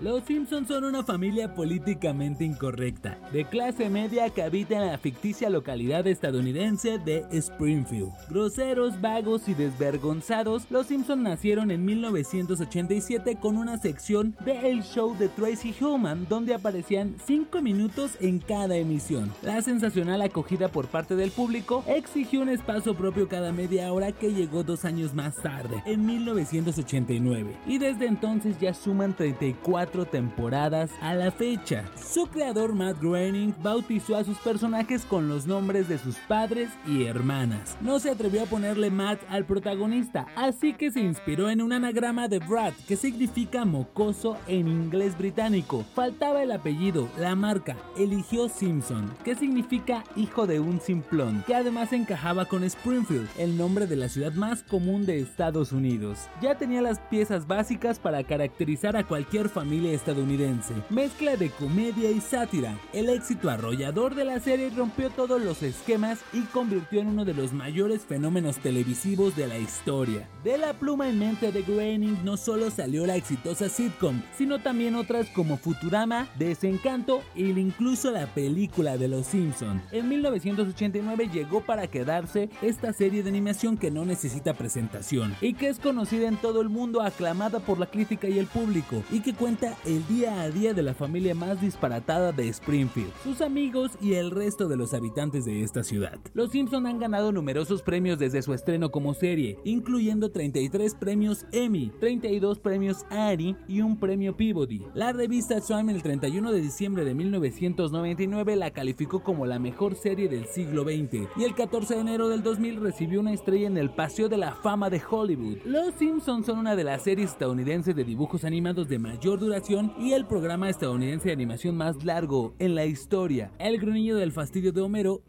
Los 0.00 0.24
Simpsons 0.24 0.66
son 0.68 0.84
una 0.84 1.02
familia 1.04 1.52
políticamente 1.52 2.42
incorrecta, 2.42 3.18
de 3.34 3.44
clase 3.44 3.90
media 3.90 4.30
que 4.30 4.42
habita 4.42 4.76
en 4.76 4.86
la 4.86 4.96
ficticia 4.96 5.50
localidad 5.50 6.06
estadounidense 6.06 6.98
de 6.98 7.26
Springfield. 7.32 8.10
Groseros, 8.30 8.98
vagos 9.02 9.46
y 9.46 9.52
desvergonzados, 9.52 10.62
los 10.70 10.86
Simpsons 10.86 11.22
nacieron 11.22 11.70
en 11.70 11.84
1987 11.84 13.36
con 13.36 13.58
una 13.58 13.76
sección 13.76 14.34
de 14.42 14.70
El 14.70 14.84
Show 14.84 15.18
de 15.18 15.28
Tracy 15.28 15.74
Ullman 15.78 16.26
donde 16.30 16.54
aparecían 16.54 17.16
5 17.26 17.60
minutos 17.60 18.12
en 18.20 18.38
cada 18.38 18.76
emisión. 18.76 19.30
La 19.42 19.60
sensacional 19.60 20.22
acogida 20.22 20.68
por 20.68 20.86
parte 20.86 21.14
del 21.14 21.30
público 21.30 21.84
exigió 21.86 22.40
un 22.40 22.48
espacio 22.48 22.94
propio 22.94 23.28
cada 23.28 23.52
media 23.52 23.92
hora 23.92 24.12
que 24.12 24.32
llegó 24.32 24.62
dos 24.64 24.86
años 24.86 25.12
más 25.12 25.36
tarde, 25.36 25.82
en 25.84 26.06
1989, 26.06 27.54
y 27.66 27.76
desde 27.76 28.06
entonces 28.06 28.58
ya 28.58 28.72
suman 28.72 29.14
34 29.14 29.89
temporadas 29.90 30.90
a 31.00 31.14
la 31.14 31.30
fecha. 31.30 31.84
Su 31.96 32.26
creador 32.28 32.74
Matt 32.74 33.00
Groening 33.00 33.54
bautizó 33.62 34.16
a 34.16 34.24
sus 34.24 34.38
personajes 34.38 35.04
con 35.04 35.28
los 35.28 35.46
nombres 35.46 35.88
de 35.88 35.98
sus 35.98 36.16
padres 36.28 36.70
y 36.86 37.04
hermanas. 37.04 37.76
No 37.80 37.98
se 37.98 38.10
atrevió 38.10 38.44
a 38.44 38.46
ponerle 38.46 38.90
Matt 38.90 39.20
al 39.28 39.44
protagonista, 39.44 40.26
así 40.36 40.74
que 40.74 40.90
se 40.90 41.00
inspiró 41.00 41.50
en 41.50 41.60
un 41.60 41.72
anagrama 41.72 42.28
de 42.28 42.38
Brad 42.38 42.72
que 42.86 42.96
significa 42.96 43.64
mocoso 43.64 44.36
en 44.46 44.68
inglés 44.68 45.18
británico. 45.18 45.84
Faltaba 45.94 46.42
el 46.42 46.52
apellido, 46.52 47.08
la 47.18 47.34
marca, 47.34 47.76
eligió 47.98 48.48
Simpson, 48.48 49.12
que 49.24 49.34
significa 49.34 50.04
hijo 50.14 50.46
de 50.46 50.60
un 50.60 50.80
simplón, 50.80 51.42
que 51.46 51.54
además 51.54 51.92
encajaba 51.92 52.44
con 52.44 52.62
Springfield, 52.62 53.28
el 53.38 53.56
nombre 53.56 53.86
de 53.86 53.96
la 53.96 54.08
ciudad 54.08 54.32
más 54.34 54.62
común 54.62 55.04
de 55.04 55.20
Estados 55.20 55.72
Unidos. 55.72 56.28
Ya 56.40 56.56
tenía 56.56 56.80
las 56.80 57.00
piezas 57.00 57.46
básicas 57.46 57.98
para 57.98 58.22
caracterizar 58.22 58.96
a 58.96 59.06
cualquier 59.06 59.48
familia 59.48 59.79
estadounidense. 59.86 60.74
Mezcla 60.90 61.36
de 61.36 61.50
comedia 61.50 62.10
y 62.10 62.20
sátira. 62.20 62.78
El 62.92 63.08
éxito 63.08 63.50
arrollador 63.50 64.14
de 64.14 64.24
la 64.24 64.40
serie 64.40 64.70
rompió 64.70 65.10
todos 65.10 65.40
los 65.40 65.62
esquemas 65.62 66.20
y 66.32 66.42
convirtió 66.42 67.00
en 67.00 67.08
uno 67.08 67.24
de 67.24 67.34
los 67.34 67.52
mayores 67.52 68.02
fenómenos 68.02 68.56
televisivos 68.58 69.36
de 69.36 69.46
la 69.46 69.58
historia. 69.58 70.28
De 70.44 70.58
la 70.58 70.74
pluma 70.74 71.08
en 71.08 71.18
mente 71.18 71.52
de 71.52 71.62
Groening 71.62 72.24
no 72.24 72.36
solo 72.36 72.70
salió 72.70 73.06
la 73.06 73.16
exitosa 73.16 73.68
sitcom, 73.68 74.22
sino 74.36 74.60
también 74.60 74.94
otras 74.94 75.28
como 75.28 75.56
Futurama, 75.56 76.28
Desencanto 76.38 77.22
e 77.34 77.42
incluso 77.42 78.10
la 78.10 78.26
película 78.26 78.96
de 78.96 79.08
Los 79.08 79.26
Simpson. 79.26 79.82
En 79.92 80.08
1989 80.08 81.28
llegó 81.32 81.60
para 81.60 81.86
quedarse 81.86 82.48
esta 82.62 82.92
serie 82.92 83.22
de 83.22 83.28
animación 83.28 83.76
que 83.76 83.90
no 83.90 84.04
necesita 84.04 84.54
presentación 84.54 85.34
y 85.40 85.54
que 85.54 85.68
es 85.68 85.78
conocida 85.78 86.28
en 86.28 86.36
todo 86.36 86.60
el 86.60 86.68
mundo, 86.68 87.02
aclamada 87.02 87.60
por 87.60 87.78
la 87.78 87.86
crítica 87.86 88.28
y 88.28 88.38
el 88.38 88.46
público 88.46 89.02
y 89.10 89.20
que 89.20 89.34
cuenta 89.34 89.69
el 89.84 90.06
día 90.06 90.42
a 90.42 90.50
día 90.50 90.74
de 90.74 90.82
la 90.82 90.94
familia 90.94 91.34
más 91.34 91.60
disparatada 91.60 92.32
de 92.32 92.48
Springfield, 92.48 93.12
sus 93.22 93.40
amigos 93.40 93.92
y 94.00 94.14
el 94.14 94.30
resto 94.30 94.68
de 94.68 94.76
los 94.76 94.94
habitantes 94.94 95.44
de 95.44 95.62
esta 95.62 95.84
ciudad. 95.84 96.18
Los 96.34 96.50
Simpson 96.50 96.86
han 96.86 96.98
ganado 96.98 97.32
numerosos 97.32 97.82
premios 97.82 98.18
desde 98.18 98.42
su 98.42 98.52
estreno 98.52 98.90
como 98.90 99.14
serie, 99.14 99.58
incluyendo 99.64 100.30
33 100.30 100.94
premios 100.94 101.46
Emmy, 101.52 101.92
32 102.00 102.58
premios 102.58 103.06
Annie 103.10 103.56
y 103.68 103.80
un 103.80 103.98
premio 103.98 104.36
Peabody. 104.36 104.82
La 104.94 105.12
revista 105.12 105.60
Time 105.60 105.92
el 105.92 106.02
31 106.02 106.52
de 106.52 106.60
diciembre 106.60 107.04
de 107.04 107.14
1999 107.14 108.56
la 108.56 108.70
calificó 108.72 109.22
como 109.22 109.46
la 109.46 109.58
mejor 109.58 109.94
serie 109.94 110.28
del 110.28 110.46
siglo 110.46 110.84
XX 110.84 111.28
y 111.36 111.44
el 111.44 111.54
14 111.54 111.94
de 111.94 112.00
enero 112.00 112.28
del 112.28 112.42
2000 112.42 112.80
recibió 112.80 113.20
una 113.20 113.32
estrella 113.32 113.66
en 113.66 113.76
el 113.76 113.90
Paseo 113.90 114.28
de 114.28 114.36
la 114.36 114.52
Fama 114.52 114.90
de 114.90 115.00
Hollywood. 115.08 115.58
Los 115.64 115.94
Simpsons 115.94 116.46
son 116.46 116.58
una 116.58 116.76
de 116.76 116.84
las 116.84 117.02
series 117.02 117.30
estadounidenses 117.30 117.94
de 117.94 118.04
dibujos 118.04 118.44
animados 118.44 118.88
de 118.88 118.98
mayor 118.98 119.38
duración 119.38 119.59
y 119.98 120.14
el 120.14 120.24
programa 120.24 120.70
estadounidense 120.70 121.28
de 121.28 121.34
animación 121.34 121.76
más 121.76 122.02
largo 122.02 122.54
en 122.58 122.74
la 122.74 122.86
historia. 122.86 123.52
El 123.58 123.78
grunillo 123.78 124.16
del 124.16 124.32
fastidio 124.32 124.72
de 124.72 124.80
Homero 124.80 125.20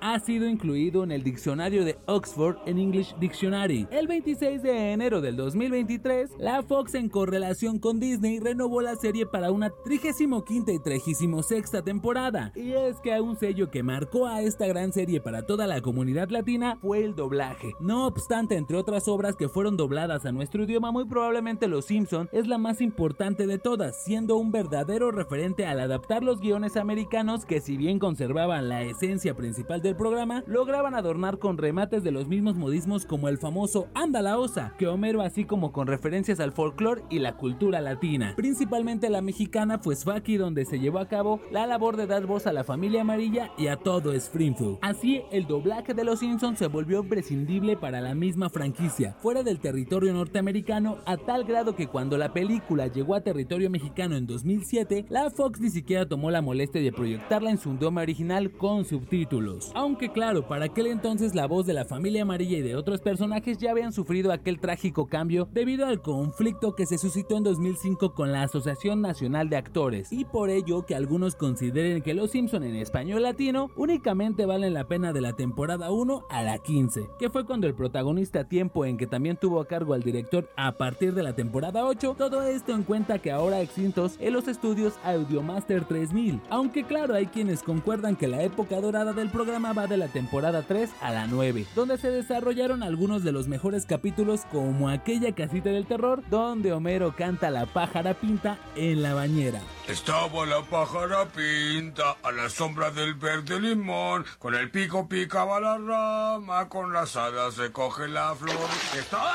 ha 0.00 0.20
sido 0.20 0.46
incluido 0.46 1.02
en 1.02 1.10
el 1.10 1.24
diccionario 1.24 1.84
de 1.84 1.96
Oxford 2.06 2.56
en 2.66 2.78
English 2.78 3.16
Dictionary. 3.18 3.88
El 3.90 4.06
26 4.06 4.62
de 4.62 4.92
enero 4.92 5.22
del 5.22 5.34
2023, 5.34 6.32
la 6.38 6.62
Fox 6.62 6.94
en 6.94 7.08
correlación 7.08 7.78
con 7.78 7.98
Disney 7.98 8.38
renovó 8.38 8.82
la 8.82 8.96
serie 8.96 9.24
para 9.24 9.50
una 9.50 9.70
35 9.70 10.44
y 10.50 10.78
36 10.78 11.70
temporada. 11.82 12.52
Y 12.54 12.72
es 12.72 13.00
que 13.00 13.18
un 13.18 13.36
sello 13.36 13.70
que 13.70 13.82
marcó 13.82 14.26
a 14.26 14.42
esta 14.42 14.66
gran 14.66 14.92
serie 14.92 15.22
para 15.22 15.46
toda 15.46 15.66
la 15.66 15.80
comunidad 15.80 16.28
latina 16.28 16.76
fue 16.82 17.02
el 17.02 17.16
doblaje. 17.16 17.72
No 17.80 18.06
obstante, 18.06 18.56
entre 18.56 18.76
otras 18.76 19.08
obras 19.08 19.36
que 19.36 19.48
fueron 19.48 19.78
dobladas 19.78 20.26
a 20.26 20.32
nuestro 20.32 20.64
idioma, 20.64 20.92
muy 20.92 21.06
probablemente 21.06 21.66
Los 21.66 21.86
Simpson 21.86 22.28
es 22.30 22.46
la 22.46 22.58
más 22.58 22.82
importante 22.82 23.46
de 23.46 23.58
todas, 23.64 23.96
siendo 23.96 24.36
un 24.36 24.52
verdadero 24.52 25.10
referente 25.10 25.64
al 25.64 25.80
adaptar 25.80 26.22
los 26.22 26.38
guiones 26.38 26.76
americanos 26.76 27.46
que 27.46 27.62
si 27.62 27.78
bien 27.78 27.98
conservaban 27.98 28.68
la 28.68 28.82
esencia 28.82 29.34
principal 29.34 29.80
del 29.80 29.96
programa, 29.96 30.44
lograban 30.46 30.94
adornar 30.94 31.38
con 31.38 31.56
remates 31.56 32.04
de 32.04 32.10
los 32.10 32.28
mismos 32.28 32.56
modismos 32.56 33.06
como 33.06 33.26
el 33.26 33.38
famoso 33.38 33.88
Anda 33.94 34.20
la 34.20 34.38
osa, 34.38 34.74
que 34.76 34.86
Homero 34.86 35.22
así 35.22 35.46
como 35.46 35.72
con 35.72 35.86
referencias 35.86 36.40
al 36.40 36.52
folclore 36.52 37.04
y 37.08 37.20
la 37.20 37.38
cultura 37.38 37.80
latina, 37.80 38.34
principalmente 38.36 39.08
la 39.08 39.22
mexicana, 39.22 39.80
pues 39.80 40.04
fue 40.04 40.14
aquí 40.14 40.36
donde 40.36 40.66
se 40.66 40.78
llevó 40.78 40.98
a 40.98 41.08
cabo 41.08 41.40
la 41.50 41.66
labor 41.66 41.96
de 41.96 42.06
dar 42.06 42.26
voz 42.26 42.46
a 42.46 42.52
la 42.52 42.64
familia 42.64 43.00
amarilla 43.00 43.50
y 43.56 43.68
a 43.68 43.78
todo 43.78 44.12
Springfield. 44.12 44.76
Así, 44.82 45.22
el 45.32 45.46
doblaje 45.46 45.94
de 45.94 46.04
Los 46.04 46.18
Simpsons 46.18 46.58
se 46.58 46.66
volvió 46.66 47.00
imprescindible 47.00 47.78
para 47.78 48.02
la 48.02 48.14
misma 48.14 48.50
franquicia, 48.50 49.16
fuera 49.22 49.42
del 49.42 49.58
territorio 49.58 50.12
norteamericano, 50.12 50.98
a 51.06 51.16
tal 51.16 51.44
grado 51.44 51.74
que 51.74 51.86
cuando 51.86 52.18
la 52.18 52.34
película 52.34 52.88
llegó 52.88 53.14
a 53.14 53.22
territorio 53.22 53.53
mexicano 53.54 54.16
en 54.16 54.26
2007, 54.26 55.06
la 55.08 55.30
Fox 55.30 55.60
ni 55.60 55.70
siquiera 55.70 56.06
tomó 56.06 56.30
la 56.30 56.42
molestia 56.42 56.80
de 56.80 56.92
proyectarla 56.92 57.50
en 57.50 57.58
su 57.58 57.72
idioma 57.72 58.02
original 58.02 58.52
con 58.52 58.84
subtítulos. 58.84 59.70
Aunque 59.74 60.10
claro, 60.10 60.46
para 60.46 60.66
aquel 60.66 60.88
entonces 60.88 61.34
la 61.34 61.46
voz 61.46 61.64
de 61.66 61.72
la 61.72 61.84
familia 61.84 62.22
amarilla 62.22 62.58
y 62.58 62.62
de 62.62 62.76
otros 62.76 63.00
personajes 63.00 63.58
ya 63.58 63.70
habían 63.70 63.92
sufrido 63.92 64.32
aquel 64.32 64.60
trágico 64.60 65.06
cambio 65.06 65.48
debido 65.52 65.86
al 65.86 66.02
conflicto 66.02 66.74
que 66.74 66.86
se 66.86 66.98
suscitó 66.98 67.36
en 67.36 67.44
2005 67.44 68.14
con 68.14 68.32
la 68.32 68.42
Asociación 68.42 69.00
Nacional 69.00 69.48
de 69.48 69.56
Actores, 69.56 70.12
y 70.12 70.24
por 70.24 70.50
ello 70.50 70.84
que 70.84 70.94
algunos 70.94 71.36
consideren 71.36 72.02
que 72.02 72.14
Los 72.14 72.32
Simpson 72.32 72.64
en 72.64 72.74
español 72.74 73.22
latino 73.22 73.70
únicamente 73.76 74.46
valen 74.46 74.74
la 74.74 74.88
pena 74.88 75.12
de 75.12 75.20
la 75.20 75.34
temporada 75.34 75.92
1 75.92 76.26
a 76.28 76.42
la 76.42 76.58
15, 76.58 77.08
que 77.18 77.30
fue 77.30 77.46
cuando 77.46 77.66
el 77.66 77.74
protagonista 77.74 78.48
tiempo 78.48 78.84
en 78.84 78.96
que 78.96 79.06
también 79.06 79.36
tuvo 79.36 79.60
a 79.60 79.66
cargo 79.68 79.94
al 79.94 80.02
director 80.02 80.50
a 80.56 80.72
partir 80.72 81.14
de 81.14 81.22
la 81.22 81.34
temporada 81.36 81.84
8, 81.84 82.16
todo 82.18 82.42
esto 82.42 82.72
en 82.72 82.82
cuenta 82.82 83.18
que 83.18 83.30
ahora 83.30 83.43
extintos 83.52 84.14
en 84.20 84.32
los 84.32 84.48
estudios 84.48 84.94
Audiomaster 85.04 85.84
3000, 85.84 86.40
aunque 86.50 86.84
claro 86.84 87.14
hay 87.14 87.26
quienes 87.26 87.62
concuerdan 87.62 88.16
que 88.16 88.28
la 88.28 88.42
época 88.42 88.80
dorada 88.80 89.12
del 89.12 89.28
programa 89.28 89.72
va 89.72 89.86
de 89.86 89.96
la 89.96 90.08
temporada 90.08 90.62
3 90.62 90.90
a 91.00 91.10
la 91.10 91.26
9, 91.26 91.66
donde 91.74 91.98
se 91.98 92.10
desarrollaron 92.10 92.82
algunos 92.82 93.22
de 93.24 93.32
los 93.32 93.48
mejores 93.48 93.84
capítulos 93.86 94.42
como 94.50 94.88
aquella 94.88 95.34
casita 95.34 95.70
del 95.70 95.86
terror 95.86 96.22
donde 96.30 96.72
Homero 96.72 97.14
canta 97.16 97.50
la 97.50 97.66
pájara 97.66 98.14
pinta 98.14 98.58
en 98.76 99.02
la 99.02 99.14
bañera. 99.14 99.60
Estaba 99.88 100.46
la 100.46 100.62
pájara 100.62 101.26
pinta 101.26 102.16
a 102.22 102.32
la 102.32 102.48
sombra 102.48 102.90
del 102.90 103.14
verde 103.14 103.60
limón, 103.60 104.24
con 104.38 104.54
el 104.54 104.70
pico 104.70 105.08
picaba 105.08 105.60
la 105.60 105.78
rama, 105.78 106.68
con 106.68 106.92
las 106.92 107.16
hadas 107.16 107.54
se 107.54 107.70
coge 107.72 108.08
la 108.08 108.34
flor. 108.34 108.54
Está- 108.98 109.32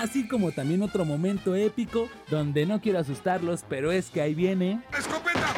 así 0.00 0.26
como 0.26 0.52
también 0.52 0.82
otro 0.82 1.04
momento 1.04 1.54
épico 1.54 2.08
donde 2.30 2.66
no 2.66 2.80
quiero 2.80 2.98
asustarlos, 2.98 3.64
pero 3.68 3.92
es 3.92 4.10
que 4.10 4.20
ahí 4.20 4.34
viene... 4.34 4.82
¡Escopeta! 4.96 5.54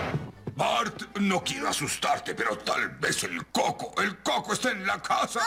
Bart, 0.56 1.18
no 1.18 1.42
quiero 1.42 1.68
asustarte, 1.68 2.34
pero 2.34 2.56
tal 2.58 2.90
vez 2.98 3.24
el 3.24 3.44
coco, 3.46 4.00
el 4.00 4.18
coco 4.18 4.52
está 4.52 4.70
en 4.70 4.86
la 4.86 5.02
casa. 5.02 5.40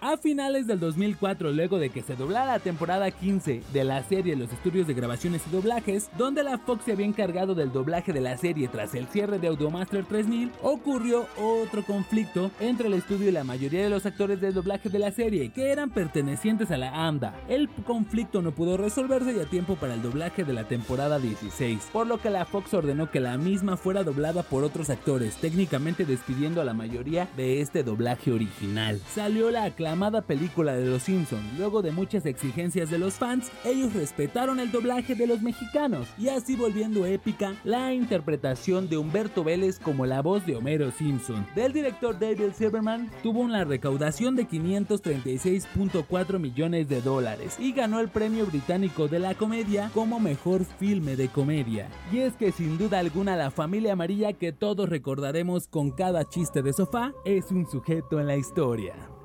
A 0.00 0.16
finales 0.16 0.66
del 0.66 0.78
2004, 0.78 1.52
luego 1.52 1.78
de 1.78 1.90
que 1.90 2.02
se 2.02 2.14
doblara 2.14 2.46
la 2.46 2.58
temporada 2.58 3.10
15 3.10 3.62
de 3.72 3.84
la 3.84 4.02
serie 4.04 4.36
Los 4.36 4.52
Estudios 4.52 4.86
de 4.86 4.94
Grabaciones 4.94 5.42
y 5.46 5.50
Doblajes, 5.50 6.10
donde 6.16 6.44
la 6.44 6.58
Fox 6.58 6.84
se 6.84 6.92
había 6.92 7.06
encargado 7.06 7.54
del 7.54 7.72
doblaje 7.72 8.12
de 8.12 8.20
la 8.20 8.36
serie 8.36 8.68
tras 8.68 8.94
el 8.94 9.06
cierre 9.08 9.38
de 9.38 9.48
Audiomaster 9.48 10.04
3000, 10.04 10.52
ocurrió 10.62 11.26
otro 11.36 11.82
conflicto 11.84 12.50
entre 12.60 12.88
el 12.88 12.94
estudio 12.94 13.28
y 13.28 13.32
la 13.32 13.44
mayoría 13.44 13.82
de 13.82 13.90
los 13.90 14.06
actores 14.06 14.40
de 14.40 14.52
doblaje 14.52 14.88
de 14.88 14.98
la 14.98 15.10
serie, 15.10 15.50
que 15.50 15.70
eran 15.70 15.90
pertenecientes 15.90 16.70
a 16.70 16.76
la 16.76 17.06
AMDA. 17.06 17.34
El 17.48 17.68
conflicto 17.68 18.42
no 18.42 18.52
pudo 18.52 18.76
resolverse 18.76 19.34
y 19.34 19.40
a 19.40 19.46
tiempo 19.46 19.76
para 19.76 19.94
el 19.94 20.02
doblaje 20.02 20.44
de 20.44 20.52
la 20.52 20.68
temporada 20.68 21.18
16, 21.18 21.88
por 21.92 22.06
lo 22.06 22.18
que 22.18 22.30
la 22.30 22.44
Fox 22.44 22.74
ordenó 22.74 23.10
que 23.10 23.20
la 23.20 23.38
misma 23.38 23.76
fuera 23.76 24.04
doblada 24.04 24.42
por 24.42 24.62
otros 24.62 24.90
actores, 24.90 25.36
técnicamente 25.36 26.04
despidiendo 26.04 26.60
a 26.60 26.64
la 26.64 26.74
mayoría 26.74 27.28
de 27.36 27.60
este 27.60 27.82
doblaje 27.82 28.30
original. 28.30 29.00
Salió 29.12 29.50
la 29.50 29.65
aclamada 29.66 30.22
película 30.22 30.74
de 30.74 30.86
Los 30.86 31.04
Simpsons. 31.04 31.44
Luego 31.58 31.82
de 31.82 31.92
muchas 31.92 32.26
exigencias 32.26 32.90
de 32.90 32.98
los 32.98 33.14
fans, 33.14 33.50
ellos 33.64 33.92
respetaron 33.92 34.60
el 34.60 34.72
doblaje 34.72 35.14
de 35.14 35.26
los 35.26 35.42
mexicanos 35.42 36.08
y 36.18 36.28
así 36.28 36.56
volviendo 36.56 37.06
épica 37.06 37.54
la 37.64 37.92
interpretación 37.92 38.88
de 38.88 38.96
Humberto 38.96 39.44
Vélez 39.44 39.78
como 39.78 40.06
la 40.06 40.22
voz 40.22 40.46
de 40.46 40.56
Homero 40.56 40.90
Simpson. 40.90 41.46
Del 41.54 41.72
director 41.72 42.18
David 42.18 42.52
Silverman 42.56 43.10
tuvo 43.22 43.40
una 43.40 43.64
recaudación 43.64 44.36
de 44.36 44.48
536.4 44.48 46.38
millones 46.38 46.88
de 46.88 47.00
dólares 47.00 47.56
y 47.58 47.72
ganó 47.72 48.00
el 48.00 48.08
premio 48.08 48.46
británico 48.46 49.08
de 49.08 49.18
la 49.18 49.34
comedia 49.34 49.90
como 49.94 50.20
mejor 50.20 50.64
filme 50.64 51.16
de 51.16 51.28
comedia. 51.28 51.88
Y 52.12 52.18
es 52.18 52.34
que 52.34 52.52
sin 52.52 52.78
duda 52.78 52.98
alguna 52.98 53.36
la 53.36 53.50
familia 53.50 53.92
amarilla 53.92 54.32
que 54.32 54.52
todos 54.52 54.88
recordaremos 54.88 55.68
con 55.68 55.90
cada 55.90 56.24
chiste 56.28 56.62
de 56.62 56.72
sofá 56.72 57.12
es 57.24 57.50
un 57.50 57.66
sujeto 57.66 58.20
en 58.20 58.26
la 58.26 58.36
historia. 58.36 59.15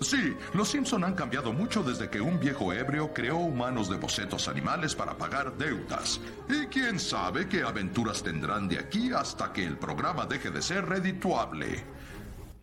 Sí, 0.00 0.36
los 0.54 0.68
Simpson 0.68 1.02
han 1.02 1.14
cambiado 1.14 1.52
mucho 1.52 1.82
desde 1.82 2.08
que 2.08 2.20
un 2.20 2.38
viejo 2.38 2.72
ebrio 2.72 3.12
creó 3.12 3.38
humanos 3.38 3.90
de 3.90 3.96
bocetos 3.96 4.46
animales 4.46 4.94
para 4.94 5.18
pagar 5.18 5.56
deudas. 5.58 6.20
Y 6.48 6.66
quién 6.66 7.00
sabe 7.00 7.48
qué 7.48 7.62
aventuras 7.62 8.22
tendrán 8.22 8.68
de 8.68 8.78
aquí 8.78 9.12
hasta 9.12 9.52
que 9.52 9.64
el 9.64 9.76
programa 9.76 10.24
deje 10.24 10.50
de 10.50 10.62
ser 10.62 10.86
redituable. 10.86 11.84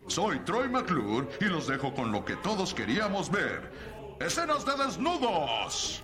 Soy 0.06 0.38
Troy 0.40 0.68
McClure 0.68 1.28
y 1.40 1.44
los 1.46 1.66
dejo 1.66 1.94
con 1.94 2.10
lo 2.10 2.24
que 2.24 2.36
todos 2.36 2.72
queríamos 2.72 3.30
ver. 3.30 3.70
¡Escenas 4.18 4.64
de 4.64 4.72
desnudos! 4.82 6.02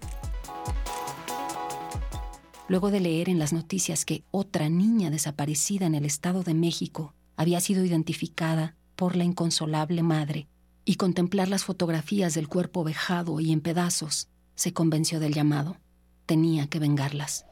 Luego 2.68 2.90
de 2.90 3.00
leer 3.00 3.30
en 3.30 3.38
las 3.38 3.54
noticias 3.54 4.06
que 4.06 4.24
otra 4.32 4.70
niña 4.70 5.12
desaparecida 5.12 5.86
en 5.86 5.94
el 5.94 6.06
Estado 6.06 6.44
de 6.44 6.56
México 6.56 7.14
había 7.38 7.62
sido 7.62 7.86
identificada 7.86 8.76
por 8.96 9.16
la 9.16 9.24
inconsolable 9.24 10.02
madre 10.02 10.48
y 10.84 10.96
contemplar 10.96 11.48
las 11.48 11.64
fotografías 11.64 12.34
del 12.34 12.48
cuerpo 12.48 12.84
vejado 12.84 13.40
y 13.40 13.52
en 13.52 13.62
pedazos, 13.62 14.30
se 14.56 14.74
convenció 14.74 15.20
del 15.20 15.34
llamado. 15.34 15.78
Tenía 16.26 16.68
que 16.68 16.80
vengarlas. 16.80 17.46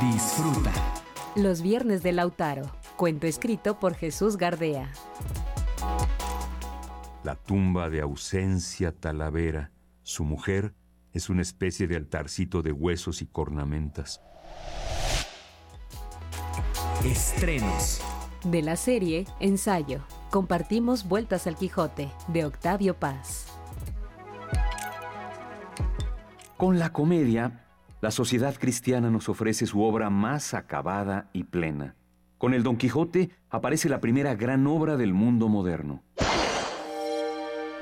Disfruta. 0.00 0.72
Los 1.36 1.62
viernes 1.62 2.02
de 2.02 2.12
Lautaro. 2.12 2.70
Cuento 2.96 3.26
escrito 3.26 3.78
por 3.78 3.94
Jesús 3.94 4.36
Gardea. 4.36 4.92
La 7.24 7.34
tumba 7.34 7.90
de 7.90 8.00
ausencia 8.00 8.92
Talavera, 8.92 9.72
su 10.02 10.24
mujer, 10.24 10.74
es 11.12 11.28
una 11.28 11.42
especie 11.42 11.86
de 11.86 11.96
altarcito 11.96 12.62
de 12.62 12.72
huesos 12.72 13.22
y 13.22 13.26
cornamentas. 13.26 14.20
Estrenos. 17.04 18.00
De 18.44 18.62
la 18.62 18.76
serie 18.76 19.26
Ensayo. 19.40 20.02
Compartimos 20.30 21.08
Vueltas 21.08 21.46
al 21.46 21.56
Quijote, 21.56 22.10
de 22.28 22.44
Octavio 22.44 22.94
Paz. 22.94 23.46
Con 26.56 26.78
la 26.78 26.92
comedia, 26.92 27.66
la 28.00 28.10
sociedad 28.10 28.54
cristiana 28.54 29.10
nos 29.10 29.28
ofrece 29.28 29.66
su 29.66 29.82
obra 29.82 30.10
más 30.10 30.54
acabada 30.54 31.30
y 31.32 31.44
plena. 31.44 31.96
Con 32.38 32.54
el 32.54 32.62
Don 32.62 32.76
Quijote 32.76 33.30
aparece 33.50 33.88
la 33.88 34.00
primera 34.00 34.34
gran 34.34 34.66
obra 34.66 34.96
del 34.96 35.12
mundo 35.12 35.48
moderno. 35.48 36.02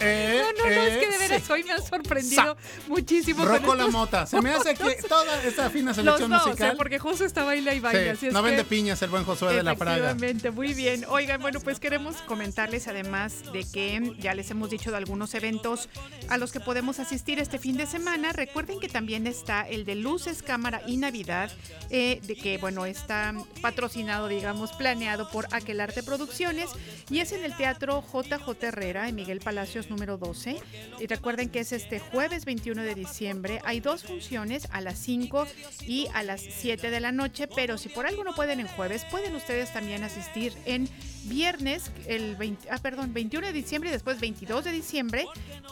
Eh, 0.00 0.42
no, 0.58 0.64
no, 0.64 0.66
no, 0.70 0.70
es 0.70 1.03
que 1.42 1.52
hoy 1.52 1.64
me 1.64 1.72
han 1.72 1.82
sorprendido 1.82 2.56
muchísimo. 2.88 3.44
con 3.44 3.48
Rocco 3.56 3.74
La 3.74 3.86
Mota. 3.88 4.26
Se 4.26 4.40
me 4.40 4.50
hace 4.52 4.74
que 4.74 4.94
toda 5.08 5.42
esta 5.42 5.70
fina 5.70 5.88
Los 5.88 5.96
selección 5.96 6.30
dos, 6.30 6.46
musical. 6.46 6.72
¿eh? 6.72 6.74
porque 6.76 6.98
José 6.98 7.24
está 7.26 7.44
baila 7.44 7.74
y 7.74 7.80
baila. 7.80 8.02
Sí, 8.02 8.08
así 8.08 8.26
es 8.28 8.32
no 8.32 8.42
que- 8.42 8.48
vende 8.50 8.64
piñas 8.64 9.00
el 9.02 9.10
buen 9.10 9.24
Josué 9.24 9.54
de 9.54 9.62
la 9.62 9.74
Fraga. 9.76 9.96
Efectivamente, 10.10 10.50
muy 10.50 10.74
bien. 10.74 11.04
Oigan, 11.08 11.40
bueno, 11.40 11.60
pues 11.60 11.80
queremos 11.80 12.16
comentarles 12.22 12.88
además 12.88 13.42
de 13.52 13.64
que 13.70 14.14
ya 14.18 14.34
les 14.34 14.50
hemos 14.50 14.70
dicho 14.70 14.90
de 14.90 14.96
algunos 14.96 15.34
eventos 15.34 15.88
a 16.28 16.38
los 16.38 16.52
que 16.52 16.60
podemos 16.60 16.98
asistir 17.00 17.38
este 17.38 17.58
fin 17.58 17.76
de 17.76 17.86
semana. 17.86 18.32
Recuerden 18.32 18.80
que 18.80 18.88
también 18.88 19.26
está 19.26 19.62
el 19.62 19.84
de 19.84 19.94
Luces, 19.94 20.42
Cámara 20.42 20.82
y 20.86 20.96
Navidad, 20.96 21.50
eh, 21.90 22.20
de 22.24 22.36
que, 22.36 22.58
bueno, 22.58 22.86
está 22.86 23.34
patrocinado, 23.60 24.28
digamos, 24.28 24.72
planeado 24.72 25.28
por 25.30 25.46
Aquelarte 25.52 26.02
Producciones 26.02 26.70
y 27.10 27.20
es 27.20 27.32
en 27.32 27.44
el 27.44 27.56
Teatro 27.56 28.02
JJ 28.12 28.62
Herrera, 28.66 29.08
en 29.08 29.14
Miguel 29.14 29.40
Palacios 29.40 29.90
número 29.90 30.16
12. 30.16 30.60
Y 31.00 31.06
recuerden 31.24 31.48
que 31.48 31.60
es 31.60 31.72
este 31.72 32.00
jueves 32.00 32.44
21 32.44 32.82
de 32.82 32.94
diciembre. 32.94 33.58
Hay 33.64 33.80
dos 33.80 34.02
funciones 34.02 34.68
a 34.72 34.82
las 34.82 34.98
5 34.98 35.46
y 35.86 36.06
a 36.12 36.22
las 36.22 36.42
7 36.42 36.90
de 36.90 37.00
la 37.00 37.12
noche, 37.12 37.48
pero 37.48 37.78
si 37.78 37.88
por 37.88 38.06
algo 38.06 38.24
no 38.24 38.34
pueden 38.34 38.60
en 38.60 38.66
jueves, 38.66 39.06
pueden 39.10 39.34
ustedes 39.34 39.72
también 39.72 40.04
asistir 40.04 40.52
en 40.66 40.86
viernes, 41.22 41.90
el 42.06 42.36
20, 42.36 42.68
ah, 42.70 42.76
perdón, 42.76 43.14
21 43.14 43.46
de 43.46 43.54
diciembre 43.54 43.88
y 43.88 43.92
después 43.94 44.20
22 44.20 44.64
de 44.64 44.72
diciembre, 44.72 45.24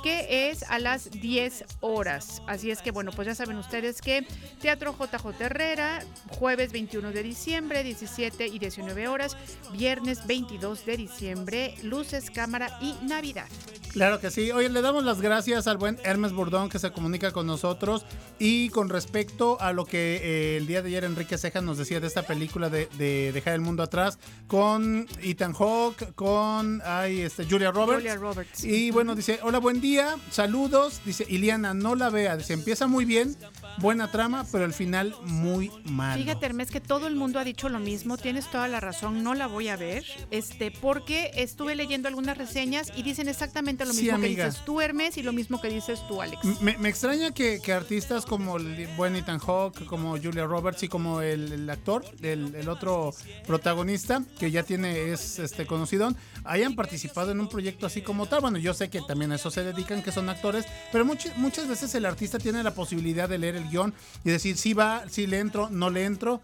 que 0.03 0.49
es 0.49 0.62
a 0.62 0.79
las 0.79 1.11
10 1.11 1.66
horas. 1.81 2.41
Así 2.47 2.70
es 2.70 2.81
que, 2.81 2.91
bueno, 2.91 3.12
pues 3.15 3.27
ya 3.27 3.35
saben 3.35 3.59
ustedes 3.59 4.01
que 4.01 4.27
Teatro 4.62 4.97
JJ 4.99 5.39
Herrera, 5.39 6.03
jueves 6.31 6.73
21 6.73 7.12
de 7.12 7.23
diciembre, 7.23 7.85
17 7.85 8.47
y 8.47 8.59
19 8.59 9.07
horas, 9.07 9.37
viernes 9.74 10.27
22 10.27 10.87
de 10.87 10.97
diciembre, 10.97 11.74
luces, 11.83 12.31
cámara 12.31 12.79
y 12.81 12.95
Navidad. 13.05 13.49
Claro 13.93 14.19
que 14.19 14.31
sí. 14.31 14.51
Oye, 14.51 14.70
le 14.70 14.81
damos 14.81 15.05
las 15.05 15.20
gracias 15.20 15.41
gracias 15.43 15.66
al 15.66 15.77
buen 15.77 15.98
Hermes 16.05 16.32
Burdón 16.32 16.69
que 16.69 16.78
se 16.78 16.93
comunica 16.93 17.32
con 17.32 17.48
nosotros. 17.48 18.06
Y 18.39 18.69
con 18.69 18.89
respecto 18.89 19.60
a 19.60 19.73
lo 19.73 19.85
que 19.85 20.20
eh, 20.23 20.56
el 20.56 20.69
día 20.69 20.82
de 20.82 20.89
ayer 20.89 21.02
Enrique 21.02 21.36
Ceja 21.36 21.60
nos 21.60 21.78
decía 21.78 21.98
de 21.98 22.06
esta 22.06 22.23
película 22.23 22.70
de, 22.70 22.86
de 22.97 23.32
Dejar 23.32 23.55
el 23.55 23.60
Mundo 23.60 23.82
Atrás, 23.82 24.20
con 24.47 25.09
Ethan 25.20 25.52
Hawke, 25.52 26.14
con 26.14 26.81
ay, 26.85 27.23
este, 27.23 27.44
Julia 27.44 27.73
Roberts. 27.73 28.02
Julia 28.02 28.14
Roberts. 28.14 28.62
Y 28.62 28.93
bueno, 28.93 29.16
dice, 29.16 29.40
hola, 29.43 29.59
buen 29.59 29.81
día, 29.81 30.16
saludos. 30.31 31.01
Dice, 31.05 31.27
Iliana, 31.28 31.74
no 31.74 31.97
la 31.97 32.09
vea. 32.09 32.36
Dice, 32.36 32.52
empieza 32.52 32.86
muy 32.86 33.05
bien, 33.05 33.36
buena 33.78 34.11
trama, 34.11 34.47
pero 34.51 34.65
el 34.65 34.73
final 34.73 35.15
muy 35.24 35.70
mal. 35.85 36.19
Fíjate, 36.19 36.47
Hermes, 36.47 36.70
que 36.70 36.81
todo 36.81 37.07
el 37.07 37.16
mundo 37.16 37.39
ha 37.39 37.44
dicho 37.44 37.69
lo 37.69 37.78
mismo. 37.78 38.16
Tienes 38.19 38.51
toda 38.51 38.69
la 38.69 38.81
razón. 38.81 39.23
No 39.23 39.35
la 39.35 39.47
voy 39.47 39.69
a 39.69 39.77
ver. 39.77 40.05
Este, 40.31 40.70
porque 40.70 41.31
estuve 41.35 41.74
leyendo 41.74 42.09
algunas 42.09 42.36
reseñas 42.39 42.93
y 42.97 43.03
dicen 43.03 43.28
exactamente 43.28 43.85
lo 43.85 43.93
Sí, 43.93 44.05
mismo 44.05 44.20
que 44.20 44.28
dices 44.28 44.62
tú, 44.65 44.81
Hermes, 44.81 45.16
y 45.16 45.23
lo 45.23 45.32
mismo 45.32 45.61
que 45.61 45.69
dices 45.69 46.01
tú, 46.09 46.23
Alex. 46.23 46.61
Me, 46.61 46.77
me 46.78 46.89
extraña 46.89 47.32
que, 47.32 47.61
que 47.61 47.73
artistas 47.73 48.27
como 48.27 48.57
el 48.57 48.86
buen 48.97 49.16
Ethan 49.16 49.39
Hawke, 49.39 49.85
como 49.86 50.16
Julia 50.19 50.44
Roberts 50.44 50.82
y 50.82 50.89
como 50.89 51.20
el, 51.20 51.53
el 51.53 51.70
actor, 51.70 52.05
el, 52.23 52.55
el 52.55 52.69
otro 52.69 53.15
protagonista, 53.47 54.23
que 54.39 54.51
ya 54.51 54.62
tiene, 54.62 55.12
es 55.12 55.39
este 55.39 55.66
conocido, 55.66 56.12
hayan 56.44 56.74
participado 56.74 57.31
en 57.31 57.40
un 57.40 57.49
proyecto 57.49 57.86
así 57.86 58.03
como 58.03 58.27
tal. 58.27 58.40
Bueno, 58.40 58.59
yo 58.59 58.74
sé 58.74 58.89
que 58.90 59.01
también 59.03 59.32
a 59.32 59.36
eso 59.36 59.51
se 59.51 59.62
dedican, 59.62 60.03
que 60.03 60.11
son 60.12 60.28
actores, 60.28 60.65
pero 60.90 61.05
muchas 61.05 61.36
muchas 61.39 61.69
veces 61.69 61.94
el 61.94 62.07
artista 62.07 62.39
tiene 62.39 62.62
la 62.62 62.74
posibilidad 62.74 63.28
de 63.28 63.39
leer 63.39 63.57
el 63.57 63.62
guion 63.69 63.95
y 64.25 64.31
decir 64.31 64.57
si 64.57 64.75
va, 64.75 65.05
si 65.09 65.27
le 65.27 65.39
entro, 65.39 65.69
no 65.71 65.91
le 65.91 66.05
entro. 66.05 66.41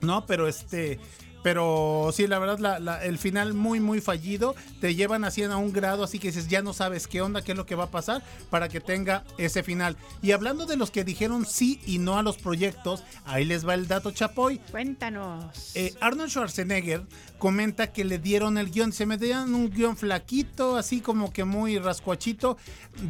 No, 0.00 0.26
pero 0.26 0.48
este. 0.48 0.98
Pero 1.42 2.10
sí, 2.12 2.26
la 2.26 2.38
verdad, 2.38 2.58
la- 2.58 2.78
la- 2.78 3.02
el 3.02 3.16
final 3.16 3.54
muy, 3.54 3.80
muy 3.80 4.02
fallido. 4.02 4.54
Te 4.82 4.94
llevan 4.94 5.24
así 5.24 5.42
a 5.42 5.56
un 5.56 5.72
grado, 5.72 6.04
así 6.04 6.18
que 6.18 6.28
dices, 6.28 6.48
ya 6.48 6.60
no 6.60 6.74
sabes 6.74 7.06
qué 7.06 7.22
onda, 7.22 7.40
qué 7.40 7.52
es 7.52 7.56
lo 7.56 7.64
que 7.64 7.74
va 7.74 7.84
a 7.84 7.90
pasar 7.90 8.22
para 8.50 8.68
que 8.68 8.78
tenga 8.80 9.24
ese 9.38 9.62
final. 9.62 9.96
Y 10.20 10.32
hablando 10.32 10.66
de 10.66 10.76
los 10.76 10.90
que 10.90 11.02
dijeron 11.02 11.46
sí 11.46 11.80
y 11.86 11.96
no 11.96 12.18
a 12.18 12.22
los 12.22 12.36
proyectos, 12.36 13.04
ahí 13.24 13.46
les 13.46 13.66
va 13.66 13.72
el 13.72 13.88
dato 13.88 14.10
chapoy. 14.10 14.58
Cuéntanos. 14.70 15.74
Eh, 15.76 15.94
Arnold 16.02 16.28
Schwarzenegger 16.30 17.04
comenta 17.38 17.90
que 17.90 18.04
le 18.04 18.18
dieron 18.18 18.58
el 18.58 18.70
guion, 18.70 18.92
se 18.92 19.06
me 19.06 19.16
dieron 19.16 19.54
un 19.54 19.70
guion 19.70 19.96
flaquito, 19.96 20.76
así 20.76 21.00
como 21.00 21.32
que 21.32 21.44
muy 21.44 21.78
rascuachito, 21.78 22.58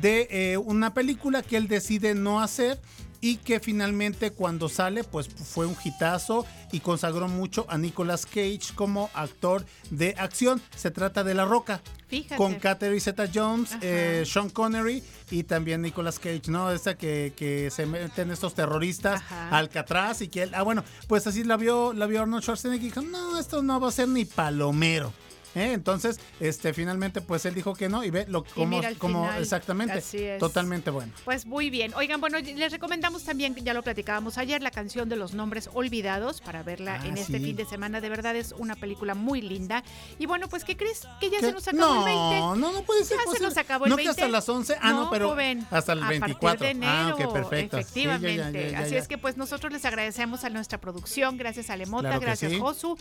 de 0.01 0.29
eh, 0.31 0.57
una 0.57 0.95
película 0.95 1.43
que 1.43 1.57
él 1.57 1.67
decide 1.67 2.15
no 2.15 2.41
hacer 2.41 2.81
y 3.21 3.37
que 3.37 3.61
finalmente 3.61 4.31
cuando 4.31 4.69
sale 4.69 5.05
pues 5.05 5.29
fue 5.29 5.67
un 5.67 5.77
hitazo 5.85 6.47
y 6.73 6.81
consagró 6.81 7.29
mucho 7.29 7.67
a 7.69 7.79
Nicolas 7.79 8.27
Cage 8.27 8.75
como 8.75 9.11
actor 9.15 9.65
de 9.91 10.15
acción. 10.19 10.61
Se 10.77 10.91
trata 10.91 11.25
de 11.25 11.35
La 11.35 11.45
Roca. 11.45 11.81
Fíjate. 12.09 12.37
Con 12.37 12.57
Catherine 12.57 13.01
Zeta 13.01 13.29
Jones, 13.33 13.77
eh, 13.83 14.25
Sean 14.27 14.51
Connery 14.51 15.03
y 15.31 15.45
también 15.45 15.83
Nicolas 15.83 16.19
Cage, 16.19 16.43
¿no? 16.49 16.73
Esa 16.73 16.97
que, 16.97 17.33
que 17.37 17.71
se 17.71 17.87
meten 17.87 18.33
estos 18.33 18.55
terroristas 18.55 19.21
Ajá. 19.21 19.57
Alcatraz 19.57 20.21
y 20.23 20.29
que 20.29 20.43
él, 20.43 20.51
ah 20.55 20.63
bueno, 20.63 20.83
pues 21.07 21.27
así 21.29 21.45
la 21.45 21.57
vio, 21.57 21.93
la 21.93 22.07
vio 22.07 22.23
Arnold 22.23 22.43
Schwarzenegger 22.43 22.85
y 22.85 22.89
dijo, 22.89 23.03
no, 23.03 23.39
esto 23.39 23.63
no 23.63 23.79
va 23.79 23.89
a 23.89 23.93
ser 23.93 24.09
ni 24.09 24.25
palomero. 24.25 25.13
¿Eh? 25.55 25.73
Entonces, 25.73 26.21
este, 26.41 26.73
finalmente, 26.73 27.21
pues 27.21 27.45
él 27.47 27.55
dijo 27.55 27.75
que 27.75 27.89
no 27.89 28.05
y 28.05 28.11
ve 28.11 28.27
lo 28.29 28.45
como, 28.45 28.81
final. 29.27 29.43
exactamente, 29.43 29.99
Así 29.99 30.19
es. 30.19 30.39
totalmente 30.39 30.91
bueno. 30.91 31.13
Pues 31.25 31.47
muy 31.47 31.71
bien. 31.71 31.93
Oigan, 31.95 32.21
bueno, 32.21 32.39
les 32.39 32.73
recomendamos 32.73 33.25
también, 33.25 33.55
ya 33.57 33.75
lo 33.75 33.83
platicábamos 33.83 34.39
ayer, 34.39 34.63
la 34.63 34.71
canción 34.71 35.09
de 35.09 35.17
los 35.17 35.35
nombres 35.35 35.71
olvidados 35.73 36.41
para 36.41 36.63
verla 36.63 36.99
Ah, 37.01 37.07
en 37.07 37.17
este 37.19 37.39
sí. 37.39 37.45
fin 37.45 37.57
de 37.57 37.65
semana. 37.67 38.01
De 38.01 38.09
verdad 38.09 38.35
es 38.37 38.53
una 38.59 38.75
película 38.77 39.15
muy 39.15 39.41
linda. 39.43 39.83
Y 40.19 40.27
bueno, 40.27 40.49
pues, 40.49 40.65
¿qué 40.65 40.77
crees? 40.77 41.07
Que 41.21 41.31
ya 41.31 41.39
¿Qué? 41.41 41.47
se 41.47 41.53
nos 41.53 41.67
acabó 41.69 41.99
el 41.99 42.05
20. 42.05 42.39
No, 42.41 42.57
no, 42.57 42.73
no 42.73 42.83
puede 42.83 43.05
ser 43.05 43.17
Ya 43.17 43.23
se 43.23 43.27
posible. 43.27 43.49
nos 43.49 43.57
acabó 43.59 43.85
el 43.85 43.91
¿No 43.91 43.97
20. 43.97 44.05
que 44.15 44.21
hasta 44.23 44.29
las 44.33 44.49
11? 44.49 44.77
Ah, 44.81 44.93
no, 44.93 45.11
pero 45.11 45.29
joven, 45.31 45.67
hasta 45.71 45.93
el 45.93 46.03
a 46.03 46.09
24. 46.09 46.59
partir 46.59 46.81
de 46.81 46.87
Ah, 46.87 47.11
enero, 47.13 47.29
ok, 47.29 47.33
perfecto. 47.33 47.79
Sí, 47.83 48.05
ya, 48.05 48.11
ya, 48.11 48.17
Efectivamente. 48.17 48.71
ya, 48.73 48.79
Así 48.81 48.97
es 48.97 49.09
que 49.09 49.19
pues 49.19 49.37
nosotros 49.37 49.73
les 49.73 49.85
agradecemos 49.85 50.45
a 50.45 50.51
nuestra 50.51 50.79
producción. 50.79 51.37
Gracias 51.37 51.71
a 51.71 51.77
Lemota, 51.77 52.09
Claro 52.09 52.21
gracias 52.21 52.53
sí. 52.53 52.59
Josu, 52.59 52.97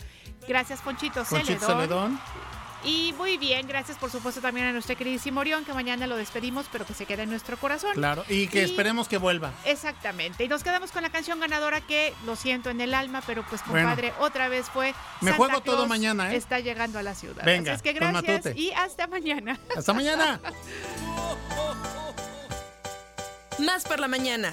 gracias 0.48 0.80
Ponchito, 0.82 1.24
Conchito 1.24 1.60
Celedón. 1.66 1.80
Celedón. 1.80 2.20
Y 2.82 3.12
muy 3.18 3.36
bien, 3.36 3.66
gracias 3.68 3.98
por 3.98 4.10
supuesto 4.10 4.40
también 4.40 4.66
a 4.66 4.72
nuestro 4.72 4.96
queridísimo 4.96 5.40
Orión, 5.40 5.64
que 5.66 5.74
mañana 5.74 6.06
lo 6.06 6.16
despedimos, 6.16 6.66
pero 6.72 6.86
que 6.86 6.94
se 6.94 7.04
quede 7.04 7.24
en 7.24 7.30
nuestro 7.30 7.58
corazón. 7.58 7.92
Claro, 7.92 8.24
y 8.28 8.46
que 8.46 8.62
esperemos 8.62 9.06
que 9.06 9.18
vuelva. 9.18 9.52
Exactamente. 9.66 10.44
Y 10.44 10.48
nos 10.48 10.62
quedamos 10.64 10.90
con 10.90 11.02
la 11.02 11.10
canción 11.10 11.40
ganadora 11.40 11.80
que 11.82 12.14
lo 12.24 12.36
siento 12.36 12.70
en 12.70 12.80
el 12.80 12.94
alma, 12.94 13.22
pero 13.26 13.44
pues 13.48 13.60
Bueno. 13.66 13.88
compadre, 13.88 14.14
otra 14.18 14.48
vez 14.48 14.66
fue. 14.70 14.94
Me 15.20 15.30
Santa 15.32 15.36
juego 15.36 15.60
todo 15.60 15.86
mañana, 15.86 16.32
¿eh? 16.32 16.36
Está 16.36 16.58
llegando 16.60 16.98
a 16.98 17.02
la 17.02 17.14
ciudad. 17.14 17.44
Venga, 17.44 17.72
Así 17.72 17.76
es 17.76 17.82
que 17.82 17.92
gracias 17.92 18.56
y 18.56 18.72
hasta 18.72 19.06
mañana. 19.06 19.58
Hasta 19.76 19.92
mañana. 19.92 20.40
Más 23.58 23.84
por 23.84 24.00
la 24.00 24.08
mañana. 24.08 24.50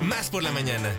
Más 0.00 0.30
por 0.30 0.42
la 0.42 0.52
mañana. 0.52 0.90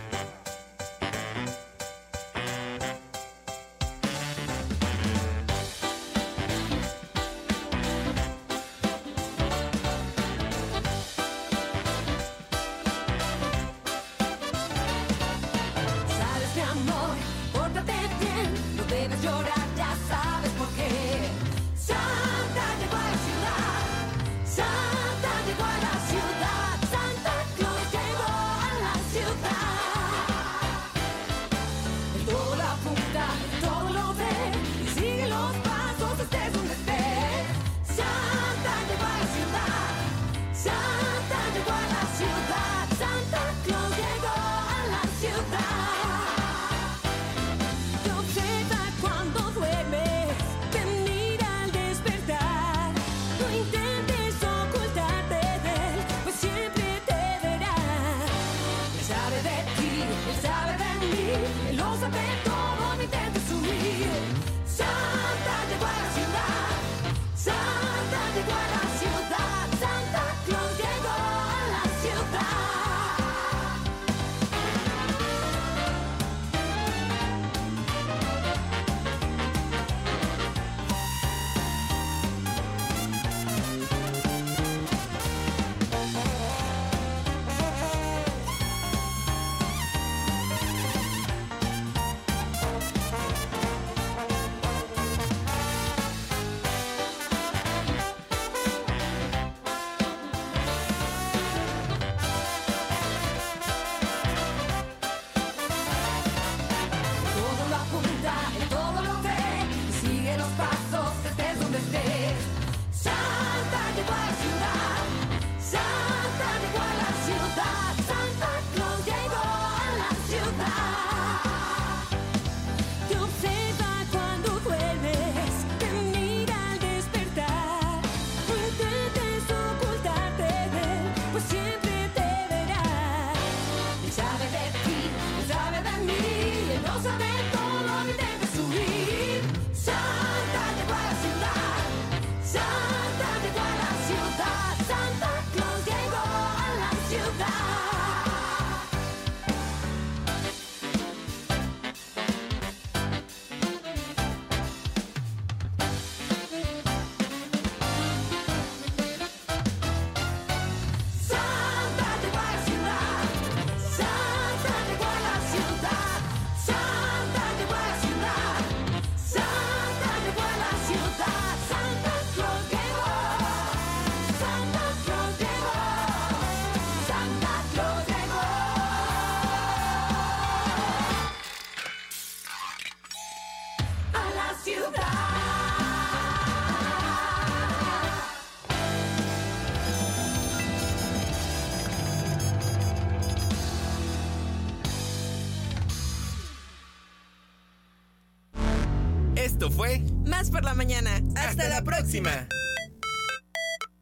Mañana. 200.78 201.16
Hasta, 201.36 201.49
Hasta 201.49 201.70
la 201.70 201.84
próxima. 201.84 202.47